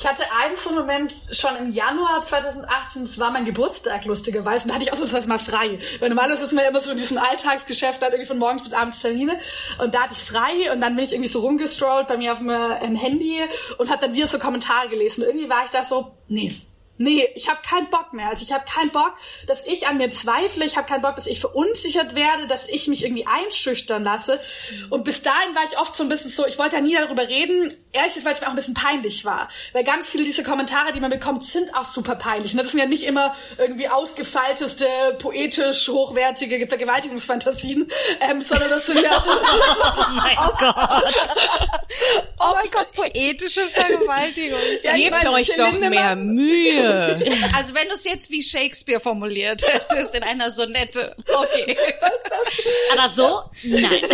Ich 0.00 0.06
hatte 0.06 0.22
einen 0.42 0.56
so 0.56 0.72
Moment 0.72 1.14
schon 1.30 1.54
im 1.56 1.72
Januar 1.72 2.22
2018, 2.22 3.02
das 3.02 3.18
war 3.18 3.30
mein 3.30 3.44
Geburtstag, 3.44 4.06
lustigerweise, 4.06 4.64
und 4.64 4.70
da 4.70 4.74
hatte 4.76 4.84
ich 4.84 5.12
das 5.12 5.26
mal 5.26 5.38
frei. 5.38 5.78
Weil 5.98 6.08
normalerweise 6.08 6.44
ist 6.44 6.54
man 6.54 6.64
ja 6.64 6.70
immer 6.70 6.80
so 6.80 6.92
in 6.92 6.96
diesem 6.96 7.18
Alltagsgeschäft, 7.18 8.00
halt 8.00 8.14
irgendwie 8.14 8.26
von 8.26 8.38
morgens 8.38 8.62
bis 8.62 8.72
abends 8.72 9.02
Termine. 9.02 9.38
Und 9.78 9.94
da 9.94 10.04
hatte 10.04 10.14
ich 10.14 10.24
frei 10.24 10.72
und 10.72 10.80
dann 10.80 10.96
bin 10.96 11.04
ich 11.04 11.12
irgendwie 11.12 11.28
so 11.28 11.40
rumgestrollt 11.40 12.06
bei 12.06 12.16
mir 12.16 12.32
auf 12.32 12.38
dem 12.38 12.48
ähm, 12.48 12.96
Handy 12.96 13.42
und 13.76 13.90
habe 13.90 14.00
dann 14.00 14.14
wieder 14.14 14.26
so 14.26 14.38
Kommentare 14.38 14.88
gelesen. 14.88 15.22
Und 15.22 15.28
irgendwie 15.28 15.50
war 15.50 15.64
ich 15.66 15.70
da 15.70 15.82
so, 15.82 16.12
nee, 16.28 16.50
nee, 17.00 17.26
ich 17.34 17.48
habe 17.48 17.60
keinen 17.66 17.88
Bock 17.88 18.12
mehr. 18.12 18.28
Also 18.28 18.44
ich 18.44 18.52
habe 18.52 18.64
keinen 18.64 18.90
Bock, 18.90 19.14
dass 19.46 19.66
ich 19.66 19.88
an 19.88 19.96
mir 19.96 20.10
zweifle. 20.10 20.64
Ich 20.64 20.76
habe 20.76 20.86
keinen 20.86 21.00
Bock, 21.00 21.16
dass 21.16 21.26
ich 21.26 21.40
verunsichert 21.40 22.14
werde, 22.14 22.46
dass 22.46 22.68
ich 22.68 22.88
mich 22.88 23.04
irgendwie 23.04 23.26
einschüchtern 23.26 24.04
lasse. 24.04 24.38
Und 24.90 25.04
bis 25.04 25.22
dahin 25.22 25.54
war 25.54 25.64
ich 25.64 25.78
oft 25.78 25.96
so 25.96 26.02
ein 26.02 26.10
bisschen 26.10 26.30
so, 26.30 26.46
ich 26.46 26.58
wollte 26.58 26.76
ja 26.76 26.82
nie 26.82 26.94
darüber 26.94 27.26
reden, 27.26 27.74
ehrlich 27.92 28.14
gesagt, 28.14 28.26
weil 28.26 28.34
es 28.34 28.40
mir 28.40 28.46
auch 28.46 28.50
ein 28.50 28.56
bisschen 28.56 28.74
peinlich 28.74 29.24
war. 29.24 29.48
Weil 29.72 29.82
ganz 29.82 30.08
viele 30.08 30.24
dieser 30.24 30.42
Kommentare, 30.42 30.92
die 30.92 31.00
man 31.00 31.10
bekommt, 31.10 31.46
sind 31.46 31.74
auch 31.74 31.86
super 31.86 32.16
peinlich. 32.16 32.52
Ne? 32.52 32.62
Das 32.62 32.72
sind 32.72 32.80
ja 32.80 32.86
nicht 32.86 33.04
immer 33.04 33.34
irgendwie 33.56 33.88
ausgefeilteste, 33.88 34.86
poetisch 35.18 35.88
hochwertige 35.88 36.68
Vergewaltigungsfantasien, 36.68 37.88
ähm, 38.20 38.42
sondern 38.42 38.68
das 38.68 38.86
sind 38.86 39.00
ja... 39.00 39.10
Oh 39.80 40.12
mein 40.14 40.36
Gott. 40.58 41.14
Oh 42.38 42.54
mein 42.54 42.70
Gott, 42.70 42.92
poetische 42.92 43.62
Vergewaltigung. 43.62 44.58
Ja, 44.82 44.94
Gebt 44.94 45.26
euch 45.26 45.54
doch 45.56 45.78
mehr 45.78 46.16
Mühe. 46.16 46.89
Also 47.56 47.74
wenn 47.74 47.88
du 47.88 47.94
es 47.94 48.04
jetzt 48.04 48.30
wie 48.30 48.42
Shakespeare 48.42 49.00
formuliert 49.00 49.62
hättest 49.66 50.14
in 50.14 50.22
einer 50.22 50.50
Sonette. 50.50 51.14
Okay. 51.26 51.76
Aber 52.96 53.10
so, 53.10 53.42
nein. 53.64 54.02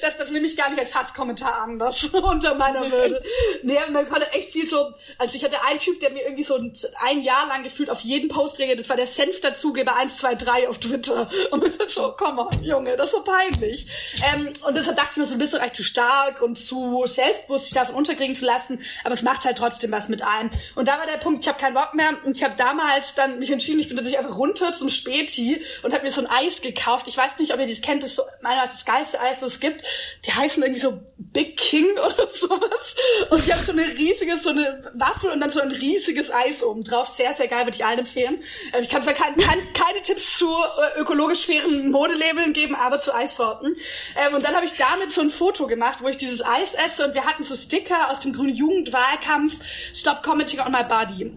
Das, 0.00 0.16
das 0.16 0.30
nehme 0.30 0.46
ich 0.46 0.56
gar 0.56 0.70
nicht 0.70 0.80
als 0.80 0.94
Hasskommentar 0.94 1.62
an, 1.62 1.78
das 1.78 2.04
unter 2.04 2.54
meiner 2.54 2.90
Würde. 2.90 3.22
Nee, 3.62 3.78
man 3.90 4.08
konnte 4.08 4.32
echt 4.32 4.48
viel 4.48 4.66
so, 4.66 4.92
also 5.18 5.36
ich 5.36 5.44
hatte 5.44 5.62
einen 5.64 5.78
Typ, 5.78 6.00
der 6.00 6.10
mir 6.10 6.22
irgendwie 6.22 6.42
so 6.42 6.56
ein, 6.56 6.72
ein 7.00 7.22
Jahr 7.22 7.46
lang 7.46 7.62
gefühlt 7.62 7.90
auf 7.90 8.00
jeden 8.00 8.28
Post 8.28 8.58
reagiert, 8.58 8.80
das 8.80 8.88
war 8.88 8.96
der 8.96 9.06
Senf 9.06 9.40
dazugeber 9.40 9.94
123 9.96 10.68
auf 10.68 10.78
Twitter. 10.78 11.28
Und 11.50 11.62
man 11.62 11.70
dachte 11.78 11.92
so, 11.92 12.14
komm 12.16 12.36
mal, 12.36 12.48
Junge, 12.62 12.96
das 12.96 13.06
ist 13.06 13.12
so 13.12 13.22
peinlich. 13.22 13.86
Ähm, 14.32 14.52
und 14.66 14.76
deshalb 14.76 14.96
dachte 14.96 15.10
ich 15.12 15.16
mir 15.18 15.24
so, 15.26 15.36
bist 15.36 15.54
du 15.54 15.58
eigentlich 15.58 15.72
zu 15.74 15.84
stark 15.84 16.42
und 16.42 16.58
zu 16.58 17.04
selbstbewusst, 17.06 17.66
dich 17.66 17.74
davon 17.74 17.94
unterkriegen 17.94 18.34
zu 18.34 18.44
lassen, 18.44 18.80
aber 19.04 19.14
es 19.14 19.22
macht 19.22 19.44
halt 19.44 19.58
trotzdem 19.58 19.92
was 19.92 20.08
mit 20.08 20.22
einem. 20.22 20.50
Und 20.74 20.88
da 20.88 20.98
war 20.98 21.06
der 21.06 21.18
Punkt, 21.18 21.42
ich 21.42 21.48
habe 21.48 21.60
keinen 21.60 21.74
Bock 21.74 21.91
mehr 21.94 22.16
und 22.24 22.36
ich 22.36 22.44
habe 22.44 22.54
damals 22.56 23.14
dann 23.14 23.38
mich 23.38 23.50
entschieden, 23.50 23.80
ich 23.80 23.88
bin 23.88 23.96
tatsächlich 23.96 24.20
einfach 24.24 24.36
runter 24.38 24.72
zum 24.72 24.88
Späti 24.88 25.62
und 25.82 25.92
habe 25.92 26.04
mir 26.04 26.10
so 26.10 26.20
ein 26.20 26.26
Eis 26.26 26.60
gekauft. 26.62 27.08
Ich 27.08 27.16
weiß 27.16 27.38
nicht, 27.38 27.52
ob 27.52 27.60
ihr 27.60 27.66
das 27.66 27.80
kennt, 27.80 28.02
das 28.02 28.10
ist 28.10 28.16
so 28.16 28.22
meiner 28.40 28.62
das 28.64 28.84
geilste 28.84 29.20
Eis, 29.20 29.40
das 29.40 29.54
es 29.54 29.60
gibt. 29.60 29.82
Die 30.26 30.32
heißen 30.32 30.62
irgendwie 30.62 30.80
so 30.80 31.00
Big 31.18 31.56
King 31.56 31.86
oder 31.92 32.28
sowas. 32.28 32.96
Und 33.30 33.46
die 33.46 33.52
haben 33.52 33.64
so 33.64 33.72
eine 33.72 33.86
riesige, 33.86 34.38
so 34.38 34.50
eine 34.50 34.90
Waffel 34.94 35.30
und 35.30 35.40
dann 35.40 35.50
so 35.50 35.60
ein 35.60 35.70
riesiges 35.70 36.30
Eis 36.32 36.62
oben 36.62 36.84
drauf. 36.84 37.12
Sehr, 37.14 37.34
sehr 37.34 37.48
geil, 37.48 37.66
würde 37.66 37.76
ich 37.76 37.84
allen 37.84 38.00
empfehlen. 38.00 38.38
Ähm, 38.72 38.82
Ich 38.82 38.88
kann 38.88 39.02
zwar 39.02 39.14
kein, 39.14 39.36
kein, 39.36 39.58
keine 39.72 40.02
Tipps 40.02 40.38
zu 40.38 40.46
äh, 40.46 41.00
ökologisch 41.00 41.46
fairen 41.46 41.90
Modelabeln 41.90 42.52
geben, 42.52 42.74
aber 42.74 42.98
zu 42.98 43.14
Eissorten. 43.14 43.74
Ähm, 44.16 44.34
Und 44.34 44.44
dann 44.44 44.54
habe 44.54 44.66
ich 44.66 44.74
damit 44.74 45.10
so 45.10 45.20
ein 45.20 45.30
Foto 45.30 45.66
gemacht, 45.66 45.98
wo 46.02 46.08
ich 46.08 46.16
dieses 46.16 46.44
Eis 46.44 46.74
esse 46.74 47.06
und 47.06 47.14
wir 47.14 47.24
hatten 47.24 47.44
so 47.44 47.56
Sticker 47.56 48.10
aus 48.10 48.20
dem 48.20 48.32
grünen 48.32 48.54
Jugendwahlkampf 48.54 49.54
Stop 49.94 50.22
Commenting 50.22 50.60
on 50.60 50.72
my 50.72 50.82
body. 50.82 51.32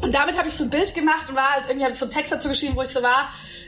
Und 0.00 0.12
damit 0.14 0.36
habe 0.36 0.48
ich 0.48 0.54
so 0.54 0.64
ein 0.64 0.70
Bild 0.70 0.94
gemacht 0.94 1.28
und 1.28 1.36
war 1.36 1.52
halt, 1.52 1.64
irgendwie 1.66 1.84
habe 1.84 1.92
ich 1.92 1.98
so 1.98 2.04
einen 2.04 2.12
Text 2.12 2.32
dazu 2.32 2.48
geschrieben, 2.48 2.76
wo 2.76 2.82
ich 2.82 2.88
so 2.88 3.02
war, 3.02 3.26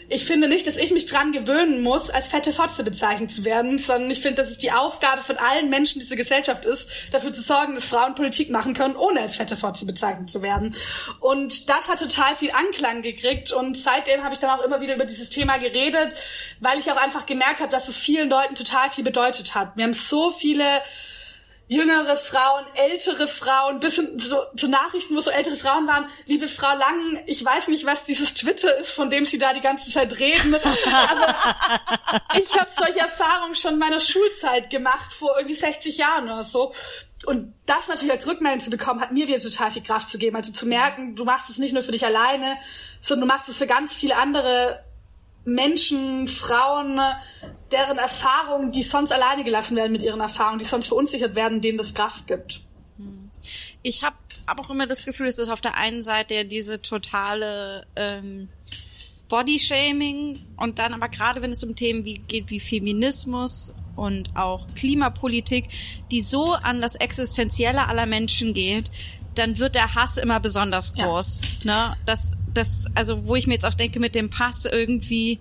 ich 0.08 0.26
finde 0.26 0.48
nicht, 0.48 0.66
dass 0.66 0.76
ich 0.76 0.92
mich 0.92 1.06
dran 1.06 1.32
gewöhnen 1.32 1.82
muss, 1.82 2.10
als 2.10 2.28
fette 2.28 2.52
Fotze 2.52 2.84
bezeichnet 2.84 3.32
zu 3.32 3.44
werden, 3.44 3.78
sondern 3.78 4.10
ich 4.10 4.20
finde, 4.20 4.42
dass 4.42 4.50
es 4.50 4.58
die 4.58 4.70
Aufgabe 4.70 5.22
von 5.22 5.38
allen 5.38 5.70
Menschen 5.70 6.00
dieser 6.00 6.16
Gesellschaft 6.16 6.66
ist, 6.66 6.88
dafür 7.12 7.32
zu 7.32 7.40
sorgen, 7.40 7.74
dass 7.74 7.86
Frauen 7.86 8.14
Politik 8.14 8.50
machen 8.50 8.74
können, 8.74 8.94
ohne 8.94 9.20
als 9.20 9.36
fette 9.36 9.56
Fotze 9.56 9.86
bezeichnet 9.86 10.28
zu 10.28 10.42
werden. 10.42 10.74
Und 11.20 11.70
das 11.70 11.88
hat 11.88 12.00
total 12.00 12.36
viel 12.36 12.50
Anklang 12.50 13.00
gekriegt 13.02 13.52
und 13.52 13.76
seitdem 13.76 14.22
habe 14.22 14.34
ich 14.34 14.38
dann 14.38 14.50
auch 14.50 14.62
immer 14.62 14.80
wieder 14.80 14.96
über 14.96 15.06
dieses 15.06 15.30
Thema 15.30 15.56
geredet, 15.56 16.12
weil 16.60 16.78
ich 16.78 16.90
auch 16.90 17.02
einfach 17.02 17.24
gemerkt 17.24 17.60
habe, 17.60 17.70
dass 17.70 17.88
es 17.88 17.96
vielen 17.96 18.28
Leuten 18.28 18.54
total 18.54 18.90
viel 18.90 19.04
bedeutet 19.04 19.54
hat. 19.54 19.76
Wir 19.76 19.84
haben 19.84 19.94
so 19.94 20.30
viele 20.30 20.82
jüngere 21.68 22.16
Frauen, 22.16 22.64
ältere 22.74 23.28
Frauen, 23.28 23.80
bis 23.80 23.96
hin 23.96 24.18
so, 24.18 24.40
zu 24.56 24.68
Nachrichten, 24.68 25.16
wo 25.16 25.20
so 25.20 25.30
ältere 25.30 25.56
Frauen 25.56 25.86
waren, 25.86 26.06
liebe 26.26 26.48
Frau 26.48 26.76
Lang, 26.76 27.22
ich 27.26 27.44
weiß 27.44 27.68
nicht, 27.68 27.86
was 27.86 28.04
dieses 28.04 28.34
Twitter 28.34 28.76
ist, 28.78 28.92
von 28.92 29.10
dem 29.10 29.24
Sie 29.24 29.38
da 29.38 29.54
die 29.54 29.60
ganze 29.60 29.90
Zeit 29.90 30.18
reden, 30.18 30.54
aber 30.54 31.34
ich 32.38 32.58
habe 32.58 32.70
solche 32.70 33.00
Erfahrungen 33.00 33.54
schon 33.54 33.74
in 33.74 33.78
meiner 33.78 34.00
Schulzeit 34.00 34.70
gemacht, 34.70 35.12
vor 35.14 35.36
irgendwie 35.38 35.54
60 35.54 35.96
Jahren 35.96 36.24
oder 36.24 36.42
so. 36.42 36.72
Und 37.24 37.54
das 37.66 37.88
natürlich 37.88 38.12
als 38.12 38.26
Rückmeldung 38.26 38.60
zu 38.60 38.70
bekommen, 38.70 39.00
hat 39.00 39.12
mir 39.12 39.28
wieder 39.28 39.38
total 39.38 39.70
viel 39.70 39.82
Kraft 39.82 40.08
zu 40.08 40.18
geben. 40.18 40.36
Also 40.36 40.52
zu 40.52 40.66
merken, 40.66 41.14
du 41.14 41.24
machst 41.24 41.48
es 41.50 41.58
nicht 41.58 41.72
nur 41.72 41.84
für 41.84 41.92
dich 41.92 42.04
alleine, 42.04 42.56
sondern 43.00 43.28
du 43.28 43.32
machst 43.32 43.48
es 43.48 43.58
für 43.58 43.68
ganz 43.68 43.94
viele 43.94 44.16
andere 44.16 44.84
Menschen, 45.44 46.28
Frauen, 46.28 47.00
deren 47.70 47.98
Erfahrungen, 47.98 48.70
die 48.70 48.82
sonst 48.82 49.12
alleine 49.12 49.44
gelassen 49.44 49.76
werden 49.76 49.92
mit 49.92 50.02
ihren 50.02 50.20
Erfahrungen, 50.20 50.58
die 50.58 50.64
sonst 50.64 50.86
verunsichert 50.86 51.34
werden, 51.34 51.60
denen 51.60 51.78
das 51.78 51.94
Kraft 51.94 52.26
gibt. 52.26 52.62
Ich 53.82 54.04
habe 54.04 54.16
aber 54.46 54.64
auch 54.64 54.70
immer 54.70 54.86
das 54.86 55.04
Gefühl, 55.04 55.26
es 55.26 55.38
ist 55.38 55.48
auf 55.48 55.60
der 55.60 55.76
einen 55.76 56.02
Seite 56.02 56.44
diese 56.44 56.80
totale 56.82 57.86
ähm, 57.96 58.48
Bodyshaming 59.28 60.40
und 60.56 60.78
dann 60.78 60.94
aber 60.94 61.08
gerade 61.08 61.42
wenn 61.42 61.50
es 61.50 61.64
um 61.64 61.74
Themen 61.74 62.04
wie 62.04 62.18
geht 62.18 62.50
wie 62.50 62.60
Feminismus 62.60 63.74
und 63.96 64.36
auch 64.36 64.66
Klimapolitik, 64.74 65.68
die 66.10 66.22
so 66.22 66.52
an 66.52 66.80
das 66.80 66.96
Existenzielle 66.96 67.88
aller 67.88 68.06
Menschen 68.06 68.52
geht, 68.52 68.90
dann 69.34 69.58
wird 69.58 69.74
der 69.74 69.94
Hass 69.94 70.18
immer 70.18 70.40
besonders 70.40 70.94
groß. 70.94 71.64
Ne? 71.64 71.96
Das, 72.04 72.36
das, 72.54 72.86
also 72.94 73.26
wo 73.26 73.34
ich 73.36 73.46
mir 73.46 73.54
jetzt 73.54 73.66
auch 73.66 73.74
denke, 73.74 74.00
mit 74.00 74.14
dem 74.14 74.30
Pass 74.30 74.64
irgendwie, 74.64 75.38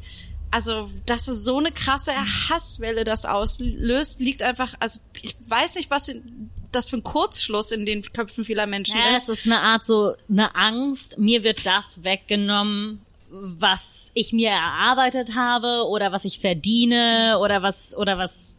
also 0.52 0.90
dass 1.06 1.28
es 1.28 1.44
so 1.44 1.58
eine 1.60 1.72
krasse 1.72 2.14
Hasswelle 2.50 3.04
das 3.04 3.26
auslöst, 3.26 4.20
liegt 4.20 4.44
einfach, 4.44 4.74
also 4.80 5.00
ich 5.22 5.36
weiß 5.48 5.76
nicht, 5.76 5.90
was 5.92 6.08
in, 6.10 6.50
das 6.72 6.90
für 6.90 6.98
ein 6.98 7.04
Kurzschluss 7.04 7.72
in 7.72 7.86
den 7.86 8.02
Köpfen 8.02 8.46
vieler 8.46 8.66
Menschen 8.66 8.98
Ja, 8.98 9.16
ist. 9.18 9.30
es 9.30 9.40
ist 9.40 9.46
eine 9.46 9.60
Art 9.60 9.86
so 9.86 10.14
eine 10.30 10.56
Angst, 10.56 11.18
mir 11.18 11.44
wird 11.44 11.66
das 11.66 12.04
weggenommen, 12.04 13.02
was 13.30 14.12
ich 14.14 14.34
mir 14.34 14.50
erarbeitet 14.50 15.36
habe 15.36 15.88
oder 15.88 16.12
was 16.12 16.26
ich 16.26 16.40
verdiene 16.40 17.38
oder 17.40 17.62
was 17.62 17.96
oder 17.96 18.18
was 18.18 18.56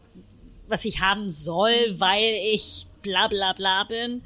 was 0.67 0.85
ich 0.85 1.01
haben 1.01 1.29
soll, 1.29 1.73
weil 1.99 2.35
ich 2.51 2.87
bla 3.03 3.27
bla 3.27 3.53
bla 3.53 3.83
bin. 3.83 4.23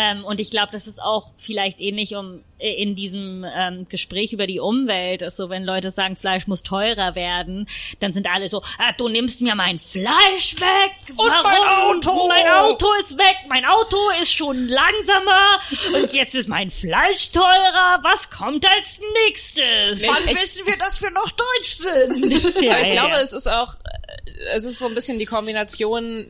Ähm, 0.00 0.24
und 0.24 0.40
ich 0.40 0.50
glaube, 0.50 0.72
das 0.72 0.86
ist 0.86 1.02
auch 1.02 1.30
vielleicht 1.36 1.82
ähnlich 1.82 2.16
um 2.16 2.42
in 2.58 2.94
diesem 2.94 3.44
ähm, 3.54 3.86
Gespräch 3.88 4.32
über 4.32 4.46
die 4.46 4.60
Umwelt 4.60 5.22
ist 5.22 5.36
so, 5.36 5.48
wenn 5.48 5.64
Leute 5.64 5.90
sagen, 5.90 6.16
Fleisch 6.16 6.46
muss 6.46 6.62
teurer 6.62 7.14
werden, 7.14 7.66
dann 8.00 8.12
sind 8.12 8.26
alle 8.30 8.48
so, 8.48 8.62
ah, 8.78 8.92
du 8.96 9.08
nimmst 9.08 9.40
mir 9.40 9.54
mein 9.54 9.78
Fleisch 9.78 10.56
weg. 10.58 10.92
Und 11.16 11.28
mein 11.28 11.44
Warum? 11.44 11.96
Auto. 11.96 12.28
Mein 12.28 12.48
Auto 12.48 12.86
ist 13.00 13.18
weg. 13.18 13.36
Mein 13.48 13.64
Auto 13.64 13.96
ist 14.20 14.32
schon 14.32 14.68
langsamer 14.68 15.60
und 15.94 16.12
jetzt 16.12 16.34
ist 16.34 16.48
mein 16.48 16.70
Fleisch 16.70 17.32
teurer. 17.32 18.00
Was 18.02 18.30
kommt 18.30 18.66
als 18.66 19.00
nächstes? 19.26 20.06
Wann 20.06 20.34
wissen 20.34 20.66
wir, 20.66 20.78
dass 20.78 21.00
wir 21.02 21.10
noch 21.10 21.30
deutsch 21.30 21.70
sind? 21.70 22.54
Ja, 22.60 22.78
ich 22.78 22.88
ja, 22.88 22.92
glaube, 22.92 23.14
ja. 23.14 23.20
es 23.20 23.32
ist 23.32 23.46
auch, 23.46 23.74
äh, 23.74 24.56
es 24.56 24.64
ist 24.64 24.78
so 24.78 24.86
ein 24.86 24.94
bisschen 24.94 25.18
die 25.18 25.26
Kombination 25.26 26.26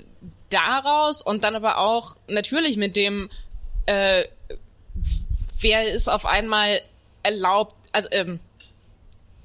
daraus 0.51 1.23
und 1.23 1.45
dann 1.45 1.55
aber 1.55 1.79
auch 1.79 2.17
natürlich 2.29 2.77
mit 2.77 2.95
dem, 2.97 3.31
äh, 3.91 4.25
wer 5.61 5.93
ist 5.93 6.09
auf 6.09 6.27
einmal 6.27 6.81
erlaubt, 7.23 7.75
also 7.93 8.09
ähm, 8.13 8.41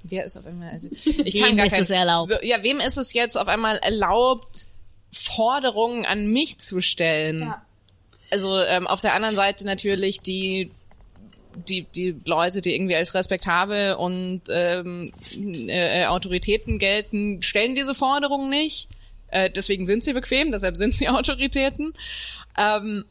wer 0.04 0.26
ist 0.26 0.38
auf 0.38 0.46
einmal, 0.46 0.70
also 0.70 0.88
ich 0.92 1.34
Wem 1.34 1.44
kann 1.44 1.58
gar 1.58 1.66
ist 1.66 1.74
kein, 1.74 1.82
es 1.82 1.90
erlaubt? 1.90 2.32
So, 2.32 2.38
ja, 2.44 2.62
wem 2.64 2.80
ist 2.80 2.98
es 2.98 3.14
jetzt 3.14 3.38
auf 3.38 3.48
einmal 3.48 3.78
erlaubt, 3.78 4.68
Forderungen 5.12 6.06
an 6.06 6.28
mich 6.28 6.60
zu 6.60 6.82
stellen? 6.82 7.42
Ja. 7.42 7.66
Also 8.32 8.60
ähm, 8.62 8.88
auf 8.88 9.00
der 9.00 9.14
anderen 9.14 9.36
Seite 9.36 9.66
natürlich 9.66 10.22
die 10.22 10.72
die 11.68 11.84
die 11.84 12.16
Leute, 12.26 12.62
die 12.62 12.76
irgendwie 12.76 12.96
als 12.96 13.14
respektabel 13.14 13.96
und 13.96 14.42
ähm, 14.52 15.14
äh, 15.38 16.02
äh, 16.02 16.06
Autoritäten 16.06 16.80
gelten, 16.80 17.42
stellen 17.42 17.76
diese 17.76 17.96
Forderungen 17.96 18.50
nicht. 18.50 18.90
Äh, 19.30 19.50
deswegen 19.50 19.86
sind 19.86 20.04
sie 20.04 20.14
bequem, 20.14 20.52
deshalb 20.52 20.78
sind 20.78 20.94
sie 20.94 21.08
Autoritäten. 21.10 21.94
Ähm, 22.58 23.06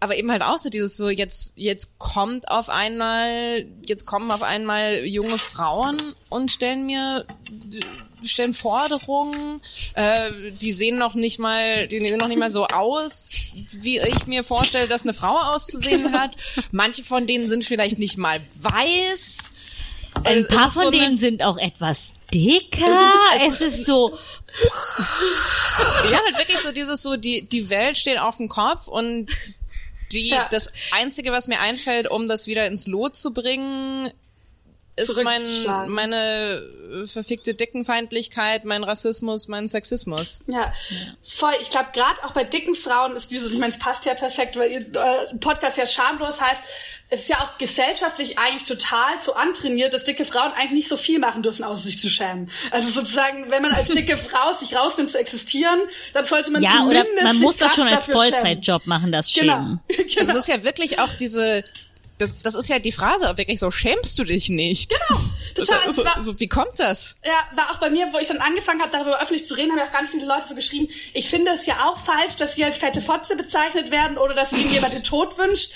aber 0.00 0.16
eben 0.16 0.30
halt 0.30 0.42
auch 0.42 0.58
so 0.58 0.70
dieses 0.70 0.96
so 0.96 1.08
jetzt 1.10 1.52
jetzt 1.56 1.98
kommt 1.98 2.50
auf 2.50 2.68
einmal 2.70 3.66
jetzt 3.86 4.06
kommen 4.06 4.30
auf 4.30 4.42
einmal 4.42 5.04
junge 5.04 5.38
Frauen 5.38 5.98
und 6.30 6.50
stellen 6.50 6.86
mir 6.86 7.26
stellen 8.22 8.52
Forderungen 8.54 9.60
äh, 9.94 10.30
die 10.60 10.72
sehen 10.72 10.98
noch 10.98 11.14
nicht 11.14 11.38
mal 11.38 11.86
die 11.86 12.00
sehen 12.00 12.18
noch 12.18 12.28
nicht 12.28 12.38
mal 12.38 12.50
so 12.50 12.66
aus 12.66 13.30
wie 13.72 13.98
ich 13.98 14.26
mir 14.26 14.42
vorstelle 14.44 14.88
dass 14.88 15.02
eine 15.02 15.14
Frau 15.14 15.36
auszusehen 15.38 16.12
hat 16.18 16.32
manche 16.72 17.04
von 17.04 17.26
denen 17.26 17.48
sind 17.48 17.64
vielleicht 17.64 17.98
nicht 17.98 18.16
mal 18.18 18.40
weiß 18.60 19.52
Ein 20.24 20.38
Es 20.38 20.48
paar 20.48 20.66
ist 20.68 20.74
so 20.74 20.80
von 20.80 20.94
eine- 20.94 21.04
denen 21.04 21.18
sind 21.18 21.42
auch 21.42 21.56
etwas 21.58 22.14
dicker. 22.34 22.86
Es 23.38 23.52
Es 23.54 23.60
ist- 23.60 23.74
ist, 23.78 23.86
so, 23.86 24.16
ja 26.10 26.18
halt 26.24 26.38
wirklich 26.38 26.58
so 26.58 26.72
dieses 26.72 27.02
so 27.02 27.16
die 27.16 27.42
die 27.48 27.70
Welt 27.70 27.96
steht 27.96 28.18
auf 28.18 28.36
dem 28.36 28.48
Kopf 28.48 28.88
und 28.88 29.30
die 30.12 30.28
Ja. 30.30 30.48
das 30.50 30.72
einzige 30.92 31.32
was 31.32 31.48
mir 31.48 31.60
einfällt 31.60 32.10
um 32.10 32.28
das 32.28 32.46
wieder 32.46 32.66
ins 32.66 32.86
Lot 32.86 33.16
zu 33.16 33.32
bringen 33.32 34.10
ist 35.00 35.22
mein 35.22 35.42
meine 35.88 36.62
äh, 36.92 37.06
verfickte 37.06 37.54
Dickenfeindlichkeit 37.54 38.64
mein 38.64 38.84
Rassismus 38.84 39.48
mein 39.48 39.68
Sexismus 39.68 40.40
Ja, 40.46 40.72
voll. 41.22 41.52
Ich 41.60 41.70
glaube, 41.70 41.88
gerade 41.92 42.24
auch 42.24 42.32
bei 42.32 42.44
dicken 42.44 42.74
Frauen 42.74 43.16
ist 43.16 43.30
dieses, 43.30 43.50
ich 43.50 43.58
meine, 43.58 43.72
es 43.72 43.78
passt 43.78 44.04
ja 44.04 44.14
perfekt, 44.14 44.56
weil 44.56 44.70
ihr 44.70 44.80
äh, 44.80 45.36
Podcast 45.38 45.78
ja 45.78 45.86
schamlos 45.86 46.40
heißt. 46.40 46.62
Es 47.12 47.22
ist 47.22 47.28
ja 47.28 47.38
auch 47.38 47.58
gesellschaftlich 47.58 48.38
eigentlich 48.38 48.66
total 48.66 49.20
so 49.20 49.34
antrainiert, 49.34 49.92
dass 49.92 50.04
dicke 50.04 50.24
Frauen 50.24 50.52
eigentlich 50.52 50.70
nicht 50.70 50.88
so 50.88 50.96
viel 50.96 51.18
machen 51.18 51.42
dürfen, 51.42 51.64
außer 51.64 51.82
sich 51.82 51.98
zu 51.98 52.08
schämen. 52.08 52.52
Also 52.70 52.90
sozusagen, 52.90 53.50
wenn 53.50 53.62
man 53.62 53.72
als 53.72 53.88
dicke 53.92 54.16
Frau 54.16 54.52
sich 54.52 54.76
rausnimmt 54.76 55.10
zu 55.10 55.18
existieren, 55.18 55.80
dann 56.12 56.24
sollte 56.24 56.52
man 56.52 56.62
ja, 56.62 56.84
oder 56.86 57.02
zumindest 57.04 57.22
man 57.24 57.32
sich 57.32 57.42
muss 57.42 57.56
das 57.56 57.74
schon 57.74 57.88
als. 57.88 58.06
Vollzeitjob 58.06 58.86
machen, 58.86 59.10
das 59.12 59.32
Genau. 59.32 59.54
Schämen. 59.54 59.80
Also 60.18 60.30
es 60.30 60.36
ist 60.36 60.48
ja 60.48 60.62
wirklich 60.62 60.98
auch 61.00 61.12
diese 61.12 61.64
das, 62.20 62.38
das 62.38 62.54
ist 62.54 62.68
ja 62.68 62.78
die 62.78 62.92
Phrase, 62.92 63.36
wirklich 63.36 63.58
so, 63.58 63.70
schämst 63.70 64.18
du 64.18 64.24
dich 64.24 64.48
nicht? 64.48 64.90
Genau, 65.08 65.20
total. 65.54 65.92
So, 65.92 66.02
Es 66.02 66.04
war- 66.16 66.22
so, 66.22 66.38
wie 66.40 66.48
kommt 66.48 66.78
das? 66.78 67.16
Ja, 67.24 67.32
war 67.56 67.70
auch 67.72 67.78
bei 67.78 67.90
mir, 67.90 68.08
wo 68.12 68.18
ich 68.18 68.28
dann 68.28 68.38
angefangen 68.38 68.80
habe, 68.82 68.92
darüber 68.92 69.20
öffentlich 69.20 69.46
zu 69.46 69.54
reden, 69.54 69.70
haben 69.72 69.78
ja 69.78 69.86
auch 69.88 69.92
ganz 69.92 70.10
viele 70.10 70.26
Leute 70.26 70.48
so 70.48 70.54
geschrieben, 70.54 70.88
ich 71.14 71.28
finde 71.28 71.52
es 71.52 71.66
ja 71.66 71.84
auch 71.88 71.98
falsch, 71.98 72.36
dass 72.36 72.54
sie 72.54 72.64
als 72.64 72.76
fette 72.76 73.00
Fotze 73.00 73.36
bezeichnet 73.36 73.90
werden 73.90 74.18
oder 74.18 74.34
dass 74.34 74.52
ihnen 74.52 74.70
jemand 74.72 74.92
den 74.94 75.02
Tod 75.04 75.38
wünscht. 75.38 75.72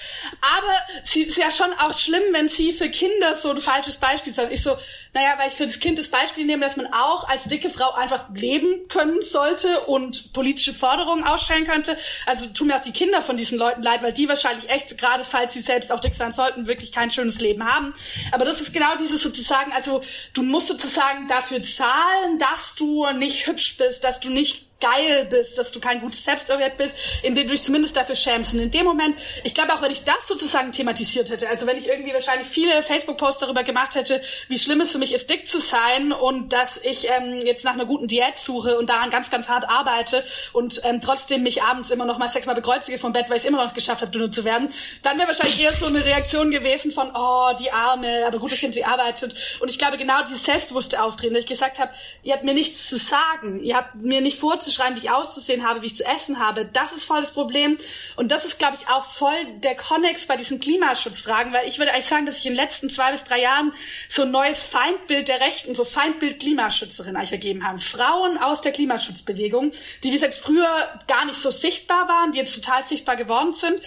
Aber 0.57 0.75
sie 1.05 1.23
ist 1.23 1.39
ja 1.39 1.51
schon 1.51 1.73
auch 1.81 1.97
schlimm, 1.97 2.23
wenn 2.33 2.49
sie 2.49 2.73
für 2.73 2.89
Kinder 2.91 3.35
so 3.35 3.51
ein 3.51 3.61
falsches 3.61 3.97
Beispiel 3.97 4.35
sind. 4.35 4.53
Ich 4.53 4.63
so, 4.63 4.77
naja, 5.13 5.35
weil 5.39 5.49
ich 5.49 5.55
für 5.55 5.67
das 5.67 5.81
Kind 5.81 5.99
das 5.99 6.09
Beispiel 6.09 6.45
nehme, 6.45 6.65
dass 6.65 6.77
man 6.77 6.93
auch 6.93 7.29
als 7.29 7.45
dicke 7.45 7.71
Frau 7.71 7.93
einfach 7.93 8.25
leben 8.35 8.89
können 8.89 9.23
sollte 9.23 9.81
und 9.81 10.33
politische 10.33 10.75
Forderungen 10.75 11.25
ausstellen 11.25 11.67
könnte. 11.67 11.97
Also 12.27 12.47
tun 12.47 12.67
mir 12.69 12.77
auch 12.77 12.81
die 12.83 12.93
Kinder 12.93 13.23
von 13.23 13.37
diesen 13.37 13.59
Leuten 13.59 13.83
leid, 13.83 14.03
weil 14.03 14.13
die 14.13 14.29
wahrscheinlich 14.29 14.69
echt, 14.71 14.99
gerade 14.99 15.25
falls 15.25 15.53
sie 15.53 15.63
selbst 15.63 15.91
auch 15.93 16.01
dick 16.01 16.15
sein 16.15 16.33
sollten, 16.37 16.67
wirklich 16.67 16.93
kein 16.93 17.11
schönes 17.11 17.41
Leben 17.41 17.65
haben. 17.65 17.95
Aber 18.33 18.45
das 18.45 18.61
ist 18.61 18.73
genau 18.73 18.97
dieses 18.97 19.23
sozusagen, 19.23 19.73
also 19.73 20.01
du 20.33 20.43
musst 20.43 20.69
sozusagen 20.69 21.29
dafür 21.29 21.63
zahlen, 21.63 22.39
dass 22.39 22.75
du 22.75 23.07
nicht 23.13 23.47
hübsch 23.47 23.77
bist, 23.77 24.05
dass 24.05 24.21
du 24.21 24.31
nicht 24.31 24.74
geil 24.81 25.27
bist, 25.27 25.57
dass 25.57 25.73
du 25.73 25.81
kein 25.81 26.01
gutes 26.01 26.25
Selbstwert 26.25 26.77
bist, 26.77 26.95
indem 27.23 27.47
du 27.47 27.53
dich 27.53 27.63
zumindest 27.63 27.97
dafür 27.97 28.15
schämst. 28.15 28.55
Und 28.55 28.61
in 28.61 28.71
dem 28.71 28.85
Moment, 28.85 29.17
ich 29.43 29.55
glaube 29.55 29.73
auch, 29.73 29.83
wenn 29.83 29.91
ich 29.91 30.05
das 30.05 30.27
sozusagen 30.29 30.73
thematisiert 30.73 31.31
hätte, 31.31 31.49
also 31.49 31.67
wenn 31.67 31.77
ich 31.77 31.89
irgendwie 31.89 32.13
wahrscheinlich 32.13 32.47
viele 32.47 32.83
Facebook-Posts 32.83 33.41
darüber 33.41 33.63
gemacht 33.63 33.95
hätte, 33.95 34.21
wie 34.49 34.59
schlimm 34.59 34.81
es 34.81 34.93
für 34.93 34.99
mich 34.99 35.15
ist, 35.15 35.31
dick 35.31 35.49
zu 35.49 35.59
sein 35.59 36.13
und 36.13 36.53
dass 36.53 36.79
ich 36.79 37.09
ähm, 37.11 37.39
jetzt 37.45 37.65
nach 37.65 37.73
einer 37.73 37.87
guten 37.87 38.09
Diät 38.09 38.37
suche 38.37 38.79
und 38.79 38.91
daran 38.91 39.11
ganz, 39.11 39.31
ganz 39.31 39.49
hart 39.49 39.69
arbeite 39.69 40.25
und 40.53 40.81
ähm, 40.85 41.01
trotzdem 41.01 41.43
mich 41.43 41.63
abends 41.63 41.91
immer 41.91 42.05
noch 42.05 42.19
mal 42.19 42.29
sechsmal 42.29 42.55
bekreuzige 42.55 42.99
vom 42.99 43.13
Bett, 43.13 43.31
weil 43.31 43.37
ich 43.37 43.45
es 43.45 43.49
immer 43.49 43.65
noch 43.65 43.75
geschafft 43.75 44.03
habe, 44.03 44.11
dünner 44.11 44.31
zu 44.31 44.45
werden, 44.45 44.73
dann 45.03 45.19
wäre 45.19 45.29
wahrscheinlich 45.29 45.61
eher 45.61 45.73
so 45.73 45.87
eine 45.87 46.05
Reaktion 46.05 46.51
gewesen 46.51 46.93
von, 46.93 47.11
oh, 47.15 47.53
die 47.59 47.71
Arme, 47.71 48.25
aber 48.27 48.39
gut, 48.39 48.53
dass 48.53 48.61
sie 48.61 48.85
arbeitet. 48.85 49.35
Und 49.61 49.71
ich 49.71 49.79
glaube, 49.79 49.99
genau 49.99 50.23
dieses 50.27 50.45
selbstbewusste 50.45 51.03
Auftreten, 51.03 51.35
dass 51.35 51.43
ich 51.43 51.49
gesagt 51.49 51.79
habe, 51.79 51.93
ihr 52.23 52.35
habt 52.35 52.45
mir 52.45 52.55
nichts 52.55 52.89
zu 52.89 52.97
sagen, 52.97 53.63
ihr 53.63 53.77
habt 53.77 53.95
mir 53.95 54.21
nicht 54.21 54.39
vorzuschreiben, 54.75 54.97
wie 54.97 55.07
ich 55.07 55.11
auszusehen 55.11 55.67
habe, 55.67 55.83
wie 55.83 55.87
ich 55.87 55.97
zu 55.97 56.05
essen 56.05 56.39
habe, 56.39 56.65
das 56.65 56.93
ist 56.93 57.05
voll 57.05 57.21
das 57.21 57.33
Problem. 57.33 57.79
Und 58.17 58.31
das 58.31 58.45
ist, 58.45 58.59
glaube 58.59 58.77
ich, 58.81 58.89
auch 58.89 59.05
voll 59.05 59.35
der 59.59 59.75
Konnex 59.77 60.27
bei 60.27 60.37
diesen 60.37 60.61
Klimaschutzfragen, 60.61 61.53
weil 61.53 61.67
ich 61.69 61.79
würde 61.79 61.93
eigentlich 61.93 62.07
sagen, 62.07 62.27
dass 62.27 62.39
ich 62.39 62.47
in 62.47 62.53
den 62.53 62.61
letzten 62.61 62.91
zwei 62.91 63.13
bis 63.13 63.25
drei 63.25 63.41
Jahren 63.41 63.73
so 64.09 64.23
ein 64.23 64.31
neues 64.31 64.61
Feindbild 64.61 65.29
der 65.29 65.41
Rechten, 65.41 65.75
so 65.75 65.85
Feindbild 65.85 66.41
Klimaschützerin 66.41 67.17
eigentlich 67.17 67.33
ergeben 67.33 67.65
haben. 67.65 67.81
Frauen 67.81 68.39
aus 68.39 68.61
der 68.61 68.73
Klimaschutzbewegung, 68.73 69.73
die, 70.03 70.09
wie 70.09 70.15
gesagt, 70.15 70.35
früher 70.35 71.01
gar 71.07 71.25
nicht 71.25 71.41
so 71.41 71.51
sichtbar 71.51 72.09
waren, 72.09 72.33
die 72.33 72.39
jetzt 72.39 72.55
total 72.55 72.87
sichtbar 72.87 73.17
geworden 73.17 73.53
sind 73.53 73.81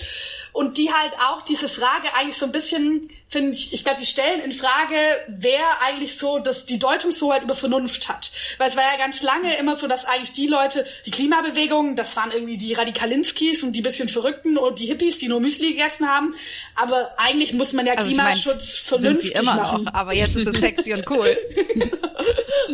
und 0.54 0.78
die 0.78 0.92
halt 0.92 1.14
auch 1.30 1.42
diese 1.42 1.70
Frage 1.70 2.14
eigentlich 2.16 2.38
so 2.38 2.46
ein 2.46 2.52
bisschen, 2.52 3.10
finde 3.30 3.52
ich, 3.52 3.74
ich 3.74 3.84
glaube, 3.84 4.00
die 4.00 4.06
stellen 4.06 4.42
in 4.42 4.52
Frage, 4.52 4.96
wer 5.28 5.82
eigentlich 5.82 6.18
so 6.18 6.40
das, 6.40 6.66
die 6.66 6.80
Deutungshoheit 6.80 7.44
über 7.44 7.56
Vernunft 7.56 8.10
hat. 8.10 8.32
Weil 8.58 8.70
es 8.70 8.76
war 8.76 8.84
ja 8.84 8.98
ganz 8.98 9.22
lange 9.22 9.56
immer 9.58 9.76
so, 9.76 9.88
dass 9.88 10.06
eigentlich 10.06 10.32
die 10.32 10.48
Leute, 10.48 10.86
die 11.06 11.12
Klimabewegung, 11.12 11.96
das 11.96 12.16
waren 12.16 12.32
irgendwie 12.32 12.58
die 12.58 12.74
Radikalinskis 12.74 13.64
und 13.64 13.74
die 13.74 13.82
bisschen 13.82 14.10
Verrückten 14.10 14.58
und 14.58 14.80
die 14.80 14.86
Hippies, 14.86 15.20
die 15.20 15.28
nur 15.28 15.40
Müsli 15.40 15.74
gegessen 15.74 16.08
haben. 16.08 16.34
Aber 16.76 17.12
eigentlich 17.18 17.54
muss 17.54 17.74
man 17.74 17.86
ja 17.86 17.94
Also 17.94 18.10
ich 18.10 18.18
mein, 18.18 18.34
Klimaschutz 18.34 18.76
sind 18.76 18.88
vernünftig 18.88 19.32
sie 19.32 19.38
immer 19.38 19.56
machen. 19.56 19.84
noch, 19.84 19.94
aber 19.94 20.14
jetzt 20.14 20.36
ist 20.36 20.48
es 20.48 20.60
sexy 20.60 20.94
und 20.94 21.10
cool. 21.10 21.38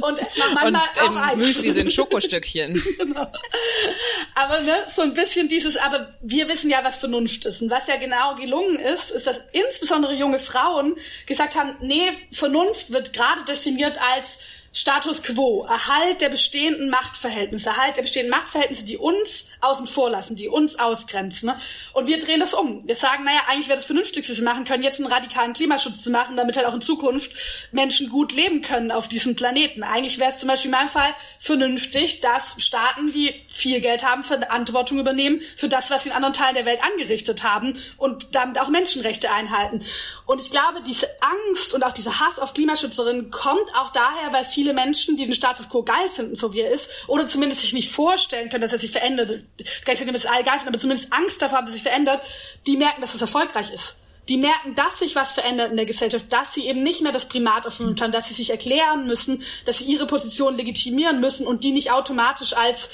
Und 0.01 0.19
es 0.19 0.35
Und 0.35 0.53
manchmal 0.53 0.81
auch 1.01 1.11
im 1.11 1.17
Eis. 1.17 1.35
Müsli 1.37 1.71
sind 1.71 1.91
Schokostückchen. 1.91 2.81
Aber 4.35 4.59
ne, 4.61 4.75
so 4.93 5.01
ein 5.01 5.13
bisschen 5.13 5.47
dieses, 5.47 5.77
aber 5.77 6.13
wir 6.21 6.49
wissen 6.49 6.69
ja, 6.69 6.83
was 6.83 6.95
Vernunft 6.95 7.45
ist. 7.45 7.61
Und 7.61 7.69
was 7.73 7.87
ja 7.87 7.95
genau 7.97 8.35
gelungen 8.35 8.77
ist, 8.77 9.11
ist, 9.11 9.25
dass 9.25 9.45
insbesondere 9.51 10.13
junge 10.13 10.39
Frauen 10.39 10.95
gesagt 11.25 11.55
haben, 11.55 11.75
nee, 11.81 12.11
Vernunft 12.31 12.91
wird 12.91 13.13
gerade 13.13 13.43
definiert 13.45 13.97
als 13.99 14.39
Status 14.75 15.21
quo, 15.21 15.65
Erhalt 15.65 16.21
der 16.21 16.29
bestehenden 16.29 16.89
Machtverhältnisse, 16.89 17.69
Erhalt 17.69 17.95
der 17.95 18.01
bestehenden 18.01 18.31
Machtverhältnisse, 18.31 18.85
die 18.85 18.97
uns 18.97 19.47
außen 19.61 19.85
vor 19.85 20.09
lassen, 20.09 20.35
die 20.35 20.47
uns 20.47 20.79
ausgrenzen. 20.79 21.49
Ne? 21.49 21.57
Und 21.93 22.07
wir 22.07 22.17
drehen 22.19 22.39
das 22.39 22.55
um. 22.55 22.85
Wir 22.87 22.95
sagen, 22.95 23.23
naja, 23.23 23.41
eigentlich 23.47 23.67
wäre 23.67 23.77
das 23.77 23.85
Vernünftigste, 23.85 24.33
was 24.33 24.39
wir 24.39 24.45
machen 24.45 24.65
können, 24.65 24.81
jetzt 24.81 24.99
einen 24.99 25.11
radikalen 25.11 25.53
Klimaschutz 25.53 26.01
zu 26.01 26.09
machen, 26.09 26.35
damit 26.35 26.57
halt 26.57 26.65
auch 26.65 26.73
in 26.73 26.81
Zukunft 26.81 27.31
Menschen 27.71 28.09
gut 28.09 28.31
leben 28.31 28.63
können 28.63 28.91
auf 28.91 29.07
diesem 29.07 29.35
Planeten. 29.35 29.83
Eigentlich 29.83 30.17
wäre 30.17 30.31
es 30.31 30.39
zum 30.39 30.49
Beispiel 30.49 30.69
in 30.69 30.77
meinem 30.77 30.89
Fall 30.89 31.13
vernünftig, 31.37 32.21
dass 32.21 32.55
Staaten, 32.57 33.11
die 33.11 33.33
viel 33.49 33.79
Geld 33.79 34.03
haben, 34.03 34.23
Verantwortung 34.23 34.99
übernehmen 34.99 35.41
für 35.55 35.69
das, 35.69 35.91
was 35.91 36.03
sie 36.03 36.09
in 36.09 36.15
anderen 36.15 36.33
Teilen 36.33 36.55
der 36.55 36.65
Welt 36.65 36.79
angerichtet 36.83 37.43
haben 37.43 37.77
und 37.97 38.33
damit 38.33 38.59
auch 38.59 38.69
Menschenrechte 38.69 39.31
einhalten. 39.31 39.85
Und 40.25 40.41
ich 40.41 40.49
glaube, 40.49 40.81
diese 40.87 41.07
Angst 41.21 41.75
und 41.75 41.83
auch 41.83 41.91
dieser 41.91 42.19
Hass 42.19 42.39
auf 42.39 42.55
Klimaschützerinnen 42.55 43.29
kommt 43.29 43.69
auch 43.75 43.91
daher, 43.91 44.33
weil 44.33 44.43
viele 44.43 44.62
Menschen, 44.71 45.17
die 45.17 45.25
den 45.25 45.33
Status 45.33 45.67
quo 45.67 45.83
geil 45.83 46.07
finden, 46.15 46.35
so 46.35 46.53
wie 46.53 46.61
er 46.61 46.71
ist, 46.71 46.89
oder 47.07 47.27
zumindest 47.27 47.59
sich 47.61 47.73
nicht 47.73 47.91
vorstellen 47.91 48.49
können, 48.49 48.61
dass 48.61 48.71
er 48.71 48.79
sich 48.79 48.91
verändert, 48.91 49.43
nicht 49.59 49.97
sagen, 49.97 50.13
dass 50.13 50.25
alle 50.25 50.45
geil 50.45 50.53
finden, 50.53 50.69
aber 50.69 50.79
zumindest 50.79 51.11
Angst 51.11 51.41
davor 51.41 51.57
haben, 51.57 51.65
dass 51.65 51.73
er 51.73 51.79
sich 51.79 51.83
verändert, 51.83 52.21
die 52.65 52.77
merken, 52.77 53.01
dass 53.01 53.13
es 53.15 53.19
erfolgreich 53.21 53.69
ist. 53.71 53.97
Die 54.29 54.37
merken, 54.37 54.73
dass 54.75 54.99
sich 54.99 55.15
was 55.17 55.33
verändert 55.33 55.71
in 55.71 55.75
der 55.75 55.85
Gesellschaft, 55.85 56.31
dass 56.31 56.53
sie 56.53 56.65
eben 56.67 56.81
nicht 56.81 57.01
mehr 57.01 57.11
das 57.11 57.27
Primat 57.27 57.65
auf 57.65 57.73
Vernunft 57.73 58.01
haben, 58.01 58.13
dass 58.13 58.29
sie 58.29 58.33
sich 58.33 58.51
erklären 58.51 59.05
müssen, 59.05 59.43
dass 59.65 59.79
sie 59.79 59.83
ihre 59.85 60.07
Position 60.07 60.55
legitimieren 60.55 61.19
müssen 61.19 61.45
und 61.45 61.65
die 61.65 61.71
nicht 61.71 61.91
automatisch 61.91 62.53
als 62.55 62.89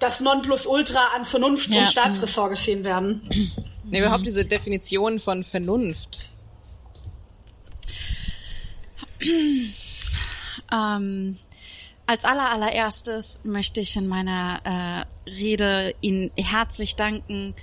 das 0.00 0.18
Nonplusultra 0.18 1.10
an 1.14 1.24
Vernunft 1.24 1.72
Ja. 1.72 1.78
und 1.80 1.86
Staatsressort 1.86 2.50
gesehen 2.50 2.82
werden. 2.82 3.22
Nee, 3.84 4.00
überhaupt 4.00 4.26
diese 4.26 4.44
Definition 4.44 5.20
von 5.20 5.44
Vernunft. 5.44 6.28
Ähm, 10.74 11.36
als 12.06 12.24
aller 12.24 12.50
allererstes 12.50 13.44
möchte 13.44 13.80
ich 13.80 13.96
in 13.96 14.08
meiner 14.08 15.06
äh, 15.26 15.30
Rede 15.30 15.94
Ihnen 16.00 16.30
herzlich 16.36 16.96
danken, 16.96 17.54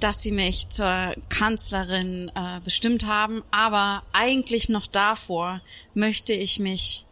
dass 0.00 0.22
Sie 0.22 0.30
mich 0.30 0.68
zur 0.68 1.14
Kanzlerin 1.28 2.30
äh, 2.34 2.60
bestimmt 2.60 3.06
haben. 3.06 3.42
Aber 3.50 4.02
eigentlich 4.12 4.68
noch 4.68 4.86
davor 4.86 5.60
möchte 5.94 6.32
ich 6.32 6.60
mich, 6.60 7.06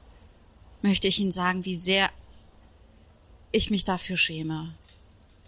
möchte 0.83 1.09
ich 1.09 1.19
Ihnen 1.19 1.33
sagen, 1.33 1.65
wie 1.65 1.75
sehr 1.75 2.09
ich 3.51 3.71
mich 3.71 3.85
dafür 3.85 4.17
schäme, 4.17 4.75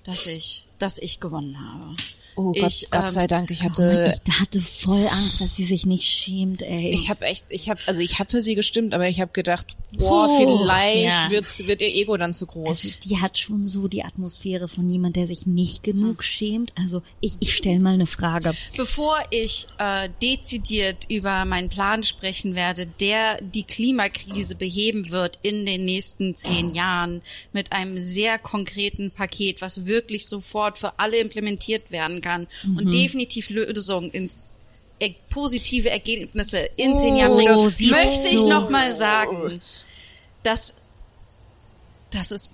dass 0.02 0.26
ich, 0.26 0.66
dass 0.78 0.98
ich 0.98 1.20
gewonnen 1.20 1.58
habe. 1.60 1.96
Oh 2.38 2.52
Gott, 2.52 2.70
Ich, 2.70 2.88
Gott 2.92 3.02
ähm, 3.02 3.08
sei 3.08 3.26
Dank, 3.26 3.50
ich 3.50 3.62
Oh 3.62 3.64
Mann, 3.64 3.74
hatte 3.74 4.14
ich 4.24 4.40
hatte 4.40 4.60
voll 4.60 5.04
Angst, 5.08 5.40
dass 5.40 5.56
sie 5.56 5.64
sich 5.64 5.86
nicht 5.86 6.04
schämt, 6.04 6.62
ey. 6.62 6.90
Ich 6.90 7.10
habe 7.10 7.24
echt, 7.24 7.46
ich 7.48 7.68
habe, 7.68 7.80
also 7.86 8.00
ich 8.00 8.20
habe 8.20 8.30
für 8.30 8.42
sie 8.42 8.54
gestimmt, 8.54 8.94
aber 8.94 9.08
ich 9.08 9.20
habe 9.20 9.32
gedacht, 9.32 9.76
boah, 9.98 10.28
Puh, 10.28 10.38
vielleicht 10.38 11.02
ja. 11.02 11.30
wird's, 11.30 11.66
wird 11.66 11.80
ihr 11.80 11.92
Ego 11.92 12.16
dann 12.16 12.34
zu 12.34 12.46
also 12.46 12.60
groß. 12.60 13.00
die 13.00 13.18
hat 13.18 13.38
schon 13.38 13.66
so 13.66 13.88
die 13.88 14.04
Atmosphäre 14.04 14.68
von 14.68 14.88
jemand, 14.88 15.16
der 15.16 15.26
sich 15.26 15.46
nicht 15.46 15.82
genug 15.82 16.22
schämt. 16.22 16.72
Also 16.76 17.02
ich, 17.20 17.34
ich 17.40 17.56
stell 17.56 17.80
mal 17.80 17.94
eine 17.94 18.06
Frage. 18.06 18.52
Bevor 18.76 19.16
ich 19.30 19.66
äh, 19.78 20.08
dezidiert 20.22 21.06
über 21.08 21.44
meinen 21.44 21.68
Plan 21.68 22.04
sprechen 22.04 22.54
werde, 22.54 22.86
der 22.86 23.38
die 23.42 23.64
Klimakrise 23.64 24.54
beheben 24.54 25.10
wird 25.10 25.40
in 25.42 25.66
den 25.66 25.84
nächsten 25.84 26.36
zehn 26.36 26.72
Jahren 26.72 27.20
mit 27.52 27.72
einem 27.72 27.98
sehr 27.98 28.38
konkreten 28.38 29.10
Paket, 29.10 29.60
was 29.60 29.86
wirklich 29.86 30.28
sofort 30.28 30.78
für 30.78 31.00
alle 31.00 31.18
implementiert 31.18 31.90
werden 31.90 32.20
kann 32.20 32.27
und 32.76 32.92
definitiv 32.92 33.50
Lösungen 33.50 34.10
in 34.10 34.30
er 35.00 35.10
positive 35.30 35.90
Ergebnisse 35.90 36.68
in 36.76 36.98
zehn 36.98 37.16
Jahren 37.16 37.34
bringt, 37.34 37.50
das 37.50 37.76
siehst 37.76 37.90
möchte 37.90 38.28
ich 38.28 38.42
du. 38.42 38.48
noch 38.48 38.68
mal 38.68 38.92
sagen, 38.92 39.60
dass 40.42 40.74
das 42.10 42.32
ist 42.32 42.50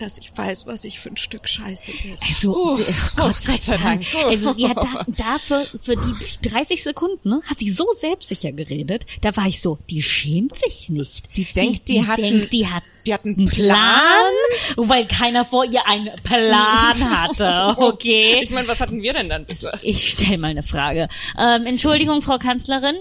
dass 0.00 0.18
ich 0.18 0.36
weiß, 0.36 0.66
was 0.66 0.84
ich 0.84 0.98
für 0.98 1.10
ein 1.10 1.16
Stück 1.16 1.48
Scheiße 1.48 1.92
bin. 2.02 2.16
Also, 2.28 2.54
Uh, 2.54 2.76
sie- 2.76 2.92
Gott 3.16 3.36
sei 3.42 3.52
Gott 3.52 3.62
sei 3.62 3.76
Dank. 3.76 4.06
Dank. 4.12 4.24
Also, 4.26 4.54
die 4.54 4.68
hat 4.68 4.76
da, 4.78 5.04
dafür, 5.08 5.66
für 5.82 5.96
die 5.96 6.48
30 6.48 6.82
Sekunden, 6.82 7.28
ne, 7.28 7.40
hat 7.46 7.58
sie 7.58 7.70
so 7.70 7.86
selbstsicher 7.92 8.52
geredet. 8.52 9.06
Da 9.20 9.36
war 9.36 9.46
ich 9.46 9.60
so, 9.60 9.78
die 9.90 10.02
schämt 10.02 10.56
sich 10.56 10.88
nicht. 10.88 11.36
Die 11.36 11.44
denkt, 11.44 11.88
die 11.88 12.06
hat 12.06 12.18
denkt, 12.18 12.42
einen- 12.42 12.50
die 12.50 12.66
hat 12.68 12.82
die 13.06 13.14
hat 13.14 13.24
einen 13.24 13.36
einen 13.38 13.48
Plan, 13.48 14.32
weil 14.76 15.06
keiner 15.06 15.44
vor 15.46 15.64
ihr 15.64 15.86
einen 15.86 16.10
Plan 16.22 17.10
hatte. 17.10 17.80
Okay. 17.80 18.40
Ich 18.42 18.50
meine, 18.50 18.68
was 18.68 18.80
hatten 18.80 19.00
wir 19.00 19.14
denn 19.14 19.28
dann 19.30 19.46
bitte? 19.46 19.72
Ich 19.82 20.10
stell 20.10 20.36
mal 20.36 20.48
eine 20.48 20.62
Frage. 20.62 21.08
Ähm, 21.38 21.64
Entschuldigung, 21.66 22.20
Frau 22.20 22.36
Kanzlerin. 22.38 22.96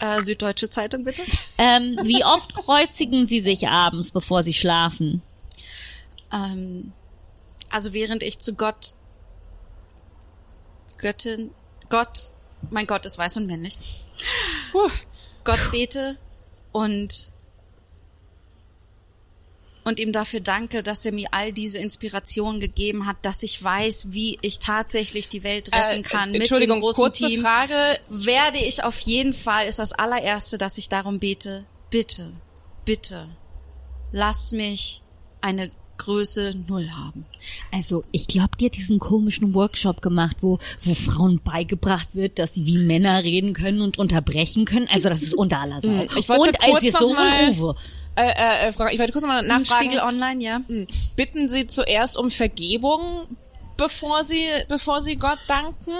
Äh, 0.00 0.20
Süddeutsche 0.22 0.68
Zeitung 0.70 1.04
bitte. 1.04 1.22
Ähm, 1.58 1.98
wie 2.02 2.24
oft 2.24 2.54
kreuzigen 2.54 3.26
Sie 3.26 3.40
sich 3.40 3.68
abends, 3.68 4.10
bevor 4.12 4.42
Sie 4.42 4.52
schlafen? 4.52 5.22
Ähm, 6.32 6.92
also 7.70 7.92
während 7.92 8.22
ich 8.22 8.38
zu 8.38 8.54
Gott, 8.54 8.94
Göttin, 10.98 11.50
Gott, 11.88 12.32
mein 12.70 12.86
Gott 12.86 13.06
ist 13.06 13.18
weiß 13.18 13.36
und 13.38 13.46
männlich, 13.46 13.78
Gott 15.44 15.70
bete 15.70 16.18
und 16.72 17.32
und 19.84 20.00
ihm 20.00 20.12
dafür 20.12 20.40
danke, 20.40 20.82
dass 20.82 21.06
er 21.06 21.12
mir 21.12 21.28
all 21.30 21.50
diese 21.50 21.78
Inspiration 21.78 22.60
gegeben 22.60 23.06
hat, 23.06 23.16
dass 23.22 23.42
ich 23.42 23.62
weiß, 23.62 24.08
wie 24.10 24.36
ich 24.42 24.58
tatsächlich 24.58 25.30
die 25.30 25.42
Welt 25.42 25.72
retten 25.74 26.00
Äh, 26.00 26.02
kann 26.02 26.30
mit 26.30 26.34
dem 26.34 26.40
Entschuldigung, 26.42 26.80
großen 26.80 27.02
kurze 27.02 27.26
Team. 27.26 27.40
Frage. 27.40 27.98
Werde 28.10 28.58
ich 28.58 28.84
auf 28.84 28.98
jeden 29.00 29.32
Fall, 29.32 29.66
ist 29.66 29.78
das 29.78 29.92
allererste, 29.92 30.58
dass 30.58 30.76
ich 30.76 30.90
darum 30.90 31.20
bete, 31.20 31.64
bitte, 31.88 32.34
bitte, 32.84 33.30
lass 34.12 34.52
mich 34.52 35.02
eine 35.40 35.70
Größe 35.98 36.54
Null 36.68 36.88
haben. 36.90 37.26
Also, 37.72 38.04
ich 38.12 38.26
glaube, 38.26 38.50
die 38.58 38.66
hat 38.66 38.76
diesen 38.76 38.98
komischen 38.98 39.52
Workshop 39.54 40.00
gemacht, 40.00 40.38
wo, 40.40 40.58
wo 40.84 40.94
Frauen 40.94 41.40
beigebracht 41.42 42.08
wird, 42.14 42.38
dass 42.38 42.54
sie 42.54 42.64
wie 42.66 42.78
Männer 42.78 43.22
reden 43.24 43.52
können 43.52 43.80
und 43.82 43.98
unterbrechen 43.98 44.64
können. 44.64 44.88
Also, 44.90 45.08
das 45.08 45.22
ist 45.22 45.34
unter 45.34 45.60
aller 45.60 45.80
Sau. 45.80 46.06
Ich 46.18 46.28
wollte 46.28 46.50
und 46.50 46.58
kurz 46.58 46.84
als 46.84 46.98
Sohn 46.98 47.14
mal- 47.14 47.50
Uwe. 47.50 47.76
Äh, 48.16 48.22
äh, 48.30 48.68
äh, 48.68 48.72
Frau- 48.72 48.88
ich 48.88 48.98
wollte 48.98 49.12
kurz 49.12 49.24
mal 49.24 49.42
Im 49.42 49.48
nachfragen. 49.48 49.84
Spiegel 49.84 50.00
Online, 50.00 50.42
ja. 50.42 50.60
Bitten 51.16 51.48
Sie 51.48 51.66
zuerst 51.68 52.16
um 52.16 52.30
Vergebung, 52.30 53.00
bevor 53.76 54.24
Sie, 54.24 54.44
bevor 54.68 55.02
Sie 55.02 55.16
Gott 55.16 55.38
danken? 55.46 55.92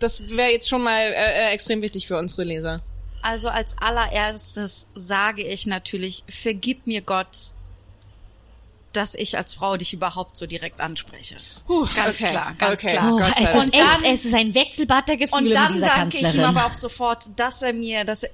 Das 0.00 0.30
wäre 0.30 0.50
jetzt 0.50 0.68
schon 0.68 0.82
mal 0.82 1.00
äh, 1.00 1.12
äh, 1.12 1.52
extrem 1.52 1.80
wichtig 1.82 2.08
für 2.08 2.18
unsere 2.18 2.42
Leser. 2.42 2.82
Also 3.22 3.50
als 3.50 3.76
allererstes 3.78 4.88
sage 4.94 5.42
ich 5.44 5.66
natürlich, 5.66 6.24
vergib 6.28 6.88
mir 6.88 7.02
Gott, 7.02 7.54
dass 8.92 9.14
ich 9.14 9.36
als 9.36 9.54
Frau 9.54 9.76
dich 9.76 9.92
überhaupt 9.92 10.36
so 10.36 10.46
direkt 10.46 10.80
anspreche. 10.80 11.36
ganz 11.94 12.20
okay, 12.20 12.30
klar, 12.30 12.54
ganz 12.58 12.72
okay. 12.84 12.92
klar. 12.92 13.12
Oh, 13.14 13.18
es 13.20 13.40
ist 13.48 13.54
Und 13.54 13.74
dann- 13.74 14.04
es 14.04 14.24
ist 14.24 14.34
ein 14.34 14.54
Wechselbad 14.54 15.08
der 15.08 15.16
Gefühle 15.16 15.48
Und 15.48 15.54
dann 15.54 15.80
danke 15.80 16.18
ich 16.18 16.34
ihm 16.34 16.44
aber 16.44 16.66
auch 16.66 16.74
sofort, 16.74 17.30
dass 17.36 17.62
er 17.62 17.72
mir, 17.72 18.04
dass 18.04 18.24
er, 18.24 18.30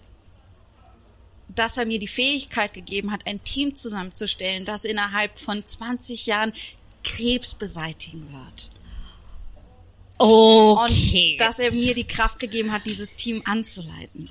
dass 1.49 1.77
er 1.77 1.87
mir 1.87 1.99
die 1.99 2.09
Fähigkeit 2.09 2.73
gegeben 2.75 3.11
hat, 3.13 3.27
ein 3.27 3.43
Team 3.45 3.75
zusammenzustellen, 3.75 4.65
das 4.65 4.85
innerhalb 4.85 5.39
von 5.39 5.65
20 5.65 6.27
Jahren 6.27 6.53
Krebs 7.05 7.55
beseitigen 7.55 8.29
wird. 8.33 8.71
okay. 10.19 11.33
Und 11.33 11.41
dass 11.41 11.59
er 11.59 11.73
mir 11.73 11.95
die 11.95 12.07
Kraft 12.07 12.39
gegeben 12.39 12.73
hat, 12.73 12.87
dieses 12.87 13.17
Team 13.17 13.43
anzuleiten. 13.45 14.31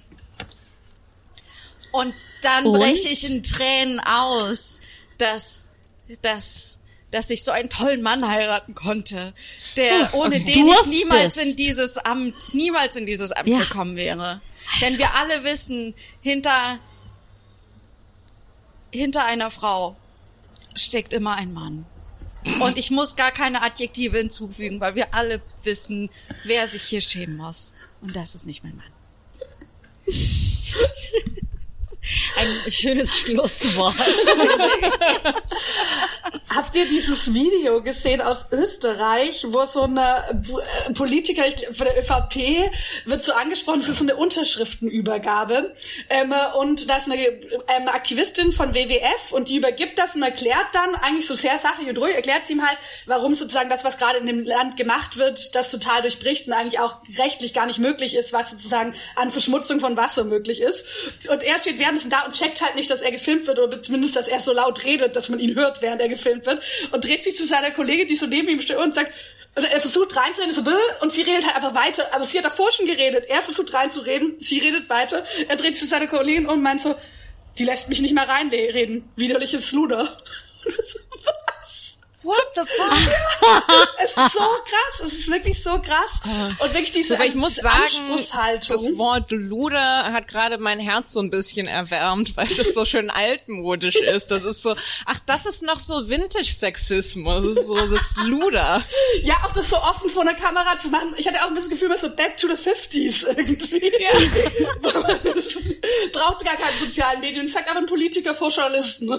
Und 1.91 2.13
dann 2.41 2.65
breche 2.65 3.07
ich 3.07 3.29
in 3.29 3.41
Tränen 3.43 3.99
aus, 3.99 4.81
dass, 5.17 5.69
dass, 6.21 6.79
dass 7.11 7.29
ich 7.29 7.43
so 7.43 7.51
einen 7.51 7.69
tollen 7.69 8.01
Mann 8.01 8.27
heiraten 8.27 8.75
konnte, 8.75 9.33
der 9.75 10.13
ohne 10.13 10.39
den 10.39 10.67
ich 10.67 10.85
niemals 10.85 11.37
in 11.37 11.55
dieses 11.55 11.97
Amt, 11.97 12.53
niemals 12.53 12.95
in 12.95 13.05
dieses 13.05 13.31
Amt 13.31 13.47
Ja. 13.47 13.59
gekommen 13.59 13.95
wäre. 13.95 14.41
Denn 14.81 14.97
wir 14.97 15.13
alle 15.15 15.43
wissen, 15.43 15.93
hinter, 16.21 16.79
hinter 18.91 19.25
einer 19.25 19.49
Frau 19.51 19.95
steckt 20.75 21.13
immer 21.13 21.35
ein 21.35 21.53
Mann. 21.53 21.85
Und 22.61 22.77
ich 22.77 22.91
muss 22.91 23.15
gar 23.15 23.31
keine 23.31 23.61
Adjektive 23.61 24.17
hinzufügen, 24.17 24.79
weil 24.79 24.95
wir 24.95 25.13
alle 25.13 25.41
wissen, 25.63 26.09
wer 26.43 26.67
sich 26.67 26.83
hier 26.83 27.01
schämen 27.01 27.35
muss. 27.37 27.73
Und 28.01 28.15
das 28.15 28.35
ist 28.35 28.45
nicht 28.45 28.63
mein 28.63 28.75
Mann. 28.75 28.91
Ein 32.37 32.71
schönes 32.71 33.17
Schlusswort. 33.17 33.95
Habt 36.53 36.75
ihr 36.75 36.85
dieses 36.87 37.33
Video 37.33 37.81
gesehen 37.83 38.21
aus 38.21 38.45
Österreich, 38.51 39.45
wo 39.49 39.65
so 39.65 39.81
eine 39.81 40.23
äh, 40.89 40.93
Politiker 40.93 41.43
von 41.73 41.87
der 41.87 41.99
ÖVP 41.99 42.71
wird 43.05 43.23
so 43.23 43.33
angesprochen, 43.33 43.81
es 43.81 43.89
ist 43.89 43.99
so 43.99 44.05
eine 44.05 44.15
Unterschriftenübergabe. 44.15 45.75
Ähm, 46.09 46.33
und 46.59 46.89
da 46.89 46.97
ist 46.97 47.11
eine, 47.11 47.17
ähm, 47.17 47.87
Aktivistin 47.87 48.51
von 48.51 48.73
WWF 48.73 49.31
und 49.31 49.49
die 49.49 49.57
übergibt 49.57 49.99
das 49.99 50.15
und 50.15 50.23
erklärt 50.23 50.67
dann 50.73 50.95
eigentlich 50.95 51.27
so 51.27 51.35
sehr 51.35 51.57
sachlich 51.57 51.89
und 51.89 51.97
ruhig, 51.97 52.15
erklärt 52.15 52.45
sie 52.45 52.53
ihm 52.53 52.65
halt, 52.65 52.77
warum 53.05 53.35
sozusagen 53.35 53.69
das, 53.69 53.83
was 53.83 53.97
gerade 53.97 54.19
in 54.19 54.27
dem 54.27 54.45
Land 54.45 54.77
gemacht 54.77 55.17
wird, 55.17 55.53
das 55.55 55.71
total 55.71 56.01
durchbricht 56.01 56.47
und 56.47 56.53
eigentlich 56.53 56.79
auch 56.79 56.97
rechtlich 57.17 57.53
gar 57.53 57.65
nicht 57.65 57.79
möglich 57.79 58.15
ist, 58.15 58.33
was 58.33 58.51
sozusagen 58.51 58.93
an 59.15 59.31
Verschmutzung 59.31 59.79
von 59.79 59.97
Wasser 59.97 60.23
möglich 60.23 60.61
ist. 60.61 60.85
Und 61.29 61.43
er 61.43 61.59
steht 61.59 61.77
währenddessen 61.77 62.09
da 62.09 62.26
und 62.27 62.35
checkt 62.35 62.61
halt 62.61 62.75
nicht, 62.75 62.89
dass 62.89 63.01
er 63.01 63.11
gefilmt 63.11 63.47
wird 63.47 63.57
oder 63.59 63.81
zumindest, 63.81 64.15
dass 64.15 64.27
er 64.27 64.39
so 64.39 64.53
laut 64.53 64.83
redet, 64.83 65.15
dass 65.15 65.29
man 65.29 65.39
ihn 65.39 65.55
hört, 65.55 65.81
während 65.81 66.01
er 66.01 66.09
gefilmt 66.09 66.45
wird 66.45 66.63
und 66.91 67.03
dreht 67.03 67.23
sich 67.23 67.35
zu 67.35 67.45
seiner 67.45 67.71
Kollegin, 67.71 68.07
die 68.07 68.15
so 68.15 68.27
neben 68.27 68.47
ihm 68.49 68.61
steht 68.61 68.77
und 68.77 68.93
sagt, 68.93 69.11
und 69.55 69.63
er 69.63 69.79
versucht 69.79 70.15
reinzureden, 70.15 70.53
so, 70.53 70.61
und 71.01 71.11
sie 71.11 71.23
redet 71.23 71.43
halt 71.47 71.55
einfach 71.55 71.73
weiter. 71.73 72.13
Aber 72.13 72.25
sie 72.25 72.37
hat 72.37 72.45
davor 72.45 72.71
schon 72.71 72.85
geredet. 72.85 73.25
Er 73.27 73.41
versucht 73.41 73.73
reinzureden, 73.73 74.35
sie 74.39 74.59
redet 74.59 74.87
weiter. 74.87 75.25
Er 75.47 75.55
dreht 75.55 75.73
sich 75.73 75.79
zu 75.79 75.87
seiner 75.87 76.05
Kollegin 76.05 76.45
und 76.45 76.61
meint 76.61 76.81
so, 76.81 76.93
die 77.57 77.63
lässt 77.63 77.89
mich 77.89 77.99
nicht 78.01 78.13
mehr 78.13 78.29
reinreden. 78.29 79.09
Widerliches 79.15 79.71
Luder. 79.71 80.15
What 82.27 82.47
the 82.55 82.61
fuck? 82.65 83.87
Es 84.03 84.11
ist 84.11 84.33
so 84.33 84.39
krass, 84.39 84.99
es 85.05 85.13
ist 85.13 85.31
wirklich 85.31 85.63
so 85.63 85.79
krass. 85.79 86.11
Und 86.59 86.73
wirklich 86.73 86.91
diese, 86.91 87.15
Aber 87.15 87.25
ich 87.25 87.35
muss 87.35 87.55
sagen, 87.55 87.93
das 88.69 88.97
Wort 88.97 89.31
Luder 89.31 90.11
hat 90.11 90.27
gerade 90.27 90.57
mein 90.57 90.79
Herz 90.79 91.13
so 91.13 91.19
ein 91.19 91.29
bisschen 91.29 91.67
erwärmt, 91.67 92.35
weil 92.37 92.47
das 92.47 92.73
so 92.73 92.85
schön 92.85 93.09
altmodisch 93.09 93.95
ist. 93.95 94.31
Das 94.31 94.43
ist 94.43 94.61
so, 94.61 94.75
ach, 95.05 95.19
das 95.25 95.45
ist 95.45 95.63
noch 95.63 95.79
so 95.79 96.09
Vintage-Sexismus. 96.09 97.45
Das 97.45 97.57
ist 97.57 97.67
so 97.67 97.75
das 97.75 98.15
Luder. 98.25 98.83
Ja, 99.23 99.35
auch 99.45 99.53
das 99.53 99.69
so 99.69 99.77
offen 99.77 100.09
vor 100.09 100.25
der 100.25 100.35
Kamera 100.35 100.77
zu 100.79 100.89
machen. 100.89 101.13
Ich 101.17 101.27
hatte 101.27 101.41
auch 101.43 101.47
ein 101.47 101.55
bisschen 101.55 101.69
das 101.69 101.79
Gefühl, 101.79 101.89
man 101.89 101.95
ist 101.95 102.01
so 102.01 102.09
back 102.09 102.37
to 102.37 102.47
the 102.47 102.55
50s 102.55 103.25
irgendwie. 103.27 103.79
Braucht 106.11 106.43
gar 106.45 106.55
keine 106.55 106.77
sozialen 106.77 107.21
Medien. 107.21 107.47
Sagt 107.47 107.69
einfach 107.69 107.81
ein 107.81 107.87
Politiker 107.87 108.35
vor 108.35 108.49
Journalisten. 108.49 109.09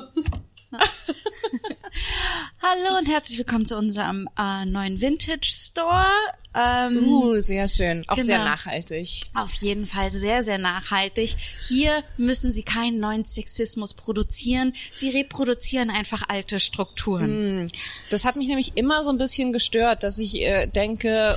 Hallo 2.62 2.98
und 2.98 3.06
herzlich 3.08 3.38
willkommen 3.38 3.66
zu 3.66 3.76
unserem 3.76 4.28
äh, 4.38 4.64
neuen 4.64 5.00
Vintage 5.00 5.44
Store. 5.50 6.06
Ähm, 6.54 7.06
Uh, 7.08 7.38
sehr 7.38 7.68
schön. 7.68 8.04
Auch 8.08 8.16
sehr 8.16 8.24
Genau. 8.24 8.44
nachhaltig. 8.44 9.20
Auf 9.34 9.52
jeden 9.54 9.86
Fall 9.86 10.10
sehr, 10.10 10.42
sehr 10.42 10.58
nachhaltig. 10.58 11.36
Hier 11.68 12.02
müssen 12.16 12.50
Sie 12.50 12.62
keinen 12.62 13.00
neuen 13.00 13.24
Sexismus 13.24 13.94
produzieren. 13.94 14.72
Sie 14.92 15.10
reproduzieren 15.10 15.90
einfach 15.90 16.22
alte 16.28 16.58
Strukturen. 16.60 17.70
Das 18.10 18.24
hat 18.24 18.36
mich 18.36 18.48
nämlich 18.48 18.76
immer 18.76 19.04
so 19.04 19.10
ein 19.10 19.18
bisschen 19.18 19.52
gestört, 19.52 20.02
dass 20.02 20.18
ich 20.18 20.40
äh, 20.42 20.66
denke, 20.66 21.36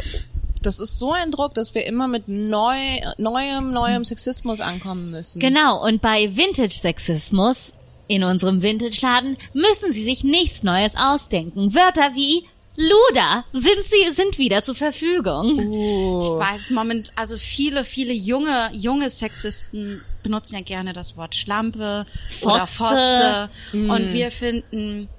das 0.61 0.79
ist 0.79 0.97
so 0.99 1.11
ein 1.11 1.31
Druck, 1.31 1.53
dass 1.55 1.75
wir 1.75 1.85
immer 1.85 2.07
mit 2.07 2.27
neu, 2.27 2.77
neuem, 3.17 3.71
neuem 3.71 4.05
Sexismus 4.05 4.61
ankommen 4.61 5.11
müssen. 5.11 5.39
Genau, 5.39 5.83
und 5.85 6.01
bei 6.01 6.35
Vintage-Sexismus 6.35 7.73
in 8.11 8.23
unserem 8.25 8.61
Vintage-Laden 8.61 9.37
müssen 9.53 9.93
Sie 9.93 10.03
sich 10.03 10.23
nichts 10.23 10.63
Neues 10.63 10.95
ausdenken. 10.97 11.73
Wörter 11.73 12.11
wie 12.13 12.45
Luder 12.75 13.43
sind 13.51 13.83
sie 13.85 14.11
sind 14.11 14.37
wieder 14.37 14.63
zur 14.63 14.75
Verfügung. 14.75 15.59
Ich 15.59 16.27
weiß 16.29 16.71
moment, 16.71 17.11
also 17.15 17.37
viele, 17.37 17.83
viele 17.83 18.13
junge, 18.13 18.69
junge 18.73 19.09
Sexisten 19.09 20.01
benutzen 20.23 20.55
ja 20.55 20.61
gerne 20.61 20.93
das 20.93 21.15
Wort 21.17 21.35
Schlampe 21.35 22.05
oder 22.41 22.67
Fotze. 22.67 23.49
Fotze. 23.71 23.91
Und 23.91 24.13
wir 24.13 24.31
finden, 24.31 25.09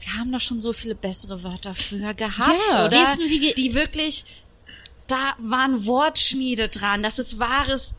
wir 0.00 0.12
haben 0.18 0.32
doch 0.32 0.40
schon 0.40 0.60
so 0.60 0.72
viele 0.72 0.94
bessere 0.94 1.42
Wörter 1.42 1.74
früher 1.74 2.14
gehabt, 2.14 2.58
Ja. 2.70 2.86
oder? 2.86 2.90
Wissen 3.18 3.28
Sie, 3.28 3.54
die 3.54 3.74
wirklich, 3.74 4.24
da 5.06 5.34
waren 5.38 5.86
Wortschmiede 5.86 6.68
dran. 6.68 7.02
Das 7.02 7.18
ist 7.18 7.38
wahres 7.38 7.96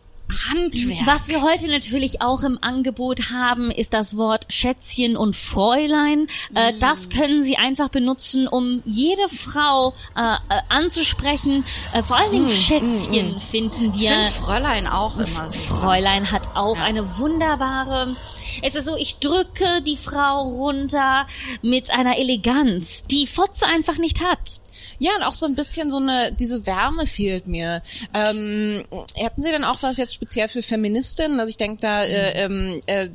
Handwerk. 0.50 1.06
Was 1.06 1.28
wir 1.28 1.42
heute 1.42 1.68
natürlich 1.68 2.22
auch 2.22 2.42
im 2.44 2.58
Angebot 2.62 3.30
haben, 3.32 3.72
ist 3.72 3.94
das 3.94 4.18
Wort 4.18 4.46
Schätzchen 4.50 5.16
und 5.18 5.36
Fräulein. 5.36 6.28
Äh, 6.56 6.74
das 6.80 7.10
können 7.10 7.42
Sie 7.42 7.58
einfach 7.58 7.90
benutzen, 7.90 8.48
um 8.48 8.82
jede 8.86 9.28
Frau 9.30 9.94
äh, 10.16 10.22
äh, 10.22 10.62
anzusprechen. 10.70 11.64
Äh, 11.94 12.04
vor 12.04 12.18
allen 12.18 12.32
Dingen 12.32 12.50
Schätzchen 12.50 13.40
finden 13.40 13.94
Ich 13.96 14.02
wir. 14.02 14.10
finde 14.12 14.32
Fräulein 14.32 14.88
auch 14.88 15.18
immer 15.18 15.48
so. 15.48 15.60
Fräulein 15.60 16.32
hat 16.32 16.56
auch 16.56 16.80
eine 16.80 17.18
wunderbare. 17.18 18.16
Es 18.62 18.76
ist 18.76 18.86
so, 18.86 18.96
ich 18.96 19.18
drücke 19.18 19.82
die 19.82 19.98
Frau 19.98 20.48
runter 20.48 21.28
mit 21.62 21.92
einer 21.92 22.18
Eleganz, 22.18 23.04
die 23.10 23.28
Fotze 23.28 23.66
einfach 23.66 23.98
nicht 23.98 24.22
hat. 24.22 24.62
Ja, 25.00 25.12
und 25.18 25.24
auch 25.24 25.34
so 25.34 25.46
ein 25.46 25.56
bisschen 25.56 25.92
so 25.92 25.98
eine, 25.98 26.34
diese 26.34 26.66
Wärme 26.66 27.06
fehlt 27.06 27.48
mir. 27.48 27.82
Ähm, 28.14 28.84
hätten 29.16 29.42
Sie 29.42 29.52
denn 29.52 29.64
auch 29.64 29.82
was 29.82 29.98
jetzt 29.98 30.14
speziell 30.14 30.48
für 30.48 30.62
Feministinnen? 30.62 31.40
Also 31.40 31.50
ich 31.50 31.58
denke 31.58 31.82
da 31.82 32.04
äh, 32.04 32.44
ähm, 32.44 32.82
äh, 32.88 33.10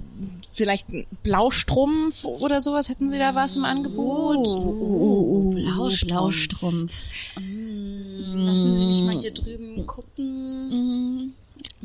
vielleicht 0.51 0.91
ein 0.91 1.07
Blaustrumpf 1.23 2.25
oder 2.25 2.61
sowas. 2.61 2.89
Hätten 2.89 3.11
Sie 3.11 3.19
da 3.19 3.35
was 3.35 3.57
im 3.57 3.65
Angebot? 3.65 4.37
Oh, 4.37 5.51
Blaustrumpf. 5.51 6.07
Blaustrumpf. 6.07 6.95
Lassen 7.37 8.75
Sie 8.75 8.85
mich 8.87 9.03
mal 9.03 9.21
hier 9.21 9.33
drüben 9.33 9.87
gucken. 9.87 11.35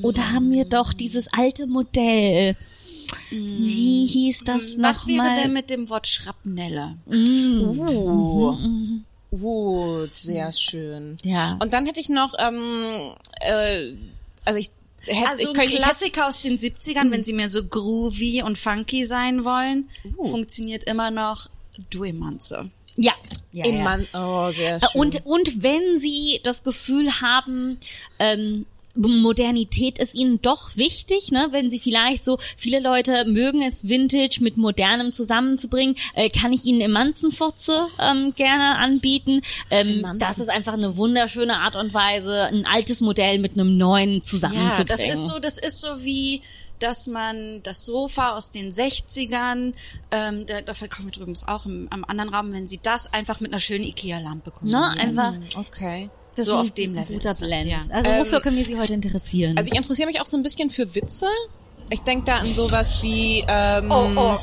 Oder 0.01 0.31
haben 0.31 0.51
wir 0.51 0.65
doch 0.65 0.93
dieses 0.93 1.27
alte 1.31 1.67
Modell. 1.67 2.55
Wie 3.33 4.05
hieß 4.05 4.43
das 4.45 4.77
noch 4.77 4.89
Was 4.89 5.07
wäre 5.07 5.17
mal? 5.29 5.35
denn 5.35 5.53
mit 5.53 5.69
dem 5.69 5.89
Wort 5.89 6.07
Schrapnelle? 6.07 6.97
Uh. 7.07 8.57
Uh, 9.31 10.05
sehr 10.11 10.51
schön. 10.53 11.17
Ja. 11.23 11.57
Und 11.61 11.73
dann 11.73 11.85
hätte 11.87 11.99
ich 11.99 12.09
noch, 12.09 12.33
ähm, 12.39 13.13
äh, 13.41 13.93
also 14.45 14.59
ich 14.59 14.69
Hätte- 15.05 15.27
Also 15.29 15.47
ich 15.49 15.53
könnte- 15.53 15.73
ich 15.75 15.81
Klassiker 15.81 16.27
aus 16.29 16.41
den 16.43 16.57
70ern, 16.57 17.11
wenn 17.11 17.25
sie 17.25 17.33
mehr 17.33 17.49
so 17.49 17.61
groovy 17.65 18.41
und 18.41 18.57
funky 18.57 19.03
sein 19.05 19.43
wollen, 19.43 19.89
funktioniert 20.17 20.85
immer 20.85 21.11
noch 21.11 21.49
Duemanze. 21.89 22.69
Ja. 22.95 23.11
ja, 23.51 23.65
Im 23.65 23.77
ja. 23.79 23.83
Mann, 23.83 24.07
oh, 24.13 24.49
sehr 24.51 24.77
Äh, 24.77 24.79
schön. 24.79 25.01
Und, 25.01 25.25
und 25.25 25.61
wenn 25.61 25.99
Sie 25.99 26.39
das 26.43 26.63
Gefühl 26.63 27.11
haben, 27.19 27.79
ähm, 28.17 28.65
Modernität 28.95 29.97
ist 29.97 30.13
ihnen 30.13 30.41
doch 30.41 30.75
wichtig, 30.75 31.31
ne? 31.31 31.47
Wenn 31.51 31.69
sie 31.69 31.79
vielleicht 31.79 32.23
so, 32.23 32.37
viele 32.57 32.79
Leute 32.79 33.25
mögen 33.25 33.61
es 33.61 33.87
Vintage 33.87 34.37
mit 34.41 34.57
Modernem 34.57 35.11
zusammenzubringen, 35.11 35.95
äh, 36.13 36.29
kann 36.29 36.53
ich 36.53 36.65
ihnen 36.65 36.81
Emanzenfotze 36.81 37.87
ähm, 37.99 38.33
gerne 38.35 38.77
anbieten. 38.77 39.41
Ähm, 39.71 40.05
das 40.19 40.37
ist 40.37 40.49
einfach 40.49 40.73
eine 40.73 40.95
wunderschöne 40.95 41.57
Art 41.57 41.75
und 41.75 41.93
Weise, 41.93 42.43
ein 42.43 42.65
altes 42.65 43.01
Modell 43.01 43.39
mit 43.39 43.53
einem 43.53 43.77
neuen 43.77 44.15
Ja, 44.15 44.21
zusammenzubringen. 44.21 44.87
das 44.87 45.03
ist 45.03 45.25
so, 45.25 45.39
das 45.39 45.57
ist 45.57 45.81
so 45.81 46.03
wie 46.03 46.41
dass 46.79 47.07
man 47.07 47.61
das 47.63 47.85
Sofa 47.85 48.35
aus 48.35 48.51
den 48.51 48.69
60ern, 48.69 49.73
ähm, 50.11 50.45
da, 50.45 50.59
dafür 50.59 50.89
kommen 50.89 51.09
wir 51.09 51.15
übrigens 51.15 51.47
auch 51.47 51.65
im, 51.65 51.87
am 51.89 52.03
anderen 52.03 52.33
Raum, 52.33 52.51
wenn 52.51 52.67
sie 52.67 52.79
das 52.81 53.13
einfach 53.13 53.39
mit 53.39 53.51
einer 53.51 53.61
schönen 53.61 53.85
Ikea-Lampe 53.85 54.49
ne? 54.49 54.55
kombinieren. 54.55 54.99
Einfach 54.99 55.33
okay. 55.55 56.09
Das 56.35 56.45
so 56.45 56.55
auf 56.55 56.71
dem 56.71 56.95
Level 56.95 57.15
guter 57.17 57.33
Blend. 57.33 57.69
ja. 57.69 57.81
Also 57.91 58.09
Ähm, 58.09 58.19
wofür 58.21 58.41
können 58.41 58.57
wir 58.57 58.65
Sie 58.65 58.77
heute 58.77 58.93
interessieren? 58.93 59.57
Also 59.57 59.69
ich 59.71 59.77
interessiere 59.77 60.07
mich 60.07 60.19
auch 60.21 60.25
so 60.25 60.37
ein 60.37 60.43
bisschen 60.43 60.69
für 60.69 60.93
Witze. 60.95 61.27
Ich 61.89 62.01
denke 62.01 62.25
da 62.25 62.37
an 62.37 62.53
sowas 62.53 63.01
wie 63.03 63.43
ähm, 63.47 63.91
Oh, 63.91 64.09
oh. 64.15 64.39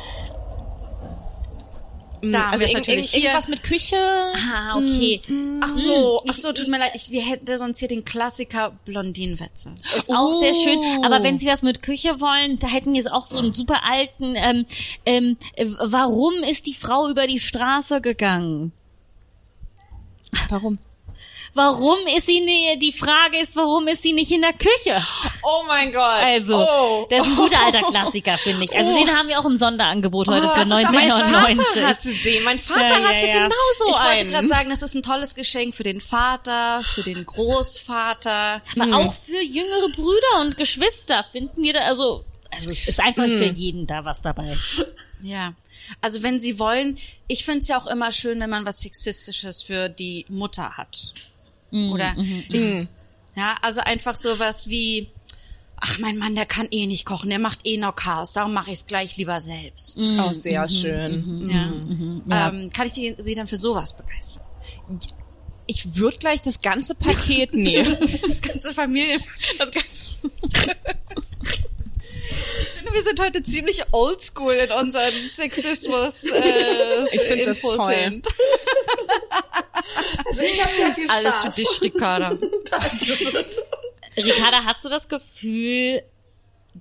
mh, 2.23 2.33
da 2.33 2.51
also 2.51 2.65
es 2.65 2.71
irg- 2.71 2.75
natürlich 2.75 3.11
irg- 3.15 3.17
irgendwas 3.23 3.49
mit 3.49 3.63
Küche. 3.63 3.97
ah, 3.97 4.77
okay. 4.77 5.21
Ach 5.63 5.69
so, 5.71 6.21
ach 6.29 6.35
so, 6.35 6.53
tut 6.53 6.69
mir 6.69 6.79
leid, 6.79 6.93
ich, 6.95 7.11
wir 7.11 7.23
hätten 7.23 7.57
sonst 7.57 7.79
hier 7.79 7.89
den 7.89 8.05
Klassiker 8.05 8.73
Blondinenwitze. 8.85 9.73
ist 9.97 10.11
auch 10.11 10.39
sehr 10.39 10.55
schön. 10.55 10.79
Oh. 10.79 11.05
Aber 11.07 11.23
wenn 11.23 11.39
Sie 11.39 11.47
was 11.47 11.63
mit 11.63 11.83
Küche 11.83 12.21
wollen, 12.21 12.59
da 12.59 12.69
hätten 12.69 12.93
wir 12.93 12.99
jetzt 13.01 13.11
auch 13.11 13.27
so 13.27 13.39
einen 13.39 13.53
super 13.55 13.81
alten. 13.91 14.35
Ähm, 14.37 14.67
ähm, 15.07 15.37
äh, 15.55 15.67
warum 15.81 16.35
ist 16.49 16.67
die 16.67 16.75
Frau 16.75 17.09
über 17.09 17.27
die 17.27 17.41
Straße 17.41 18.01
gegangen? 18.03 18.73
Warum? 20.51 20.79
Warum 21.55 21.99
ist 22.17 22.27
sie 22.27 22.41
nicht? 22.41 22.81
Die 22.81 22.93
Frage 22.93 23.39
ist, 23.41 23.57
warum 23.57 23.89
ist 23.89 24.03
sie 24.03 24.13
nicht 24.13 24.31
in 24.31 24.41
der 24.43 24.53
Küche? 24.53 24.97
Oh 25.43 25.65
mein 25.67 25.93
Gott. 25.93 26.01
Also, 26.23 26.55
oh. 26.57 27.07
das 27.11 27.21
ist 27.27 27.33
ein 27.33 27.37
guter 27.37 27.65
alter 27.65 27.83
Klassiker, 27.83 28.39
finde 28.39 28.65
ich. 28.65 28.77
Also 28.77 28.93
Oh. 28.93 28.97
den 28.99 29.17
haben 29.17 29.29
wir 29.29 29.39
auch 29.41 29.45
im 29.45 29.57
Sonderangebot 29.57 30.29
heute 30.29 30.47
Oh, 30.47 30.51
für 30.51 30.61
das 30.61 30.69
ist 30.71 30.85
aber 30.87 30.93
mein 30.93 31.11
1999. 31.11 31.67
Vater 31.67 31.87
hatte 31.89 32.15
den. 32.15 32.43
Mein 32.45 32.59
Vater 32.59 32.81
Ja, 32.87 32.99
ja, 33.01 33.09
hatte 33.09 33.27
ja. 33.27 33.33
genauso 33.35 33.55
ich 33.81 33.87
wollte 33.95 34.01
einen. 34.09 34.31
gerade 34.31 34.49
sagen, 34.49 34.71
das 34.71 34.83
ist 34.83 34.95
ein 34.95 35.03
tolles 35.03 35.35
Geschenk 35.35 35.75
für 35.75 35.83
den 35.83 36.01
Vater, 36.01 36.83
für 36.85 37.03
den 37.03 37.27
Großvater. 37.27 38.63
Aber 38.79 38.97
auch 38.97 39.15
für 39.15 39.41
jüngere 39.43 39.89
Brüder 39.91 40.41
und 40.41 40.57
Geschwister 40.57 41.25
finden 41.33 41.63
wir 41.63 41.73
da, 41.73 41.81
also, 41.81 42.25
also 42.57 42.71
es 42.71 42.87
ist 42.89 43.01
einfach 43.01 43.25
für 43.27 43.45
jeden 43.47 43.87
da 43.87 44.05
was 44.05 44.23
dabei. 44.23 44.57
Ja. 45.23 45.55
Also 46.01 46.23
wenn 46.23 46.39
Sie 46.39 46.59
wollen, 46.59 46.97
ich 47.27 47.45
finde 47.45 47.61
es 47.61 47.69
ja 47.69 47.79
auch 47.81 47.87
immer 47.87 48.13
schön, 48.13 48.39
wenn 48.41 48.51
man 48.51 48.65
was 48.67 48.81
Sexistisches 48.81 49.63
für 49.63 49.89
die 49.89 50.25
Mutter 50.29 50.77
hat. 50.77 51.13
Oder 51.73 52.15
ich, 52.19 52.89
ja, 53.37 53.55
also 53.63 53.81
einfach 53.81 54.17
sowas 54.17 54.69
wie, 54.69 55.11
ach 55.77 55.99
mein 55.99 56.19
Mann, 56.19 56.35
der 56.35 56.47
kann 56.47 56.69
eh 56.71 56.87
nicht 56.87 57.05
kochen, 57.05 57.31
der 57.31 57.39
macht 57.39 57.67
eh 57.67 57.77
noch 57.77 57.95
Chaos, 57.97 58.33
darum 58.33 58.53
mache 58.53 58.71
ich 58.71 58.79
es 58.79 58.87
gleich 58.87 59.17
lieber 59.17 59.41
selbst. 59.41 59.99
oh, 60.19 60.33
sehr 60.33 60.69
schön. 60.69 61.51
Ja. 62.29 62.49
Ähm, 62.49 62.71
kann 62.73 62.87
ich 62.87 62.93
die, 62.93 63.15
Sie 63.19 63.35
dann 63.35 63.47
für 63.47 63.57
sowas 63.57 63.97
begeistern? 63.97 64.43
Ich 65.67 65.97
würde 65.97 66.19
gleich 66.19 66.41
das 66.43 66.61
ganze 66.61 66.95
Paket 66.97 67.55
nehmen. 67.55 67.97
Das 68.29 68.43
ganze 68.43 68.75
Familie, 68.75 69.21
Das 69.59 69.71
ganze 69.71 70.11
finde, 72.91 72.95
wir 72.95 73.03
sind 73.03 73.21
heute 73.21 73.43
ziemlich 73.43 73.83
oldschool 73.93 74.55
in 74.55 74.73
unseren 74.73 75.11
Sexismus 75.11 76.25
äh, 76.25 77.05
Ich 77.13 77.23
find 77.23 77.47
das 77.47 77.61
toll. 77.61 77.95
sind. 77.95 78.27
Also 80.25 80.43
ich 80.43 80.63
habe 80.63 80.73
sehr 80.77 80.95
viel 80.95 81.05
Spaß. 81.07 81.17
Alles 81.17 81.43
für 81.43 81.51
dich, 81.51 81.83
Ricarda. 81.83 82.31
Ricarda, 84.17 84.65
hast 84.65 84.85
du 84.85 84.89
das 84.89 85.09
Gefühl, 85.09 86.03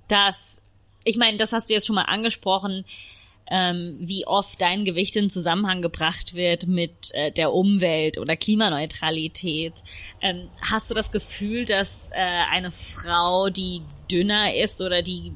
dass, 0.06 0.62
ich 1.04 1.16
meine, 1.16 1.36
das 1.38 1.52
hast 1.52 1.68
du 1.68 1.74
jetzt 1.74 1.86
schon 1.88 1.96
mal 1.96 2.04
angesprochen, 2.04 2.84
ähm, 3.50 3.96
wie 3.98 4.26
oft 4.28 4.62
dein 4.62 4.84
Gewicht 4.84 5.16
in 5.16 5.28
Zusammenhang 5.28 5.82
gebracht 5.82 6.34
wird 6.34 6.68
mit 6.68 7.12
äh, 7.14 7.32
der 7.32 7.52
Umwelt 7.52 8.16
oder 8.18 8.36
Klimaneutralität. 8.36 9.82
Ähm, 10.20 10.48
hast 10.60 10.88
du 10.88 10.94
das 10.94 11.10
Gefühl, 11.10 11.64
dass 11.64 12.10
äh, 12.12 12.14
eine 12.14 12.70
Frau, 12.70 13.50
die 13.50 13.82
dünner 14.08 14.54
ist 14.54 14.80
oder 14.80 15.02
die 15.02 15.32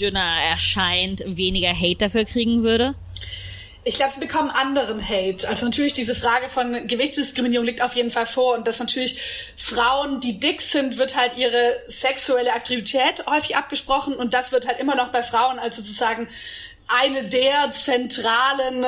dünner 0.00 0.36
erscheint, 0.50 1.22
weniger 1.26 1.74
Hate 1.74 1.96
dafür 1.96 2.24
kriegen 2.24 2.62
würde? 2.62 2.94
Ich 3.84 3.94
glaube, 3.94 4.12
sie 4.12 4.20
bekommen 4.20 4.50
anderen 4.50 5.02
Hate. 5.08 5.48
Also 5.48 5.64
natürlich 5.64 5.94
diese 5.94 6.14
Frage 6.14 6.50
von 6.50 6.86
Gewichtsdiskriminierung 6.86 7.64
liegt 7.64 7.80
auf 7.80 7.94
jeden 7.94 8.10
Fall 8.10 8.26
vor 8.26 8.54
und 8.54 8.66
dass 8.66 8.80
natürlich 8.80 9.18
Frauen, 9.56 10.20
die 10.20 10.38
dick 10.38 10.60
sind, 10.60 10.98
wird 10.98 11.16
halt 11.16 11.38
ihre 11.38 11.74
sexuelle 11.86 12.52
Aktivität 12.52 13.24
häufig 13.26 13.56
abgesprochen 13.56 14.14
und 14.14 14.34
das 14.34 14.52
wird 14.52 14.68
halt 14.68 14.78
immer 14.78 14.94
noch 14.94 15.08
bei 15.08 15.22
Frauen 15.22 15.58
als 15.58 15.76
sozusagen 15.76 16.28
eine 16.88 17.24
der 17.24 17.70
zentralen 17.72 18.82
äh, 18.82 18.86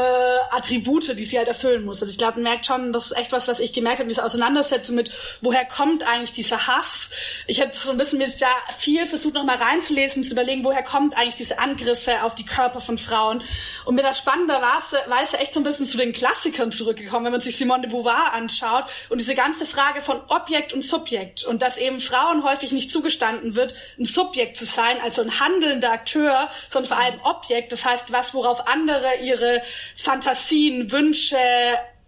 Attribute, 0.52 1.18
die 1.18 1.24
sie 1.24 1.36
halt 1.36 1.48
erfüllen 1.48 1.85
muss. 1.85 2.01
Also 2.01 2.10
ich 2.10 2.16
glaube, 2.16 2.35
man 2.35 2.44
merkt 2.44 2.64
schon, 2.64 2.94
das 2.94 3.06
ist 3.06 3.16
echt 3.16 3.31
was, 3.31 3.47
was 3.47 3.60
ich 3.60 3.74
gemerkt 3.74 3.98
habe, 3.98 4.09
diese 4.09 4.24
Auseinandersetzung 4.24 4.97
mit, 4.97 5.10
woher 5.43 5.66
kommt 5.66 6.02
eigentlich 6.02 6.32
dieser 6.32 6.66
Hass? 6.66 7.10
Ich 7.47 7.60
hätte 7.60 7.78
so 7.78 7.90
ein 7.90 7.98
bisschen 7.98 8.18
mir 8.18 8.28
ja 8.28 8.48
viel 8.78 9.06
versucht, 9.06 9.35
noch 9.35 9.44
mal 9.44 9.56
reinzulesen, 9.56 10.24
zu 10.24 10.32
überlegen, 10.32 10.64
woher 10.64 10.82
kommt 10.82 11.14
eigentlich 11.14 11.35
diese 11.35 11.59
Angriffe 11.59 12.22
auf 12.22 12.35
die 12.35 12.47
Körper 12.47 12.81
von 12.81 12.97
Frauen? 12.97 13.43
Und 13.85 13.97
mir 13.97 14.02
das 14.02 14.18
spannenderweise 14.18 14.97
Weise 15.09 15.39
echt 15.39 15.52
so 15.52 15.60
ein 15.60 15.64
bisschen 15.64 15.86
zu 15.86 15.98
den 15.98 16.14
Klassikern 16.14 16.72
zurückgekommen, 16.72 17.27
wenn 17.27 17.32
man 17.32 17.40
sich 17.43 17.56
Simone 17.56 17.82
de 17.82 17.90
Beauvoir 17.90 18.32
anschaut 18.32 18.85
und 19.10 19.20
diese 19.20 19.35
ganze 19.35 19.66
Frage 19.66 20.01
von 20.01 20.22
Objekt 20.28 20.72
und 20.72 20.82
Subjekt 20.82 21.44
und 21.44 21.60
dass 21.60 21.77
eben 21.77 22.01
Frauen 22.01 22.44
häufig 22.44 22.72
nicht 22.72 22.90
zugestanden 22.90 23.55
wird, 23.55 23.74
ein 23.98 24.06
Subjekt 24.06 24.56
zu 24.56 24.64
sein, 24.64 24.97
also 25.05 25.20
ein 25.20 25.39
handelnder 25.39 25.93
Akteur, 25.93 26.48
sondern 26.70 26.89
vor 26.89 27.05
allem 27.05 27.20
Objekt. 27.24 27.72
Das 27.72 27.89
heißt, 27.90 28.12
was, 28.12 28.34
worauf 28.34 28.66
andere 28.68 29.16
ihre 29.22 29.62
Fantasien, 29.96 30.90
Wünsche 30.90 31.36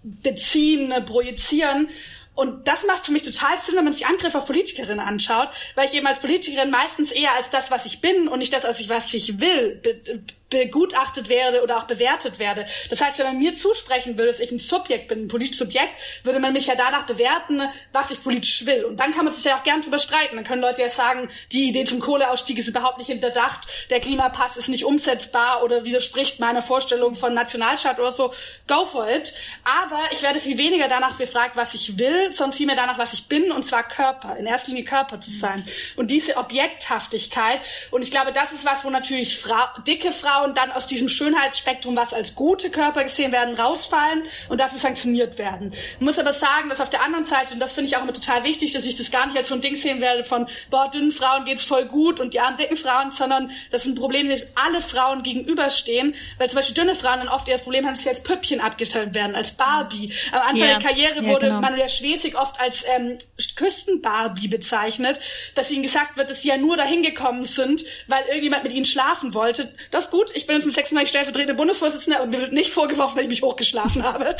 beziehen, 0.02 0.92
projizieren. 1.06 1.88
Und 2.34 2.66
das 2.66 2.86
macht 2.86 3.04
für 3.04 3.12
mich 3.12 3.22
total 3.22 3.59
Sinn, 3.59 3.76
wenn 3.76 3.84
man 3.84 3.92
sich 3.92 4.06
Angriffe 4.06 4.38
auf 4.38 4.46
Politikerinnen 4.46 5.00
anschaut, 5.00 5.48
weil 5.74 5.86
ich 5.86 5.94
eben 5.94 6.06
als 6.06 6.18
Politikerin 6.18 6.70
meistens 6.70 7.12
eher 7.12 7.34
als 7.34 7.50
das, 7.50 7.70
was 7.70 7.84
ich 7.84 8.00
bin 8.00 8.26
und 8.26 8.38
nicht 8.38 8.52
das, 8.52 8.64
als 8.64 8.80
ich, 8.80 8.88
was 8.88 9.12
ich 9.12 9.38
will, 9.40 9.80
be 9.82 10.22
begutachtet 10.53 11.29
werde 11.29 11.62
oder 11.62 11.79
auch 11.79 11.85
bewertet 11.85 12.39
werde. 12.39 12.66
Das 12.91 13.01
heißt, 13.01 13.19
wenn 13.19 13.27
man 13.27 13.39
mir 13.39 13.55
zusprechen 13.55 14.16
würde, 14.19 14.31
dass 14.31 14.41
ich 14.41 14.53
ein 14.53 14.59
Subjekt 14.59 15.09
bin, 15.09 15.24
ein 15.24 15.29
politisches 15.29 15.59
Subjekt, 15.59 15.91
würde 16.23 16.39
man 16.41 16.53
mich 16.53 16.66
ja 16.66 16.74
danach 16.74 17.07
bewerten, 17.07 17.62
was 17.93 18.11
ich 18.11 18.23
politisch 18.23 18.66
will. 18.66 18.85
Und 18.85 18.99
dann 19.01 19.12
kann 19.12 19.24
man 19.24 19.33
sich 19.33 19.45
ja 19.45 19.57
auch 19.57 19.62
gern 19.62 19.81
drüber 19.81 19.99
streiten. 19.99 20.37
Dann 20.37 20.45
können 20.45 20.62
Leute 20.62 20.83
ja 20.83 20.91
sagen, 20.91 21.29
die 21.51 21.69
Idee 21.69 21.85
zum 21.85 22.01
Kohleausstieg 22.01 22.59
ist 22.59 22.69
überhaupt 22.69 22.99
nicht 22.99 23.07
hinterdacht, 23.07 23.89
der 23.91 24.01
Klimapass 24.01 24.57
ist 24.57 24.69
nicht 24.69 24.85
umsetzbar 24.85 25.62
oder 25.62 25.85
widerspricht 25.85 26.41
meiner 26.41 26.62
Vorstellung 26.62 27.16
von 27.16 27.35
Nationalstaat 27.35 27.99
oder 27.99 28.12
so. 28.12 28.33
Go 28.66 28.85
for 28.85 29.09
it. 29.09 29.33
Aber 29.65 30.01
ich 30.12 30.23
werde 30.23 30.41
viel 30.41 30.59
weniger 30.59 30.89
danach 30.89 31.16
gefragt, 31.19 31.57
was 31.57 31.74
ich 31.74 31.99
will, 31.99 32.33
sondern 32.33 32.57
vielmehr 32.57 32.77
danach, 32.77 32.99
was 32.99 33.12
ich 33.12 33.29
bin, 33.29 33.51
und 33.53 33.65
zwar 33.65 33.87
Körper. 33.87 34.37
In 34.37 34.47
erster 34.47 34.69
Linie 34.69 34.85
Körper 34.85 35.20
zu 35.20 35.31
sein. 35.31 35.65
Und 35.97 36.11
diese 36.11 36.37
Objekthaftigkeit. 36.37 37.61
Und 37.91 38.03
ich 38.03 38.11
glaube, 38.11 38.33
das 38.33 38.53
ist 38.53 38.65
was, 38.65 38.85
wo 38.85 38.91
natürlich 38.91 39.39
Frau, 39.39 39.66
dicke 39.87 40.12
Frauen 40.12 40.41
dann 40.55 40.70
aus 40.73 40.86
diesem 40.86 41.09
Schönheitsspektrum, 41.09 41.97
was 41.97 42.12
als 42.12 42.35
gute 42.35 42.70
Körper 42.70 43.02
gesehen 43.02 43.32
werden, 43.32 43.55
rausfallen 43.55 44.24
und 44.48 44.60
dafür 44.60 44.78
sanktioniert 44.78 45.39
werden. 45.39 45.73
Ich 45.73 46.01
muss 46.01 46.19
aber 46.19 46.32
sagen, 46.32 46.69
dass 46.69 46.81
auf 46.81 46.90
der 46.90 47.02
anderen 47.02 47.24
Seite, 47.24 47.55
und 47.55 47.60
das 47.60 47.73
finde 47.73 47.89
ich 47.89 47.97
auch 47.97 48.02
immer 48.02 48.12
total 48.12 48.44
wichtig, 48.44 48.73
dass 48.73 48.85
ich 48.85 48.97
das 48.97 49.10
gar 49.10 49.27
nicht 49.27 49.36
als 49.36 49.48
so 49.48 49.55
ein 49.55 49.60
Ding 49.60 49.77
sehen 49.77 50.01
werde 50.01 50.24
von, 50.24 50.47
boah, 50.70 50.90
dünnen 50.90 51.12
Frauen 51.12 51.44
geht's 51.44 51.62
voll 51.62 51.85
gut 51.86 52.20
und 52.20 52.35
die 52.35 52.40
armen 52.40 52.56
dicken 52.56 52.77
Frauen, 52.77 53.10
sondern 53.10 53.51
das 53.70 53.86
ist 53.86 53.93
ein 53.93 53.94
Problem, 53.94 54.28
dem 54.28 54.40
alle 54.55 54.81
Frauen 54.81 55.23
gegenüberstehen, 55.23 56.14
weil 56.39 56.51
zum 56.51 56.59
Beispiel 56.59 56.74
dünne 56.74 56.94
Frauen 56.94 57.19
dann 57.20 57.28
oft 57.28 57.48
eher 57.48 57.55
das 57.55 57.62
Problem 57.62 57.86
haben, 57.86 57.94
dass 57.94 58.02
sie 58.02 58.09
als 58.09 58.23
Püppchen 58.23 58.60
abgestellt 58.60 59.14
werden, 59.14 59.35
als 59.35 59.52
Barbie. 59.52 60.12
Am 60.32 60.40
Anfang 60.40 60.56
Ja. 60.56 60.78
der 60.78 60.89
Karriere 60.89 61.23
Ja, 61.23 61.28
wurde 61.28 61.47
genau. 61.47 61.60
Manuela 61.60 61.89
Schwesig 61.89 62.36
oft 62.39 62.59
als 62.60 62.85
ähm, 62.97 63.19
Küstenbarbie 63.56 64.48
bezeichnet, 64.48 65.19
dass 65.55 65.70
ihnen 65.70 65.82
gesagt 65.82 66.16
wird, 66.16 66.31
dass 66.31 66.43
sie 66.43 66.48
ja 66.48 66.56
nur 66.56 66.77
dahin 66.77 67.02
gekommen 67.02 67.44
sind, 67.44 67.85
weil 68.06 68.23
irgendjemand 68.27 68.64
mit 68.64 68.73
ihnen 68.73 68.85
schlafen 68.85 69.35
wollte. 69.35 69.73
Das 69.90 70.05
ist 70.05 70.10
gut, 70.10 70.31
ich 70.34 70.46
bin 70.46 70.56
jetzt 70.56 70.64
mit 70.64 70.74
36 70.74 71.09
stellvertretende 71.09 71.54
Bundesvorsitzende, 71.54 72.18
aber 72.18 72.26
mir 72.26 72.40
wird 72.40 72.52
nicht 72.52 72.70
vorgeworfen, 72.70 73.16
dass 73.16 73.24
ich 73.24 73.28
mich 73.28 73.42
hochgeschlafen 73.42 74.02
habe. 74.02 74.24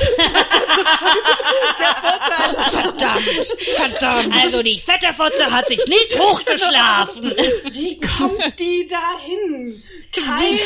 der 1.79 1.95
Vorteil, 1.95 2.71
Verdammt, 2.71 3.47
verdammt. 3.77 4.35
Also 4.43 4.63
die 4.63 4.79
fette 4.79 5.13
Fotze 5.15 5.51
hat 5.51 5.69
sich 5.69 5.85
nicht 5.87 6.19
hochgeschlafen. 6.19 7.35
Wie 7.71 8.01
kommt 8.01 8.59
die 8.59 8.89
dahin? 8.89 9.83
Kein 10.13 10.59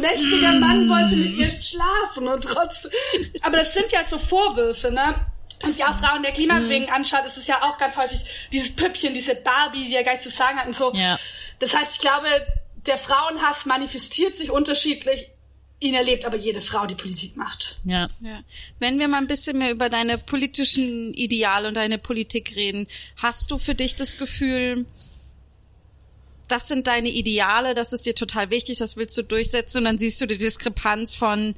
mächtiger 0.00 0.52
Mann 0.52 0.88
wollte 0.88 1.16
mit 1.16 1.34
ihr 1.36 1.50
schlafen 1.62 2.28
und 2.28 2.44
trotzdem. 2.44 2.90
Aber 3.42 3.58
das 3.58 3.72
sind 3.72 3.92
ja 3.92 4.04
so 4.04 4.18
Vorwürfe, 4.18 4.90
ne? 4.90 5.14
und 5.62 5.76
sich 5.76 5.84
auch 5.84 5.98
Frauen 5.98 6.22
der 6.22 6.32
Klimabewegung 6.32 6.90
anschaut, 6.90 7.24
ist 7.24 7.38
es 7.38 7.46
ja 7.46 7.62
auch 7.62 7.78
ganz 7.78 7.96
häufig 7.96 8.20
dieses 8.52 8.74
Püppchen, 8.74 9.14
diese 9.14 9.34
Barbie, 9.34 9.86
die 9.86 9.92
ja 9.92 10.02
gar 10.02 10.12
nichts 10.12 10.24
zu 10.24 10.30
sagen 10.30 10.58
hat 10.58 10.66
und 10.66 10.76
so. 10.76 10.92
Ja. 10.94 11.18
Das 11.58 11.74
heißt, 11.74 11.94
ich 11.94 12.00
glaube, 12.00 12.26
der 12.86 12.98
Frauenhass 12.98 13.66
manifestiert 13.66 14.36
sich 14.36 14.50
unterschiedlich. 14.50 15.28
Ihn 15.80 15.94
erlebt 15.94 16.24
aber 16.24 16.36
jede 16.36 16.60
Frau, 16.60 16.86
die 16.86 16.94
Politik 16.94 17.36
macht. 17.36 17.80
Ja. 17.84 18.08
Ja. 18.20 18.42
Wenn 18.78 18.98
wir 18.98 19.08
mal 19.08 19.18
ein 19.18 19.26
bisschen 19.26 19.58
mehr 19.58 19.70
über 19.70 19.88
deine 19.88 20.18
politischen 20.18 21.12
Ideale 21.14 21.68
und 21.68 21.76
deine 21.76 21.98
Politik 21.98 22.54
reden, 22.56 22.86
hast 23.16 23.50
du 23.50 23.58
für 23.58 23.74
dich 23.74 23.96
das 23.96 24.16
Gefühl, 24.16 24.86
das 26.48 26.68
sind 26.68 26.86
deine 26.86 27.10
Ideale, 27.10 27.74
das 27.74 27.92
ist 27.92 28.06
dir 28.06 28.14
total 28.14 28.50
wichtig, 28.50 28.78
das 28.78 28.96
willst 28.96 29.16
du 29.18 29.22
durchsetzen 29.22 29.78
und 29.78 29.84
dann 29.84 29.98
siehst 29.98 30.20
du 30.20 30.26
die 30.26 30.38
Diskrepanz 30.38 31.14
von 31.14 31.54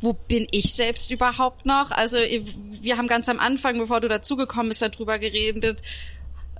wo 0.00 0.12
bin 0.12 0.46
ich 0.50 0.74
selbst 0.74 1.10
überhaupt 1.10 1.64
noch? 1.64 1.90
Also 1.90 2.18
wir 2.18 2.98
haben 2.98 3.08
ganz 3.08 3.28
am 3.28 3.40
Anfang, 3.40 3.78
bevor 3.78 4.00
du 4.00 4.08
dazugekommen 4.08 4.68
bist, 4.68 4.82
darüber 4.82 5.18
geredet, 5.18 5.80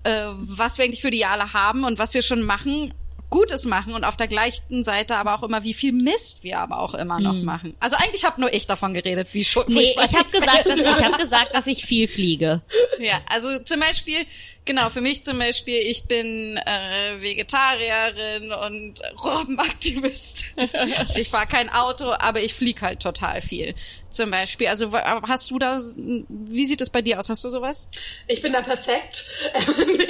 äh, 0.05 0.29
was 0.35 0.79
wir 0.79 0.85
eigentlich 0.85 1.03
für 1.03 1.09
Ideale 1.09 1.53
haben 1.53 1.85
und 1.85 1.99
was 1.99 2.15
wir 2.15 2.23
schon 2.23 2.43
machen, 2.43 2.95
Gutes 3.35 3.65
machen 3.65 3.95
und 3.95 4.05
auf 4.05 4.17
der 4.17 4.29
gleichen 4.29 4.85
Seite 4.85 5.17
aber 5.17 5.35
auch 5.35 5.43
immer, 5.43 5.65
wie 5.65 5.75
viel 5.75 5.91
Mist 5.91 6.45
wir 6.45 6.61
aber 6.61 6.79
auch 6.79 6.95
immer 6.95 7.19
noch 7.19 7.43
machen. 7.43 7.75
Also 7.81 7.97
eigentlich 7.97 8.25
habe 8.25 8.41
nur 8.41 8.55
ich 8.55 8.69
davon 8.69 8.95
geredet, 8.95 9.35
wie 9.35 9.43
schon. 9.43 9.65
Nee, 9.67 9.97
ich 10.05 10.15
habe 10.17 10.31
gesagt, 10.31 10.67
dass 10.67 10.79
ich 10.79 10.87
habe 10.87 11.19
gesagt, 11.19 11.53
dass 11.53 11.67
ich 11.67 11.85
viel 11.85 12.07
fliege. 12.07 12.63
Ja, 13.01 13.21
also 13.29 13.59
zum 13.59 13.81
Beispiel, 13.81 14.19
genau, 14.65 14.91
für 14.91 15.01
mich 15.01 15.25
zum 15.25 15.39
Beispiel, 15.39 15.79
ich 15.79 16.05
bin 16.05 16.57
äh, 16.57 17.21
Vegetarierin 17.21 18.53
und 18.53 19.01
Robbenaktivist. 19.23 20.57
ich 21.17 21.31
fahre 21.31 21.47
kein 21.47 21.71
Auto, 21.71 22.13
aber 22.19 22.41
ich 22.41 22.55
flieg 22.55 22.83
halt 22.83 23.01
total 23.01 23.43
viel. 23.43 23.75
Zum 24.11 24.31
Beispiel. 24.31 24.69
Also 24.69 24.93
hast 24.93 25.51
du 25.51 25.59
das, 25.59 25.97
wie 25.97 26.67
sieht 26.67 26.81
es 26.81 26.91
bei 26.91 27.03
dir 27.03 27.19
aus? 27.19 27.29
Hast 27.29 27.43
du 27.43 27.49
sowas? 27.49 27.89
Ich 28.29 28.41
bin 28.43 28.53
da 28.53 28.63
perfekt. 28.63 29.27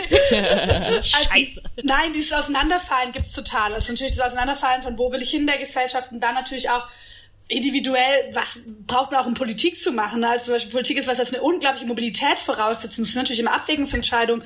Scheiße. 1.03 1.63
Nein, 1.83 2.13
dieses 2.13 2.33
Auseinanderfallen 2.33 3.13
gibt's 3.13 3.33
total. 3.33 3.73
Also 3.73 3.93
natürlich 3.93 4.17
das 4.17 4.27
Auseinanderfallen 4.27 4.83
von 4.83 4.99
wo 4.99 5.11
will 5.11 5.23
ich 5.23 5.31
hin 5.31 5.43
in 5.43 5.47
der 5.47 5.59
Gesellschaft 5.59 6.13
und 6.13 6.21
dann 6.21 6.35
natürlich 6.35 6.69
auch 6.69 6.87
individuell, 7.49 8.31
was 8.33 8.59
braucht 8.87 9.13
man 9.13 9.21
auch 9.21 9.27
um 9.27 9.35
Politik 9.35 9.81
zu 9.81 9.93
machen? 9.93 10.25
Also 10.25 10.47
zum 10.47 10.55
Beispiel 10.55 10.73
Politik 10.73 10.97
ist 10.99 11.07
was, 11.07 11.19
das 11.19 11.33
eine 11.33 11.43
unglaubliche 11.43 11.87
Mobilität 11.87 12.39
voraussetzt. 12.39 12.99
Das 12.99 13.09
ist 13.09 13.15
natürlich 13.15 13.41
immer 13.41 13.53
Abwägungsentscheidung. 13.53 14.43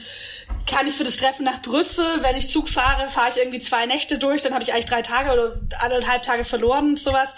Kann 0.67 0.87
ich 0.87 0.95
für 0.95 1.05
das 1.05 1.17
Treffen 1.17 1.45
nach 1.45 1.63
Brüssel, 1.63 2.23
wenn 2.23 2.37
ich 2.37 2.51
Zug 2.51 2.69
fahre, 2.69 3.09
fahre 3.09 3.31
ich 3.31 3.37
irgendwie 3.37 3.61
zwei 3.61 3.87
Nächte 3.87 4.19
durch, 4.19 4.43
dann 4.43 4.53
habe 4.53 4.65
ich 4.65 4.73
eigentlich 4.73 4.87
drei 4.87 5.03
Tage 5.03 5.33
oder 5.33 5.61
anderthalb 5.79 6.23
Tage 6.23 6.45
verloren 6.45 6.91
und 6.91 6.99
sowas 6.99 7.37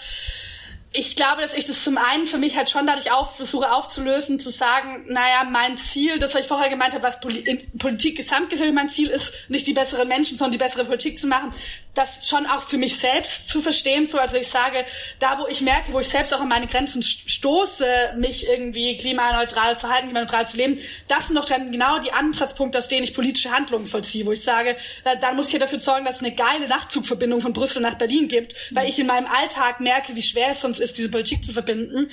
ich 0.93 1.15
glaube, 1.15 1.41
dass 1.41 1.53
ich 1.53 1.65
das 1.65 1.85
zum 1.85 1.97
einen 1.97 2.27
für 2.27 2.37
mich 2.37 2.57
halt 2.57 2.69
schon 2.69 2.85
dadurch 2.85 3.11
auf, 3.11 3.37
versuche 3.37 3.71
aufzulösen, 3.71 4.39
zu 4.41 4.49
sagen, 4.49 5.05
naja, 5.07 5.45
mein 5.49 5.77
Ziel, 5.77 6.19
das, 6.19 6.33
was 6.35 6.41
ich 6.41 6.47
vorher 6.47 6.69
gemeint 6.69 6.93
habe, 6.93 7.03
was 7.03 7.21
Poli 7.21 7.39
in 7.39 7.77
Politik 7.77 8.17
gesamtgesellschaftlich 8.17 8.75
mein 8.75 8.89
Ziel 8.89 9.07
ist, 9.07 9.49
nicht 9.49 9.67
die 9.67 9.73
besseren 9.73 10.09
Menschen, 10.09 10.37
sondern 10.37 10.51
die 10.51 10.57
bessere 10.57 10.83
Politik 10.83 11.21
zu 11.21 11.27
machen, 11.27 11.53
das 11.93 12.27
schon 12.27 12.45
auch 12.45 12.61
für 12.63 12.77
mich 12.77 12.97
selbst 12.97 13.49
zu 13.49 13.61
verstehen, 13.61 14.07
so 14.07 14.17
also 14.17 14.37
ich 14.37 14.47
sage, 14.47 14.85
da 15.19 15.39
wo 15.39 15.47
ich 15.47 15.59
merke, 15.61 15.91
wo 15.91 15.99
ich 15.99 16.07
selbst 16.07 16.33
auch 16.33 16.39
an 16.39 16.47
meine 16.47 16.67
Grenzen 16.67 17.01
st- 17.01 17.29
stoße, 17.29 18.13
mich 18.15 18.47
irgendwie 18.47 18.95
klimaneutral 18.95 19.77
zu 19.77 19.89
halten, 19.89 20.05
klimaneutral 20.05 20.47
zu 20.47 20.55
leben, 20.55 20.79
das 21.09 21.27
sind 21.27 21.35
doch 21.35 21.43
dann 21.43 21.71
genau 21.71 21.99
die 21.99 22.13
Ansatzpunkte, 22.13 22.77
aus 22.77 22.87
denen 22.87 23.03
ich 23.03 23.13
politische 23.13 23.51
Handlungen 23.51 23.87
vollziehe, 23.87 24.25
wo 24.25 24.31
ich 24.31 24.43
sage, 24.43 24.77
da, 25.03 25.15
dann 25.15 25.35
muss 25.35 25.47
ich 25.47 25.53
ja 25.53 25.59
dafür 25.59 25.79
sorgen, 25.79 26.05
dass 26.05 26.17
es 26.17 26.23
eine 26.23 26.33
geile 26.33 26.67
Nachtzugverbindung 26.69 27.41
von 27.41 27.51
Brüssel 27.51 27.81
nach 27.81 27.95
Berlin 27.95 28.29
gibt, 28.29 28.55
weil 28.71 28.87
ich 28.87 28.97
in 28.97 29.07
meinem 29.07 29.27
Alltag 29.27 29.81
merke, 29.81 30.15
wie 30.15 30.21
schwer 30.21 30.51
es 30.51 30.61
sonst 30.61 30.79
ist, 30.79 30.97
diese 30.97 31.09
Politik 31.09 31.45
zu 31.45 31.51
verbinden. 31.51 32.09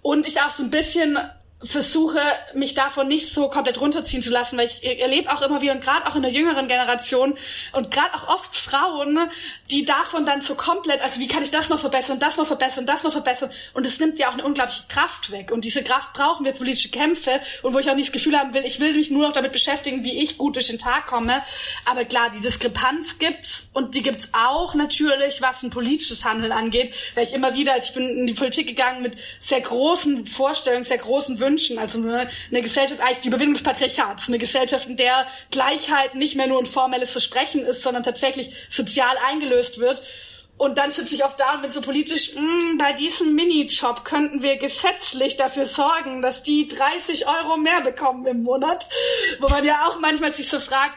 Und 0.00 0.28
ich 0.28 0.40
auch 0.40 0.52
so 0.52 0.62
ein 0.62 0.70
bisschen 0.70 1.18
versuche, 1.62 2.20
mich 2.54 2.74
davon 2.74 3.08
nicht 3.08 3.30
so 3.30 3.48
komplett 3.48 3.80
runterziehen 3.80 4.22
zu 4.22 4.30
lassen, 4.30 4.56
weil 4.56 4.66
ich 4.66 5.00
erlebe 5.00 5.32
auch 5.32 5.42
immer 5.42 5.60
wieder 5.60 5.72
und 5.72 5.82
gerade 5.82 6.06
auch 6.06 6.14
in 6.14 6.22
der 6.22 6.30
jüngeren 6.30 6.68
Generation 6.68 7.36
und 7.72 7.90
gerade 7.90 8.14
auch 8.14 8.28
oft 8.28 8.56
Frauen, 8.56 9.18
die 9.68 9.84
davon 9.84 10.24
dann 10.24 10.40
so 10.40 10.54
komplett, 10.54 11.00
also 11.00 11.18
wie 11.18 11.26
kann 11.26 11.42
ich 11.42 11.50
das 11.50 11.68
noch 11.68 11.80
verbessern, 11.80 12.20
das 12.20 12.36
noch 12.36 12.46
verbessern, 12.46 12.86
das 12.86 13.02
noch 13.02 13.10
verbessern? 13.10 13.50
Und 13.74 13.84
es 13.86 13.98
nimmt 13.98 14.20
ja 14.20 14.28
auch 14.28 14.34
eine 14.34 14.44
unglaubliche 14.44 14.84
Kraft 14.88 15.32
weg. 15.32 15.50
Und 15.50 15.64
diese 15.64 15.82
Kraft 15.82 16.12
brauchen 16.12 16.46
wir 16.46 16.52
politische 16.52 16.90
Kämpfe. 16.90 17.40
Und 17.62 17.74
wo 17.74 17.78
ich 17.80 17.90
auch 17.90 17.96
nicht 17.96 18.08
das 18.08 18.12
Gefühl 18.12 18.38
haben 18.38 18.54
will, 18.54 18.64
ich 18.64 18.78
will 18.78 18.94
mich 18.94 19.10
nur 19.10 19.26
noch 19.26 19.32
damit 19.32 19.52
beschäftigen, 19.52 20.04
wie 20.04 20.22
ich 20.22 20.38
gut 20.38 20.54
durch 20.54 20.68
den 20.68 20.78
Tag 20.78 21.06
komme, 21.06 21.42
aber 21.84 22.04
klar, 22.04 22.30
die 22.30 22.40
Diskrepanz 22.40 23.18
gibt's 23.18 23.70
und 23.72 23.96
die 23.96 24.02
gibt's 24.02 24.30
auch 24.32 24.74
natürlich, 24.74 25.42
was 25.42 25.64
ein 25.64 25.70
politisches 25.70 26.24
Handeln 26.24 26.52
angeht, 26.52 26.94
weil 27.16 27.24
ich 27.24 27.32
immer 27.32 27.54
wieder, 27.54 27.72
also 27.72 27.86
ich 27.88 27.94
bin 27.94 28.08
in 28.08 28.26
die 28.26 28.34
Politik 28.34 28.68
gegangen 28.68 29.02
mit 29.02 29.18
sehr 29.40 29.60
großen 29.60 30.26
Vorstellungen, 30.26 30.84
sehr 30.84 30.98
großen 30.98 31.40
Wünschen, 31.40 31.47
also 31.78 31.98
eine, 31.98 32.28
eine 32.50 32.62
Gesellschaft, 32.62 33.00
eigentlich 33.00 33.20
die 33.20 33.28
Überwindung 33.28 33.54
des 33.54 33.62
Patriarchats, 33.62 34.28
eine 34.28 34.38
Gesellschaft, 34.38 34.88
in 34.88 34.96
der 34.96 35.26
Gleichheit 35.50 36.14
nicht 36.14 36.34
mehr 36.36 36.46
nur 36.46 36.58
ein 36.58 36.66
formelles 36.66 37.12
Versprechen 37.12 37.64
ist, 37.64 37.82
sondern 37.82 38.02
tatsächlich 38.02 38.52
sozial 38.68 39.16
eingelöst 39.28 39.78
wird. 39.78 40.02
Und 40.58 40.76
dann 40.76 40.90
sitze 40.90 41.14
ich 41.14 41.24
oft 41.24 41.38
da 41.38 41.54
und 41.54 41.62
bin 41.62 41.70
so 41.70 41.80
politisch, 41.80 42.34
"Mm, 42.34 42.78
bei 42.78 42.92
diesem 42.92 43.34
Minijob 43.34 44.04
könnten 44.04 44.42
wir 44.42 44.56
gesetzlich 44.56 45.36
dafür 45.36 45.66
sorgen, 45.66 46.20
dass 46.20 46.42
die 46.42 46.66
30 46.66 47.28
Euro 47.28 47.56
mehr 47.56 47.80
bekommen 47.80 48.26
im 48.26 48.42
Monat. 48.42 48.88
Wo 49.38 49.48
man 49.48 49.64
ja 49.64 49.86
auch 49.86 50.00
manchmal 50.00 50.32
sich 50.32 50.48
so 50.50 50.58
fragt, 50.58 50.94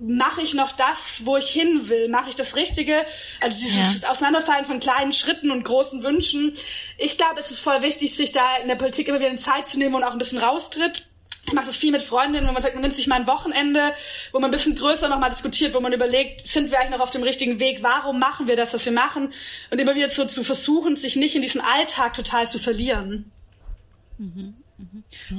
mache 0.00 0.40
ich 0.40 0.54
noch 0.54 0.72
das, 0.72 1.20
wo 1.24 1.36
ich 1.36 1.50
hin 1.50 1.88
will? 1.88 2.08
Mache 2.08 2.30
ich 2.30 2.36
das 2.36 2.56
Richtige? 2.56 3.04
Also 3.40 3.58
dieses 3.58 4.04
Auseinanderfallen 4.04 4.64
von 4.64 4.80
kleinen 4.80 5.12
Schritten 5.12 5.50
und 5.50 5.62
großen 5.62 6.02
Wünschen. 6.02 6.54
Ich 6.96 7.18
glaube, 7.18 7.40
es 7.40 7.50
ist 7.50 7.60
voll 7.60 7.82
wichtig, 7.82 8.16
sich 8.16 8.32
da 8.32 8.56
in 8.62 8.68
der 8.68 8.76
Politik 8.76 9.08
immer 9.08 9.20
wieder 9.20 9.36
Zeit 9.36 9.68
zu 9.68 9.78
nehmen 9.78 9.94
und 9.94 10.02
auch 10.02 10.12
ein 10.12 10.18
bisschen 10.18 10.38
raustritt. 10.38 11.06
Ich 11.46 11.52
mache 11.52 11.66
das 11.66 11.76
viel 11.76 11.90
mit 11.90 12.02
Freundinnen, 12.02 12.46
wo 12.46 12.52
man 12.52 12.62
sagt, 12.62 12.74
man 12.74 12.82
nimmt 12.82 12.96
sich 12.96 13.06
mal 13.06 13.16
ein 13.16 13.26
Wochenende, 13.26 13.92
wo 14.32 14.38
man 14.38 14.50
ein 14.50 14.52
bisschen 14.52 14.76
größer 14.76 15.08
nochmal 15.08 15.30
diskutiert, 15.30 15.74
wo 15.74 15.80
man 15.80 15.92
überlegt, 15.92 16.46
sind 16.46 16.70
wir 16.70 16.78
eigentlich 16.78 16.92
noch 16.92 17.00
auf 17.00 17.10
dem 17.10 17.22
richtigen 17.22 17.60
Weg? 17.60 17.82
Warum 17.82 18.18
machen 18.18 18.46
wir 18.46 18.56
das, 18.56 18.72
was 18.74 18.84
wir 18.84 18.92
machen? 18.92 19.32
Und 19.70 19.78
immer 19.78 19.94
wieder 19.94 20.10
so 20.10 20.26
zu 20.26 20.44
versuchen, 20.44 20.96
sich 20.96 21.16
nicht 21.16 21.34
in 21.34 21.42
diesen 21.42 21.60
Alltag 21.60 22.14
total 22.14 22.48
zu 22.48 22.58
verlieren. 22.58 23.32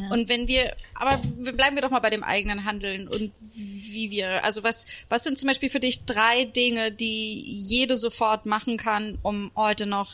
Und 0.10 0.30
wenn 0.30 0.48
wir, 0.48 0.76
aber 0.96 1.18
bleiben 1.52 1.76
wir 1.76 1.82
doch 1.82 1.90
mal 1.90 2.00
bei 2.00 2.10
dem 2.10 2.24
eigenen 2.24 2.66
Handeln 2.66 3.08
und 3.08 3.32
wie 3.54 4.12
wir, 4.12 4.44
also 4.44 4.64
was, 4.64 4.86
was 5.10 5.24
sind 5.24 5.38
zum 5.38 5.48
Beispiel 5.48 5.70
für 5.70 5.80
dich 5.80 6.06
drei 6.06 6.46
Dinge, 6.46 6.92
die 6.92 7.42
jede 7.42 7.98
sofort 7.98 8.46
machen 8.46 8.78
kann, 8.78 9.18
um 9.22 9.52
heute 9.56 9.86
noch 9.86 10.14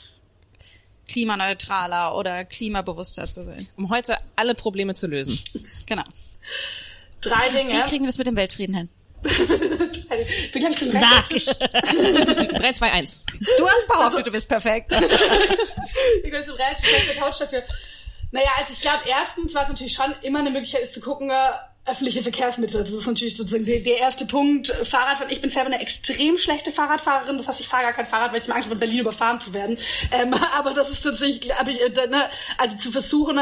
klimaneutraler 1.07 2.15
oder 2.15 2.45
klimabewusster 2.45 3.25
zu 3.25 3.43
sein? 3.43 3.67
Um 3.77 3.89
heute 3.89 4.17
alle 4.35 4.55
Probleme 4.55 4.93
zu 4.93 5.07
lösen. 5.07 5.39
Genau. 5.85 6.03
Drei 7.21 7.49
Wie 7.49 7.57
Dinge. 7.57 7.83
kriegen 7.83 8.03
wir 8.03 8.07
das 8.07 8.17
mit 8.17 8.27
dem 8.27 8.35
Weltfrieden 8.35 8.75
hin? 8.75 8.89
Ich 9.23 10.51
bin, 10.51 10.61
glaub 10.61 10.73
ich, 10.73 10.81
ein 10.81 10.91
Sag. 10.91 11.25
Tisch. 11.27 11.45
3, 11.45 12.73
2, 12.73 12.91
1. 12.91 13.25
Du 13.57 13.67
hast 13.67 13.87
behauptet, 13.87 14.27
du 14.27 14.31
bist 14.31 14.47
perfekt. 14.47 14.91
Ich 14.93 16.31
bin 16.31 16.43
schlechter 16.43 17.19
Couch 17.19 17.41
dafür. 17.41 17.63
Naja, 18.31 18.49
also 18.57 18.73
ich 18.73 18.81
glaube, 18.81 19.03
erstens, 19.07 19.55
was 19.55 19.69
natürlich 19.69 19.93
schon 19.93 20.13
immer 20.21 20.39
eine 20.39 20.51
Möglichkeit 20.51 20.83
ist, 20.83 20.93
zu 20.93 21.01
gucken, 21.01 21.29
äh, 21.29 21.51
öffentliche 21.87 22.21
Verkehrsmittel. 22.21 22.81
Das 22.81 22.91
ist 22.91 23.07
natürlich 23.07 23.37
sozusagen 23.37 23.65
der, 23.65 23.79
der 23.79 23.97
erste 23.97 24.25
Punkt. 24.25 24.67
Fahrradfahren. 24.83 25.31
Ich 25.31 25.41
bin 25.41 25.49
selber 25.49 25.67
eine 25.67 25.81
extrem 25.81 26.37
schlechte 26.37 26.71
Fahrradfahrerin. 26.71 27.37
Das 27.37 27.47
heißt, 27.47 27.61
ich 27.61 27.67
fahre 27.67 27.83
gar 27.83 27.93
kein 27.93 28.05
Fahrrad, 28.05 28.33
weil 28.33 28.41
ich 28.41 28.47
mir 28.47 28.55
Angst 28.55 28.67
habe, 28.67 28.75
in 28.75 28.79
Berlin 28.79 28.99
überfahren 28.99 29.39
zu 29.39 29.53
werden. 29.53 29.77
Ähm, 30.11 30.33
aber 30.57 30.73
das 30.73 30.89
ist 30.89 31.05
natürlich, 31.05 31.49
äh, 31.49 32.07
ne, 32.07 32.29
also 32.57 32.75
zu 32.77 32.91
versuchen, 32.91 33.37
äh, 33.37 33.41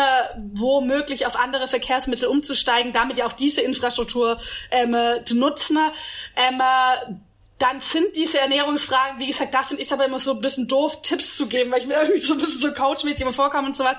womöglich 0.54 1.26
auf 1.26 1.36
andere 1.38 1.68
Verkehrsmittel 1.68 2.28
umzusteigen, 2.28 2.92
damit 2.92 3.18
ja 3.18 3.26
auch 3.26 3.34
diese 3.34 3.62
Infrastruktur 3.62 4.40
ähm, 4.70 4.94
äh, 4.94 5.24
zu 5.24 5.36
nutzen. 5.36 5.80
Ähm, 6.36 6.62
äh, 6.62 7.16
dann 7.58 7.80
sind 7.80 8.18
diese 8.18 8.40
Ernährungsfragen, 8.40 9.18
wie 9.18 9.28
gesagt, 9.28 9.54
da 9.54 9.64
finde 9.64 9.82
ich 9.82 9.88
es 9.88 9.94
aber 9.94 10.06
immer 10.06 10.20
so 10.20 10.32
ein 10.32 10.42
bisschen 10.42 10.68
doof, 10.68 11.02
Tipps 11.02 11.38
zu 11.38 11.48
geben, 11.48 11.72
weil 11.72 11.82
ich 11.82 11.88
mir 11.88 11.94
irgendwie 12.02 12.20
so 12.20 12.34
ein 12.34 12.40
bisschen 12.40 12.60
so 12.60 12.74
coachmäßig 12.74 13.22
immer 13.22 13.32
vorkomme 13.32 13.68
und 13.68 13.78
sowas. 13.78 13.96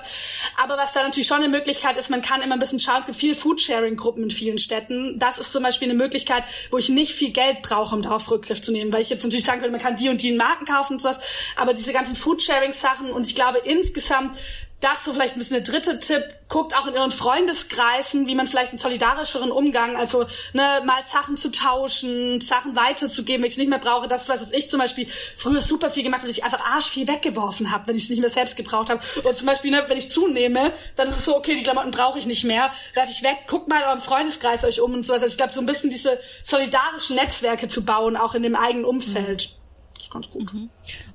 Aber 0.61 0.77
was 0.77 0.91
da 0.91 1.01
natürlich 1.01 1.27
schon 1.27 1.37
eine 1.37 1.49
Möglichkeit 1.49 1.97
ist, 1.97 2.11
man 2.11 2.21
kann 2.21 2.43
immer 2.43 2.55
ein 2.55 2.59
bisschen 2.59 2.79
schauen, 2.79 2.99
es 2.99 3.07
gibt 3.07 3.17
viele 3.17 3.33
Foodsharing-Gruppen 3.33 4.23
in 4.23 4.29
vielen 4.29 4.59
Städten. 4.59 5.17
Das 5.17 5.39
ist 5.39 5.51
zum 5.51 5.63
Beispiel 5.63 5.89
eine 5.89 5.97
Möglichkeit, 5.97 6.43
wo 6.69 6.77
ich 6.77 6.89
nicht 6.89 7.13
viel 7.13 7.31
Geld 7.31 7.63
brauche, 7.63 7.95
um 7.95 8.03
darauf 8.03 8.29
Rückgriff 8.29 8.61
zu 8.61 8.71
nehmen, 8.71 8.93
weil 8.93 9.01
ich 9.01 9.09
jetzt 9.09 9.23
natürlich 9.23 9.45
sagen 9.45 9.61
könnte, 9.61 9.71
man 9.71 9.81
kann 9.81 9.95
die 9.95 10.09
und 10.09 10.21
die 10.21 10.29
in 10.29 10.37
Marken 10.37 10.65
kaufen 10.65 10.93
und 10.93 11.01
sowas. 11.01 11.19
Aber 11.55 11.73
diese 11.73 11.93
ganzen 11.93 12.15
Foodsharing-Sachen 12.15 13.09
und 13.09 13.25
ich 13.25 13.33
glaube 13.33 13.57
insgesamt, 13.63 14.37
das 14.79 15.03
so 15.03 15.11
vielleicht 15.11 15.35
ein 15.35 15.39
bisschen 15.39 15.63
der 15.63 15.73
dritte 15.73 15.99
Tipp. 15.99 16.23
Guckt 16.49 16.77
auch 16.77 16.87
in 16.87 16.95
euren 16.95 17.11
Freundeskreisen, 17.11 18.27
wie 18.27 18.35
man 18.35 18.47
vielleicht 18.47 18.71
einen 18.71 18.79
solidarischeren 18.79 19.51
Umgang, 19.51 19.97
also 19.97 20.25
ne, 20.53 20.81
mal 20.85 21.03
Sachen 21.05 21.35
zu 21.35 21.51
tauschen, 21.51 22.39
Sachen 22.39 22.75
weiterzugeben, 22.75 23.41
wenn 23.41 23.47
ich 23.47 23.53
es 23.53 23.57
nicht 23.57 23.69
mehr 23.69 23.79
brauche. 23.79 24.07
Das 24.07 24.29
was, 24.29 24.51
ich 24.51 24.69
zum 24.69 24.79
Beispiel 24.79 25.07
früher 25.35 25.61
super 25.61 25.89
viel 25.89 26.03
gemacht 26.03 26.21
habe, 26.21 26.29
dass 26.29 26.37
ich 26.37 26.43
einfach 26.43 26.63
arsch 26.73 26.89
viel 26.89 27.07
weggeworfen 27.07 27.71
habe, 27.71 27.87
wenn 27.87 27.95
ich 27.95 28.03
es 28.03 28.09
nicht 28.09 28.21
mehr 28.21 28.29
selbst 28.29 28.55
gebraucht 28.55 28.89
habe. 28.89 29.03
Oder 29.17 29.33
zum 29.33 29.47
Beispiel, 29.47 29.71
ne, 29.71 29.83
wenn 29.87 29.97
ich 29.97 30.11
zunehme, 30.11 30.71
dann 30.95 31.09
ist 31.09 31.17
es 31.17 31.25
so, 31.25 31.35
okay, 31.35 31.55
die 31.55 31.63
Klamotten 31.63 31.91
brauche 31.91 32.19
ich 32.19 32.27
nicht 32.27 32.43
mehr, 32.43 32.71
werfe 32.93 33.11
ich 33.11 33.23
weg. 33.23 33.39
Guckt 33.47 33.67
mal 33.67 33.81
in 33.81 33.87
eurem 33.87 34.01
Freundeskreis 34.01 34.63
euch 34.63 34.79
um 34.79 34.93
und 34.93 35.05
sowas. 35.05 35.23
Also 35.23 35.33
ich 35.33 35.37
glaube, 35.37 35.53
so 35.53 35.59
ein 35.59 35.65
bisschen 35.65 35.89
diese 35.89 36.19
solidarischen 36.45 37.15
Netzwerke 37.15 37.67
zu 37.67 37.83
bauen, 37.83 38.15
auch 38.15 38.35
in 38.35 38.43
dem 38.43 38.55
eigenen 38.55 38.85
Umfeld. 38.85 39.57
Das 39.95 40.05
ist 40.05 40.13
ganz 40.13 40.29
gut. 40.29 40.51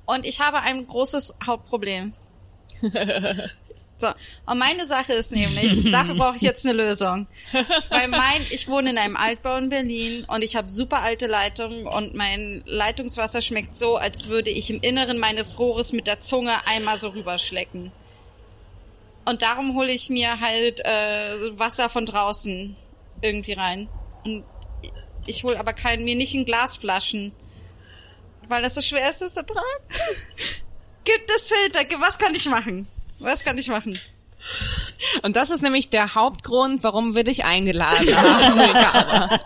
Und 0.05 0.25
ich 0.25 0.41
habe 0.41 0.59
ein 0.61 0.85
großes 0.85 1.35
Hauptproblem. 1.47 2.13
So, 3.95 4.07
und 4.47 4.57
meine 4.57 4.85
Sache 4.85 5.13
ist 5.13 5.31
nämlich, 5.31 5.89
dafür 5.91 6.15
brauche 6.15 6.35
ich 6.35 6.41
jetzt 6.41 6.65
eine 6.65 6.73
Lösung. 6.73 7.27
Weil 7.89 8.07
mein, 8.07 8.45
ich 8.49 8.67
wohne 8.67 8.89
in 8.89 8.97
einem 8.97 9.15
Altbau 9.15 9.57
in 9.57 9.69
Berlin 9.69 10.25
und 10.25 10.43
ich 10.43 10.55
habe 10.55 10.69
super 10.69 11.03
alte 11.03 11.27
Leitungen 11.27 11.85
und 11.85 12.15
mein 12.15 12.63
Leitungswasser 12.65 13.41
schmeckt 13.41 13.75
so, 13.75 13.95
als 13.95 14.29
würde 14.29 14.49
ich 14.49 14.71
im 14.71 14.81
Inneren 14.81 15.19
meines 15.19 15.59
Rohres 15.59 15.93
mit 15.93 16.07
der 16.07 16.19
Zunge 16.19 16.65
einmal 16.65 16.99
so 16.99 17.09
rüberschlecken. 17.09 17.91
Und 19.25 19.41
darum 19.41 19.75
hole 19.75 19.91
ich 19.91 20.09
mir 20.09 20.39
halt 20.39 20.81
äh, 20.81 21.57
Wasser 21.57 21.87
von 21.87 22.05
draußen 22.05 22.75
irgendwie 23.21 23.53
rein. 23.53 23.87
Und 24.25 24.43
ich 25.27 25.43
hole 25.43 25.57
aber 25.57 25.73
kein, 25.73 26.03
mir 26.03 26.15
nicht 26.15 26.33
in 26.33 26.45
Glasflaschen. 26.45 27.31
Weil 28.47 28.63
das 28.63 28.75
so 28.75 28.81
schwer 28.81 29.09
ist, 29.09 29.21
das 29.21 29.35
zu 29.35 29.45
tragen. 29.45 29.63
Gibt 31.03 31.29
es 31.37 31.49
Filter? 31.49 31.99
Was 31.99 32.17
kann 32.17 32.33
ich 32.35 32.45
machen? 32.47 32.87
Was 33.19 33.43
kann 33.43 33.57
ich 33.57 33.67
machen? 33.67 33.97
Und 35.21 35.35
das 35.35 35.49
ist 35.49 35.61
nämlich 35.61 35.89
der 35.89 36.15
Hauptgrund, 36.15 36.83
warum 36.83 37.15
wir 37.15 37.23
dich 37.23 37.45
eingeladen 37.45 38.15
haben. 38.15 39.39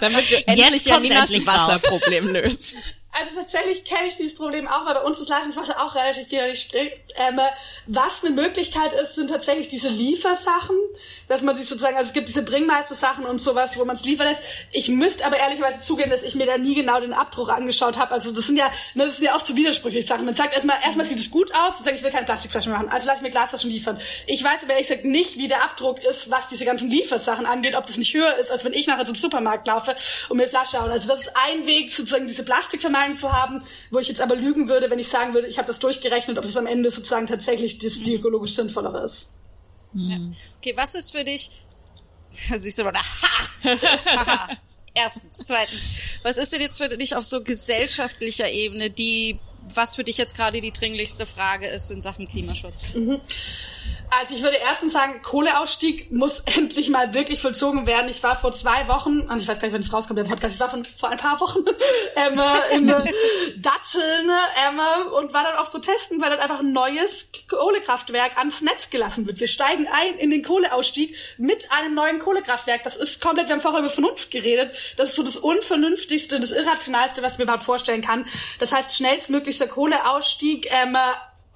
Damit 0.00 0.30
du 0.30 0.48
endlich 0.48 0.84
Janinas. 0.86 1.30
Wasserproblem 1.46 2.28
löst. 2.28 2.94
Also 3.18 3.34
tatsächlich 3.34 3.84
kenne 3.84 4.08
ich 4.08 4.16
dieses 4.16 4.34
Problem 4.34 4.68
auch, 4.68 4.84
weil 4.84 4.94
bei 4.94 5.02
uns 5.02 5.18
das 5.18 5.28
Leitungswasser 5.28 5.82
auch 5.82 5.94
relativ 5.94 6.30
widerlich 6.30 6.60
spricht. 6.60 6.92
Ähm, 7.16 7.40
was 7.86 8.22
eine 8.22 8.34
Möglichkeit 8.34 8.92
ist, 8.92 9.14
sind 9.14 9.30
tatsächlich 9.30 9.70
diese 9.70 9.88
Liefersachen, 9.88 10.76
dass 11.28 11.40
man 11.40 11.56
sich 11.56 11.66
sozusagen, 11.66 11.96
also 11.96 12.08
es 12.08 12.12
gibt 12.12 12.28
diese 12.28 12.42
Bringmeister-Sachen 12.42 13.24
und 13.24 13.42
sowas, 13.42 13.78
wo 13.78 13.84
man 13.86 13.96
es 13.96 14.04
liefern 14.04 14.26
lässt. 14.28 14.42
Ich 14.70 14.88
müsste 14.88 15.24
aber 15.24 15.38
ehrlicherweise 15.38 15.80
zugeben, 15.80 16.10
dass 16.10 16.22
ich 16.22 16.34
mir 16.34 16.44
da 16.44 16.58
nie 16.58 16.74
genau 16.74 17.00
den 17.00 17.14
Abdruck 17.14 17.48
angeschaut 17.48 17.96
habe. 17.96 18.12
Also 18.12 18.32
das 18.32 18.48
sind 18.48 18.58
ja, 18.58 18.70
ne, 18.94 19.06
das 19.06 19.16
sind 19.16 19.24
ja 19.24 19.34
oft 19.34 19.46
so 19.46 19.56
widersprüchliche 19.56 20.06
Sachen. 20.06 20.26
Man 20.26 20.34
sagt 20.34 20.52
erstmal, 20.52 20.76
erstmal 20.84 21.06
sieht 21.06 21.18
es 21.18 21.30
gut 21.30 21.54
aus, 21.54 21.76
dann 21.76 21.84
sage 21.84 21.96
ich, 21.96 22.02
will 22.02 22.10
keine 22.10 22.26
Plastikflaschen 22.26 22.72
machen, 22.72 22.90
also 22.90 23.06
lasse 23.06 23.18
ich 23.18 23.22
mir 23.22 23.30
Glasflaschen 23.30 23.70
liefern. 23.70 23.98
Ich 24.26 24.44
weiß 24.44 24.64
aber 24.64 24.72
ehrlich 24.72 24.88
gesagt 24.88 25.06
nicht, 25.06 25.38
wie 25.38 25.48
der 25.48 25.62
Abdruck 25.64 26.04
ist, 26.04 26.30
was 26.30 26.48
diese 26.48 26.66
ganzen 26.66 26.90
Liefersachen 26.90 27.46
angeht, 27.46 27.76
ob 27.76 27.86
das 27.86 27.96
nicht 27.96 28.12
höher 28.12 28.36
ist, 28.36 28.50
als 28.50 28.64
wenn 28.66 28.74
ich 28.74 28.86
nachher 28.86 29.06
zum 29.06 29.16
Supermarkt 29.16 29.66
laufe 29.66 29.96
und 30.28 30.36
mir 30.36 30.48
Flasche 30.48 30.82
haue. 30.82 30.90
Also 30.90 31.08
das 31.08 31.22
ist 31.22 31.32
ein 31.34 31.66
Weg, 31.66 31.92
sozusagen 31.92 32.26
diese 32.26 32.42
Plastikvermeidung 32.42 33.05
zu 33.14 33.30
haben, 33.30 33.62
wo 33.90 33.98
ich 33.98 34.08
jetzt 34.08 34.22
aber 34.22 34.34
lügen 34.34 34.68
würde, 34.68 34.90
wenn 34.90 34.98
ich 34.98 35.08
sagen 35.08 35.34
würde, 35.34 35.48
ich 35.48 35.58
habe 35.58 35.68
das 35.68 35.78
durchgerechnet, 35.78 36.38
ob 36.38 36.44
es 36.44 36.56
am 36.56 36.66
Ende 36.66 36.90
sozusagen 36.90 37.26
tatsächlich 37.26 37.78
das, 37.78 38.00
die 38.00 38.14
ökologisch 38.14 38.54
sinnvollere 38.54 39.04
ist. 39.04 39.28
Okay, 40.58 40.72
was 40.76 40.94
ist 40.94 41.12
für 41.12 41.24
dich? 41.24 41.50
Siehst 42.30 42.78
du 42.78 42.84
mal, 42.84 42.94
ha! 42.94 43.74
Haha. 44.06 44.48
Erstens, 44.94 45.46
zweitens, 45.46 45.90
was 46.22 46.38
ist 46.38 46.52
denn 46.52 46.62
jetzt 46.62 46.78
für 46.78 46.88
dich 46.88 47.14
auf 47.14 47.24
so 47.24 47.42
gesellschaftlicher 47.42 48.50
Ebene 48.50 48.88
die, 48.88 49.38
was 49.74 49.94
für 49.94 50.04
dich 50.04 50.16
jetzt 50.16 50.34
gerade 50.34 50.60
die 50.62 50.72
dringlichste 50.72 51.26
Frage 51.26 51.66
ist 51.66 51.90
in 51.90 52.00
Sachen 52.00 52.26
Klimaschutz? 52.26 52.92
Also 54.10 54.34
ich 54.34 54.42
würde 54.42 54.56
erstens 54.56 54.92
sagen, 54.92 55.20
Kohleausstieg 55.22 56.10
muss 56.10 56.40
endlich 56.56 56.90
mal 56.90 57.14
wirklich 57.14 57.40
vollzogen 57.40 57.86
werden. 57.86 58.08
Ich 58.08 58.22
war 58.22 58.36
vor 58.36 58.52
zwei 58.52 58.88
Wochen, 58.88 59.20
und 59.20 59.40
ich 59.40 59.48
weiß 59.48 59.58
gar 59.58 59.66
nicht, 59.68 59.74
wenn 59.74 59.82
es 59.82 59.92
rauskommt, 59.92 60.18
der 60.18 60.24
Podcast, 60.24 60.54
ich 60.54 60.60
war 60.60 60.70
von, 60.70 60.84
vor 60.84 61.08
ein 61.08 61.18
paar 61.18 61.40
Wochen 61.40 61.60
ähm, 62.16 62.38
äh, 62.38 62.76
in 62.76 62.88
äh, 62.88 63.12
Datteln 63.56 64.30
ähm, 64.68 64.78
äh, 64.78 65.08
und 65.16 65.32
war 65.32 65.44
dann 65.44 65.56
auf 65.56 65.70
Protesten, 65.70 66.20
weil 66.20 66.30
dann 66.30 66.40
einfach 66.40 66.60
ein 66.60 66.72
neues 66.72 67.30
Kohlekraftwerk 67.48 68.38
ans 68.38 68.62
Netz 68.62 68.90
gelassen 68.90 69.26
wird. 69.26 69.40
Wir 69.40 69.48
steigen 69.48 69.86
ein 69.88 70.18
in 70.18 70.30
den 70.30 70.42
Kohleausstieg 70.42 71.16
mit 71.38 71.70
einem 71.72 71.94
neuen 71.94 72.18
Kohlekraftwerk. 72.18 72.82
Das 72.84 72.96
ist 72.96 73.20
komplett, 73.20 73.48
wir 73.48 73.54
haben 73.54 73.60
vorher 73.60 73.80
über 73.80 73.90
Vernunft 73.90 74.30
geredet. 74.30 74.76
Das 74.96 75.10
ist 75.10 75.16
so 75.16 75.22
das 75.22 75.36
Unvernünftigste, 75.36 76.40
das 76.40 76.52
Irrationalste, 76.52 77.22
was 77.22 77.32
ich 77.32 77.38
mir 77.38 77.44
überhaupt 77.44 77.64
vorstellen 77.64 78.02
kann. 78.02 78.24
Das 78.58 78.72
heißt, 78.72 78.94
schnellstmöglichster 78.94 79.66
Kohleausstieg 79.66 80.68
ähm, 80.70 80.94
äh, 80.94 80.98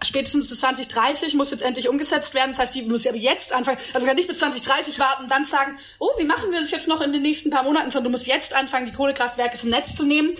spätestens 0.02 0.48
bis 0.48 0.60
2030 0.60 1.34
muss 1.34 1.50
jetzt 1.50 1.62
endlich 1.62 1.88
umgesetzt 1.88 2.34
werden. 2.34 2.50
Das 2.52 2.58
heißt, 2.58 2.74
die 2.74 2.82
muss 2.82 3.04
ja 3.04 3.14
jetzt 3.14 3.52
anfangen. 3.52 3.78
Also 3.92 4.06
kann 4.06 4.16
nicht 4.16 4.28
bis 4.28 4.38
2030 4.38 4.98
warten 4.98 5.24
und 5.24 5.30
dann 5.30 5.44
sagen, 5.44 5.78
oh, 5.98 6.10
wie 6.18 6.24
machen 6.24 6.50
wir 6.50 6.60
das 6.60 6.70
jetzt 6.70 6.88
noch 6.88 7.00
in 7.00 7.12
den 7.12 7.22
nächsten 7.22 7.50
paar 7.50 7.62
Monaten, 7.62 7.90
sondern 7.90 8.12
du 8.12 8.16
musst 8.16 8.26
jetzt 8.26 8.54
anfangen, 8.54 8.86
die 8.86 8.92
Kohlekraftwerke 8.92 9.58
vom 9.58 9.70
Netz 9.70 9.94
zu 9.94 10.04
nehmen. 10.04 10.30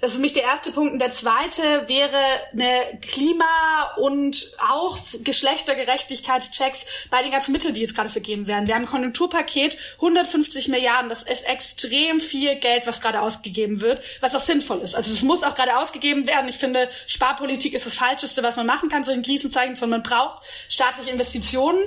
Das 0.00 0.10
ist 0.10 0.16
für 0.16 0.22
mich 0.22 0.32
der 0.32 0.44
erste 0.44 0.70
Punkt. 0.70 0.92
Und 0.92 0.98
der 1.00 1.10
zweite 1.10 1.62
wäre 1.88 2.18
eine 2.52 2.98
Klima- 3.00 3.94
und 3.98 4.52
auch 4.70 4.98
Geschlechtergerechtigkeitschecks 5.24 6.86
bei 7.10 7.22
den 7.22 7.32
ganzen 7.32 7.52
Mitteln, 7.52 7.74
die 7.74 7.80
jetzt 7.80 7.96
gerade 7.96 8.08
vergeben 8.08 8.46
werden. 8.46 8.66
Wir 8.66 8.74
haben 8.74 8.82
ein 8.82 8.88
Konjunkturpaket, 8.88 9.76
150 9.96 10.68
Milliarden. 10.68 11.08
Das 11.08 11.22
ist 11.24 11.48
extrem 11.48 12.20
viel 12.20 12.56
Geld, 12.56 12.86
was 12.86 13.00
gerade 13.00 13.20
ausgegeben 13.20 13.80
wird, 13.80 14.04
was 14.20 14.34
auch 14.34 14.44
sinnvoll 14.44 14.80
ist. 14.80 14.94
Also 14.94 15.10
das 15.10 15.22
muss 15.22 15.42
auch 15.42 15.54
gerade 15.56 15.76
ausgegeben 15.78 16.26
werden. 16.26 16.48
Ich 16.48 16.56
finde, 16.56 16.88
Sparpolitik 17.06 17.74
ist 17.74 17.86
das 17.86 17.94
Falscheste, 17.94 18.42
was 18.42 18.56
man 18.56 18.66
machen 18.66 18.88
kann 18.88 19.04
solchen 19.08 19.22
Krisenzeiten, 19.22 19.76
sondern 19.76 20.00
man 20.00 20.08
braucht 20.08 20.46
staatliche 20.68 21.10
Investitionen. 21.10 21.78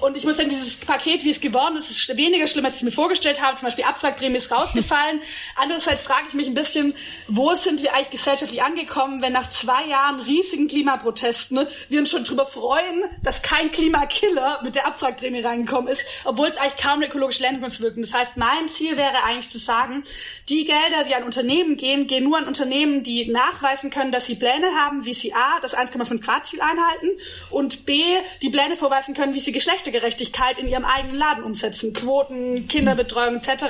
Und 0.00 0.16
ich 0.16 0.24
muss 0.24 0.36
sagen, 0.36 0.50
dieses 0.50 0.78
Paket, 0.78 1.24
wie 1.24 1.30
es 1.30 1.40
geworden 1.40 1.76
ist, 1.76 1.90
ist 1.90 2.16
weniger 2.16 2.46
schlimm, 2.46 2.64
als 2.64 2.76
ich 2.76 2.82
mir 2.82 2.92
vorgestellt 2.92 3.40
habe. 3.40 3.56
Zum 3.56 3.66
Beispiel 3.66 3.84
Abwrackprämie 3.84 4.36
ist 4.36 4.50
rausgefallen. 4.50 5.20
Andererseits 5.56 6.02
frage 6.02 6.24
ich 6.28 6.34
mich 6.34 6.48
ein 6.48 6.54
bisschen, 6.54 6.94
wo 7.28 7.54
sind 7.54 7.82
wir 7.82 7.94
eigentlich 7.94 8.10
gesellschaftlich 8.10 8.62
angekommen, 8.62 9.22
wenn 9.22 9.32
nach 9.32 9.48
zwei 9.48 9.86
Jahren 9.86 10.20
riesigen 10.20 10.66
Klimaprotesten 10.66 11.52
ne, 11.52 11.68
wir 11.88 12.00
uns 12.00 12.10
schon 12.10 12.24
drüber 12.24 12.46
freuen, 12.46 13.04
dass 13.22 13.42
kein 13.42 13.70
Klimakiller 13.70 14.60
mit 14.62 14.74
der 14.74 14.86
Abwrackprämie 14.86 15.40
reingekommen 15.40 15.88
ist, 15.88 16.04
obwohl 16.24 16.48
es 16.48 16.56
eigentlich 16.56 16.82
kaum 16.82 16.94
eine 16.94 17.06
ökologische 17.06 17.42
Lenkungswirkung. 17.42 18.02
Das 18.02 18.14
heißt, 18.14 18.36
mein 18.36 18.68
Ziel 18.68 18.96
wäre 18.96 19.22
eigentlich 19.24 19.50
zu 19.50 19.58
sagen, 19.58 20.02
die 20.48 20.64
Gelder, 20.64 21.04
die 21.06 21.14
an 21.14 21.24
Unternehmen 21.24 21.76
gehen, 21.76 22.06
gehen 22.06 22.24
nur 22.24 22.38
an 22.38 22.46
Unternehmen, 22.46 23.02
die 23.02 23.30
nachweisen 23.30 23.90
können, 23.90 24.12
dass 24.12 24.26
sie 24.26 24.36
Pläne 24.36 24.66
haben, 24.78 25.04
wie 25.04 25.14
sie 25.14 25.34
A, 25.34 25.60
das 25.60 25.76
1,5 25.76 26.20
Grad 26.20 26.46
Ziel 26.46 26.60
einhalten 26.62 27.08
und 27.50 27.84
B, 27.84 28.02
die 28.40 28.50
Pläne 28.50 28.76
vorweisen 28.76 29.14
können, 29.14 29.34
wie 29.34 29.40
sie 29.40 29.52
Geschlechtergerechtigkeit 29.52 30.58
in 30.58 30.68
ihrem 30.68 30.84
eigenen 30.84 31.16
Laden 31.16 31.44
umsetzen. 31.44 31.92
Quoten, 31.92 32.68
Kinderbetreuung 32.68 33.36
etc. 33.36 33.64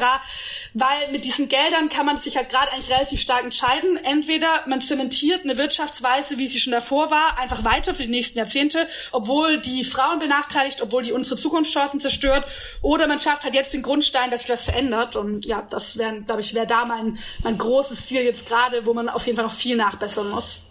Weil 0.75 1.11
mit 1.11 1.25
diesen 1.25 1.49
Geldern 1.49 1.89
kann 1.89 2.07
man 2.07 2.17
sich 2.17 2.37
halt 2.37 2.49
gerade 2.49 2.73
eigentlich 2.73 2.91
relativ 2.91 3.21
stark 3.21 3.45
entscheiden. 3.45 3.97
Entweder 3.97 4.63
man 4.67 4.81
zementiert 4.81 5.45
eine 5.45 5.59
Wirtschaftsweise, 5.59 6.39
wie 6.39 6.47
sie 6.47 6.61
schon 6.61 6.73
davor 6.73 7.11
war, 7.11 7.39
einfach 7.39 7.65
weiter 7.65 7.95
für 7.95 8.03
die 8.03 8.11
nächsten 8.11 8.39
Jahrzehnte, 8.39 8.87
obwohl 9.11 9.59
die 9.59 9.85
Frauen 9.85 10.19
benachteiligt, 10.19 10.83
obwohl 10.83 11.03
die 11.03 11.13
unsere 11.13 11.37
Zukunftschancen 11.37 12.01
zerstört, 12.01 12.51
oder 12.83 13.07
man 13.07 13.19
schafft 13.19 13.45
halt 13.45 13.55
jetzt 13.55 13.73
den 13.73 13.83
Grundstein, 13.83 14.31
dass 14.31 14.43
sich 14.43 14.51
was 14.51 14.65
verändert. 14.65 15.17
Und 15.17 15.47
ja, 15.47 15.63
das 15.69 15.99
wäre, 15.99 16.21
glaube 16.23 16.41
ich, 16.41 16.55
wäre 16.55 16.67
da 16.67 16.85
mein, 16.85 17.19
mein 17.43 17.59
großes 17.59 18.07
Ziel 18.07 18.23
jetzt 18.23 18.47
gerade, 18.47 18.87
wo 18.87 18.95
man 18.95 19.09
auf 19.09 19.27
jeden 19.27 19.37
Fall 19.37 19.47
noch 19.47 19.53
viel 19.55 19.77
nachbessern 19.77 20.31
muss. 20.31 20.67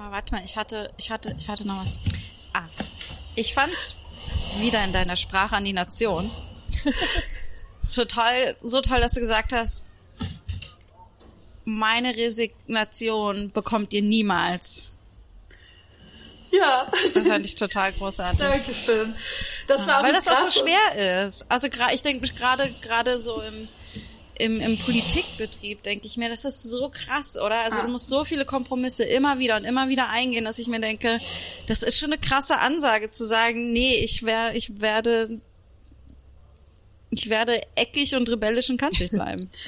Aber 0.00 0.12
warte 0.12 0.34
mal, 0.34 0.42
ich 0.44 0.56
hatte, 0.56 0.90
ich 0.96 1.10
hatte, 1.10 1.34
ich 1.38 1.48
hatte 1.48 1.66
noch 1.66 1.82
was. 1.82 1.98
Ah, 2.54 2.64
ich 3.34 3.52
fand 3.52 3.74
wieder 4.56 4.82
in 4.82 4.92
deiner 4.92 5.14
Sprache 5.14 5.56
an 5.56 5.64
die 5.64 5.74
Nation 5.74 6.30
total, 7.94 8.56
so 8.62 8.80
toll, 8.80 9.00
dass 9.00 9.12
du 9.12 9.20
gesagt 9.20 9.52
hast, 9.52 9.86
meine 11.64 12.16
Resignation 12.16 13.50
bekommt 13.52 13.92
ihr 13.92 14.02
niemals. 14.02 14.94
Ja. 16.50 16.90
Das 17.14 17.28
fand 17.28 17.44
ich 17.44 17.54
total 17.54 17.92
großartig. 17.92 18.40
Dankeschön. 18.40 19.14
Das 19.66 19.86
war 19.86 19.98
auch 19.98 20.02
Weil 20.02 20.14
ein 20.14 20.14
das 20.14 20.28
auch 20.28 20.50
so 20.50 20.50
schwer 20.50 21.26
ist. 21.26 21.44
Also 21.48 21.68
ich 21.92 22.02
denke 22.02 22.26
gerade 22.32 22.72
gerade 22.80 23.18
so 23.18 23.40
im 23.42 23.68
im, 24.40 24.60
im 24.60 24.78
Politikbetrieb 24.78 25.82
denke 25.82 26.06
ich 26.06 26.16
mir, 26.16 26.28
das 26.28 26.44
ist 26.44 26.62
so 26.62 26.88
krass, 26.90 27.38
oder? 27.38 27.60
Also 27.60 27.80
Ah. 27.80 27.82
du 27.86 27.92
musst 27.92 28.08
so 28.08 28.24
viele 28.24 28.44
Kompromisse 28.44 29.04
immer 29.04 29.38
wieder 29.38 29.56
und 29.56 29.64
immer 29.64 29.88
wieder 29.88 30.08
eingehen, 30.08 30.44
dass 30.44 30.58
ich 30.58 30.66
mir 30.66 30.80
denke, 30.80 31.20
das 31.68 31.82
ist 31.82 31.98
schon 31.98 32.12
eine 32.12 32.20
krasse 32.20 32.58
Ansage 32.58 33.10
zu 33.10 33.24
sagen, 33.24 33.72
nee, 33.72 33.94
ich 33.96 34.24
wär, 34.24 34.54
ich 34.54 34.80
werde 34.80 35.40
ich 37.12 37.28
werde 37.28 37.60
eckig 37.74 38.14
und 38.14 38.28
rebellisch 38.28 38.70
und 38.70 38.78
kantig 38.78 39.10
bleiben. 39.10 39.50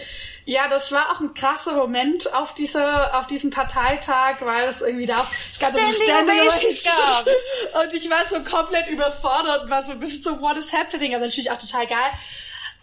Ja, 0.45 0.67
das 0.69 0.91
war 0.91 1.13
auch 1.13 1.21
ein 1.21 1.35
krasser 1.35 1.77
Moment 1.77 2.35
auf 2.35 2.53
dieser, 2.53 3.17
auf 3.17 3.29
diesem 3.29 3.51
Parteitag, 3.51 4.41
weil 4.41 4.69
es 4.69 4.81
irgendwie 4.81 5.07
da 5.07 5.19
auch, 5.19 5.27
es 5.55 5.61
gab 5.61 5.73
diese 5.73 6.03
Standing 6.03 6.41
Ovations 6.41 6.83
gab's. 6.83 7.53
Und 7.81 7.95
ich 7.95 8.11
war 8.11 8.27
so 8.29 8.43
komplett 8.43 8.89
überfordert 8.89 9.63
und 9.63 9.71
war 9.71 9.85
so 9.85 9.93
ein 9.93 10.01
bisschen 10.01 10.21
so, 10.21 10.41
what 10.41 10.57
is 10.57 10.73
happening? 10.73 11.15
Aber 11.15 11.27
natürlich 11.27 11.53
auch 11.53 11.59
total 11.59 11.87
geil. 11.87 12.11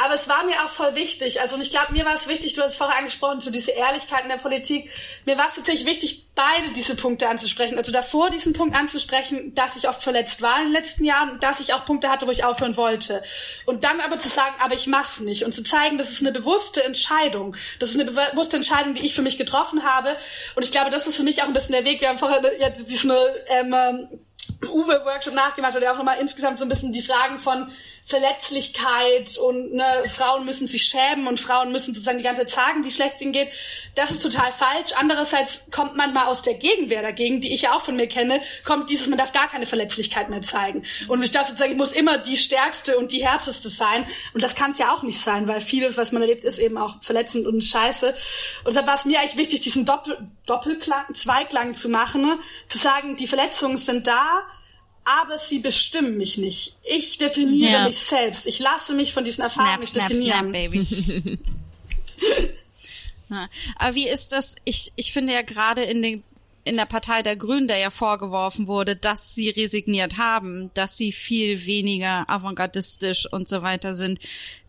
Aber 0.01 0.13
es 0.13 0.29
war 0.29 0.45
mir 0.45 0.63
auch 0.63 0.69
voll 0.69 0.95
wichtig. 0.95 1.41
Also, 1.41 1.55
und 1.55 1.61
ich 1.61 1.71
glaube, 1.71 1.91
mir 1.91 2.05
war 2.05 2.15
es 2.15 2.29
wichtig, 2.29 2.53
du 2.53 2.61
hast 2.61 2.71
es 2.71 2.77
vorher 2.77 2.97
angesprochen, 2.97 3.41
so 3.41 3.51
diese 3.51 3.71
Ehrlichkeit 3.71 4.23
in 4.23 4.29
der 4.29 4.37
Politik. 4.37 4.89
Mir 5.25 5.37
war 5.37 5.47
es 5.47 5.55
tatsächlich 5.55 5.85
wichtig, 5.85 6.25
beide 6.35 6.71
diese 6.71 6.95
Punkte 6.95 7.27
anzusprechen. 7.27 7.77
Also 7.77 7.91
davor 7.91 8.29
diesen 8.29 8.53
Punkt 8.53 8.77
anzusprechen, 8.77 9.53
dass 9.55 9.75
ich 9.75 9.89
oft 9.89 10.01
verletzt 10.01 10.41
war 10.41 10.57
in 10.59 10.67
den 10.67 10.71
letzten 10.71 11.03
Jahren, 11.03 11.31
und 11.31 11.43
dass 11.43 11.59
ich 11.59 11.73
auch 11.73 11.83
Punkte 11.83 12.09
hatte, 12.09 12.27
wo 12.27 12.31
ich 12.31 12.45
aufhören 12.45 12.77
wollte. 12.77 13.21
Und 13.65 13.83
dann 13.83 13.99
aber 13.99 14.17
zu 14.19 14.29
sagen, 14.29 14.55
aber 14.61 14.73
ich 14.73 14.87
mach's 14.87 15.19
nicht. 15.19 15.43
Und 15.43 15.53
zu 15.53 15.63
zeigen, 15.63 15.97
das 15.97 16.09
ist 16.11 16.21
eine 16.21 16.31
bewusste 16.31 16.81
Entscheidung. 16.81 17.57
Das 17.79 17.91
ist 17.91 17.99
eine 17.99 18.09
bewusste 18.09 18.55
Entscheidung, 18.55 18.93
die 18.93 19.05
ich 19.05 19.13
für 19.13 19.21
mich 19.21 19.37
getroffen 19.37 19.83
habe. 19.83 20.15
Und 20.55 20.63
ich 20.63 20.71
glaube, 20.71 20.91
das 20.91 21.07
ist 21.07 21.17
für 21.17 21.23
mich 21.23 21.43
auch 21.43 21.47
ein 21.47 21.53
bisschen 21.53 21.73
der 21.73 21.83
Weg. 21.83 21.99
Wir 21.99 22.07
haben 22.07 22.19
vorher 22.19 22.41
ja, 22.57 22.69
diesen 22.69 23.11
ähm, 23.49 23.73
ähm, 23.73 24.07
Uwe-Workshop 24.63 25.33
nachgemacht 25.33 25.75
oder 25.75 25.91
auch 25.91 25.97
nochmal 25.97 26.19
insgesamt 26.19 26.59
so 26.59 26.65
ein 26.65 26.69
bisschen 26.69 26.91
die 26.91 27.01
Fragen 27.01 27.39
von 27.39 27.71
Verletzlichkeit 28.09 29.37
und 29.37 29.73
ne, 29.73 29.85
Frauen 30.09 30.43
müssen 30.43 30.67
sich 30.67 30.81
schämen 30.81 31.27
und 31.27 31.39
Frauen 31.39 31.71
müssen 31.71 31.93
sozusagen 31.93 32.17
die 32.17 32.23
ganze 32.23 32.41
Zeit 32.41 32.49
sagen, 32.49 32.83
wie 32.83 32.89
schlecht 32.89 33.17
es 33.17 33.21
ihnen 33.21 33.33
geht. 33.33 33.51
Das 33.93 34.09
ist 34.09 34.23
total 34.23 34.51
falsch. 34.51 34.93
Andererseits 34.97 35.67
kommt 35.69 35.95
manchmal 35.95 36.25
aus 36.25 36.41
der 36.41 36.55
Gegenwehr 36.55 37.03
dagegen, 37.03 37.39
die 37.39 37.53
ich 37.53 37.61
ja 37.61 37.75
auch 37.75 37.81
von 37.81 37.95
mir 37.95 38.07
kenne, 38.07 38.41
kommt 38.63 38.89
dieses, 38.89 39.07
man 39.09 39.19
darf 39.19 39.31
gar 39.31 39.47
keine 39.47 39.67
Verletzlichkeit 39.67 40.31
mehr 40.31 40.41
zeigen. 40.41 40.83
Und 41.07 41.21
ich 41.21 41.29
darf 41.29 41.47
sozusagen, 41.49 41.73
ich 41.73 41.77
muss 41.77 41.91
immer 41.91 42.17
die 42.17 42.35
stärkste 42.35 42.97
und 42.97 43.11
die 43.11 43.23
härteste 43.23 43.69
sein. 43.69 44.07
Und 44.33 44.41
das 44.41 44.55
kann 44.55 44.71
es 44.71 44.79
ja 44.79 44.91
auch 44.91 45.03
nicht 45.03 45.19
sein, 45.19 45.47
weil 45.47 45.61
vieles, 45.61 45.95
was 45.95 46.11
man 46.11 46.23
erlebt, 46.23 46.43
ist 46.43 46.57
eben 46.57 46.79
auch 46.79 46.95
verletzend 47.03 47.45
und 47.45 47.63
scheiße. 47.63 48.07
Und 48.09 48.67
deshalb 48.67 48.87
war 48.87 48.95
es 48.95 49.05
mir 49.05 49.19
eigentlich 49.19 49.37
wichtig, 49.37 49.61
diesen 49.61 49.85
Doppel 49.85 50.17
Doppelklang, 50.47 51.13
Zweiklang 51.13 51.75
zu 51.75 51.89
machen, 51.89 52.23
ne? 52.23 52.39
zu 52.69 52.79
sagen, 52.79 53.15
die 53.15 53.27
Verletzungen 53.27 53.77
sind 53.77 54.07
da, 54.07 54.47
aber 55.21 55.37
sie 55.37 55.59
bestimmen 55.59 56.17
mich 56.17 56.37
nicht. 56.37 56.75
Ich 56.83 57.17
definiere 57.17 57.71
Ja. 57.71 57.83
mich 57.85 57.97
selbst. 57.99 58.45
Ich 58.45 58.59
lasse 58.59 58.93
mich 58.93 59.13
von 59.13 59.23
diesen 59.23 59.43
Erfahrungen 59.43 59.83
Snap, 59.83 60.05
snap, 60.05 60.09
definieren. 60.09 60.39
snap, 60.39 60.51
baby. 60.53 61.39
Aber 63.77 63.95
wie 63.95 64.07
ist 64.07 64.31
das? 64.31 64.55
Ich, 64.65 64.91
ich 64.95 65.13
finde 65.13 65.33
ja 65.33 65.41
gerade 65.41 65.83
in 65.83 66.01
den 66.01 66.23
in 66.65 66.75
der 66.77 66.85
Partei 66.85 67.23
der 67.23 67.35
Grünen, 67.35 67.67
der 67.67 67.77
ja 67.77 67.89
vorgeworfen 67.89 68.67
wurde, 68.67 68.95
dass 68.95 69.33
sie 69.33 69.49
resigniert 69.49 70.17
haben, 70.17 70.69
dass 70.75 70.97
sie 70.97 71.11
viel 71.11 71.65
weniger 71.65 72.29
avantgardistisch 72.29 73.25
und 73.31 73.47
so 73.47 73.63
weiter 73.63 73.95
sind. 73.95 74.19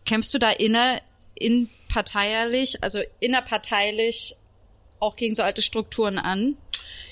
Kämpfst 0.05 0.33
du 0.33 0.39
da 0.39 0.49
inner, 0.49 0.99
in 1.35 1.69
parteilich, 1.89 2.81
also 2.81 2.99
innerparteilich 3.19 4.35
auch 4.99 5.15
gegen 5.15 5.35
so 5.35 5.43
alte 5.43 5.61
Strukturen 5.61 6.17
an? 6.17 6.55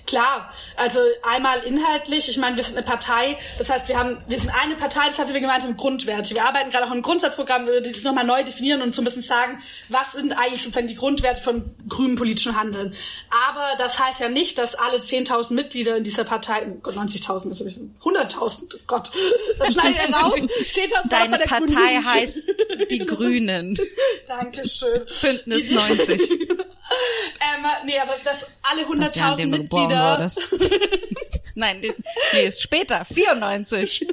Klar, 0.10 0.52
also 0.76 0.98
einmal 1.22 1.60
inhaltlich, 1.60 2.30
ich 2.30 2.38
meine, 2.38 2.56
wir 2.56 2.64
sind 2.64 2.76
eine 2.78 2.86
Partei, 2.86 3.38
das 3.60 3.70
heißt, 3.70 3.88
wir 3.90 4.00
haben, 4.00 4.18
wir 4.28 4.40
sind 4.40 4.50
eine 4.60 4.74
Partei, 4.76 5.06
das 5.06 5.20
heißt, 5.20 5.32
wir 5.32 5.40
gemeinsam 5.40 5.78
Grundwerte. 5.78 6.34
Wir 6.34 6.46
arbeiten 6.46 6.72
gerade 6.72 6.88
auch 6.88 6.92
im 6.92 7.04
Grundsatzprogramm, 7.04 7.68
wir 7.68 7.82
die 7.82 8.02
nochmal 8.02 8.26
neu 8.26 8.42
definieren 8.44 8.82
und 8.82 8.96
so 8.96 9.04
ein 9.04 9.06
bisschen 9.06 9.22
sagen, 9.22 9.60
was 9.90 10.14
sind 10.14 10.34
eigentlich 10.34 10.64
sozusagen 10.64 10.88
die 10.88 10.96
Grundwerte 10.96 11.42
von 11.44 11.76
grünem 11.88 12.16
politischen 12.16 12.56
Handeln. 12.60 12.96
Aber 13.50 13.68
das 13.78 14.00
heißt 14.00 14.20
ja 14.20 14.30
nicht, 14.30 14.58
dass 14.58 14.74
alle 14.74 14.98
10.000 14.98 15.54
Mitglieder 15.54 15.96
in 15.98 16.04
dieser 16.04 16.24
Partei, 16.24 16.66
oh 16.68 16.80
Gott, 16.82 16.96
90.000, 16.96 17.50
das 17.50 17.60
hab 17.60 17.68
ich- 17.68 17.78
100.000, 17.78 18.76
oh 18.76 18.80
Gott, 18.88 19.12
das 19.60 19.74
schneide 19.74 19.92
ich 20.08 20.12
raus, 20.16 20.40
10.000 20.40 21.10
Deine 21.10 21.30
bei 21.30 21.38
der 21.38 21.48
Grünen 21.48 21.68
Partei 21.68 21.94
Jugend. 21.94 22.14
heißt 22.14 22.40
die 22.90 23.00
Grünen. 23.06 23.80
Dankeschön. 24.28 25.06
Bündnis 25.22 25.68
Die- 25.68 25.76
90. 25.76 26.32
ähm, 26.42 27.66
nee, 27.86 28.00
aber 28.00 28.16
dass 28.24 28.48
alle 28.64 28.86
Das 28.98 29.16
Jahr, 29.16 29.36
100.000 29.38 29.42
in 29.44 29.52
Mitglieder 30.00 30.18
wurdest. 30.18 31.02
Nein, 31.56 31.82
die- 31.82 31.94
nee, 32.34 32.44
ist 32.46 32.62
später, 32.62 33.04
94. 33.06 34.08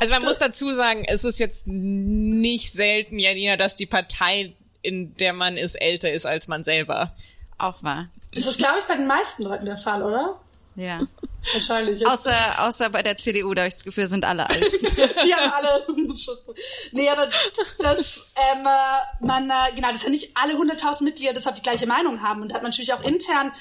Also 0.00 0.12
man 0.12 0.22
muss 0.22 0.38
dazu 0.38 0.72
sagen, 0.72 1.04
es 1.08 1.24
ist 1.24 1.38
jetzt 1.40 1.66
nicht 1.66 2.72
selten, 2.72 3.18
Janina, 3.18 3.56
dass 3.56 3.76
die 3.76 3.86
Partei, 3.86 4.54
in 4.82 5.14
der 5.16 5.32
man 5.32 5.56
ist, 5.56 5.74
älter 5.74 6.10
ist 6.12 6.26
als 6.26 6.48
man 6.48 6.62
selber. 6.64 7.12
Auch 7.58 7.82
wahr. 7.82 8.08
Das 8.34 8.46
ist, 8.46 8.58
glaube 8.58 8.78
ich, 8.80 8.84
bei 8.84 8.96
den 8.96 9.06
meisten 9.06 9.42
Leuten 9.42 9.64
der 9.64 9.76
Fall, 9.78 10.02
oder? 10.02 10.38
Ja. 10.76 11.00
Wahrscheinlich. 11.52 12.00
Jetzt- 12.00 12.10
Außer, 12.10 12.32
außer 12.58 12.90
bei 12.90 13.02
der 13.02 13.16
CDU, 13.18 13.54
da 13.54 13.62
habe 13.62 13.68
ich 13.68 13.74
das 13.74 13.84
Gefühl, 13.84 14.06
sind 14.06 14.24
alle 14.24 14.48
alt. 14.48 14.72
Die 15.24 15.34
haben 15.34 15.52
alle. 15.52 15.86
nee, 16.92 17.08
aber 17.08 17.28
das, 17.78 18.32
ähm, 18.36 18.66
äh, 18.66 19.24
man, 19.24 19.48
äh, 19.50 19.74
genau, 19.74 19.92
das 19.92 20.02
sind 20.02 20.10
nicht 20.10 20.36
alle 20.36 20.54
100.000 20.54 21.04
Mitglieder 21.04 21.32
deshalb 21.32 21.56
die 21.56 21.62
gleiche 21.62 21.86
Meinung 21.86 22.20
haben. 22.22 22.42
Und 22.42 22.48
da 22.50 22.56
hat 22.56 22.62
man 22.62 22.70
natürlich 22.70 22.92
auch 22.92 23.02
intern 23.02 23.52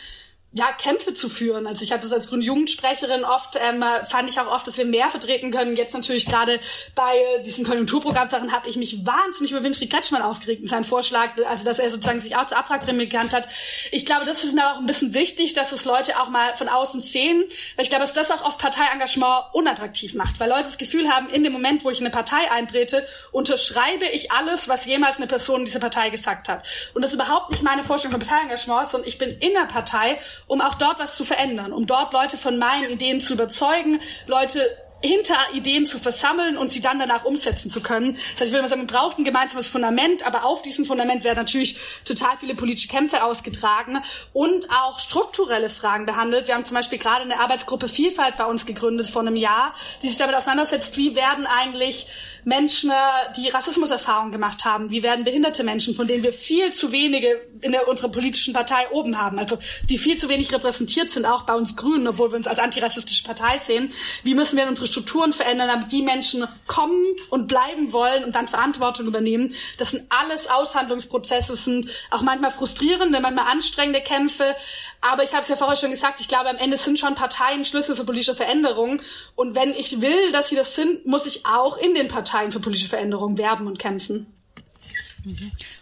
ja, 0.55 0.71
Kämpfe 0.71 1.13
zu 1.13 1.27
führen. 1.27 1.67
Also 1.67 1.83
ich 1.83 1.91
hatte 1.91 2.03
das 2.03 2.13
als 2.13 2.29
grüne 2.29 2.45
Jugendsprecherin 2.45 3.25
oft, 3.25 3.57
ähm, 3.61 3.81
äh, 3.81 4.05
fand 4.05 4.29
ich 4.29 4.39
auch 4.39 4.47
oft, 4.47 4.65
dass 4.65 4.77
wir 4.77 4.85
mehr 4.85 5.09
vertreten 5.09 5.51
können. 5.51 5.75
Jetzt 5.75 5.93
natürlich 5.93 6.27
gerade 6.27 6.61
bei 6.95 7.17
äh, 7.17 7.43
diesen 7.43 7.65
Konjunkturprogrammsachen 7.65 8.53
habe 8.53 8.69
ich 8.69 8.77
mich 8.77 9.05
wahnsinnig 9.05 9.51
über 9.51 9.63
Winfried 9.63 9.91
Kretschmann 9.91 10.21
aufgeregt 10.21 10.61
und 10.61 10.67
seinen 10.67 10.85
Vorschlag, 10.85 11.31
also 11.49 11.65
dass 11.65 11.77
er 11.77 11.89
sozusagen 11.89 12.21
sich 12.21 12.37
auch 12.37 12.45
zur 12.45 12.57
Abwrackprämie 12.57 13.05
bekannt 13.07 13.33
hat. 13.33 13.49
Ich 13.91 14.05
glaube, 14.05 14.25
das 14.25 14.45
ist 14.45 14.55
mir 14.55 14.71
auch 14.71 14.77
ein 14.77 14.85
bisschen 14.85 15.13
wichtig, 15.13 15.55
dass 15.55 15.73
es 15.73 15.83
Leute 15.83 16.21
auch 16.21 16.29
mal 16.29 16.55
von 16.55 16.69
außen 16.69 17.01
sehen, 17.01 17.43
weil 17.75 17.83
ich 17.83 17.89
glaube, 17.89 18.05
dass 18.05 18.13
das 18.13 18.31
auch 18.31 18.45
oft 18.45 18.57
Parteiengagement 18.57 19.47
unattraktiv 19.51 20.13
macht, 20.13 20.39
weil 20.39 20.47
Leute 20.47 20.63
das 20.63 20.77
Gefühl 20.77 21.09
haben, 21.09 21.29
in 21.31 21.43
dem 21.43 21.51
Moment, 21.51 21.83
wo 21.83 21.89
ich 21.89 21.99
in 21.99 22.05
eine 22.05 22.13
Partei 22.13 22.49
eintrete, 22.49 23.05
unterschreibe 23.33 24.05
ich 24.05 24.31
alles, 24.31 24.69
was 24.69 24.85
jemals 24.85 25.17
eine 25.17 25.27
Person 25.27 25.59
in 25.59 25.65
dieser 25.65 25.81
Partei 25.81 26.11
gesagt 26.11 26.47
hat. 26.47 26.65
Und 26.93 27.01
das 27.01 27.11
ist 27.11 27.15
überhaupt 27.15 27.51
nicht 27.51 27.61
meine 27.61 27.83
Vorstellung 27.83 28.17
von 28.17 28.25
Parteiengagement, 28.25 28.87
sondern 28.87 29.09
ich 29.09 29.17
bin 29.17 29.31
in 29.31 29.51
der 29.51 29.65
Partei, 29.65 30.17
um 30.47 30.61
auch 30.61 30.75
dort 30.75 30.99
was 30.99 31.15
zu 31.15 31.23
verändern, 31.23 31.73
um 31.73 31.85
dort 31.85 32.13
Leute 32.13 32.37
von 32.37 32.57
meinen 32.57 32.89
Ideen 32.89 33.19
zu 33.19 33.33
überzeugen, 33.33 33.99
Leute 34.27 34.69
hinter 35.01 35.35
Ideen 35.53 35.85
zu 35.85 35.99
versammeln 35.99 36.57
und 36.57 36.71
sie 36.71 36.81
dann 36.81 36.99
danach 36.99 37.25
umsetzen 37.25 37.69
zu 37.69 37.81
können. 37.81 38.13
Das 38.13 38.41
heißt, 38.41 38.47
ich 38.47 38.51
will 38.51 38.61
mal 38.61 38.67
sagen, 38.67 38.81
man 38.81 38.87
braucht 38.87 39.19
ein 39.19 39.23
gemeinsames 39.23 39.67
Fundament, 39.67 40.25
aber 40.25 40.45
auf 40.45 40.61
diesem 40.61 40.85
Fundament 40.85 41.23
werden 41.23 41.37
natürlich 41.37 41.77
total 42.05 42.37
viele 42.39 42.55
politische 42.55 42.87
Kämpfe 42.87 43.23
ausgetragen 43.23 44.01
und 44.33 44.69
auch 44.71 44.99
strukturelle 44.99 45.69
Fragen 45.69 46.05
behandelt. 46.05 46.47
Wir 46.47 46.55
haben 46.55 46.65
zum 46.65 46.75
Beispiel 46.75 46.97
gerade 46.97 47.21
eine 47.21 47.39
Arbeitsgruppe 47.39 47.87
Vielfalt 47.87 48.37
bei 48.37 48.45
uns 48.45 48.65
gegründet 48.65 49.07
vor 49.07 49.21
einem 49.21 49.35
Jahr, 49.35 49.73
die 50.01 50.07
sich 50.07 50.17
damit 50.17 50.35
auseinandersetzt, 50.35 50.97
wie 50.97 51.15
werden 51.15 51.45
eigentlich 51.45 52.07
Menschen, 52.45 52.91
äh, 52.91 52.93
die 53.35 53.49
Rassismuserfahrungen 53.49 54.31
gemacht 54.31 54.65
haben, 54.65 54.91
wie 54.91 55.03
werden 55.03 55.25
behinderte 55.25 55.63
Menschen, 55.63 55.95
von 55.95 56.07
denen 56.07 56.23
wir 56.23 56.31
viel 56.31 56.71
zu 56.71 56.91
wenige 56.91 57.41
in 57.61 57.71
der, 57.71 57.87
unserer 57.87 58.09
politischen 58.09 58.53
Partei 58.53 58.87
oben 58.91 59.19
haben, 59.19 59.39
also 59.39 59.57
die 59.89 59.97
viel 59.97 60.17
zu 60.17 60.29
wenig 60.29 60.53
repräsentiert 60.53 61.11
sind, 61.11 61.25
auch 61.25 61.43
bei 61.43 61.55
uns 61.55 61.75
Grünen, 61.75 62.07
obwohl 62.07 62.31
wir 62.31 62.37
uns 62.37 62.47
als 62.47 62.59
antirassistische 62.59 63.23
Partei 63.23 63.57
sehen. 63.57 63.91
Wie 64.23 64.35
müssen 64.35 64.57
wir 64.57 64.67
unsere 64.67 64.87
Strukturen 64.87 65.33
verändern, 65.33 65.67
damit 65.67 65.91
die 65.91 66.03
Menschen 66.03 66.47
kommen 66.67 67.03
und 67.29 67.47
bleiben 67.47 67.91
wollen 67.91 68.23
und 68.23 68.35
dann 68.35 68.47
Verantwortung 68.47 69.07
übernehmen? 69.07 69.53
Das 69.79 69.91
sind 69.91 70.03
alles 70.09 70.47
Aushandlungsprozesse, 70.47 71.55
sind 71.55 71.89
auch 72.11 72.21
manchmal 72.21 72.51
frustrierende, 72.51 73.19
manchmal 73.19 73.51
anstrengende 73.51 74.01
Kämpfe. 74.01 74.55
Aber 75.01 75.23
ich 75.23 75.31
habe 75.31 75.41
es 75.41 75.49
ja 75.49 75.55
vorher 75.55 75.75
schon 75.75 75.89
gesagt, 75.89 76.19
ich 76.19 76.27
glaube, 76.27 76.49
am 76.49 76.57
Ende 76.57 76.77
sind 76.77 76.99
schon 76.99 77.15
Parteien 77.15 77.65
Schlüssel 77.65 77.95
für 77.95 78.05
politische 78.05 78.35
Veränderung. 78.35 79.01
Und 79.33 79.55
wenn 79.55 79.71
ich 79.71 80.01
will, 80.01 80.31
dass 80.31 80.49
sie 80.49 80.55
das 80.55 80.75
sind, 80.75 81.07
muss 81.07 81.25
ich 81.25 81.45
auch 81.47 81.77
in 81.77 81.95
den 81.95 82.07
Parteien 82.07 82.34
für 82.51 82.59
politische 82.59 82.89
Veränderung 82.89 83.37
werben 83.37 83.67
und 83.67 83.79
kämpfen. 83.79 84.27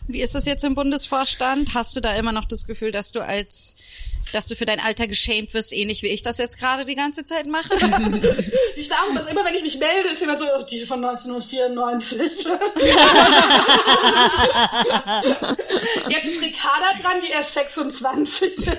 Wie 0.07 0.21
ist 0.21 0.35
das 0.35 0.45
jetzt 0.45 0.63
im 0.63 0.75
Bundesvorstand? 0.75 1.73
Hast 1.73 1.95
du 1.95 1.99
da 1.99 2.15
immer 2.15 2.31
noch 2.31 2.45
das 2.45 2.65
Gefühl, 2.65 2.91
dass 2.91 3.11
du 3.11 3.19
als, 3.21 3.75
dass 4.33 4.47
du 4.47 4.55
für 4.55 4.65
dein 4.65 4.79
Alter 4.79 5.07
geschämt 5.07 5.53
wirst, 5.53 5.73
ähnlich 5.73 6.01
wie 6.03 6.07
ich 6.07 6.21
das 6.23 6.37
jetzt 6.37 6.57
gerade 6.59 6.85
die 6.85 6.95
ganze 6.95 7.25
Zeit 7.25 7.47
mache? 7.47 7.73
Ich 8.75 8.87
sage 8.89 9.13
dass 9.15 9.27
immer, 9.27 9.45
wenn 9.45 9.55
ich 9.55 9.63
mich 9.63 9.77
melde, 9.77 10.09
ist 10.09 10.19
jemand 10.19 10.41
so, 10.41 10.45
oh, 10.59 10.63
die 10.63 10.81
von 10.85 11.03
1994. 11.05 12.45
Jetzt 16.09 16.25
ist 16.27 16.41
Ricarda 16.41 16.93
dran, 17.01 17.21
die 17.25 17.31
erst 17.31 17.53
26 17.53 18.57
ist. 18.57 18.67
äh, 18.67 18.75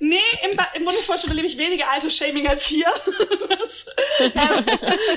nee, 0.00 0.16
im, 0.50 0.56
Ba- 0.56 0.66
im 0.74 0.84
Bundesvorstand 0.84 1.30
erlebe 1.32 1.46
ich 1.48 1.56
weniger 1.58 1.88
alte 1.90 2.10
Shaming 2.10 2.48
als 2.48 2.66
hier. 2.66 2.86
ähm, 4.20 4.64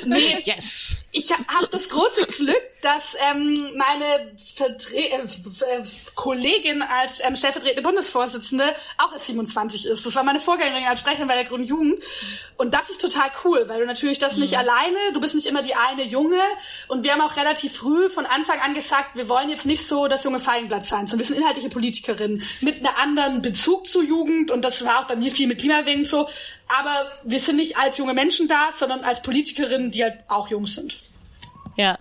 nee, 0.05 0.37
Yes! 0.43 0.97
Ich 1.13 1.31
habe 1.31 1.43
hab 1.47 1.69
das 1.71 1.89
große 1.89 2.25
Glück, 2.27 2.61
dass 2.81 3.15
ähm, 3.29 3.53
meine 3.75 4.31
Vertre 4.55 4.95
äh, 4.95 5.17
äh, 5.17 5.83
Kollegin 6.15 6.81
als 6.81 7.21
ähm, 7.23 7.35
stellvertretende 7.35 7.81
Bundesvorsitzende 7.81 8.73
auch 8.97 9.11
erst 9.11 9.25
27 9.25 9.87
ist. 9.87 10.05
Das 10.05 10.15
war 10.15 10.23
meine 10.23 10.39
Vorgängerin 10.39 10.85
als 10.85 11.01
Sprecherin 11.01 11.27
bei 11.27 11.35
der 11.35 11.45
Grünen 11.45 11.65
Jugend. 11.65 12.01
Und 12.57 12.73
das 12.73 12.89
ist 12.89 13.01
total 13.01 13.29
cool, 13.43 13.65
weil 13.67 13.81
du 13.81 13.85
natürlich 13.85 14.19
das 14.19 14.37
nicht 14.37 14.57
alleine, 14.57 14.97
du 15.13 15.19
bist 15.19 15.35
nicht 15.35 15.47
immer 15.47 15.63
die 15.63 15.75
eine 15.75 16.03
Junge. 16.03 16.39
Und 16.87 17.03
wir 17.03 17.13
haben 17.13 17.21
auch 17.21 17.35
relativ 17.35 17.75
früh 17.75 18.09
von 18.09 18.25
Anfang 18.25 18.59
an 18.59 18.73
gesagt, 18.73 19.15
wir 19.15 19.27
wollen 19.27 19.49
jetzt 19.49 19.65
nicht 19.65 19.87
so 19.87 20.07
das 20.07 20.23
junge 20.23 20.39
Feigenblatt 20.39 20.85
sein, 20.85 21.07
sondern 21.07 21.19
wir 21.19 21.25
sind 21.25 21.37
inhaltliche 21.37 21.69
Politikerinnen 21.69 22.41
mit 22.61 22.79
einer 22.79 22.97
anderen 22.99 23.41
Bezug 23.41 23.87
zur 23.87 24.03
Jugend. 24.03 24.49
Und 24.49 24.63
das 24.63 24.85
war 24.85 24.99
auch 24.99 25.07
bei 25.07 25.15
mir 25.15 25.31
viel 25.31 25.47
mit 25.47 25.59
Klimawegen 25.59 26.05
so. 26.05 26.27
Aber 26.79 27.11
wir 27.23 27.39
sind 27.39 27.57
nicht 27.57 27.77
als 27.77 27.97
junge 27.97 28.13
Menschen 28.13 28.47
da, 28.47 28.69
sondern 28.77 29.03
als 29.03 29.21
Politikerinnen, 29.21 29.91
die 29.91 30.03
halt 30.03 30.19
auch 30.27 30.47
jung 30.49 30.65
sind. 30.67 31.01
Ja. 31.75 31.97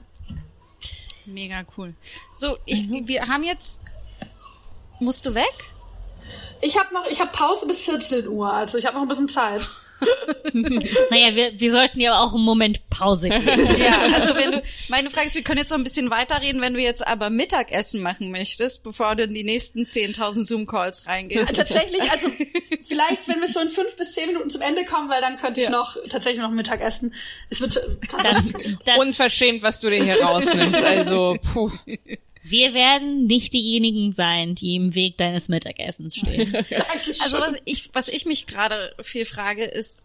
Mega 1.27 1.65
cool. 1.77 1.95
So, 2.35 2.57
ich, 2.67 2.89
wir 2.91 3.29
haben 3.29 3.45
jetzt, 3.45 3.81
musst 4.99 5.27
du 5.27 5.35
weg? 5.35 5.45
Ich 6.61 6.79
habe 6.79 6.93
noch, 6.93 7.07
ich 7.07 7.21
habe 7.21 7.31
Pause 7.31 7.67
bis 7.67 7.81
14 7.81 8.29
Uhr, 8.29 8.53
also 8.53 8.79
ich 8.79 8.87
habe 8.87 8.97
noch 8.97 9.03
ein 9.03 9.09
bisschen 9.09 9.29
Zeit. 9.29 9.67
Naja, 11.11 11.35
wir, 11.35 11.61
wir 11.61 11.71
sollten 11.71 12.01
ja 12.01 12.19
auch 12.21 12.35
einen 12.35 12.45
Moment 12.45 12.89
Pause 12.91 13.29
geben. 13.29 13.47
Ja, 13.81 14.01
also 14.15 14.35
wenn 14.35 14.53
du, 14.53 14.63
meine 14.89 15.11
Frage 15.11 15.29
ist, 15.29 15.35
wir 15.35 15.43
können 15.43 15.59
jetzt 15.59 15.71
noch 15.71 15.79
ein 15.79 15.85
bisschen 15.85 16.11
weiterreden, 16.11 16.61
wenn 16.61 16.75
du 16.75 16.81
jetzt 16.81 17.07
aber 17.07 17.31
Mittagessen 17.31 18.03
machen 18.03 18.31
möchtest, 18.31 18.83
bevor 18.83 19.15
du 19.17 19.25
in 19.25 19.35
die 19.35 19.45
nächsten 19.45 19.81
10.000 19.85 20.45
Zoom-Calls 20.45 21.07
reingehst. 21.07 21.57
tatsächlich, 21.57 22.03
also 22.11 22.29
vielleicht, 22.87 23.29
wenn 23.29 23.41
wir 23.41 23.49
so 23.49 23.61
in 23.61 23.69
fünf 23.69 23.97
bis 23.97 24.13
zehn 24.15 24.27
Minuten 24.29 24.51
zum 24.51 24.63
Ende 24.63 24.85
kommen, 24.85 25.09
weil 25.09 25.21
dann 25.21 25.37
könnte 25.37 25.61
ich 25.61 25.67
Ja. 25.69 25.73
noch 25.73 25.97
tatsächlich 26.09 26.43
noch 26.43 26.51
Mittag 26.51 26.81
essen. 26.81 27.15
Es 27.49 27.61
wird 27.61 27.77
Das, 28.23 28.53
das, 28.85 28.99
Unverschämt, 28.99 29.63
was 29.63 29.81
du 29.81 29.89
dir 29.91 30.03
hier 30.03 30.21
rausnimmst. 30.23 30.83
Also, 30.85 31.37
puh. 31.53 31.71
Wir 32.43 32.73
werden 32.73 33.27
nicht 33.27 33.53
diejenigen 33.53 34.13
sein, 34.13 34.55
die 34.55 34.75
im 34.75 34.95
Weg 34.95 35.19
deines 35.19 35.49
Mittagessens 35.49 36.17
stehen. 36.17 36.53
Also 37.21 37.39
was 37.39 37.57
ich, 37.65 37.91
was 37.93 38.09
ich 38.09 38.25
mich 38.25 38.47
gerade 38.47 38.95
viel 39.01 39.27
frage, 39.27 39.65
ist, 39.65 40.01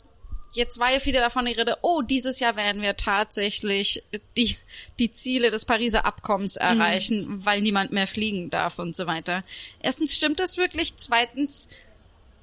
jetzt 0.56 0.80
war 0.80 0.92
ja 0.92 1.00
viele 1.00 1.20
davon 1.20 1.46
die 1.46 1.54
Rede, 1.54 1.78
oh, 1.82 2.02
dieses 2.02 2.40
Jahr 2.40 2.56
werden 2.56 2.82
wir 2.82 2.98
tatsächlich 2.98 4.04
die, 4.38 4.58
die 5.00 5.12
Ziele 5.12 5.52
des 5.52 5.66
Pariser 5.66 6.06
Abkommens 6.06 6.56
erreichen, 6.56 7.46
weil 7.46 7.62
niemand 7.62 7.92
mehr 7.92 8.08
fliegen 8.08 8.50
darf 8.50 8.80
und 8.80 8.96
so 8.96 9.08
weiter. 9.08 9.44
Erstens, 9.82 10.16
stimmt 10.16 10.40
das 10.40 10.58
wirklich? 10.58 10.96
Zweitens, 10.98 11.68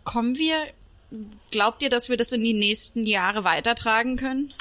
kommen 0.04 0.38
wir, 0.38 0.56
glaubt 1.50 1.82
ihr, 1.82 1.90
dass 1.90 2.08
wir 2.08 2.16
das 2.16 2.32
in 2.32 2.44
die 2.44 2.54
nächsten 2.54 3.04
Jahre 3.04 3.44
weitertragen 3.44 4.16
können? 4.16 4.52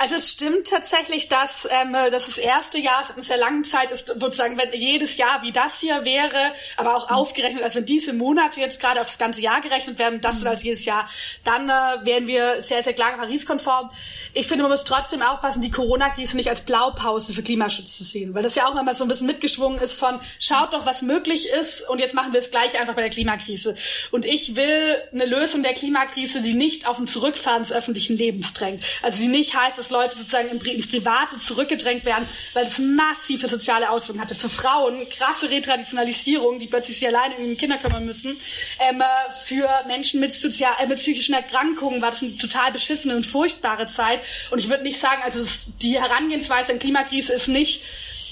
Also 0.00 0.14
es 0.14 0.30
stimmt 0.30 0.66
tatsächlich, 0.66 1.28
dass 1.28 1.68
ähm, 1.70 1.92
das 1.92 2.24
das 2.24 2.38
erste 2.38 2.78
Jahr 2.78 3.04
seit 3.04 3.16
einer 3.16 3.22
sehr 3.22 3.36
langen 3.36 3.64
Zeit 3.64 3.90
ist, 3.90 4.08
sozusagen, 4.18 4.56
wenn 4.56 4.72
jedes 4.72 5.18
Jahr 5.18 5.42
wie 5.42 5.52
das 5.52 5.78
hier 5.78 6.06
wäre, 6.06 6.54
aber 6.78 6.96
auch 6.96 7.10
aufgerechnet, 7.10 7.62
also 7.62 7.74
wenn 7.74 7.84
diese 7.84 8.14
Monate 8.14 8.60
jetzt 8.60 8.80
gerade 8.80 9.02
auf 9.02 9.08
das 9.08 9.18
ganze 9.18 9.42
Jahr 9.42 9.60
gerechnet 9.60 9.98
werden, 9.98 10.22
das 10.22 10.40
mhm. 10.40 10.46
als 10.46 10.62
jedes 10.62 10.86
Jahr, 10.86 11.06
dann 11.44 11.68
äh, 11.68 12.06
wären 12.06 12.26
wir 12.26 12.62
sehr, 12.62 12.82
sehr 12.82 12.94
klar 12.94 13.14
Paris-konform. 13.18 13.90
Ich 14.32 14.46
finde, 14.46 14.62
man 14.62 14.72
muss 14.72 14.84
trotzdem 14.84 15.20
aufpassen, 15.20 15.60
die 15.60 15.70
Corona-Krise 15.70 16.34
nicht 16.34 16.48
als 16.48 16.62
Blaupause 16.62 17.34
für 17.34 17.42
Klimaschutz 17.42 17.98
zu 17.98 18.04
sehen, 18.04 18.34
weil 18.34 18.42
das 18.42 18.54
ja 18.54 18.68
auch 18.68 18.80
immer 18.80 18.94
so 18.94 19.04
ein 19.04 19.08
bisschen 19.08 19.26
mitgeschwungen 19.26 19.80
ist 19.80 19.98
von, 19.98 20.18
schaut 20.38 20.72
doch, 20.72 20.86
was 20.86 21.02
möglich 21.02 21.50
ist 21.50 21.86
und 21.90 21.98
jetzt 21.98 22.14
machen 22.14 22.32
wir 22.32 22.40
es 22.40 22.50
gleich 22.50 22.80
einfach 22.80 22.94
bei 22.94 23.02
der 23.02 23.10
Klimakrise. 23.10 23.74
Und 24.12 24.24
ich 24.24 24.56
will 24.56 24.96
eine 25.12 25.26
Lösung 25.26 25.62
der 25.62 25.74
Klimakrise, 25.74 26.40
die 26.40 26.54
nicht 26.54 26.88
auf 26.88 26.98
ein 26.98 27.06
Zurückfahren 27.06 27.64
des 27.64 27.70
öffentlichen 27.70 28.16
Lebens 28.16 28.54
drängt. 28.54 28.82
Also 29.02 29.20
die 29.20 29.28
nicht 29.28 29.54
heißt, 29.54 29.78
dass 29.90 30.02
Leute 30.02 30.16
sozusagen 30.16 30.48
ins 30.60 30.88
Private 30.88 31.38
zurückgedrängt 31.38 32.04
werden, 32.04 32.28
weil 32.54 32.64
es 32.64 32.78
massive 32.78 33.48
soziale 33.48 33.90
Auswirkungen 33.90 34.22
hatte. 34.22 34.34
Für 34.34 34.48
Frauen 34.48 35.08
krasse 35.08 35.50
Retraditionalisierung, 35.50 36.58
die 36.58 36.66
plötzlich 36.66 36.98
sich 36.98 37.08
alleine 37.08 37.36
um 37.36 37.56
Kinder 37.56 37.78
kümmern 37.78 38.04
müssen. 38.04 38.40
Ähm, 38.78 39.00
äh, 39.00 39.04
für 39.44 39.68
Menschen 39.86 40.20
mit, 40.20 40.34
sozial, 40.34 40.72
äh, 40.80 40.86
mit 40.86 40.98
psychischen 40.98 41.34
Erkrankungen 41.34 42.00
war 42.00 42.10
das 42.10 42.22
eine 42.22 42.36
total 42.36 42.72
beschissene 42.72 43.16
und 43.16 43.26
furchtbare 43.26 43.86
Zeit. 43.86 44.20
Und 44.50 44.58
ich 44.58 44.68
würde 44.68 44.82
nicht 44.82 45.00
sagen, 45.00 45.22
also 45.24 45.44
die 45.82 46.00
Herangehensweise 46.00 46.72
an 46.72 46.78
Klimakrise 46.78 47.32
ist 47.32 47.48
nicht 47.48 47.82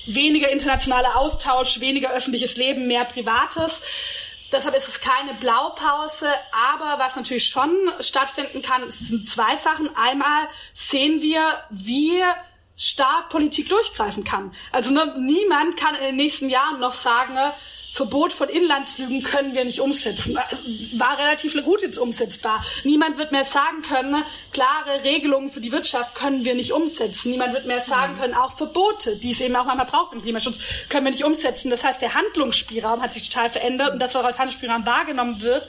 weniger 0.07 0.51
internationaler 0.51 1.17
Austausch, 1.17 1.81
weniger 1.81 2.13
öffentliches 2.13 2.57
Leben, 2.57 2.87
mehr 2.87 3.05
Privates. 3.05 3.83
Deshalb 4.51 4.75
ist 4.77 4.89
es 4.89 5.01
keine 5.01 5.35
Blaupause, 5.35 6.31
aber 6.73 6.99
was 6.99 7.17
natürlich 7.17 7.47
schon 7.47 7.71
stattfinden 8.01 8.63
kann, 8.63 8.91
sind 8.91 9.29
zwei 9.29 9.57
Sachen. 9.57 9.95
Einmal 9.95 10.49
sehen 10.73 11.21
wir, 11.21 11.43
wie 11.71 12.23
stark 12.77 13.29
Politik 13.29 13.69
durchgreifen 13.69 14.25
kann. 14.25 14.53
Also 14.73 14.93
ne, 14.93 15.15
niemand 15.19 15.77
kann 15.77 15.95
in 15.97 16.03
den 16.03 16.17
nächsten 16.17 16.49
Jahren 16.49 16.81
noch 16.81 16.93
sagen, 16.93 17.37
Verbot 17.99 18.33
von 18.33 18.49
Inlandsflügen 18.49 19.25
können 19.25 19.57
wir 19.57 19.65
nicht 19.65 19.81
umsetzen. 19.81 20.39
War 20.97 21.19
relativ 21.19 21.61
gut 21.65 21.83
jetzt 21.83 21.99
umsetzbar. 21.99 22.65
Niemand 22.85 23.19
wird 23.19 23.33
mehr 23.33 23.43
sagen 23.43 23.83
können, 23.83 24.23
klare 24.53 25.03
Regelungen 25.03 25.51
für 25.51 25.61
die 25.61 25.73
Wirtschaft 25.73 26.15
können 26.15 26.45
wir 26.45 26.55
nicht 26.55 26.73
umsetzen. 26.73 27.33
Niemand 27.33 27.55
wird 27.55 27.67
mehr 27.67 27.81
sagen 27.81 28.17
können, 28.17 28.35
auch 28.35 28.57
Verbote, 28.57 29.17
die 29.17 29.33
es 29.33 29.41
eben 29.41 29.57
auch 29.57 29.65
manchmal 29.65 29.87
braucht 29.87 30.13
im 30.13 30.23
Klimaschutz, 30.23 30.61
können 30.89 31.07
wir 31.07 31.11
nicht 31.11 31.25
umsetzen. 31.25 31.71
Das 31.71 31.83
heißt, 31.83 32.01
der 32.01 32.15
Handlungsspielraum 32.15 33.03
hat 33.03 33.13
sich 33.13 33.29
total 33.29 33.51
verändert 33.51 33.95
und 33.95 33.99
das, 33.99 34.15
was 34.15 34.25
als 34.25 34.39
Handlungsspielraum 34.39 34.87
wahrgenommen 34.87 35.41
wird. 35.41 35.67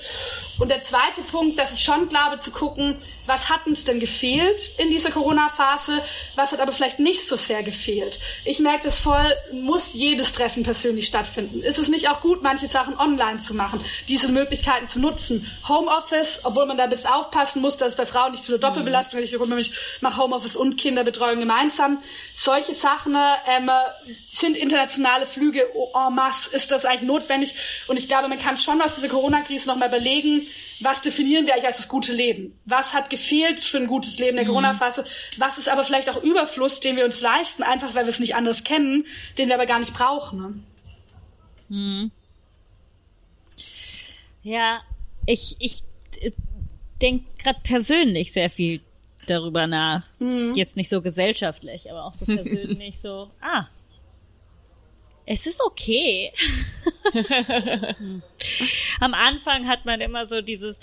Und 0.59 0.69
der 0.69 0.83
zweite 0.83 1.21
Punkt, 1.31 1.57
dass 1.57 1.73
ich 1.73 1.81
schon 1.81 2.09
glaube, 2.09 2.39
zu 2.41 2.51
gucken, 2.51 2.97
was 3.25 3.49
hat 3.49 3.65
uns 3.65 3.85
denn 3.85 3.99
gefehlt 3.99 4.73
in 4.77 4.91
dieser 4.91 5.09
Corona-Phase, 5.09 6.03
was 6.35 6.51
hat 6.51 6.59
aber 6.59 6.73
vielleicht 6.73 6.99
nicht 6.99 7.27
so 7.27 7.35
sehr 7.35 7.63
gefehlt. 7.63 8.19
Ich 8.45 8.59
merke 8.59 8.83
das 8.83 8.99
voll, 8.99 9.25
muss 9.51 9.93
jedes 9.93 10.31
Treffen 10.31 10.63
persönlich 10.63 11.07
stattfinden. 11.07 11.63
Ist 11.63 11.79
es 11.79 11.89
nicht 11.89 12.09
auch 12.09 12.18
gut, 12.21 12.43
manche 12.43 12.67
Sachen 12.67 12.97
online 12.97 13.39
zu 13.39 13.53
machen, 13.53 13.81
diese 14.07 14.31
Möglichkeiten 14.31 14.87
zu 14.87 14.99
nutzen? 14.99 15.49
Homeoffice, 15.67 16.41
obwohl 16.43 16.65
man 16.65 16.77
da 16.77 16.83
ein 16.85 16.89
bisschen 16.89 17.11
aufpassen 17.11 17.61
muss, 17.61 17.77
dass 17.77 17.89
es 17.89 17.95
bei 17.95 18.05
Frauen 18.05 18.31
nicht 18.31 18.43
zu 18.43 18.53
einer 18.53 18.59
Doppelbelastung 18.59 19.19
wird. 19.19 19.31
Ich, 19.31 19.71
mache 20.01 20.21
Homeoffice 20.21 20.55
und 20.55 20.77
Kinderbetreuung 20.77 21.39
gemeinsam. 21.39 21.99
Solche 22.33 22.73
Sachen 22.73 23.15
ähm, 23.47 23.69
sind 24.31 24.57
internationale 24.57 25.25
Flüge 25.25 25.65
en 25.93 26.15
masse. 26.15 26.55
Ist 26.55 26.71
das 26.71 26.85
eigentlich 26.85 27.03
notwendig? 27.03 27.55
Und 27.87 27.97
ich 27.97 28.07
glaube, 28.07 28.27
man 28.27 28.39
kann 28.39 28.57
schon 28.57 28.81
aus 28.81 28.95
dieser 28.95 29.09
Corona-Krise 29.09 29.67
nochmal 29.67 29.89
überlegen, 29.89 30.47
was 30.79 31.01
definieren 31.01 31.45
wir 31.45 31.53
eigentlich 31.53 31.67
als 31.67 31.77
das 31.77 31.87
gute 31.87 32.13
Leben? 32.13 32.57
Was 32.65 32.93
hat 32.93 33.09
gefehlt 33.09 33.59
für 33.59 33.77
ein 33.77 33.87
gutes 33.87 34.19
Leben 34.19 34.37
der 34.37 34.45
mhm. 34.45 34.49
Corona-Phase? 34.49 35.03
Was 35.37 35.57
ist 35.57 35.69
aber 35.69 35.83
vielleicht 35.83 36.09
auch 36.09 36.23
Überfluss, 36.23 36.79
den 36.79 36.95
wir 36.95 37.05
uns 37.05 37.21
leisten, 37.21 37.63
einfach 37.63 37.95
weil 37.95 38.05
wir 38.05 38.09
es 38.09 38.19
nicht 38.19 38.35
anders 38.35 38.63
kennen, 38.63 39.05
den 39.37 39.49
wir 39.49 39.55
aber 39.55 39.65
gar 39.65 39.79
nicht 39.79 39.93
brauchen? 39.93 40.65
Mhm. 41.69 42.11
Ja, 44.43 44.81
ich, 45.25 45.55
ich 45.59 45.83
äh, 46.21 46.31
denke 47.01 47.25
gerade 47.37 47.59
persönlich 47.63 48.31
sehr 48.31 48.49
viel 48.49 48.81
darüber 49.27 49.67
nach. 49.67 50.05
Mhm. 50.19 50.53
Jetzt 50.55 50.77
nicht 50.77 50.89
so 50.89 51.01
gesellschaftlich, 51.01 51.89
aber 51.91 52.05
auch 52.05 52.13
so 52.13 52.25
persönlich 52.33 52.99
so, 52.99 53.29
ah, 53.41 53.65
es 55.25 55.45
ist 55.45 55.61
okay. 55.63 56.31
Am 58.99 59.13
Anfang 59.13 59.67
hat 59.67 59.85
man 59.85 60.01
immer 60.01 60.25
so 60.25 60.41
dieses, 60.41 60.79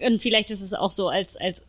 und 0.00 0.22
vielleicht 0.22 0.50
ist 0.50 0.62
es 0.62 0.72
auch 0.72 0.90
so 0.90 1.08
als, 1.08 1.36
als 1.36 1.62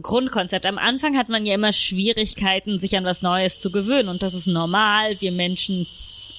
Grundkonzept. 0.00 0.64
Am 0.64 0.78
Anfang 0.78 1.16
hat 1.16 1.28
man 1.28 1.44
ja 1.44 1.54
immer 1.54 1.72
Schwierigkeiten, 1.72 2.78
sich 2.78 2.96
an 2.96 3.04
was 3.04 3.22
Neues 3.22 3.60
zu 3.60 3.70
gewöhnen. 3.70 4.08
Und 4.08 4.22
das 4.22 4.32
ist 4.32 4.46
normal. 4.46 5.20
Wir 5.20 5.32
Menschen 5.32 5.86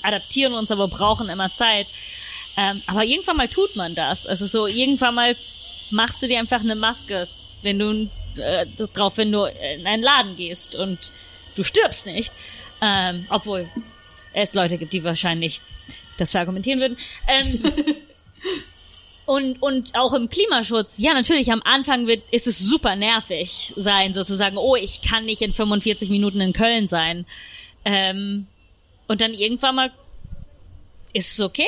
adaptieren 0.06 0.54
uns, 0.54 0.72
aber 0.72 0.88
brauchen 0.88 1.30
immer 1.30 1.54
Zeit. 1.54 1.88
Ähm, 2.58 2.82
aber 2.88 3.04
irgendwann 3.04 3.38
mal 3.38 3.48
tut 3.48 3.76
man 3.76 3.96
das. 3.96 4.26
Also 4.26 4.46
so, 4.46 4.68
irgendwann 4.68 5.16
mal 5.16 5.36
machst 5.90 6.22
du 6.22 6.28
dir 6.28 6.40
einfach 6.40 6.62
eine 6.62 6.76
Maske, 6.76 7.28
wenn 7.62 7.80
du 7.80 8.10
äh, 8.38 8.66
drauf, 8.94 9.18
wenn 9.18 9.32
du 9.32 9.46
in 9.46 9.86
einen 9.86 10.04
Laden 10.04 10.36
gehst 10.36 10.76
und 10.76 11.12
du 11.56 11.64
stirbst 11.64 12.06
nicht. 12.06 12.32
Ähm, 12.82 13.26
obwohl 13.30 13.70
es 14.34 14.54
Leute 14.54 14.78
gibt, 14.78 14.94
die 14.94 15.04
wahrscheinlich 15.04 15.62
das 16.18 16.32
verargumentieren 16.32 16.80
würden. 16.80 16.98
Ähm, 17.28 17.74
und, 19.26 19.62
und 19.62 19.96
auch 19.96 20.14
im 20.14 20.30
Klimaschutz, 20.30 20.98
ja, 20.98 21.14
natürlich, 21.14 21.52
am 21.52 21.62
Anfang 21.64 22.08
wird, 22.08 22.24
ist 22.32 22.48
es 22.48 22.60
super 22.60 22.96
nervig 22.96 23.74
sein, 23.76 24.14
sozusagen, 24.14 24.58
oh, 24.58 24.76
ich 24.76 25.02
kann 25.02 25.26
nicht 25.26 25.42
in 25.42 25.54
45 25.54 26.10
Minuten 26.10 26.42
in 26.42 26.54
Köln 26.54 26.88
sein. 26.88 27.26
Ähm, 27.86 28.48
und 29.08 29.22
dann 29.22 29.34
irgendwann 29.34 29.76
mal 29.76 29.92
ist 31.14 31.32
es 31.32 31.40
okay. 31.40 31.68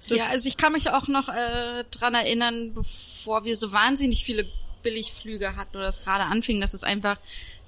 so. 0.00 0.14
Ja, 0.16 0.26
also 0.26 0.48
ich 0.48 0.56
kann 0.56 0.72
mich 0.72 0.90
auch 0.90 1.06
noch 1.08 1.28
äh, 1.28 1.84
dran 1.90 2.14
erinnern, 2.14 2.74
bevor 2.74 3.44
wir 3.44 3.56
so 3.56 3.70
wahnsinnig 3.70 4.24
viele 4.24 4.50
Billigflüge 4.82 5.56
hatten 5.56 5.76
oder 5.76 5.86
es 5.86 6.02
gerade 6.02 6.24
anfing, 6.24 6.60
dass 6.60 6.74
es 6.74 6.84
einfach 6.84 7.18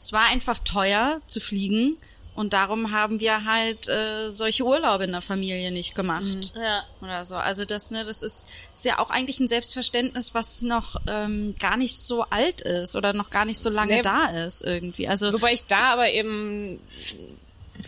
es 0.02 0.12
war 0.12 0.24
einfach 0.24 0.58
teuer 0.58 1.22
zu 1.26 1.40
fliegen 1.40 1.96
und 2.34 2.54
darum 2.54 2.92
haben 2.92 3.20
wir 3.20 3.44
halt 3.44 3.88
äh, 3.88 4.30
solche 4.30 4.64
Urlaube 4.64 5.04
in 5.04 5.12
der 5.12 5.20
Familie 5.20 5.70
nicht 5.70 5.94
gemacht 5.94 6.54
mhm. 6.54 6.62
ja. 6.62 6.84
oder 7.02 7.24
so. 7.24 7.36
Also 7.36 7.64
das, 7.64 7.90
ne, 7.90 8.04
das 8.04 8.22
ist, 8.22 8.48
ist 8.74 8.84
ja 8.84 8.98
auch 8.98 9.10
eigentlich 9.10 9.38
ein 9.38 9.48
Selbstverständnis, 9.48 10.34
was 10.34 10.62
noch 10.62 10.96
ähm, 11.06 11.54
gar 11.58 11.76
nicht 11.76 11.98
so 11.98 12.22
alt 12.22 12.62
ist 12.62 12.96
oder 12.96 13.12
noch 13.12 13.28
gar 13.28 13.44
nicht 13.44 13.58
so 13.58 13.68
lange 13.68 13.96
nee. 13.96 14.02
da 14.02 14.26
ist 14.46 14.64
irgendwie. 14.64 15.08
Also 15.08 15.32
wobei 15.32 15.52
ich 15.52 15.64
da 15.64 15.92
aber 15.92 16.10
eben, 16.10 16.80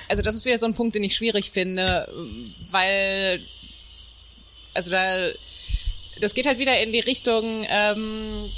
also 0.09 0.23
das 0.23 0.35
ist 0.35 0.45
wieder 0.45 0.59
so 0.59 0.67
ein 0.67 0.75
Punkt, 0.75 0.95
den 0.95 1.05
ich 1.05 1.17
schwierig 1.17 1.51
finde, 1.51 2.07
weil 2.71 3.41
also 4.75 4.91
da 4.91 5.29
das 6.21 6.35
geht 6.35 6.47
halt 6.47 6.59
wieder 6.59 6.81
in 6.81 6.93
die 6.93 7.01
Richtung. 7.01 7.67
Ähm, 7.69 8.51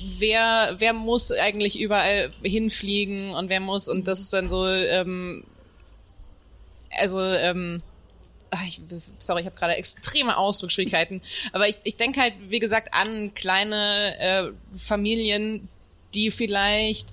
wer, 0.00 0.76
wer 0.78 0.92
muss 0.92 1.30
eigentlich 1.32 1.78
überall 1.80 2.32
hinfliegen 2.42 3.30
und 3.30 3.48
wer 3.48 3.60
muss, 3.60 3.88
und 3.88 4.08
das 4.08 4.20
ist 4.20 4.32
dann 4.32 4.48
so, 4.48 4.66
ähm, 4.66 5.44
also, 6.96 7.20
ähm, 7.20 7.82
ich, 8.66 8.80
sorry, 9.18 9.42
ich 9.42 9.46
habe 9.46 9.56
gerade 9.56 9.74
extreme 9.74 10.36
Ausdrucksschwierigkeiten, 10.36 11.20
aber 11.52 11.68
ich, 11.68 11.76
ich 11.84 11.96
denke 11.96 12.20
halt, 12.20 12.34
wie 12.48 12.58
gesagt, 12.58 12.94
an 12.94 13.34
kleine 13.34 14.18
äh, 14.18 14.76
Familien, 14.76 15.68
die 16.14 16.30
vielleicht 16.30 17.12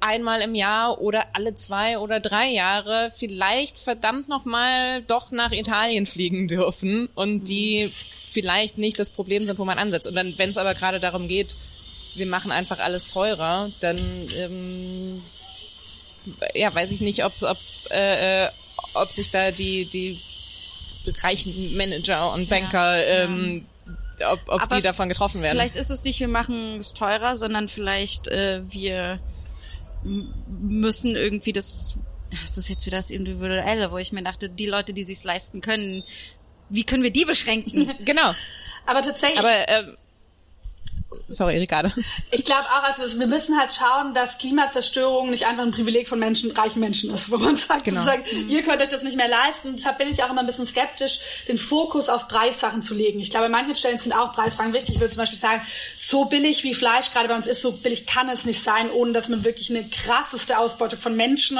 einmal 0.00 0.40
im 0.40 0.54
Jahr 0.54 1.00
oder 1.00 1.26
alle 1.34 1.54
zwei 1.54 1.98
oder 1.98 2.20
drei 2.20 2.48
Jahre 2.48 3.12
vielleicht 3.14 3.78
verdammt 3.78 4.28
noch 4.28 4.44
mal 4.44 5.02
doch 5.02 5.30
nach 5.30 5.52
Italien 5.52 6.06
fliegen 6.06 6.48
dürfen 6.48 7.08
und 7.14 7.48
die 7.48 7.92
vielleicht 8.24 8.78
nicht 8.78 8.98
das 8.98 9.10
Problem 9.10 9.46
sind, 9.46 9.58
wo 9.58 9.64
man 9.64 9.78
ansetzt. 9.78 10.06
Und 10.06 10.14
dann, 10.14 10.34
wenn 10.38 10.50
es 10.50 10.58
aber 10.58 10.74
gerade 10.74 11.00
darum 11.00 11.28
geht, 11.28 11.56
wir 12.14 12.26
machen 12.26 12.52
einfach 12.52 12.78
alles 12.78 13.06
teurer, 13.06 13.70
dann 13.80 14.28
ähm, 14.36 15.22
ja, 16.54 16.74
weiß 16.74 16.90
ich 16.90 17.00
nicht, 17.00 17.24
ob, 17.24 17.32
ob, 17.42 17.58
äh, 17.90 18.44
äh, 18.44 18.48
ob 18.94 19.12
sich 19.12 19.30
da 19.30 19.50
die, 19.50 19.86
die 19.86 20.20
reichen 21.22 21.76
Manager 21.76 22.32
und 22.32 22.48
Banker 22.48 22.96
ja, 22.96 23.24
ähm, 23.24 23.66
ja. 24.18 24.32
ob, 24.32 24.40
ob 24.46 24.68
die 24.68 24.82
davon 24.82 25.08
getroffen 25.08 25.42
werden. 25.42 25.52
Vielleicht 25.52 25.76
ist 25.76 25.90
es 25.90 26.04
nicht, 26.04 26.20
wir 26.20 26.28
machen 26.28 26.78
es 26.78 26.94
teurer, 26.94 27.36
sondern 27.36 27.68
vielleicht 27.68 28.28
äh, 28.28 28.60
wir 28.66 29.20
müssen 30.02 31.14
irgendwie 31.14 31.52
das, 31.52 31.96
das 32.42 32.56
ist 32.56 32.68
jetzt 32.68 32.86
wieder 32.86 32.96
das 32.96 33.10
Individuelle, 33.10 33.90
wo 33.90 33.98
ich 33.98 34.12
mir 34.12 34.22
dachte, 34.22 34.48
die 34.48 34.66
Leute, 34.66 34.92
die 34.92 35.04
sich's 35.04 35.24
leisten 35.24 35.60
können, 35.60 36.02
wie 36.68 36.84
können 36.84 37.02
wir 37.02 37.10
die 37.10 37.24
beschränken? 37.24 37.90
genau. 38.04 38.34
Aber 38.86 39.02
tatsächlich. 39.02 39.38
Aber 39.38 39.68
ähm, 39.68 39.96
Sorry, 41.32 41.58
Ricardo. 41.58 41.90
Ich 42.32 42.44
glaube 42.44 42.64
auch, 42.64 42.82
also 42.82 43.18
wir 43.20 43.26
müssen 43.28 43.56
halt 43.56 43.72
schauen, 43.72 44.14
dass 44.14 44.36
Klimazerstörung 44.38 45.30
nicht 45.30 45.46
einfach 45.46 45.62
ein 45.62 45.70
Privileg 45.70 46.08
von 46.08 46.18
Menschen, 46.18 46.50
reichen 46.50 46.80
Menschen 46.80 47.14
ist, 47.14 47.30
wo 47.30 47.36
man 47.36 47.54
sagt, 47.56 47.84
Genau. 47.84 48.00
sozusagen, 48.00 48.24
ihr 48.48 48.62
könnt 48.64 48.82
euch 48.82 48.88
das 48.88 49.04
nicht 49.04 49.16
mehr 49.16 49.28
leisten. 49.28 49.76
Deshalb 49.76 49.98
bin 49.98 50.08
ich 50.08 50.24
auch 50.24 50.30
immer 50.30 50.40
ein 50.40 50.46
bisschen 50.46 50.66
skeptisch, 50.66 51.20
den 51.46 51.56
Fokus 51.56 52.08
auf 52.08 52.26
Preissachen 52.26 52.82
zu 52.82 52.94
legen. 52.94 53.20
Ich 53.20 53.30
glaube, 53.30 53.46
an 53.46 53.52
manchen 53.52 53.76
Stellen 53.76 53.98
sind 53.98 54.12
auch 54.12 54.32
Preisfragen 54.32 54.72
wichtig. 54.72 54.96
Ich 54.96 55.00
würde 55.00 55.12
zum 55.14 55.18
Beispiel 55.22 55.38
sagen, 55.38 55.62
so 55.96 56.24
billig 56.24 56.64
wie 56.64 56.74
Fleisch 56.74 57.12
gerade 57.12 57.28
bei 57.28 57.36
uns 57.36 57.46
ist, 57.46 57.62
so 57.62 57.72
billig 57.72 58.06
kann 58.06 58.28
es 58.28 58.44
nicht 58.44 58.60
sein, 58.60 58.90
ohne 58.90 59.12
dass 59.12 59.28
man 59.28 59.44
wirklich 59.44 59.70
eine 59.70 59.88
krasseste 59.88 60.58
Ausbeutung 60.58 60.98
von 60.98 61.14
Menschen 61.16 61.58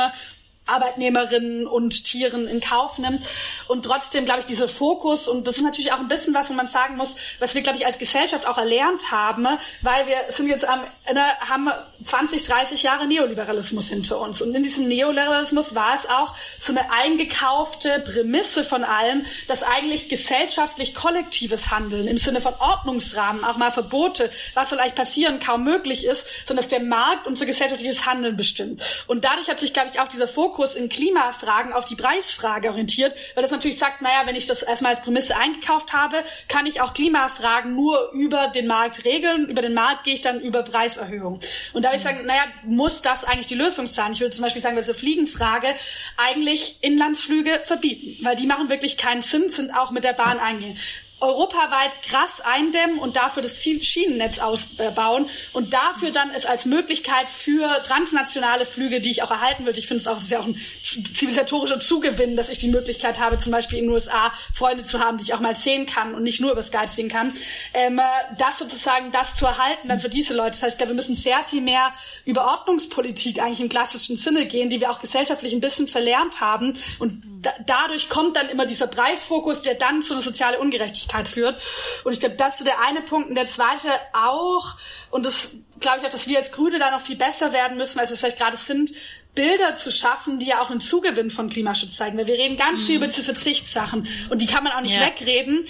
Arbeitnehmerinnen 0.70 1.66
und 1.66 2.05
Tieren 2.05 2.47
in 2.47 2.60
Kauf 2.60 2.98
nimmt. 2.98 3.24
Und 3.68 3.84
trotzdem, 3.84 4.24
glaube 4.24 4.40
ich, 4.40 4.47
dieser 4.47 4.68
Fokus, 4.68 5.28
und 5.28 5.47
das 5.47 5.56
ist 5.56 5.62
natürlich 5.62 5.92
auch 5.92 6.01
ein 6.01 6.09
bisschen 6.09 6.34
was, 6.34 6.51
wo 6.51 6.55
man 6.55 6.66
sagen 6.66 6.97
muss, 6.97 7.16
was 7.38 7.55
wir, 7.55 7.62
glaube 7.62 7.78
ich, 7.78 7.86
als 7.86 7.98
Gesellschaft 7.98 8.47
auch 8.47 8.59
erlernt 8.59 9.10
haben, 9.10 9.47
weil 9.82 10.06
wir 10.06 10.16
sind 10.30 10.48
jetzt 10.48 10.64
am, 10.64 10.80
ne, 11.12 11.24
haben 11.48 11.70
20, 12.05 12.42
30 12.42 12.82
Jahre 12.82 13.06
Neoliberalismus 13.06 13.88
hinter 13.88 14.18
uns. 14.20 14.42
Und 14.42 14.55
in 14.55 14.62
diesem 14.62 14.88
Neoliberalismus 14.88 15.74
war 15.74 15.94
es 15.94 16.09
auch 16.09 16.34
so 16.59 16.72
eine 16.72 16.90
eingekaufte 16.92 18.01
Prämisse 18.01 18.64
von 18.64 18.84
allem, 18.84 19.24
dass 19.48 19.62
eigentlich 19.62 20.09
gesellschaftlich 20.09 20.94
kollektives 20.94 21.70
Handeln 21.70 22.06
im 22.06 22.18
Sinne 22.18 22.40
von 22.40 22.55
Ordnungsrahmen, 22.59 23.44
auch 23.44 23.56
mal 23.56 23.70
Verbote, 23.70 24.30
was 24.55 24.70
soll 24.70 24.78
eigentlich 24.78 24.94
passieren, 24.94 25.40
kaum 25.40 25.64
möglich 25.64 26.05
ist, 26.05 26.26
sondern 26.47 26.64
dass 26.64 26.68
der 26.68 26.80
Markt 26.80 27.26
unser 27.26 27.47
gesellschaftliches 27.47 28.06
Handeln 28.06 28.36
bestimmt. 28.36 28.82
Und 29.06 29.24
dadurch 29.24 29.48
hat 29.48 29.60
sich, 29.60 29.72
glaube 29.72 29.90
ich, 29.92 30.01
auch 30.01 30.09
dieser 30.09 30.28
Fokus 30.28 30.60
in 30.77 30.89
Klimafragen 30.89 31.73
auf 31.73 31.85
die 31.85 31.97
Preisfrage 31.97 32.70
orientiert, 32.70 33.16
weil 33.35 33.43
das 33.43 33.51
natürlich 33.51 33.78
sagt, 33.78 34.03
naja, 34.03 34.23
wenn 34.24 34.37
ich 34.37 34.47
das 34.47 34.62
erstmal 34.62 34.95
als 34.95 35.03
Prämisse 35.03 35.37
eingekauft 35.37 35.93
habe, 35.93 36.23
kann 36.49 36.66
ich 36.66 36.81
auch 36.81 36.95
Klimafragen 36.95 37.74
nur 37.74 38.11
über 38.12 38.49
den 38.49 38.66
Markt 38.66 39.05
regeln. 39.05 39.49
Über 39.49 39.62
den 39.62 39.74
Markt 39.74 40.05
gehe 40.05 40.15
ich 40.15 40.20
dann 40.20 40.41
über 40.41 40.62
Preiserhöhung. 40.62 41.41
Und 41.73 41.85
da 41.85 41.89
würde 41.89 41.97
ich 41.97 42.03
sagen, 42.03 42.27
naja, 42.27 42.43
muss 42.65 43.03
das 43.03 43.24
eigentlich 43.24 43.47
die 43.47 43.55
Lösung 43.55 43.87
sein? 43.87 44.12
Ich 44.12 44.20
würde 44.20 44.35
zum 44.35 44.45
Beispiel 44.45 44.62
sagen, 44.62 44.74
bei 44.74 44.82
dieser 44.82 44.95
Fliegenfrage 44.95 45.74
eigentlich 46.16 46.78
Inlandsflüge 46.81 47.62
verbieten, 47.65 48.24
weil 48.24 48.37
die 48.37 48.47
machen 48.47 48.69
wirklich 48.69 48.97
keinen 48.97 49.23
Sinn, 49.23 49.51
sind 49.51 49.73
auch 49.73 49.91
mit 49.91 50.05
der 50.05 50.12
Bahn 50.12 50.39
eingehen 50.39 50.78
europaweit 51.20 52.02
krass 52.02 52.40
eindämmen 52.40 52.98
und 52.98 53.16
dafür 53.16 53.42
das 53.42 53.62
Schienennetz 53.62 54.38
ausbauen 54.38 55.28
und 55.52 55.74
dafür 55.74 56.10
dann 56.10 56.30
es 56.30 56.47
als 56.47 56.64
Möglichkeit 56.64 57.28
für 57.28 57.82
transnationale 57.82 58.64
Flüge, 58.64 59.01
die 59.01 59.10
ich 59.10 59.22
auch 59.22 59.30
erhalten 59.30 59.66
würde. 59.66 59.78
Ich 59.78 59.86
finde 59.86 60.01
es 60.01 60.09
auch, 60.09 60.18
ist 60.18 60.30
ja 60.30 60.40
auch 60.40 60.47
ein 60.47 60.60
zivilisatorischer 60.82 61.78
Zugewinn, 61.78 62.36
dass 62.36 62.48
ich 62.48 62.59
die 62.59 62.68
Möglichkeit 62.68 63.20
habe, 63.20 63.38
zum 63.38 63.52
Beispiel 63.52 63.78
in 63.78 63.84
den 63.84 63.92
USA 63.92 64.32
Freunde 64.55 64.84
zu 64.84 65.01
haben, 65.01 65.18
die 65.18 65.24
ich 65.24 65.34
auch 65.34 65.40
mal 65.40 65.56
sehen 65.56 65.86
kann 65.86 66.14
und 66.14 66.22
nicht 66.22 66.40
nur 66.40 66.52
über 66.52 66.62
Skype 66.62 66.88
sehen 66.88 67.09
kann. 67.09 67.34
Ähm, 67.74 68.01
das 68.38 68.59
sozusagen, 68.59 69.12
das 69.12 69.36
zu 69.36 69.47
erhalten 69.47 69.88
dann 69.88 70.01
für 70.01 70.09
diese 70.09 70.34
Leute. 70.34 70.52
Das 70.52 70.62
heißt, 70.62 70.74
ich 70.74 70.78
glaube, 70.78 70.92
wir 70.92 70.97
müssen 70.97 71.16
sehr 71.16 71.42
viel 71.44 71.60
mehr 71.60 71.92
über 72.24 72.47
Ordnungspolitik 72.47 73.40
eigentlich 73.40 73.60
im 73.60 73.68
klassischen 73.68 74.16
Sinne 74.16 74.47
gehen, 74.47 74.70
die 74.70 74.80
wir 74.80 74.90
auch 74.90 75.01
gesellschaftlich 75.01 75.52
ein 75.52 75.60
bisschen 75.60 75.86
verlernt 75.86 76.40
haben 76.40 76.72
und 76.98 77.22
da, 77.42 77.51
dadurch 77.66 78.09
kommt 78.09 78.36
dann 78.36 78.48
immer 78.48 78.66
dieser 78.66 78.86
Preisfokus, 78.86 79.62
der 79.62 79.74
dann 79.74 80.02
zu 80.02 80.12
einer 80.12 80.22
sozialen 80.22 80.60
Ungerechtigkeit 80.60 81.10
führt. 81.28 81.62
Und 82.05 82.12
ich 82.12 82.20
glaube, 82.20 82.37
das 82.37 82.55
ist 82.55 82.59
so 82.61 82.65
der 82.65 82.81
eine 82.81 83.03
Punkt. 83.03 83.28
Und 83.28 83.35
der 83.35 83.47
zweite 83.47 83.89
auch, 84.12 84.77
und 85.11 85.27
das 85.27 85.53
glaube 85.81 85.99
ich 85.99 86.07
auch, 86.07 86.11
dass 86.11 86.27
wir 86.27 86.39
als 86.39 86.53
Grüne 86.53 86.78
da 86.78 86.91
noch 86.91 87.01
viel 87.01 87.16
besser 87.16 87.53
werden 87.53 87.77
müssen, 87.77 87.99
als 87.99 88.11
es 88.11 88.20
vielleicht 88.20 88.39
gerade 88.39 88.57
sind, 88.57 88.93
Bilder 89.35 89.77
zu 89.77 89.93
schaffen, 89.93 90.39
die 90.40 90.47
ja 90.47 90.61
auch 90.61 90.70
einen 90.70 90.81
Zugewinn 90.81 91.31
von 91.31 91.48
Klimaschutz 91.48 91.97
zeigen. 91.97 92.19
Weil 92.19 92.27
wir 92.27 92.35
reden 92.35 92.57
ganz 92.57 92.82
viel 92.85 92.97
über 92.97 93.07
diese 93.07 93.23
Verzichtssachen 93.23 94.09
und 94.28 94.40
die 94.43 94.47
kann 94.47 94.65
man 94.65 94.73
auch 94.73 94.81
nicht 94.81 94.97
Ja. 94.97 95.07
wegreden. 95.07 95.65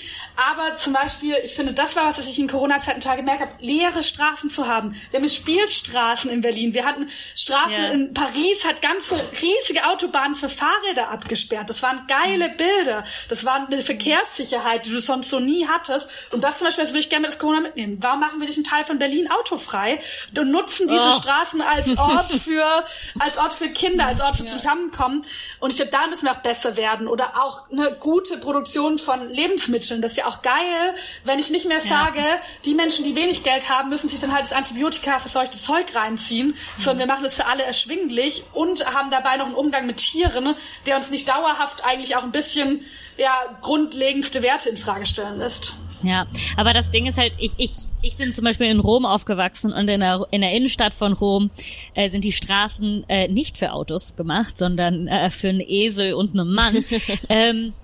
Aber 0.51 0.77
zum 0.77 0.93
Beispiel, 0.95 1.37
ich 1.45 1.53
finde, 1.55 1.73
das 1.75 1.95
war 1.97 2.07
was, 2.07 2.19
was 2.19 2.27
ich 2.27 2.39
in 2.39 2.49
Corona-Zeiten 2.49 3.01
total 3.01 3.19
gemerkt 3.19 3.43
habe, 3.43 3.53
leere 3.61 4.03
Straßen 4.03 4.49
zu 4.51 4.67
haben. 4.67 4.95
Wir 5.11 5.21
haben 5.21 5.29
Spielstraßen 5.29 6.31
in 6.31 6.41
Berlin. 6.41 6.73
Wir 6.75 6.85
hatten 6.87 7.09
Straßen 7.37 7.83
Ja. 7.83 7.91
in 7.91 8.15
Paris, 8.15 8.65
hat 8.67 8.81
ganze 8.83 9.17
riesige 9.43 9.87
Autobahnen 9.89 10.35
für 10.37 10.49
Fahrräder 10.49 11.11
abgesperrt. 11.11 11.69
Das 11.69 11.83
waren 11.83 12.07
geile 12.09 12.49
Bilder. 12.49 13.05
Das 13.29 13.45
war 13.45 13.67
eine 13.67 13.83
Verkehrssicherheit, 13.83 14.87
die 14.87 14.91
du 14.91 15.01
sonst 15.01 15.31
so 15.31 15.39
nie 15.39 15.67
hattest. 15.67 16.09
Und 16.33 16.43
das 16.45 16.59
zum 16.59 16.67
Beispiel, 16.67 16.85
das 16.85 16.93
würde 16.93 17.01
ich 17.01 17.11
gerne 17.11 17.23
mit 17.23 17.31
das 17.33 17.39
Corona 17.39 17.61
mitnehmen. 17.61 17.99
Warum 18.01 18.21
machen 18.21 18.41
wir 18.41 18.47
nicht 18.47 18.57
einen 18.57 18.65
Teil 18.65 18.85
von 18.85 18.99
Berlin 18.99 19.31
autofrei 19.31 20.01
und 20.37 20.51
nutzen 20.51 20.89
diese 20.89 21.09
Oh. 21.09 21.13
Straßen 21.21 21.61
als 21.61 21.97
Ort 21.99 22.27
für, 22.45 22.85
als 23.19 23.37
Ort 23.37 23.50
für 23.53 23.69
Kinder, 23.69 24.07
als 24.07 24.21
Ort 24.21 24.37
für 24.37 24.47
Zusammenkommen. 24.47 25.23
Und 25.59 25.71
ich 25.71 25.77
glaube, 25.77 25.93
da 25.93 26.07
müssen 26.07 26.27
wir 26.27 26.33
auch 26.33 26.43
besser 26.43 26.77
werden. 26.77 27.09
Oder 27.09 27.43
auch 27.43 27.71
eine 27.71 27.93
gute 27.93 28.39
Produktion 28.39 28.99
von 28.99 29.29
Lebensmitteln. 29.29 30.03
Das 30.03 30.13
ist 30.13 30.17
ja 30.19 30.27
auch 30.27 30.43
geil, 30.43 30.95
wenn 31.25 31.39
ich 31.39 31.51
nicht 31.51 31.67
mehr 31.67 31.81
sage, 31.81 32.23
die 32.65 32.75
Menschen, 32.75 33.05
die 33.05 33.17
wenig 33.17 33.43
Geld 33.43 33.69
haben, 33.69 33.89
müssen 33.89 34.09
sich 34.09 34.21
dann 34.21 34.33
halt 34.33 34.45
das 34.45 34.53
Antibiotika 34.53 35.19
verseuchte 35.19 35.59
Zeug 35.59 35.95
reinziehen, 35.95 36.57
sondern 36.77 37.01
wir 37.01 37.15
machen 37.15 37.25
das 37.25 37.35
für 37.35 37.47
alle 37.47 37.63
erschwinglich 37.63 38.45
und 38.53 38.87
haben 38.87 39.11
dabei 39.11 39.37
noch 39.37 39.47
einen 39.47 39.55
Umgang 39.55 39.87
mit 39.87 39.99
Tieren, 39.99 40.55
der 40.87 40.97
uns 40.97 41.11
nicht 41.11 41.29
dauerhaft 41.29 41.85
eigentlich 41.85 42.17
auch 42.17 42.23
ein 42.23 42.33
bisschen, 42.33 42.85
ja, 43.17 43.33
grundlegendste 43.61 44.43
Werte 44.43 44.69
in 44.69 44.77
Frage 44.77 45.07
stellen 45.07 45.39
lässt. 45.39 45.77
Ja, 46.03 46.27
aber 46.57 46.73
das 46.73 46.91
Ding 46.91 47.07
ist 47.07 47.19
halt, 47.19 47.35
ich, 47.39 47.53
ich, 47.59 47.73
ich 48.01 48.17
bin 48.17 48.33
zum 48.33 48.45
Beispiel 48.45 48.69
in 48.69 48.81
Rom 48.81 49.05
aufgewachsen 49.05 49.73
und 49.73 49.89
in 49.89 50.01
der, 50.01 50.27
in 50.31 50.41
der 50.41 50.53
Innenstadt 50.53 50.95
von 50.95 51.13
Rom 51.13 51.51
äh, 51.95 52.09
sind 52.09 52.25
die 52.25 52.33
Straßen 52.33 53.05
äh, 53.09 53.29
nicht 53.29 53.59
für 53.59 53.73
Autos 53.73 54.17
gemacht, 54.17 54.57
sondern 54.57 55.09
äh, 55.09 55.31
für 55.31 55.51
einen 55.51 55.61
Esel 55.61 56.15
und 56.15 56.39
einen 56.39 56.53
Mann. 56.53 56.85
ähm, 57.29 57.75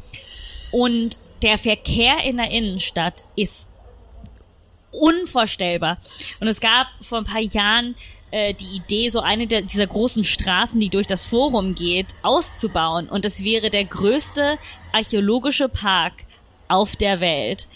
und 0.73 1.21
der 1.43 1.59
Verkehr 1.59 2.25
in 2.25 2.39
der 2.39 2.51
Innenstadt 2.51 3.25
ist 3.37 3.71
unvorstellbar. 4.91 5.99
Und 6.41 6.49
es 6.49 6.61
gab 6.61 6.87
vor 7.03 7.19
ein 7.19 7.25
paar 7.25 7.43
Jahren 7.43 7.95
äh, 8.31 8.55
die 8.55 8.77
Idee, 8.77 9.09
so 9.09 9.21
eine 9.21 9.47
der, 9.47 9.63
dieser 9.63 9.87
großen 9.87 10.25
Straßen, 10.25 10.81
die 10.81 10.89
durch 10.89 11.07
das 11.07 11.25
Forum 11.25 11.75
geht, 11.75 12.09
auszubauen. 12.23 13.09
Und 13.09 13.25
es 13.25 13.45
wäre 13.45 13.71
der 13.71 13.85
größte 13.85 14.59
archäologische 14.93 15.69
Park 15.69 16.25
auf 16.69 16.97
der 16.97 17.21
Welt. 17.21 17.69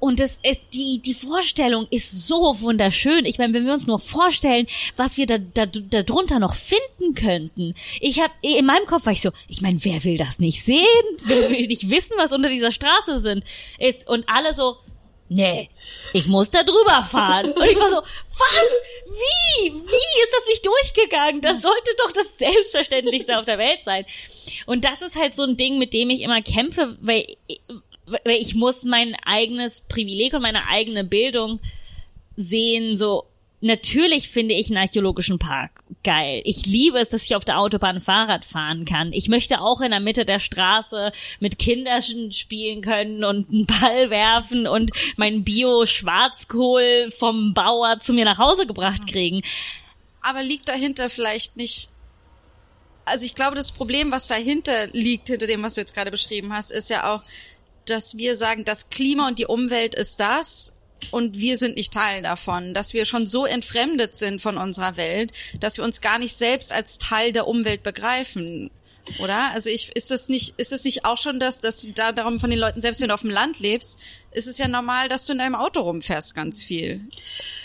Und 0.00 0.20
es 0.20 0.40
ist, 0.42 0.60
die, 0.74 1.00
die 1.00 1.14
Vorstellung 1.14 1.86
ist 1.90 2.26
so 2.26 2.60
wunderschön. 2.60 3.24
Ich 3.24 3.38
meine, 3.38 3.54
wenn 3.54 3.66
wir 3.66 3.72
uns 3.72 3.86
nur 3.86 3.98
vorstellen, 3.98 4.66
was 4.96 5.16
wir 5.16 5.26
da, 5.26 5.38
da, 5.38 5.66
da 5.66 6.02
drunter 6.02 6.38
noch 6.38 6.54
finden 6.54 7.14
könnten. 7.14 7.74
Ich 8.00 8.20
habe 8.20 8.32
in 8.42 8.66
meinem 8.66 8.86
Kopf 8.86 9.06
war 9.06 9.12
ich 9.12 9.22
so, 9.22 9.30
ich 9.48 9.60
meine, 9.60 9.84
wer 9.84 10.04
will 10.04 10.16
das 10.16 10.38
nicht 10.38 10.64
sehen? 10.64 10.84
Wer 11.24 11.50
will 11.50 11.66
nicht 11.66 11.90
wissen, 11.90 12.14
was 12.16 12.32
unter 12.32 12.48
dieser 12.48 12.72
Straße 12.72 13.18
sind, 13.18 13.44
ist? 13.78 14.08
Und 14.08 14.28
alle 14.28 14.54
so, 14.54 14.76
nee, 15.28 15.68
ich 16.12 16.26
muss 16.26 16.50
da 16.50 16.62
drüber 16.62 17.04
fahren. 17.04 17.52
Und 17.52 17.64
ich 17.64 17.76
war 17.76 17.90
so, 17.90 17.96
was? 17.96 18.70
Wie? 19.06 19.72
Wie 19.72 20.22
ist 20.22 20.32
das 20.32 20.46
nicht 20.48 20.66
durchgegangen? 20.66 21.40
Das 21.40 21.62
sollte 21.62 21.90
doch 21.98 22.12
das 22.12 22.38
Selbstverständlichste 22.38 23.38
auf 23.38 23.44
der 23.44 23.58
Welt 23.58 23.80
sein. 23.84 24.04
Und 24.66 24.84
das 24.84 25.02
ist 25.02 25.16
halt 25.16 25.34
so 25.34 25.44
ein 25.44 25.56
Ding, 25.56 25.78
mit 25.78 25.94
dem 25.94 26.10
ich 26.10 26.20
immer 26.20 26.42
kämpfe, 26.42 26.96
weil, 27.00 27.26
weil 27.56 27.80
ich 28.24 28.54
muss 28.54 28.84
mein 28.84 29.14
eigenes 29.24 29.82
Privileg 29.82 30.34
und 30.34 30.42
meine 30.42 30.68
eigene 30.68 31.04
Bildung 31.04 31.60
sehen, 32.36 32.96
so, 32.96 33.24
Natürlich 33.60 34.28
finde 34.28 34.54
ich 34.54 34.68
einen 34.68 34.78
archäologischen 34.78 35.40
Park 35.40 35.82
geil. 36.04 36.42
Ich 36.44 36.64
liebe 36.64 36.98
es, 36.98 37.08
dass 37.08 37.24
ich 37.24 37.34
auf 37.34 37.44
der 37.44 37.58
Autobahn 37.58 38.00
Fahrrad 38.00 38.44
fahren 38.44 38.84
kann. 38.84 39.12
Ich 39.12 39.28
möchte 39.28 39.60
auch 39.60 39.80
in 39.80 39.90
der 39.90 39.98
Mitte 39.98 40.24
der 40.24 40.38
Straße 40.38 41.10
mit 41.40 41.58
Kindern 41.58 42.30
spielen 42.30 42.82
können 42.82 43.24
und 43.24 43.50
einen 43.50 43.66
Ball 43.66 44.10
werfen 44.10 44.68
und 44.68 44.92
mein 45.16 45.42
Bio-Schwarzkohl 45.42 47.10
vom 47.10 47.52
Bauer 47.52 47.98
zu 47.98 48.12
mir 48.12 48.24
nach 48.24 48.38
Hause 48.38 48.64
gebracht 48.64 49.08
kriegen. 49.08 49.42
Aber 50.20 50.42
liegt 50.42 50.68
dahinter 50.68 51.10
vielleicht 51.10 51.56
nicht 51.56 51.90
also 53.04 53.24
ich 53.24 53.34
glaube, 53.34 53.56
das 53.56 53.72
Problem, 53.72 54.10
was 54.12 54.26
dahinter 54.26 54.88
liegt, 54.88 55.28
hinter 55.28 55.46
dem, 55.46 55.62
was 55.62 55.74
du 55.74 55.80
jetzt 55.80 55.94
gerade 55.94 56.10
beschrieben 56.10 56.52
hast, 56.52 56.70
ist 56.70 56.90
ja 56.90 57.14
auch, 57.14 57.22
dass 57.90 58.16
wir 58.16 58.36
sagen, 58.36 58.64
das 58.64 58.90
Klima 58.90 59.28
und 59.28 59.38
die 59.38 59.46
Umwelt 59.46 59.94
ist 59.94 60.20
das 60.20 60.74
und 61.10 61.38
wir 61.38 61.56
sind 61.58 61.76
nicht 61.76 61.92
Teil 61.92 62.22
davon, 62.22 62.74
dass 62.74 62.92
wir 62.92 63.04
schon 63.04 63.26
so 63.26 63.46
entfremdet 63.46 64.16
sind 64.16 64.42
von 64.42 64.58
unserer 64.58 64.96
Welt, 64.96 65.32
dass 65.60 65.76
wir 65.76 65.84
uns 65.84 66.00
gar 66.00 66.18
nicht 66.18 66.36
selbst 66.36 66.72
als 66.72 66.98
Teil 66.98 67.32
der 67.32 67.46
Umwelt 67.46 67.82
begreifen. 67.82 68.70
Oder? 69.20 69.50
Also 69.52 69.70
ich, 69.70 69.90
ist 69.96 70.10
das 70.10 70.28
nicht, 70.28 70.54
ist 70.58 70.72
es 70.72 70.84
nicht 70.84 71.04
auch 71.04 71.16
schon 71.16 71.40
das, 71.40 71.60
dass 71.60 71.80
du 71.80 71.92
da 71.92 72.12
darum 72.12 72.40
von 72.40 72.50
den 72.50 72.58
Leuten, 72.58 72.80
selbst 72.80 73.00
wenn 73.00 73.08
du 73.08 73.14
auf 73.14 73.22
dem 73.22 73.30
Land 73.30 73.58
lebst, 73.58 73.98
ist 74.32 74.48
es 74.48 74.58
ja 74.58 74.68
normal, 74.68 75.08
dass 75.08 75.24
du 75.26 75.32
in 75.32 75.38
deinem 75.38 75.54
Auto 75.54 75.80
rumfährst 75.80 76.34
ganz 76.34 76.62
viel. 76.62 77.00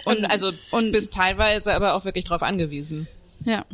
Und, 0.06 0.26
also 0.26 0.52
und 0.72 0.92
bist 0.92 1.14
teilweise 1.14 1.74
aber 1.74 1.96
auch 1.96 2.06
wirklich 2.06 2.24
drauf 2.24 2.44
angewiesen. 2.44 3.08
Ja. 3.46 3.66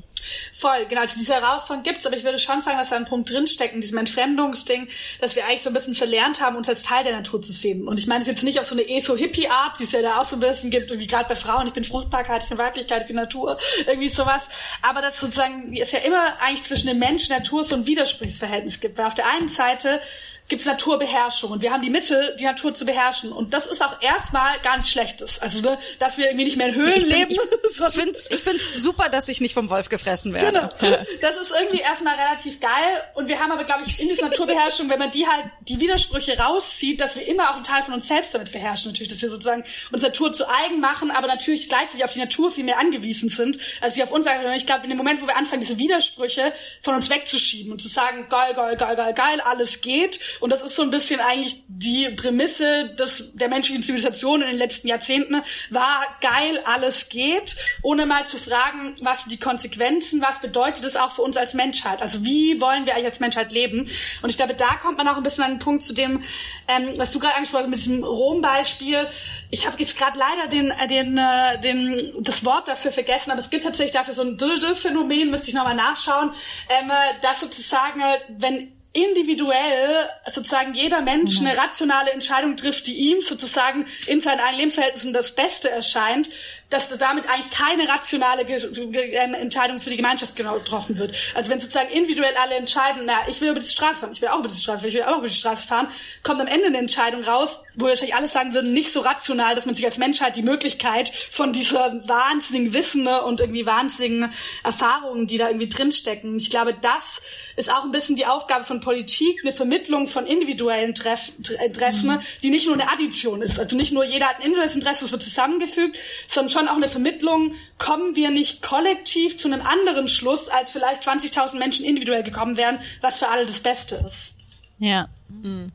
Voll, 0.53 0.85
genau. 0.87 1.01
Also 1.01 1.17
diese 1.17 1.33
Herausforderung 1.33 1.83
gibt's, 1.83 2.05
aber 2.05 2.17
ich 2.17 2.23
würde 2.23 2.39
schon 2.39 2.61
sagen, 2.61 2.77
dass 2.77 2.89
da 2.89 2.97
ein 2.97 3.05
Punkt 3.05 3.29
drinsteckt 3.29 3.73
in 3.73 3.81
diesem 3.81 3.97
Entfremdungsding, 3.97 4.87
dass 5.21 5.35
wir 5.35 5.45
eigentlich 5.45 5.63
so 5.63 5.69
ein 5.69 5.73
bisschen 5.73 5.95
verlernt 5.95 6.41
haben, 6.41 6.57
uns 6.57 6.67
als 6.67 6.83
Teil 6.83 7.03
der 7.03 7.15
Natur 7.15 7.41
zu 7.41 7.51
sehen. 7.51 7.87
Und 7.87 7.99
ich 7.99 8.07
meine 8.07 8.21
es 8.21 8.27
jetzt 8.27 8.43
nicht 8.43 8.59
auf 8.59 8.65
so 8.65 8.75
eine 8.75 8.87
ESO-Hippie-Art, 8.87 9.79
die 9.79 9.85
es 9.85 9.91
ja 9.91 10.01
da 10.01 10.19
auch 10.19 10.25
so 10.25 10.35
ein 10.35 10.41
bisschen 10.41 10.71
gibt, 10.71 10.91
wie 10.97 11.07
gerade 11.07 11.29
bei 11.29 11.35
Frauen, 11.35 11.67
ich 11.67 11.73
bin 11.73 11.83
Fruchtbarkeit, 11.83 12.43
ich 12.43 12.49
bin 12.49 12.57
Weiblichkeit, 12.57 13.01
ich 13.01 13.07
bin 13.07 13.15
Natur, 13.15 13.57
irgendwie 13.87 14.09
sowas. 14.09 14.49
Aber 14.81 15.01
dass 15.01 15.19
sozusagen 15.19 15.75
es 15.77 15.91
ja 15.91 15.99
immer 15.99 16.39
eigentlich 16.41 16.63
zwischen 16.63 16.87
dem 16.87 16.99
Mensch 16.99 17.29
und 17.29 17.37
Natur 17.37 17.63
so 17.63 17.75
ein 17.75 17.85
Widersprüchsverhältnis 17.85 18.79
gibt. 18.79 18.97
Weil 18.97 19.05
auf 19.05 19.15
der 19.15 19.27
einen 19.27 19.47
Seite 19.47 20.01
gibt's 20.49 20.65
Naturbeherrschung 20.65 21.51
und 21.51 21.61
wir 21.61 21.71
haben 21.71 21.83
die 21.83 21.91
Mittel, 21.91 22.35
die 22.39 22.43
Natur 22.43 22.73
zu 22.73 22.85
beherrschen. 22.85 23.31
Und 23.31 23.53
das 23.53 23.67
ist 23.67 23.83
auch 23.83 24.01
erstmal 24.01 24.59
gar 24.61 24.77
nichts 24.77 24.91
Schlechtes. 24.91 25.39
Also, 25.39 25.61
ne, 25.61 25.77
dass 25.99 26.17
wir 26.17 26.25
irgendwie 26.25 26.45
nicht 26.45 26.57
mehr 26.57 26.69
in 26.69 26.75
Höhlen 26.75 26.93
Ich, 26.95 27.03
bin, 27.03 27.11
leben. 27.11 27.31
ich, 27.69 27.79
ich 27.79 27.93
finde 27.93 28.11
es 28.11 28.31
ich 28.31 28.39
find's 28.39 28.81
super, 28.81 29.09
dass 29.09 29.29
ich 29.29 29.41
nicht 29.41 29.53
vom 29.53 29.69
Wolf 29.69 29.89
gefressen 29.89 30.33
werde. 30.33 30.69
Genau. 30.79 30.97
Das 31.21 31.37
ist 31.37 31.53
irgendwie 31.57 31.81
erstmal 31.81 32.15
relativ 32.15 32.59
geil. 32.59 33.03
Und 33.13 33.27
wir 33.27 33.39
haben 33.39 33.51
aber, 33.51 33.63
glaube 33.63 33.83
ich, 33.85 34.01
in 34.01 34.09
dieser 34.09 34.29
Naturbeherrschung, 34.29 34.89
wenn 34.89 34.99
man 34.99 35.11
die 35.11 35.27
halt, 35.27 35.45
die 35.61 35.79
Widersprüche 35.79 36.37
rauszieht, 36.37 36.99
dass 36.99 37.15
wir 37.15 37.27
immer 37.27 37.51
auch 37.51 37.55
einen 37.55 37.63
Teil 37.63 37.83
von 37.83 37.93
uns 37.93 38.07
selbst 38.07 38.33
damit 38.33 38.51
beherrschen. 38.51 38.91
Natürlich, 38.91 39.11
dass 39.11 39.21
wir 39.21 39.29
sozusagen 39.29 39.63
uns 39.91 40.01
Natur 40.01 40.33
zu 40.33 40.49
eigen 40.49 40.79
machen, 40.79 41.11
aber 41.11 41.27
natürlich 41.27 41.69
gleichzeitig 41.69 42.03
auf 42.03 42.13
die 42.13 42.19
Natur 42.19 42.51
viel 42.51 42.63
mehr 42.63 42.79
angewiesen 42.79 43.29
sind, 43.29 43.59
als 43.81 43.93
sie 43.93 44.03
auf 44.03 44.11
uns. 44.11 44.25
Ich 44.55 44.65
glaube, 44.65 44.83
in 44.83 44.89
dem 44.89 44.97
Moment, 44.97 45.21
wo 45.21 45.27
wir 45.27 45.37
anfangen, 45.37 45.61
diese 45.61 45.77
Widersprüche 45.77 46.53
von 46.81 46.95
uns 46.95 47.09
wegzuschieben 47.11 47.71
und 47.71 47.81
zu 47.81 47.87
sagen, 47.87 48.27
geil, 48.29 48.55
geil, 48.55 48.75
geil, 48.77 48.95
geil, 48.95 49.13
geil, 49.13 49.41
alles 49.41 49.81
geht. 49.81 50.19
Und 50.39 50.51
das 50.51 50.61
ist 50.61 50.75
so 50.75 50.81
ein 50.81 50.89
bisschen 50.89 51.19
eigentlich 51.19 51.63
die 51.67 52.09
Prämisse 52.09 52.95
des, 52.95 53.31
der 53.33 53.49
menschlichen 53.49 53.83
Zivilisation 53.83 54.41
in 54.41 54.47
den 54.47 54.57
letzten 54.57 54.87
Jahrzehnten, 54.87 55.41
war 55.69 56.01
geil, 56.21 56.59
alles 56.65 57.09
geht, 57.09 57.55
ohne 57.81 58.05
mal 58.05 58.25
zu 58.25 58.37
fragen, 58.37 58.95
was 59.01 59.25
die 59.25 59.39
Konsequenzen, 59.39 60.21
was 60.21 60.39
bedeutet 60.39 60.85
es 60.85 60.95
auch 60.95 61.11
für 61.11 61.21
uns 61.21 61.37
als 61.37 61.53
Menschheit? 61.53 62.01
Also 62.01 62.23
wie 62.25 62.59
wollen 62.61 62.85
wir 62.85 62.93
eigentlich 62.93 63.05
als 63.05 63.19
Menschheit 63.19 63.51
leben? 63.51 63.89
Und 64.21 64.29
ich 64.29 64.37
glaube, 64.37 64.53
da 64.53 64.75
kommt 64.75 64.97
man 64.97 65.07
auch 65.07 65.17
ein 65.17 65.23
bisschen 65.23 65.43
an 65.43 65.51
den 65.51 65.59
Punkt 65.59 65.83
zu 65.83 65.93
dem, 65.93 66.23
ähm, 66.67 66.93
was 66.97 67.11
du 67.11 67.19
gerade 67.19 67.35
angesprochen 67.35 67.63
hast 67.63 67.69
mit 67.69 67.79
diesem 67.79 68.03
Rom-Beispiel. 68.03 69.07
Ich 69.51 69.65
habe 69.65 69.77
jetzt 69.79 69.97
gerade 69.97 70.17
leider 70.17 70.47
den, 70.47 70.71
äh, 70.71 70.87
den, 70.87 71.17
äh, 71.17 71.59
den, 71.61 72.23
das 72.23 72.45
Wort 72.45 72.67
dafür 72.67 72.91
vergessen, 72.91 73.31
aber 73.31 73.39
es 73.39 73.49
gibt 73.49 73.63
tatsächlich 73.63 73.93
dafür 73.93 74.13
so 74.13 74.23
ein 74.23 74.37
Phänomen, 74.75 75.31
müsste 75.31 75.49
ich 75.49 75.53
nochmal 75.53 75.75
nachschauen, 75.75 76.31
ähm, 76.69 76.89
äh, 76.89 76.93
dass 77.21 77.41
sozusagen, 77.41 78.01
wenn 78.29 78.71
individuell 79.03 80.09
sozusagen 80.27 80.73
jeder 80.73 81.01
Mensch 81.01 81.39
eine 81.39 81.57
rationale 81.57 82.11
Entscheidung 82.11 82.55
trifft, 82.55 82.87
die 82.87 82.95
ihm 82.95 83.21
sozusagen 83.21 83.85
in 84.07 84.21
seinen 84.21 84.39
eigenen 84.39 84.59
Lebensverhältnissen 84.59 85.13
das 85.13 85.35
Beste 85.35 85.69
erscheint, 85.69 86.29
dass 86.69 86.89
damit 86.97 87.27
eigentlich 87.29 87.49
keine 87.49 87.87
rationale 87.89 88.43
ähm, 88.43 89.33
Entscheidung 89.33 89.79
für 89.79 89.89
die 89.89 89.97
Gemeinschaft 89.97 90.35
genau 90.35 90.55
getroffen 90.55 90.97
wird. 90.97 91.15
Also 91.33 91.49
wenn 91.49 91.59
sozusagen 91.59 91.89
individuell 91.89 92.33
alle 92.41 92.55
entscheiden, 92.55 93.03
na, 93.05 93.27
ich 93.27 93.41
will 93.41 93.49
über 93.49 93.59
die 93.59 93.67
Straße 93.67 94.01
fahren, 94.01 94.11
ich 94.13 94.21
will 94.21 94.29
auch 94.29 94.39
über 94.39 94.49
die 94.49 94.55
Straße, 94.55 94.87
ich 94.87 94.93
will 94.93 95.03
auch 95.03 95.17
über 95.17 95.27
die 95.27 95.33
Straße 95.33 95.65
fahren, 95.65 95.87
kommt 96.21 96.39
am 96.39 96.47
Ende 96.47 96.67
eine 96.67 96.77
Entscheidung 96.77 97.23
raus, 97.23 97.63
wo 97.75 97.87
wahrscheinlich 97.87 98.15
alle 98.15 98.27
sagen 98.27 98.53
würden, 98.53 98.71
nicht 98.73 98.91
so 98.91 98.99
rational, 98.99 99.55
dass 99.55 99.65
man 99.65 99.73
sich 99.73 99.85
als 99.85 99.97
Menschheit 99.97 100.35
die 100.35 100.43
Möglichkeit 100.43 101.11
von 101.31 101.53
dieser 101.53 102.07
wahnsinnigen 102.07 102.73
Wissen 102.73 103.03
ne, 103.03 103.23
und 103.23 103.39
irgendwie 103.39 103.65
wahnsinnigen 103.65 104.31
Erfahrungen, 104.63 105.25
die 105.25 105.37
da 105.37 105.47
irgendwie 105.47 105.69
drinstecken. 105.69 106.37
Ich 106.37 106.51
glaube, 106.51 106.75
das 106.79 107.21
ist 107.55 107.71
auch 107.71 107.83
ein 107.83 107.91
bisschen 107.91 108.15
die 108.15 108.27
Aufgabe 108.27 108.63
von 108.63 108.79
Politik, 108.79 109.39
eine 109.41 109.53
Vermittlung 109.53 110.07
von 110.07 110.25
individuellen 110.27 110.93
Treff 110.93 111.31
Interessen, 111.65 112.11
mhm. 112.11 112.21
die 112.43 112.51
nicht 112.51 112.67
nur 112.67 112.75
eine 112.75 112.91
Addition 112.91 113.41
ist. 113.41 113.59
Also 113.59 113.75
nicht 113.75 113.91
nur 113.91 114.03
jeder 114.03 114.27
hat 114.27 114.35
ein 114.37 114.41
individuelles 114.43 114.75
Interesse, 114.75 115.05
das 115.05 115.11
wird 115.11 115.23
zusammengefügt, 115.23 115.97
sondern 116.27 116.49
schon 116.49 116.58
auch 116.67 116.75
eine 116.75 116.89
Vermittlung, 116.89 117.53
kommen 117.77 118.15
wir 118.15 118.29
nicht 118.31 118.61
kollektiv 118.61 119.37
zu 119.37 119.47
einem 119.51 119.61
anderen 119.65 120.07
Schluss, 120.07 120.49
als 120.49 120.71
vielleicht 120.71 121.07
20.000 121.07 121.57
Menschen 121.57 121.85
individuell 121.85 122.23
gekommen 122.23 122.57
wären, 122.57 122.79
was 123.01 123.19
für 123.19 123.29
alle 123.29 123.45
das 123.45 123.59
Beste 123.59 124.03
ist. 124.07 124.35
Ja. 124.79 125.07
Mhm. 125.29 125.71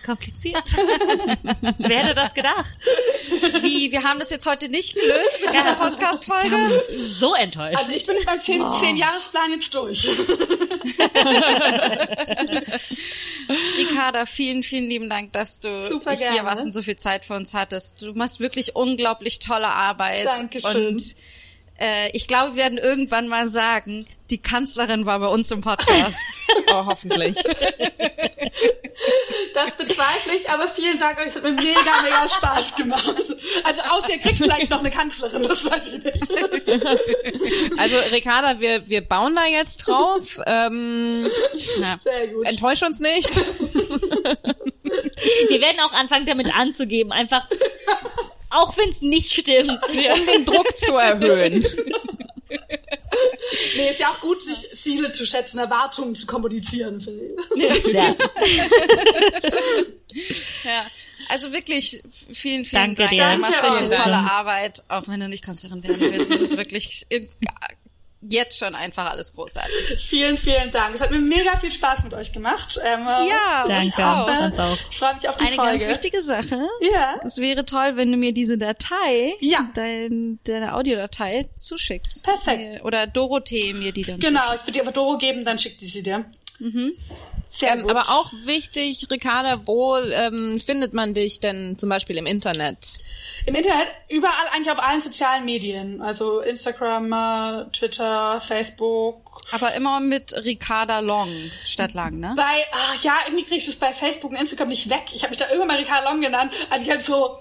Ist 0.00 0.06
kompliziert. 0.06 0.62
Wer 1.78 1.98
hätte 1.98 2.14
das 2.14 2.32
gedacht? 2.34 2.70
Wie, 3.62 3.92
wir 3.92 4.02
haben 4.02 4.18
das 4.18 4.30
jetzt 4.30 4.46
heute 4.46 4.68
nicht 4.68 4.94
gelöst 4.94 5.40
mit 5.44 5.52
dieser 5.52 5.74
Podcast-Folge? 5.74 6.82
So 6.86 7.34
enttäuscht. 7.34 7.78
Also 7.78 7.92
ich 7.92 8.06
bin 8.06 8.16
mit 8.16 8.24
meinem 8.26 8.40
10, 8.40 8.62
oh. 8.62 8.82
Jahresplan 8.94 9.52
jetzt 9.52 9.74
durch. 9.74 10.06
Ricarda, 13.78 14.26
vielen, 14.26 14.62
vielen 14.62 14.88
lieben 14.88 15.10
Dank, 15.10 15.32
dass 15.32 15.60
du 15.60 15.88
Super 15.88 16.12
hier 16.12 16.30
gerne. 16.30 16.48
warst 16.48 16.64
und 16.64 16.72
so 16.72 16.82
viel 16.82 16.96
Zeit 16.96 17.24
für 17.24 17.34
uns 17.34 17.54
hattest. 17.54 18.02
Du 18.02 18.12
machst 18.14 18.40
wirklich 18.40 18.76
unglaublich 18.76 19.38
tolle 19.40 19.68
Arbeit. 19.68 20.26
Dankeschön. 20.26 20.88
Und 20.88 21.14
äh, 21.78 22.10
ich 22.12 22.26
glaube, 22.26 22.56
wir 22.56 22.62
werden 22.62 22.78
irgendwann 22.78 23.28
mal 23.28 23.46
sagen, 23.48 24.06
die 24.30 24.40
Kanzlerin 24.40 25.06
war 25.06 25.18
bei 25.18 25.26
uns 25.26 25.50
im 25.50 25.60
Podcast. 25.60 26.18
oh, 26.68 26.86
hoffentlich. 26.86 27.36
Das 29.54 29.72
bezweifle 29.72 30.34
ich, 30.36 30.48
aber 30.48 30.68
vielen 30.68 30.98
Dank 30.98 31.18
euch. 31.18 31.26
Es 31.26 31.36
hat 31.36 31.42
mir 31.42 31.52
mega, 31.52 32.02
mega 32.02 32.28
Spaß 32.28 32.76
gemacht. 32.76 33.14
Also 33.64 33.80
außer 33.82 34.10
ihr 34.12 34.18
kriegt 34.18 34.36
vielleicht 34.36 34.70
noch 34.70 34.78
eine 34.80 34.90
Kanzlerin, 34.90 35.42
das 35.42 35.64
weiß 35.64 35.88
ich 35.88 36.04
nicht. 36.04 36.30
Also 37.78 37.96
Ricarda, 38.12 38.60
wir, 38.60 38.88
wir 38.88 39.00
bauen 39.00 39.34
da 39.34 39.46
jetzt 39.46 39.78
drauf. 39.86 40.38
Ähm, 40.46 41.28
Ja. 41.78 41.98
Sehr 42.04 42.28
gut. 42.28 42.46
enttäusch 42.46 42.82
uns 42.82 43.00
nicht. 43.00 43.36
Wir 45.48 45.60
werden 45.60 45.80
auch 45.80 45.92
anfangen, 45.92 46.26
damit 46.26 46.54
anzugeben. 46.56 47.12
Einfach, 47.12 47.46
auch 48.50 48.76
wenn 48.76 48.90
es 48.90 49.00
nicht 49.00 49.32
stimmt. 49.32 49.80
um 49.88 50.26
den 50.26 50.44
Druck 50.44 50.76
zu 50.76 50.94
erhöhen. 50.96 51.64
Nee, 53.76 53.90
ist 53.90 54.00
ja 54.00 54.08
auch 54.08 54.20
gut, 54.20 54.42
sich 54.42 54.68
Ziele 54.80 55.10
zu 55.12 55.26
schätzen, 55.26 55.58
Erwartungen 55.58 56.14
zu 56.14 56.26
kommunizieren, 56.26 57.00
finde 57.00 57.24
ich. 57.56 57.92
Ja. 57.92 58.14
Ja. 60.64 60.84
Also 61.28 61.52
wirklich 61.52 62.02
vielen, 62.32 62.64
vielen 62.64 62.96
Danke 62.96 63.02
Dank. 63.02 63.10
dir. 63.10 63.30
Du 63.30 63.38
machst 63.38 63.62
Danke 63.62 63.80
richtig 63.82 63.96
tolle 63.96 64.16
Arbeit, 64.16 64.82
auch 64.88 65.06
wenn 65.06 65.20
du 65.20 65.28
nicht 65.28 65.44
Kanzlerin 65.44 65.84
werden 65.84 66.00
willst. 66.00 66.32
Es 66.32 66.40
ist 66.40 66.56
wirklich 66.56 67.06
jetzt 68.22 68.58
schon 68.58 68.74
einfach 68.74 69.10
alles 69.10 69.32
großartig. 69.34 69.98
Vielen, 70.08 70.36
vielen 70.36 70.70
Dank. 70.70 70.94
Es 70.94 71.00
hat 71.00 71.10
mir 71.10 71.18
mega 71.20 71.56
viel 71.56 71.72
Spaß 71.72 72.04
mit 72.04 72.12
euch 72.14 72.32
gemacht. 72.32 72.78
Ähm, 72.84 73.06
Ja, 73.06 73.64
Danke. 73.66 74.04
auch. 74.06 74.26
Uns 74.44 74.58
auch. 74.58 74.76
Ich 74.90 74.98
freue 74.98 75.14
mich 75.14 75.28
auf 75.28 75.36
die 75.38 75.44
Eine 75.46 75.54
Folge. 75.56 75.70
ganz 75.72 75.86
wichtige 75.88 76.22
Sache. 76.22 76.58
Ja. 76.92 77.18
Es 77.24 77.38
wäre 77.38 77.64
toll, 77.64 77.92
wenn 77.96 78.10
du 78.12 78.18
mir 78.18 78.32
diese 78.32 78.58
Datei, 78.58 79.32
Ja. 79.40 79.70
dein, 79.74 80.38
deine 80.44 80.74
Audiodatei 80.74 81.46
zuschickst. 81.56 82.26
Perfekt. 82.26 82.84
Oder 82.84 83.06
Dorothee 83.06 83.72
mir 83.72 83.92
die 83.92 84.02
dann 84.02 84.20
Genau, 84.20 84.40
zuschickt. 84.40 84.54
ich 84.60 84.66
würde 84.66 84.72
dir 84.72 84.80
einfach 84.80 84.92
Doro 84.92 85.16
geben, 85.18 85.44
dann 85.44 85.58
schickt 85.58 85.80
die 85.80 85.88
sie 85.88 86.02
dir. 86.02 86.24
Mhm. 86.58 86.92
Sehr 87.52 87.72
Ähm, 87.72 87.82
gut. 87.82 87.90
aber 87.90 88.02
auch 88.10 88.30
wichtig, 88.44 89.06
Ricarda, 89.10 89.66
wo 89.66 89.96
ähm, 89.96 90.60
findet 90.60 90.94
man 90.94 91.14
dich 91.14 91.40
denn 91.40 91.76
zum 91.78 91.88
Beispiel 91.88 92.16
im 92.16 92.26
Internet? 92.26 92.78
Im 93.46 93.54
Internet, 93.54 93.88
überall 94.08 94.48
eigentlich 94.52 94.70
auf 94.70 94.82
allen 94.82 95.00
sozialen 95.00 95.44
Medien. 95.44 96.00
Also 96.00 96.40
Instagram, 96.40 97.12
äh, 97.12 97.64
Twitter, 97.72 98.40
Facebook. 98.40 99.40
Aber 99.52 99.74
immer 99.74 99.98
mit 100.00 100.32
Ricarda 100.44 101.00
Long 101.00 101.28
statt 101.64 101.92
Lang, 101.94 102.20
ne? 102.20 102.34
Bei, 102.36 102.42
ah, 102.72 102.94
ja, 103.02 103.14
irgendwie 103.26 103.44
krieg 103.44 103.58
ich 103.58 103.66
das 103.66 103.76
bei 103.76 103.92
Facebook 103.92 104.30
und 104.30 104.36
Instagram 104.36 104.68
nicht 104.68 104.88
weg. 104.90 105.04
Ich 105.12 105.22
habe 105.22 105.30
mich 105.30 105.38
da 105.38 105.46
irgendwann 105.48 105.68
mal 105.68 105.76
Ricarda 105.78 106.08
Long 106.10 106.20
genannt, 106.20 106.52
als 106.70 106.82
ich 106.84 106.90
halt 106.90 107.04
so 107.04 107.36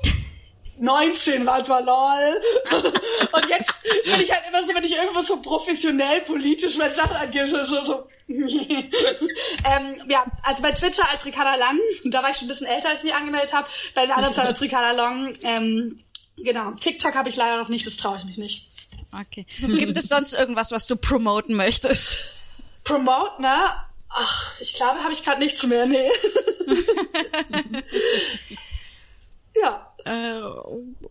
19 0.80 1.46
war, 1.46 1.64
zwar 1.64 1.82
lol. 1.82 2.42
Und 3.32 3.50
jetzt 3.50 3.74
bin 4.06 4.22
ich 4.22 4.32
halt 4.32 4.44
immer 4.48 4.66
so, 4.66 4.74
wenn 4.74 4.84
ich 4.84 4.96
irgendwo 4.96 5.22
so 5.22 5.42
professionell 5.42 6.22
politisch 6.22 6.78
meine 6.78 6.94
Sachen 6.94 7.16
angehe, 7.16 7.48
so, 7.48 7.64
so, 7.66 7.84
so. 7.84 8.08
ähm, 8.30 8.86
ja, 10.08 10.24
also 10.44 10.62
bei 10.62 10.72
Twitter 10.72 11.10
als 11.10 11.26
Ricarda 11.26 11.56
Lang, 11.56 11.80
da 12.06 12.22
war 12.22 12.30
ich 12.30 12.38
schon 12.38 12.46
ein 12.46 12.50
bisschen 12.50 12.68
älter, 12.68 12.90
als 12.90 13.00
ich 13.00 13.06
mich 13.06 13.16
angemeldet 13.16 13.54
habe. 13.54 13.68
Bei 13.96 14.04
den 14.04 14.12
anderen 14.12 14.34
Seiten 14.34 14.48
als 14.50 14.62
Ricarda 14.62 14.92
Long, 14.92 15.34
ähm, 15.44 16.04
genau. 16.38 16.72
TikTok 16.72 17.16
habe 17.16 17.30
ich 17.30 17.36
leider 17.36 17.58
noch 17.58 17.70
nicht, 17.70 17.88
das 17.88 17.98
traue 17.98 18.18
ich 18.18 18.26
mich 18.26 18.38
nicht. 18.38 18.68
Okay. 19.12 19.46
Gibt 19.60 19.98
es 19.98 20.08
sonst 20.08 20.34
irgendwas, 20.34 20.72
was 20.72 20.86
du 20.86 20.96
promoten 20.96 21.56
möchtest? 21.56 22.20
Promote, 22.84 23.42
ne? 23.42 23.74
Ach, 24.10 24.54
ich 24.60 24.74
glaube, 24.74 25.04
habe 25.04 25.14
ich 25.14 25.24
gerade 25.24 25.40
nichts 25.40 25.64
mehr, 25.64 25.86
nee. 25.86 26.10
ja. 29.62 29.89
Äh, 30.06 30.42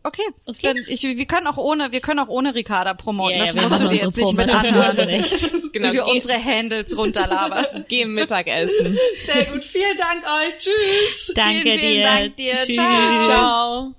okay. 0.03 0.23
Dann 0.63 0.77
ich, 0.89 1.03
wir 1.03 1.27
können 1.27 1.47
auch 1.47 1.57
ohne, 1.59 1.93
wir 1.93 2.01
können 2.01 2.19
auch 2.21 2.29
ohne 2.29 2.55
Ricarda 2.55 2.95
promoten. 2.95 3.37
Ja, 3.37 3.45
das 3.47 3.55
wir 3.55 3.63
musst 3.63 3.81
du 3.81 3.89
dir 3.89 3.97
jetzt 3.97 4.17
nicht 4.17 4.33
mit 4.35 4.49
anhören. 4.49 5.25
Genau, 5.73 5.89
wie 5.91 5.93
wir 5.93 6.05
geh- 6.05 6.11
unsere 6.13 6.43
Handles 6.43 6.97
runterlabern. 6.97 7.85
Geh 7.89 8.07
Mittagessen. 8.07 8.97
Sehr 9.27 9.45
gut. 9.47 9.63
Vielen 9.63 9.99
Dank 9.99 10.25
euch. 10.25 10.57
Tschüss. 10.59 11.33
Danke 11.35 11.61
Vielen, 11.63 11.79
vielen 11.79 11.93
dir. 11.97 12.03
Dank 12.03 12.37
dir. 12.37 12.55
Tschüss. 12.65 12.75
Ciao. 12.75 13.23
Ciao. 13.25 13.95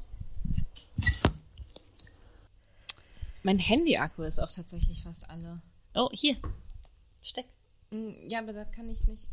Mein 3.43 3.59
Handy-Akku 3.59 4.23
ist 4.23 4.39
auch 4.39 4.51
tatsächlich 4.51 5.01
fast 5.03 5.29
alle. 5.29 5.61
Oh, 5.95 6.09
hier. 6.11 6.35
Steck. 7.21 7.45
Mm, 7.91 8.09
Ja, 8.27 8.39
aber 8.39 8.53
da 8.53 8.65
kann 8.65 8.89
ich 8.89 9.05
nicht. 9.05 9.23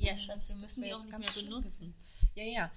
Äh, 0.00 0.04
Ja, 0.06 0.16
Schatz, 0.18 0.48
wir 0.48 0.56
müssen 0.56 0.84
die 0.84 0.92
auch 0.94 0.98
nicht 1.04 1.18
mehr 1.18 1.42
benutzen. 1.44 1.94
Ja, 2.34 2.44
ja. 2.44 2.70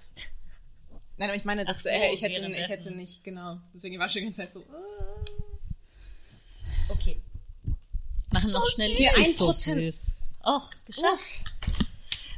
Nein, 1.20 1.28
aber 1.28 1.36
ich 1.36 1.44
meine, 1.44 1.66
das, 1.66 1.80
Ach 1.80 1.82
so, 1.82 1.88
äh, 1.90 2.14
ich, 2.14 2.22
hätte, 2.22 2.46
ich 2.46 2.68
hätte 2.68 2.92
nicht, 2.92 3.22
genau. 3.22 3.60
Deswegen 3.74 3.98
war 3.98 4.06
ich 4.06 4.12
schon 4.12 4.22
die 4.22 4.28
ganze 4.28 4.40
Zeit 4.40 4.54
so. 4.54 4.60
äh. 4.60 4.64
Okay. 6.88 7.20
Machen 8.32 8.50
noch 8.52 8.66
schnell. 8.70 8.90
Ein 9.14 9.24
ist 9.24 9.36
so 9.36 9.44
Prozent. 9.44 9.80
süß. 9.80 10.16
Och, 10.46 10.70
geschafft. 10.86 11.22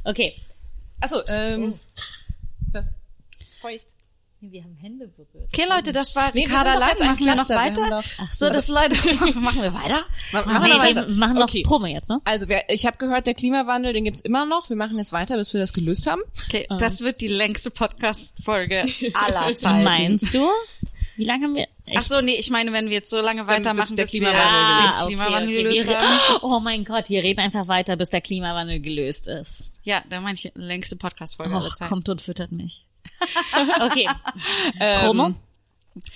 Okay. 0.03 0.35
Achso, 0.99 1.25
ähm. 1.29 1.79
Was? 2.73 2.87
Ist 3.39 3.55
feucht. 3.55 3.87
Wir 4.51 4.63
haben 4.63 4.75
Hände 4.75 5.07
berührt. 5.07 5.47
Okay, 5.53 5.65
Leute, 5.69 5.91
das 5.93 6.15
war 6.15 6.31
Nee, 6.33 6.45
Ricarda 6.45 6.73
ein 6.73 6.79
Machen 6.79 7.25
wir 7.25 7.35
noch 7.35 7.49
weiter? 7.49 7.89
doch- 7.89 8.33
so, 8.33 8.49
das 8.49 8.67
Leute, 8.67 8.95
machen 9.39 9.61
wir 9.61 9.73
weiter? 9.73 10.03
Ma- 10.31 10.43
machen 10.45 10.65
wir 10.67 10.73
noch 10.75 10.83
weiter. 10.83 11.09
machen 11.09 11.35
noch 11.35 11.43
Okay. 11.43 11.63
Promo 11.63 11.85
jetzt, 11.85 12.09
ne? 12.09 12.19
Also 12.25 12.49
wir, 12.49 12.63
ich 12.69 12.85
habe 12.85 12.97
gehört, 12.97 13.25
der 13.27 13.33
Klimawandel, 13.35 13.93
den 13.93 14.03
gibt's 14.03 14.21
immer 14.21 14.45
noch. 14.45 14.69
Wir 14.69 14.75
machen 14.75 14.97
jetzt 14.97 15.13
weiter, 15.13 15.37
bis 15.37 15.53
wir 15.53 15.61
das 15.61 15.71
gelöst 15.73 16.07
haben. 16.07 16.21
Okay, 16.47 16.67
das 16.79 17.01
wird 17.01 17.21
die 17.21 17.27
längste 17.27 17.71
Podcast-Folge 17.71 18.83
aller 19.13 19.55
Zeiten. 19.55 19.83
Meinst 19.83 20.33
du? 20.33 20.47
Wie 21.15 21.25
lange 21.25 21.45
haben 21.45 21.55
wir? 21.55 21.67
Ach 21.95 22.03
so, 22.03 22.21
nee, 22.21 22.35
ich 22.39 22.49
meine, 22.49 22.73
wenn 22.73 22.85
wir 22.87 22.93
jetzt 22.95 23.09
so 23.11 23.21
lange 23.21 23.45
weitermachen, 23.45 23.95
der 23.95 24.03
bis 24.03 24.13
wir 24.13 24.21
Klimawandel 24.21 24.87
Ah, 24.97 25.05
Klimawandel 25.05 25.43
okay, 25.43 25.69
okay. 25.69 25.83
gelöst 25.83 25.95
haben. 25.95 26.39
oh 26.41 26.59
mein 26.59 26.85
Gott, 26.85 27.09
wir 27.09 27.23
reden 27.23 27.39
einfach 27.39 27.67
weiter, 27.67 27.95
bis 27.97 28.09
der 28.09 28.21
Klimawandel 28.21 28.79
gelöst 28.79 29.27
ist. 29.27 29.73
Ja, 29.83 30.01
da 30.09 30.21
meine 30.21 30.33
ich 30.35 30.51
längste 30.55 30.95
Podcast-Folge 30.95 31.53
aller 31.55 31.69
Zeiten. 31.73 31.89
kommt 31.89 32.09
und 32.09 32.21
füttert 32.21 32.51
mich. 32.51 32.87
Okay. 33.81 34.09
Promo. 34.99 35.35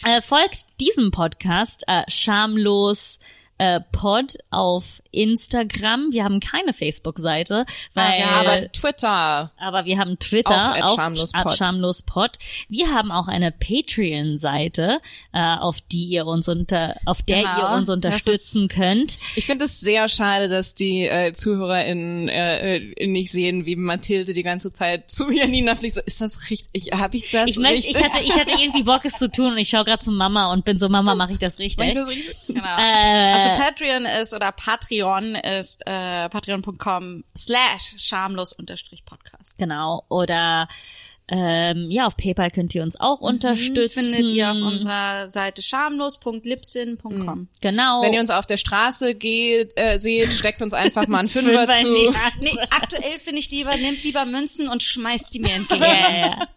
Äh, 0.03 0.21
folgt 0.21 0.65
diesem 0.79 1.11
Podcast 1.11 1.83
äh, 1.87 2.03
schamlos 2.07 3.19
äh, 3.57 3.79
Pod 3.91 4.37
auf 4.49 5.01
Instagram. 5.21 6.07
Wir 6.11 6.23
haben 6.23 6.39
keine 6.39 6.73
Facebook-Seite, 6.73 7.65
weil 7.93 8.19
ja, 8.19 8.27
Aber 8.39 8.71
Twitter. 8.71 9.51
aber 9.57 9.85
wir 9.85 9.97
haben 9.97 10.19
Twitter, 10.19 10.75
Auch 10.85 10.97
auch 10.97 11.55
schamlospod. 11.55 12.31
Wir 12.69 12.93
haben 12.93 13.11
auch 13.11 13.27
eine 13.27 13.51
Patreon-Seite, 13.51 14.99
äh, 15.33 15.55
auf 15.57 15.77
die 15.81 16.05
ihr 16.05 16.25
uns 16.25 16.47
unter, 16.47 16.95
auf 17.05 17.21
der 17.21 17.37
Genau. 17.43 17.59
ihr 17.71 17.77
uns 17.77 17.89
unterstützen 17.89 18.67
könnt. 18.67 19.17
Ich 19.35 19.45
finde 19.45 19.65
es 19.65 19.79
sehr 19.79 20.07
schade, 20.09 20.49
dass 20.49 20.73
die 20.75 21.07
äh, 21.07 21.33
ZuhörerInnen 21.33 22.29
äh, 22.29 22.77
äh, 22.77 23.07
nicht 23.07 23.31
sehen, 23.31 23.65
wie 23.65 23.75
Mathilde 23.75 24.33
die 24.33 24.43
ganze 24.43 24.71
Zeit 24.73 25.09
zu 25.09 25.29
Janina 25.31 25.75
fliegt. 25.77 25.95
So, 25.95 26.01
ist 26.01 26.21
das 26.21 26.49
richtig? 26.49 26.91
Habe 26.93 27.17
ich 27.17 27.29
das 27.31 27.47
Ich, 27.47 27.57
möchte, 27.57 27.87
richtig? 27.89 27.95
ich, 27.95 28.03
hatte, 28.03 28.25
ich 28.25 28.33
hatte 28.33 28.51
irgendwie 28.61 28.83
Bock, 28.83 29.05
es 29.05 29.13
zu 29.13 29.31
tun 29.31 29.53
und 29.53 29.57
ich 29.57 29.69
schaue 29.69 29.85
gerade 29.85 30.03
zu 30.03 30.11
Mama 30.11 30.51
und 30.51 30.65
bin 30.65 30.79
so, 30.79 30.89
Mama, 30.89 31.15
mache 31.15 31.31
ich 31.31 31.39
das 31.39 31.53
Mach 31.57 31.65
ich 31.65 31.77
richtig? 31.79 31.93
das 31.95 32.07
richtig? 32.09 32.35
Genau. 32.47 32.61
Äh, 32.77 33.33
also 33.33 33.49
Patreon 33.61 34.05
ist 34.21 34.33
oder 34.33 34.51
Patreon 34.51 35.06
ist 35.35 35.83
äh, 35.85 36.29
patreon.com 36.29 37.23
slash 37.37 37.95
schamlos 37.97 38.53
unterstrich 38.53 39.05
Podcast. 39.05 39.57
Genau. 39.57 40.03
Oder 40.09 40.67
ähm, 41.29 41.91
ja, 41.91 42.07
auf 42.07 42.15
PayPal 42.17 42.51
könnt 42.51 42.73
ihr 42.75 42.83
uns 42.83 42.99
auch 42.99 43.19
unterstützen. 43.19 44.05
Mhm, 44.05 44.13
Findet 44.15 44.31
ihr 44.31 44.51
auf 44.51 44.57
unserer 44.61 45.27
Seite 45.27 45.61
schamlos.lipsin.com. 45.61 47.47
Genau. 47.61 48.01
Wenn 48.01 48.13
ihr 48.13 48.19
uns 48.21 48.29
auf 48.29 48.45
der 48.45 48.57
Straße 48.57 49.13
geht, 49.15 49.71
äh, 49.75 49.97
seht, 49.99 50.33
steckt 50.33 50.61
uns 50.61 50.73
einfach 50.73 51.07
mal 51.07 51.19
einen 51.19 51.27
Fünfer 51.29 51.67
zu. 51.81 51.87
Nee, 52.39 52.55
aktuell 52.69 53.19
finde 53.19 53.39
ich 53.39 53.49
lieber, 53.51 53.75
nehmt 53.77 54.03
lieber 54.03 54.25
Münzen 54.25 54.67
und 54.69 54.83
schmeißt 54.83 55.33
die 55.33 55.39
mir 55.39 55.53
entgegen. 55.53 55.81
Ja, 55.81 56.09
ja, 56.09 56.17
ja. 56.27 56.47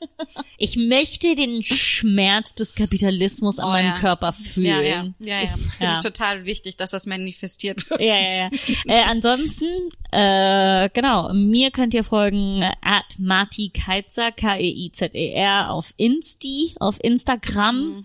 Ich 0.58 0.76
möchte 0.76 1.34
den 1.34 1.62
Schmerz 1.62 2.54
des 2.54 2.74
Kapitalismus 2.74 3.58
an 3.58 3.66
Oh, 3.66 3.72
meinem 3.72 3.94
ja. 3.94 3.98
Körper 3.98 4.32
fühlen. 4.32 4.66
Ja, 4.66 4.80
ja, 4.80 5.06
ja, 5.20 5.40
ja. 5.42 5.48
Finde 5.48 5.68
Ja. 5.80 5.92
ich 5.94 6.00
total 6.00 6.44
wichtig, 6.44 6.76
dass 6.76 6.90
das 6.90 7.06
manifestiert 7.06 7.88
wird. 7.88 8.00
Ja, 8.00 8.16
ja, 8.18 8.30
ja. 8.30 8.48
äh, 8.86 9.02
ansonsten, 9.04 9.64
äh, 10.12 10.88
genau, 10.92 11.32
mir 11.32 11.70
könnt 11.70 11.94
ihr 11.94 12.04
folgen 12.04 12.62
at 12.82 13.04
Marti 13.18 13.70
Keitzer, 13.70 14.32
K-E-I-Z-E-R 14.60 15.70
auf 15.70 15.94
Insti, 15.96 16.74
auf 16.78 16.96
Instagram. 17.02 18.04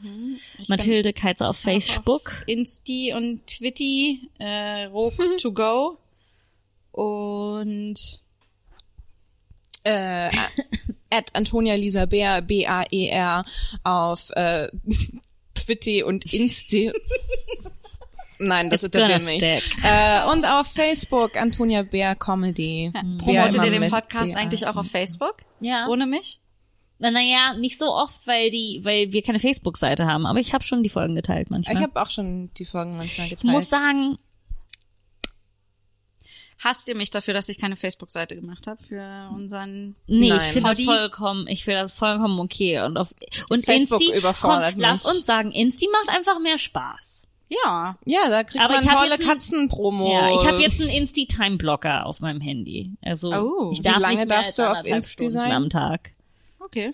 Mathilde 0.68 1.12
Keitzer 1.14 1.50
auf 1.50 1.58
Facebook. 1.58 2.28
Auf 2.28 2.44
Insti 2.48 3.14
und 3.16 3.46
Twitty, 3.46 4.30
äh, 4.40 4.86
Rock 4.86 5.14
to 5.42 5.52
go. 5.52 5.98
Und 6.92 8.22
Äh, 9.84 10.32
at 11.12 11.30
Antonia 11.34 11.76
Lisa 11.76 12.06
Bär, 12.06 12.42
B-A-E-R, 12.42 13.46
auf 13.84 14.32
äh, 14.32 14.70
Twitter 15.54 16.08
und 16.08 16.34
Insti. 16.34 16.92
Nein, 18.40 18.70
das 18.70 18.84
ist 18.84 18.94
der 18.94 19.20
stick. 19.20 19.64
Äh, 19.84 20.26
und 20.32 20.46
auf 20.46 20.68
Facebook 20.68 21.40
Antonia 21.40 21.84
Bär 21.84 22.16
Comedy. 22.16 22.92
Bär 22.92 23.04
promotet 23.18 23.64
ihr 23.64 23.80
den 23.80 23.90
Podcast 23.90 24.34
BA. 24.34 24.40
eigentlich 24.40 24.68
auch 24.68 24.76
auf 24.76 24.88
Facebook? 24.88 25.38
Ja. 25.62 25.88
Ohne 25.88 26.06
mich? 26.06 26.42
Na, 26.98 27.12
naja, 27.12 27.54
nicht 27.56 27.78
so 27.78 27.94
oft, 27.94 28.26
weil 28.26 28.50
die, 28.52 28.80
weil 28.84 29.12
wir 29.12 29.22
keine 29.22 29.40
Facebook-Seite 29.40 30.06
haben, 30.06 30.26
aber 30.26 30.40
ich 30.40 30.54
habe 30.54 30.64
schon 30.64 30.82
die 30.82 30.90
Folgen 30.90 31.14
geteilt 31.16 31.50
manchmal. 31.50 31.76
Ich 31.78 31.84
habe 31.84 32.02
auch 32.02 32.10
schon 32.10 32.50
die 32.58 32.64
Folgen 32.66 32.96
manchmal 32.96 33.28
Ich 33.28 33.32
geteilt. 33.36 33.52
muss 33.54 33.70
sagen, 33.70 34.18
Hasst 36.64 36.88
ihr 36.88 36.96
mich 36.96 37.10
dafür, 37.10 37.34
dass 37.34 37.50
ich 37.50 37.58
keine 37.60 37.76
Facebook-Seite 37.76 38.36
gemacht 38.36 38.66
habe 38.66 38.82
für 38.82 39.30
unseren 39.36 39.96
Nee, 40.08 40.30
Nein. 40.30 40.38
ich 40.40 40.54
finde 40.54 40.70
das 40.70 40.82
vollkommen, 40.82 41.48
ich 41.48 41.66
finde 41.66 41.82
das 41.82 41.92
vollkommen 41.92 42.40
okay. 42.40 42.80
Und 42.82 42.98
auf 42.98 43.14
und 43.50 43.66
Facebook 43.66 44.02
Insti, 44.02 44.18
überfordert 44.18 44.72
komm, 44.74 44.82
lass 44.82 45.04
mich. 45.04 45.14
uns 45.16 45.26
sagen, 45.26 45.52
Insti 45.52 45.88
macht 45.92 46.16
einfach 46.18 46.40
mehr 46.40 46.58
Spaß. 46.58 47.28
Ja. 47.50 47.98
ja, 48.06 48.30
da 48.30 48.44
kriegt 48.44 48.64
Aber 48.64 48.76
man 48.76 48.86
ich 48.86 48.90
tolle 48.90 49.18
Katzenpromo. 49.20 50.12
Ja, 50.12 50.34
ich 50.34 50.48
habe 50.48 50.62
jetzt 50.62 50.80
einen 50.82 50.90
Insti-Time-Blocker 50.90 52.06
auf 52.08 52.22
meinem 52.22 52.42
Handy. 52.42 52.94
Also 53.04 53.32
Oh. 53.34 53.70
ich 53.72 53.80
Wie 53.80 53.82
darf 53.84 54.00
lange 54.00 54.16
nicht 54.16 54.28
mehr 54.28 54.38
darfst 54.38 54.60
als 54.60 54.74
du 54.76 54.80
auf 54.80 54.86
Insti 54.88 55.12
Stunden 55.14 55.32
sein? 55.34 55.52
am 55.52 55.70
Tag. 55.70 56.14
Okay. 56.66 56.94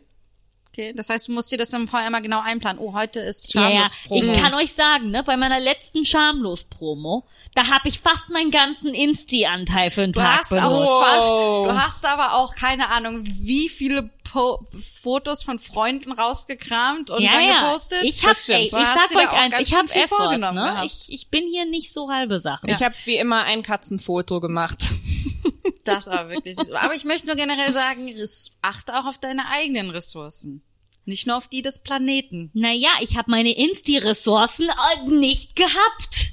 Okay, 0.73 0.93
das 0.95 1.09
heißt, 1.09 1.27
du 1.27 1.33
musst 1.33 1.51
dir 1.51 1.57
das 1.57 1.71
dann 1.71 1.85
vorher 1.85 2.09
mal 2.11 2.21
genau 2.21 2.39
einplanen. 2.39 2.81
Oh, 2.81 2.93
heute 2.93 3.19
ist 3.19 3.53
Ja, 3.53 3.67
ja. 3.67 3.83
schamlos 3.83 3.97
Promo. 4.07 4.31
Ich 4.31 4.41
kann 4.41 4.53
euch 4.53 4.73
sagen, 4.73 5.11
ne, 5.11 5.21
bei 5.21 5.35
meiner 5.35 5.59
letzten 5.59 6.05
Schamlos-Promo, 6.05 7.25
da 7.55 7.67
habe 7.67 7.89
ich 7.89 7.99
fast 7.99 8.29
meinen 8.29 8.51
ganzen 8.51 8.93
Insti-Anteil 8.93 9.91
für 9.91 10.03
einen 10.03 10.13
Du 10.13 10.21
Tag 10.21 10.39
hast 10.43 10.49
benutzt. 10.51 10.65
auch 10.65 11.03
fast, 11.03 11.27
du 11.27 11.81
hast 11.81 12.05
aber 12.05 12.35
auch 12.35 12.55
keine 12.55 12.87
Ahnung, 12.87 13.21
wie 13.25 13.67
viele 13.67 14.09
po 14.31 14.63
Fotos 15.01 15.43
von 15.43 15.59
Freunden 15.59 16.13
rausgekramt 16.13 17.09
und 17.09 17.21
ja, 17.21 17.31
dann 17.31 17.43
ja. 17.43 17.65
gepostet. 17.65 18.03
Ich 18.03 18.25
hab, 18.25 18.37
ey, 18.47 18.65
ich 18.67 18.71
sag 18.71 19.13
euch 19.13 19.31
eins, 19.33 19.59
ich 19.59 19.67
schön 19.67 19.79
hab 19.79 19.89
viel 19.89 20.03
Effort, 20.03 20.17
vorgenommen 20.17 20.55
ne? 20.63 20.71
gehabt. 20.71 20.85
Ich, 20.85 21.11
ich 21.11 21.27
bin 21.29 21.43
hier 21.51 21.65
nicht 21.65 21.91
so 21.91 22.09
halbe 22.09 22.39
Sachen. 22.39 22.69
Ich 22.69 22.81
habe 22.81 22.95
wie 23.03 23.17
immer 23.17 23.43
ein 23.43 23.61
Katzenfoto 23.61 24.39
gemacht. 24.39 24.79
Das 25.83 26.07
war 26.07 26.29
wirklich 26.29 26.55
süß. 26.55 26.71
Aber 26.71 26.93
ich 26.95 27.05
möchte 27.05 27.27
nur 27.27 27.35
generell 27.35 27.71
sagen, 27.71 28.13
achte 28.61 28.97
auch 28.99 29.05
auf 29.05 29.17
deine 29.17 29.47
eigenen 29.49 29.89
Ressourcen. 29.89 30.61
Nicht 31.05 31.25
nur 31.27 31.35
auf 31.37 31.47
die 31.47 31.61
des 31.63 31.79
Planeten. 31.79 32.51
Naja, 32.53 32.89
ich 33.01 33.17
habe 33.17 33.31
meine 33.31 33.55
Insti-Ressourcen 33.55 34.69
äh, 34.69 35.09
nicht 35.09 35.55
gehabt. 35.55 36.29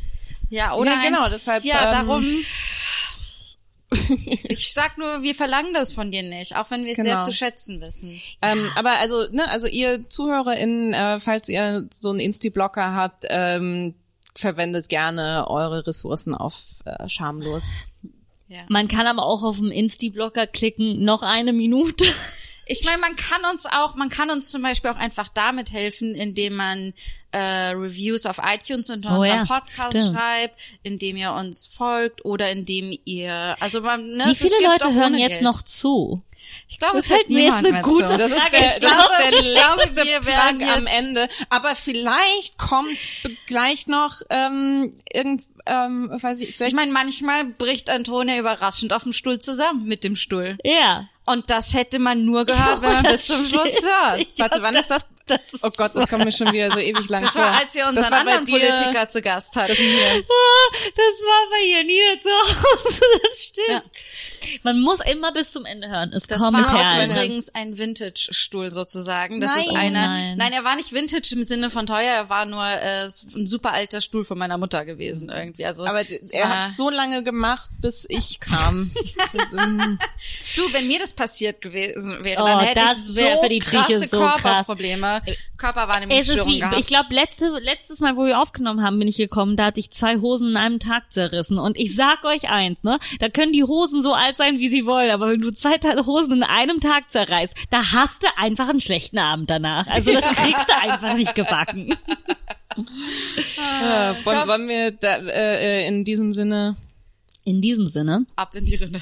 Ja, 0.51 0.75
oder? 0.75 0.93
Ja, 0.93 1.01
genau, 1.01 1.23
ein- 1.25 1.31
deshalb, 1.31 1.65
Ja, 1.65 2.01
ähm, 2.01 2.07
darum. 2.07 2.27
ich 4.49 4.73
sag 4.75 4.99
nur, 4.99 5.23
wir 5.23 5.35
verlangen 5.35 5.73
das 5.73 5.95
von 5.95 6.11
dir 6.11 6.23
nicht, 6.23 6.55
auch 6.57 6.70
wenn 6.70 6.85
wir 6.85 6.91
es 6.93 6.97
sehr 6.99 7.15
Genau. 7.15 7.23
zu 7.23 7.33
schätzen 7.33 7.81
wissen. 7.81 8.20
Ähm, 8.43 8.70
aber 8.77 8.91
also, 9.01 9.27
ne, 9.33 9.49
also 9.49 9.66
ihr 9.66 10.09
ZuhörerInnen, 10.09 10.93
äh, 10.93 11.19
falls 11.20 11.49
ihr 11.49 11.87
so 11.91 12.11
einen 12.11 12.20
Insti-Blocker 12.20 12.95
habt, 12.95 13.25
ähm, 13.31 13.95
verwendet 14.35 14.89
gerne 14.91 15.47
eure 15.49 15.87
Ressourcen 15.87 16.35
auf 16.35 16.57
äh, 16.85 17.09
schamlos. 17.09 17.85
Man 18.69 18.89
kann 18.89 19.07
aber 19.07 19.25
auch 19.25 19.43
auf 19.43 19.59
dem 19.59 19.70
Insti-Blocker 19.70 20.47
klicken, 20.47 21.05
noch 21.05 21.23
eine 21.23 21.53
Minute. 21.53 22.05
Ich 22.70 22.85
meine, 22.85 22.99
man 22.99 23.16
kann 23.16 23.41
uns 23.51 23.65
auch, 23.65 23.95
man 23.95 24.11
kann 24.11 24.29
uns 24.31 24.51
zum 24.51 24.61
Beispiel 24.61 24.91
auch 24.91 24.97
einfach 24.99 25.31
damit 25.31 25.73
helfen, 25.73 26.15
indem 26.15 26.55
man 26.55 26.93
äh, 27.33 27.39
Reviews 27.70 28.27
auf 28.27 28.39
iTunes 28.45 28.91
unter 28.91 29.16
Oh 29.16 29.20
unserem 29.20 29.39
ja, 29.39 29.45
Podcast 29.47 29.91
stimmt. 29.97 30.15
schreibt, 30.19 30.61
indem 30.83 31.16
ihr 31.16 31.33
uns 31.33 31.66
folgt 31.66 32.27
oder 32.27 32.51
indem 32.51 32.99
ihr, 33.07 33.57
also 33.61 33.81
man, 33.81 34.07
ne, 34.07 34.25
Wie 34.27 34.35
viele 34.35 34.55
Leute 34.62 34.93
hören 34.93 35.16
jetzt 35.16 35.31
Geld. 35.41 35.43
noch 35.45 35.62
zu? 35.62 36.23
Ich 36.69 36.78
glaube, 36.78 36.97
Das 36.97 37.06
es 37.06 37.10
jetzt 37.10 37.28
niemand 37.31 37.59
eine 37.66 37.73
mehr 37.73 37.82
gute 37.82 38.06
zu. 38.06 38.19
Das 38.19 38.31
ist 38.31 38.39
Frage. 38.40 38.56
der, 38.56 38.81
das 38.81 38.93
glaube, 38.93 39.12
ist 39.12 39.97
der 39.97 40.02
letzte 40.02 40.05
wir 40.05 40.20
Plug 40.20 40.77
am 40.77 40.86
Ende. 40.86 41.28
Aber 41.51 41.74
vielleicht 41.74 42.59
kommt 42.59 42.98
gleich 43.47 43.86
noch 43.86 44.20
ähm, 44.31 44.94
irgend, 45.12 45.44
ähm, 45.66 46.10
weiß 46.10 46.40
ich, 46.40 46.55
vielleicht 46.55 46.73
Ich 46.73 46.77
meine, 46.77 46.93
manchmal 46.93 47.44
bricht 47.44 47.90
Antonia 47.90 48.39
überraschend 48.39 48.93
auf 48.93 49.02
dem 49.02 49.12
Stuhl 49.12 49.39
zusammen 49.39 49.86
mit 49.86 50.05
dem 50.05 50.16
Stuhl. 50.16 50.59
Ja. 50.62 51.09
Und 51.33 51.51
das 51.51 51.75
hätte 51.75 51.99
man 51.99 52.25
nur 52.25 52.45
gehört, 52.47 52.81
wenn 52.83 52.93
man 52.95 53.03
das 53.05 53.13
bis 53.13 53.27
zum 53.27 53.47
Schluss 53.47 53.77
hört. 53.83 54.19
Ich 54.21 54.39
Warte, 54.39 54.63
wann 54.63 54.75
ist 54.77 54.91
das? 54.91 55.07
Das 55.27 55.41
ist 55.53 55.63
Oh 55.63 55.71
Gott, 55.77 55.91
das 55.95 56.09
kommt 56.09 56.25
mir 56.25 56.33
schon 56.33 56.51
wieder 56.55 56.71
so 56.71 56.79
ewig 56.79 57.07
lang 57.11 57.23
Das 57.23 57.33
vor. 57.35 57.43
war, 57.43 57.59
als 57.61 57.75
ihr 57.75 57.83
Das 57.85 57.97
unseren 57.99 58.15
anderen 58.15 58.45
dir- 58.47 58.53
Politiker 58.59 59.09
zu 59.11 59.21
Gast 59.21 59.55
hattet. 59.57 59.79
Ah, 59.79 60.75
das 60.97 61.21
war 61.21 61.51
bei 61.51 61.67
Janina 61.67 62.19
zu 62.19 62.31
Hause, 62.31 63.01
das 63.23 63.39
stimmt. 63.39 63.69
Ja. 63.69 63.83
Man 64.63 64.81
muss 64.81 65.01
immer 65.01 65.31
bis 65.33 65.53
zum 65.53 65.67
Ende 65.67 65.89
hören. 65.91 66.15
Es 66.15 66.27
Das 66.27 66.39
kommen 66.39 66.65
war 66.65 66.75
Perlen. 66.83 67.11
übrigens 67.11 67.55
ein 67.55 67.77
Vintage-Stuhl 67.77 68.71
sozusagen. 68.71 69.43
Das 69.43 69.55
ist 69.59 69.67
Nein. 69.67 69.77
einer. 69.77 70.07
Nein. 70.09 70.37
Nein. 70.39 70.53
er 70.55 70.65
war 70.65 70.77
nicht 70.77 70.95
Vintage 70.95 71.35
im 71.35 71.45
Sinne 71.45 71.69
von 71.69 71.85
teuer. 71.87 72.11
Er 72.11 72.29
war 72.31 72.47
nur 72.47 72.65
äh, 72.65 73.05
ein 73.05 73.47
super 73.47 73.73
alter 73.75 74.01
Stuhl 74.01 74.25
von 74.25 74.39
meiner 74.39 74.57
Mutter 74.57 74.87
gewesen 74.87 75.29
irgendwie. 75.29 75.67
Also 75.67 75.85
Aber 75.85 76.01
er 76.09 76.43
war- 76.49 76.65
hat 76.65 76.73
so 76.73 76.89
lange 76.89 77.23
gemacht, 77.23 77.69
bis 77.83 78.07
ich 78.09 78.41
kam. 78.41 78.91
Das, 79.35 79.51
du, 79.51 80.73
wenn 80.73 80.87
mir 80.89 81.01
das 81.01 81.13
passiert 81.19 81.61
gewesen 81.61 82.23
wäre, 82.23 82.43
Oh, 82.43 82.47
dann 82.47 82.61
hätte 82.61 82.81
das 82.81 83.11
ich 83.11 83.16
wär 83.23 83.35
so 83.36 83.43
für 83.43 83.49
die 83.49 83.59
krasse 83.59 83.99
so 83.99 84.19
krass. 84.20 84.43
Körperprobleme. 84.43 85.07
eine 85.07 85.23
Es 85.27 85.35
ist 85.35 85.59
Körperwahrnehmungsstörung 85.59 86.49
wie, 86.49 86.59
gehabt. 86.61 86.78
ich 86.78 86.86
glaube, 86.86 87.12
letzte, 87.12 87.49
letztes 87.61 88.01
Mal, 88.01 88.16
wo 88.16 88.24
wir 88.24 88.40
aufgenommen 88.40 88.82
haben, 88.82 88.99
bin 88.99 89.09
ich 89.09 89.16
gekommen, 89.16 89.57
da 89.57 89.66
hatte 89.66 89.81
ich 89.81 89.90
zwei 89.90 90.19
Hosen 90.19 90.51
in 90.51 90.57
einem 90.57 90.78
Tag 90.78 91.12
zerrissen. 91.12 91.59
Und 91.59 91.77
ich 91.77 91.97
sag 91.97 92.24
euch 92.24 92.49
eins, 92.49 92.82
ne, 92.85 92.99
da 93.19 93.28
können 93.28 93.53
die 93.53 93.65
Hosen 93.65 94.01
so 94.03 94.15
alt 94.15 94.36
sein, 94.36 94.59
wie 94.61 94.69
sie 94.69 94.86
wollen, 94.86 95.11
aber 95.11 95.28
wenn 95.28 95.40
du 95.40 95.51
zwei 95.51 95.78
Hosen 96.07 96.35
in 96.39 96.43
einem 96.45 96.81
Tag 96.81 97.11
zerreißt, 97.11 97.55
da 97.70 97.93
hast 97.93 98.23
du 98.23 98.28
einfach 98.36 98.69
einen 98.69 98.81
schlechten 98.81 99.19
Abend 99.19 99.51
danach. 99.51 99.86
Also 99.89 100.12
das 100.12 100.24
kriegst 100.36 100.69
du 100.69 100.77
einfach 100.81 101.16
nicht 101.16 101.35
gebacken. 101.35 101.97
Äh, 102.77 104.24
wollen, 104.24 104.49
wollen 104.49 104.69
wir 104.69 104.93
da, 104.93 105.16
äh, 105.16 105.82
äh, 105.82 105.89
in 105.89 106.05
diesem 106.05 106.32
Sinne 106.32 106.77
In 107.45 107.61
diesem 107.61 107.86
Sinne, 107.89 108.27
ab 108.36 108.55
in 108.55 108.65
die 108.65 108.77
Rinne. 108.77 109.01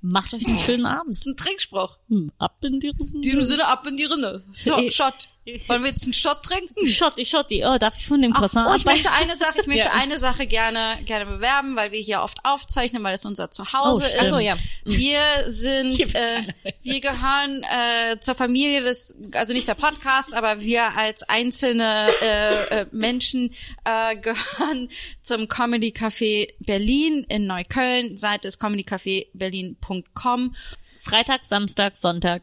Macht 0.00 0.34
euch 0.34 0.46
einen 0.46 0.58
schönen 0.58 0.86
Abend. 0.86 1.14
Das 1.14 1.20
ist 1.20 1.26
ein 1.26 1.36
Trinkspruch. 1.36 1.99
Hm, 2.10 2.32
ab 2.38 2.56
in 2.64 2.80
die 2.80 2.88
In 2.88 3.22
diesem 3.22 3.44
Sinne 3.44 3.66
ab 3.66 3.86
in 3.86 3.96
die 3.96 4.04
Rinne. 4.04 4.42
So, 4.52 4.90
Shot. 4.90 5.28
Wollen 5.68 5.82
wir 5.82 5.90
jetzt 5.90 6.04
einen 6.04 6.12
Shot 6.12 6.42
trinken? 6.44 6.86
Schotti, 6.86 7.24
Schotti, 7.24 7.64
oh, 7.64 7.78
darf 7.78 7.96
ich 7.98 8.06
von 8.06 8.20
dem 8.20 8.32
Ach, 8.34 8.38
Croissant 8.40 8.68
oh, 8.70 8.74
ich 8.76 8.84
möchte 8.84 9.10
eine 9.12 9.36
Sache, 9.36 9.60
ich 9.62 9.66
möchte 9.66 9.82
Ja. 9.84 9.92
eine 9.94 10.18
Sache 10.18 10.46
gerne, 10.46 10.78
gerne 11.06 11.24
bewerben, 11.26 11.76
weil 11.76 11.92
wir 11.92 11.98
hier 11.98 12.20
oft 12.20 12.38
aufzeichnen, 12.44 13.02
weil 13.02 13.14
es 13.14 13.24
unser 13.24 13.50
Zuhause 13.50 14.04
Oh, 14.04 14.06
ist. 14.06 14.16
Ach 14.20 14.26
so, 14.26 14.38
ja. 14.38 14.56
Wir 14.84 15.20
sind, 15.46 15.98
äh, 16.14 16.42
wir 16.82 17.00
gehören 17.00 17.64
äh, 17.64 18.20
zur 18.20 18.34
Familie 18.34 18.82
des, 18.82 19.16
also 19.32 19.52
nicht 19.54 19.66
der 19.66 19.74
Podcast, 19.74 20.34
aber 20.34 20.60
wir 20.60 20.96
als 20.96 21.22
einzelne 21.22 22.08
äh, 22.22 22.80
äh, 22.82 22.86
Menschen 22.92 23.50
äh, 23.84 24.16
gehören 24.16 24.88
zum 25.22 25.48
Comedy 25.48 25.88
Café 25.96 26.48
Berlin 26.60 27.24
in 27.28 27.46
Neukölln. 27.46 28.16
Seite 28.18 28.46
ist 28.46 28.58
comedycafeberlin.com. 28.60 30.54
Freitag, 31.02 31.44
Samstag, 31.46 31.96
Sonntag, 32.00 32.42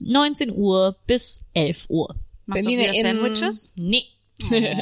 19 0.00 0.52
Uhr 0.52 0.96
bis 1.06 1.44
11 1.54 1.86
Uhr. 1.88 2.14
Machst 2.46 2.64
Berliner 2.64 2.92
du 2.92 3.00
Sandwiches? 3.00 3.72
Nee. 3.76 4.04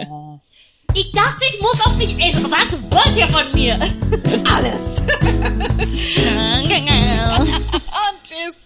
Oh. 0.08 0.40
Ich 0.94 1.10
dachte, 1.12 1.44
ich 1.50 1.58
muss 1.60 1.80
auf 1.86 1.98
dich 1.98 2.18
essen. 2.22 2.50
Was 2.50 2.76
wollt 2.90 3.16
ihr 3.16 3.26
von 3.28 3.50
mir? 3.54 3.74
Alles. 4.54 5.00
Und 5.00 5.08
tschüss. 8.22 8.61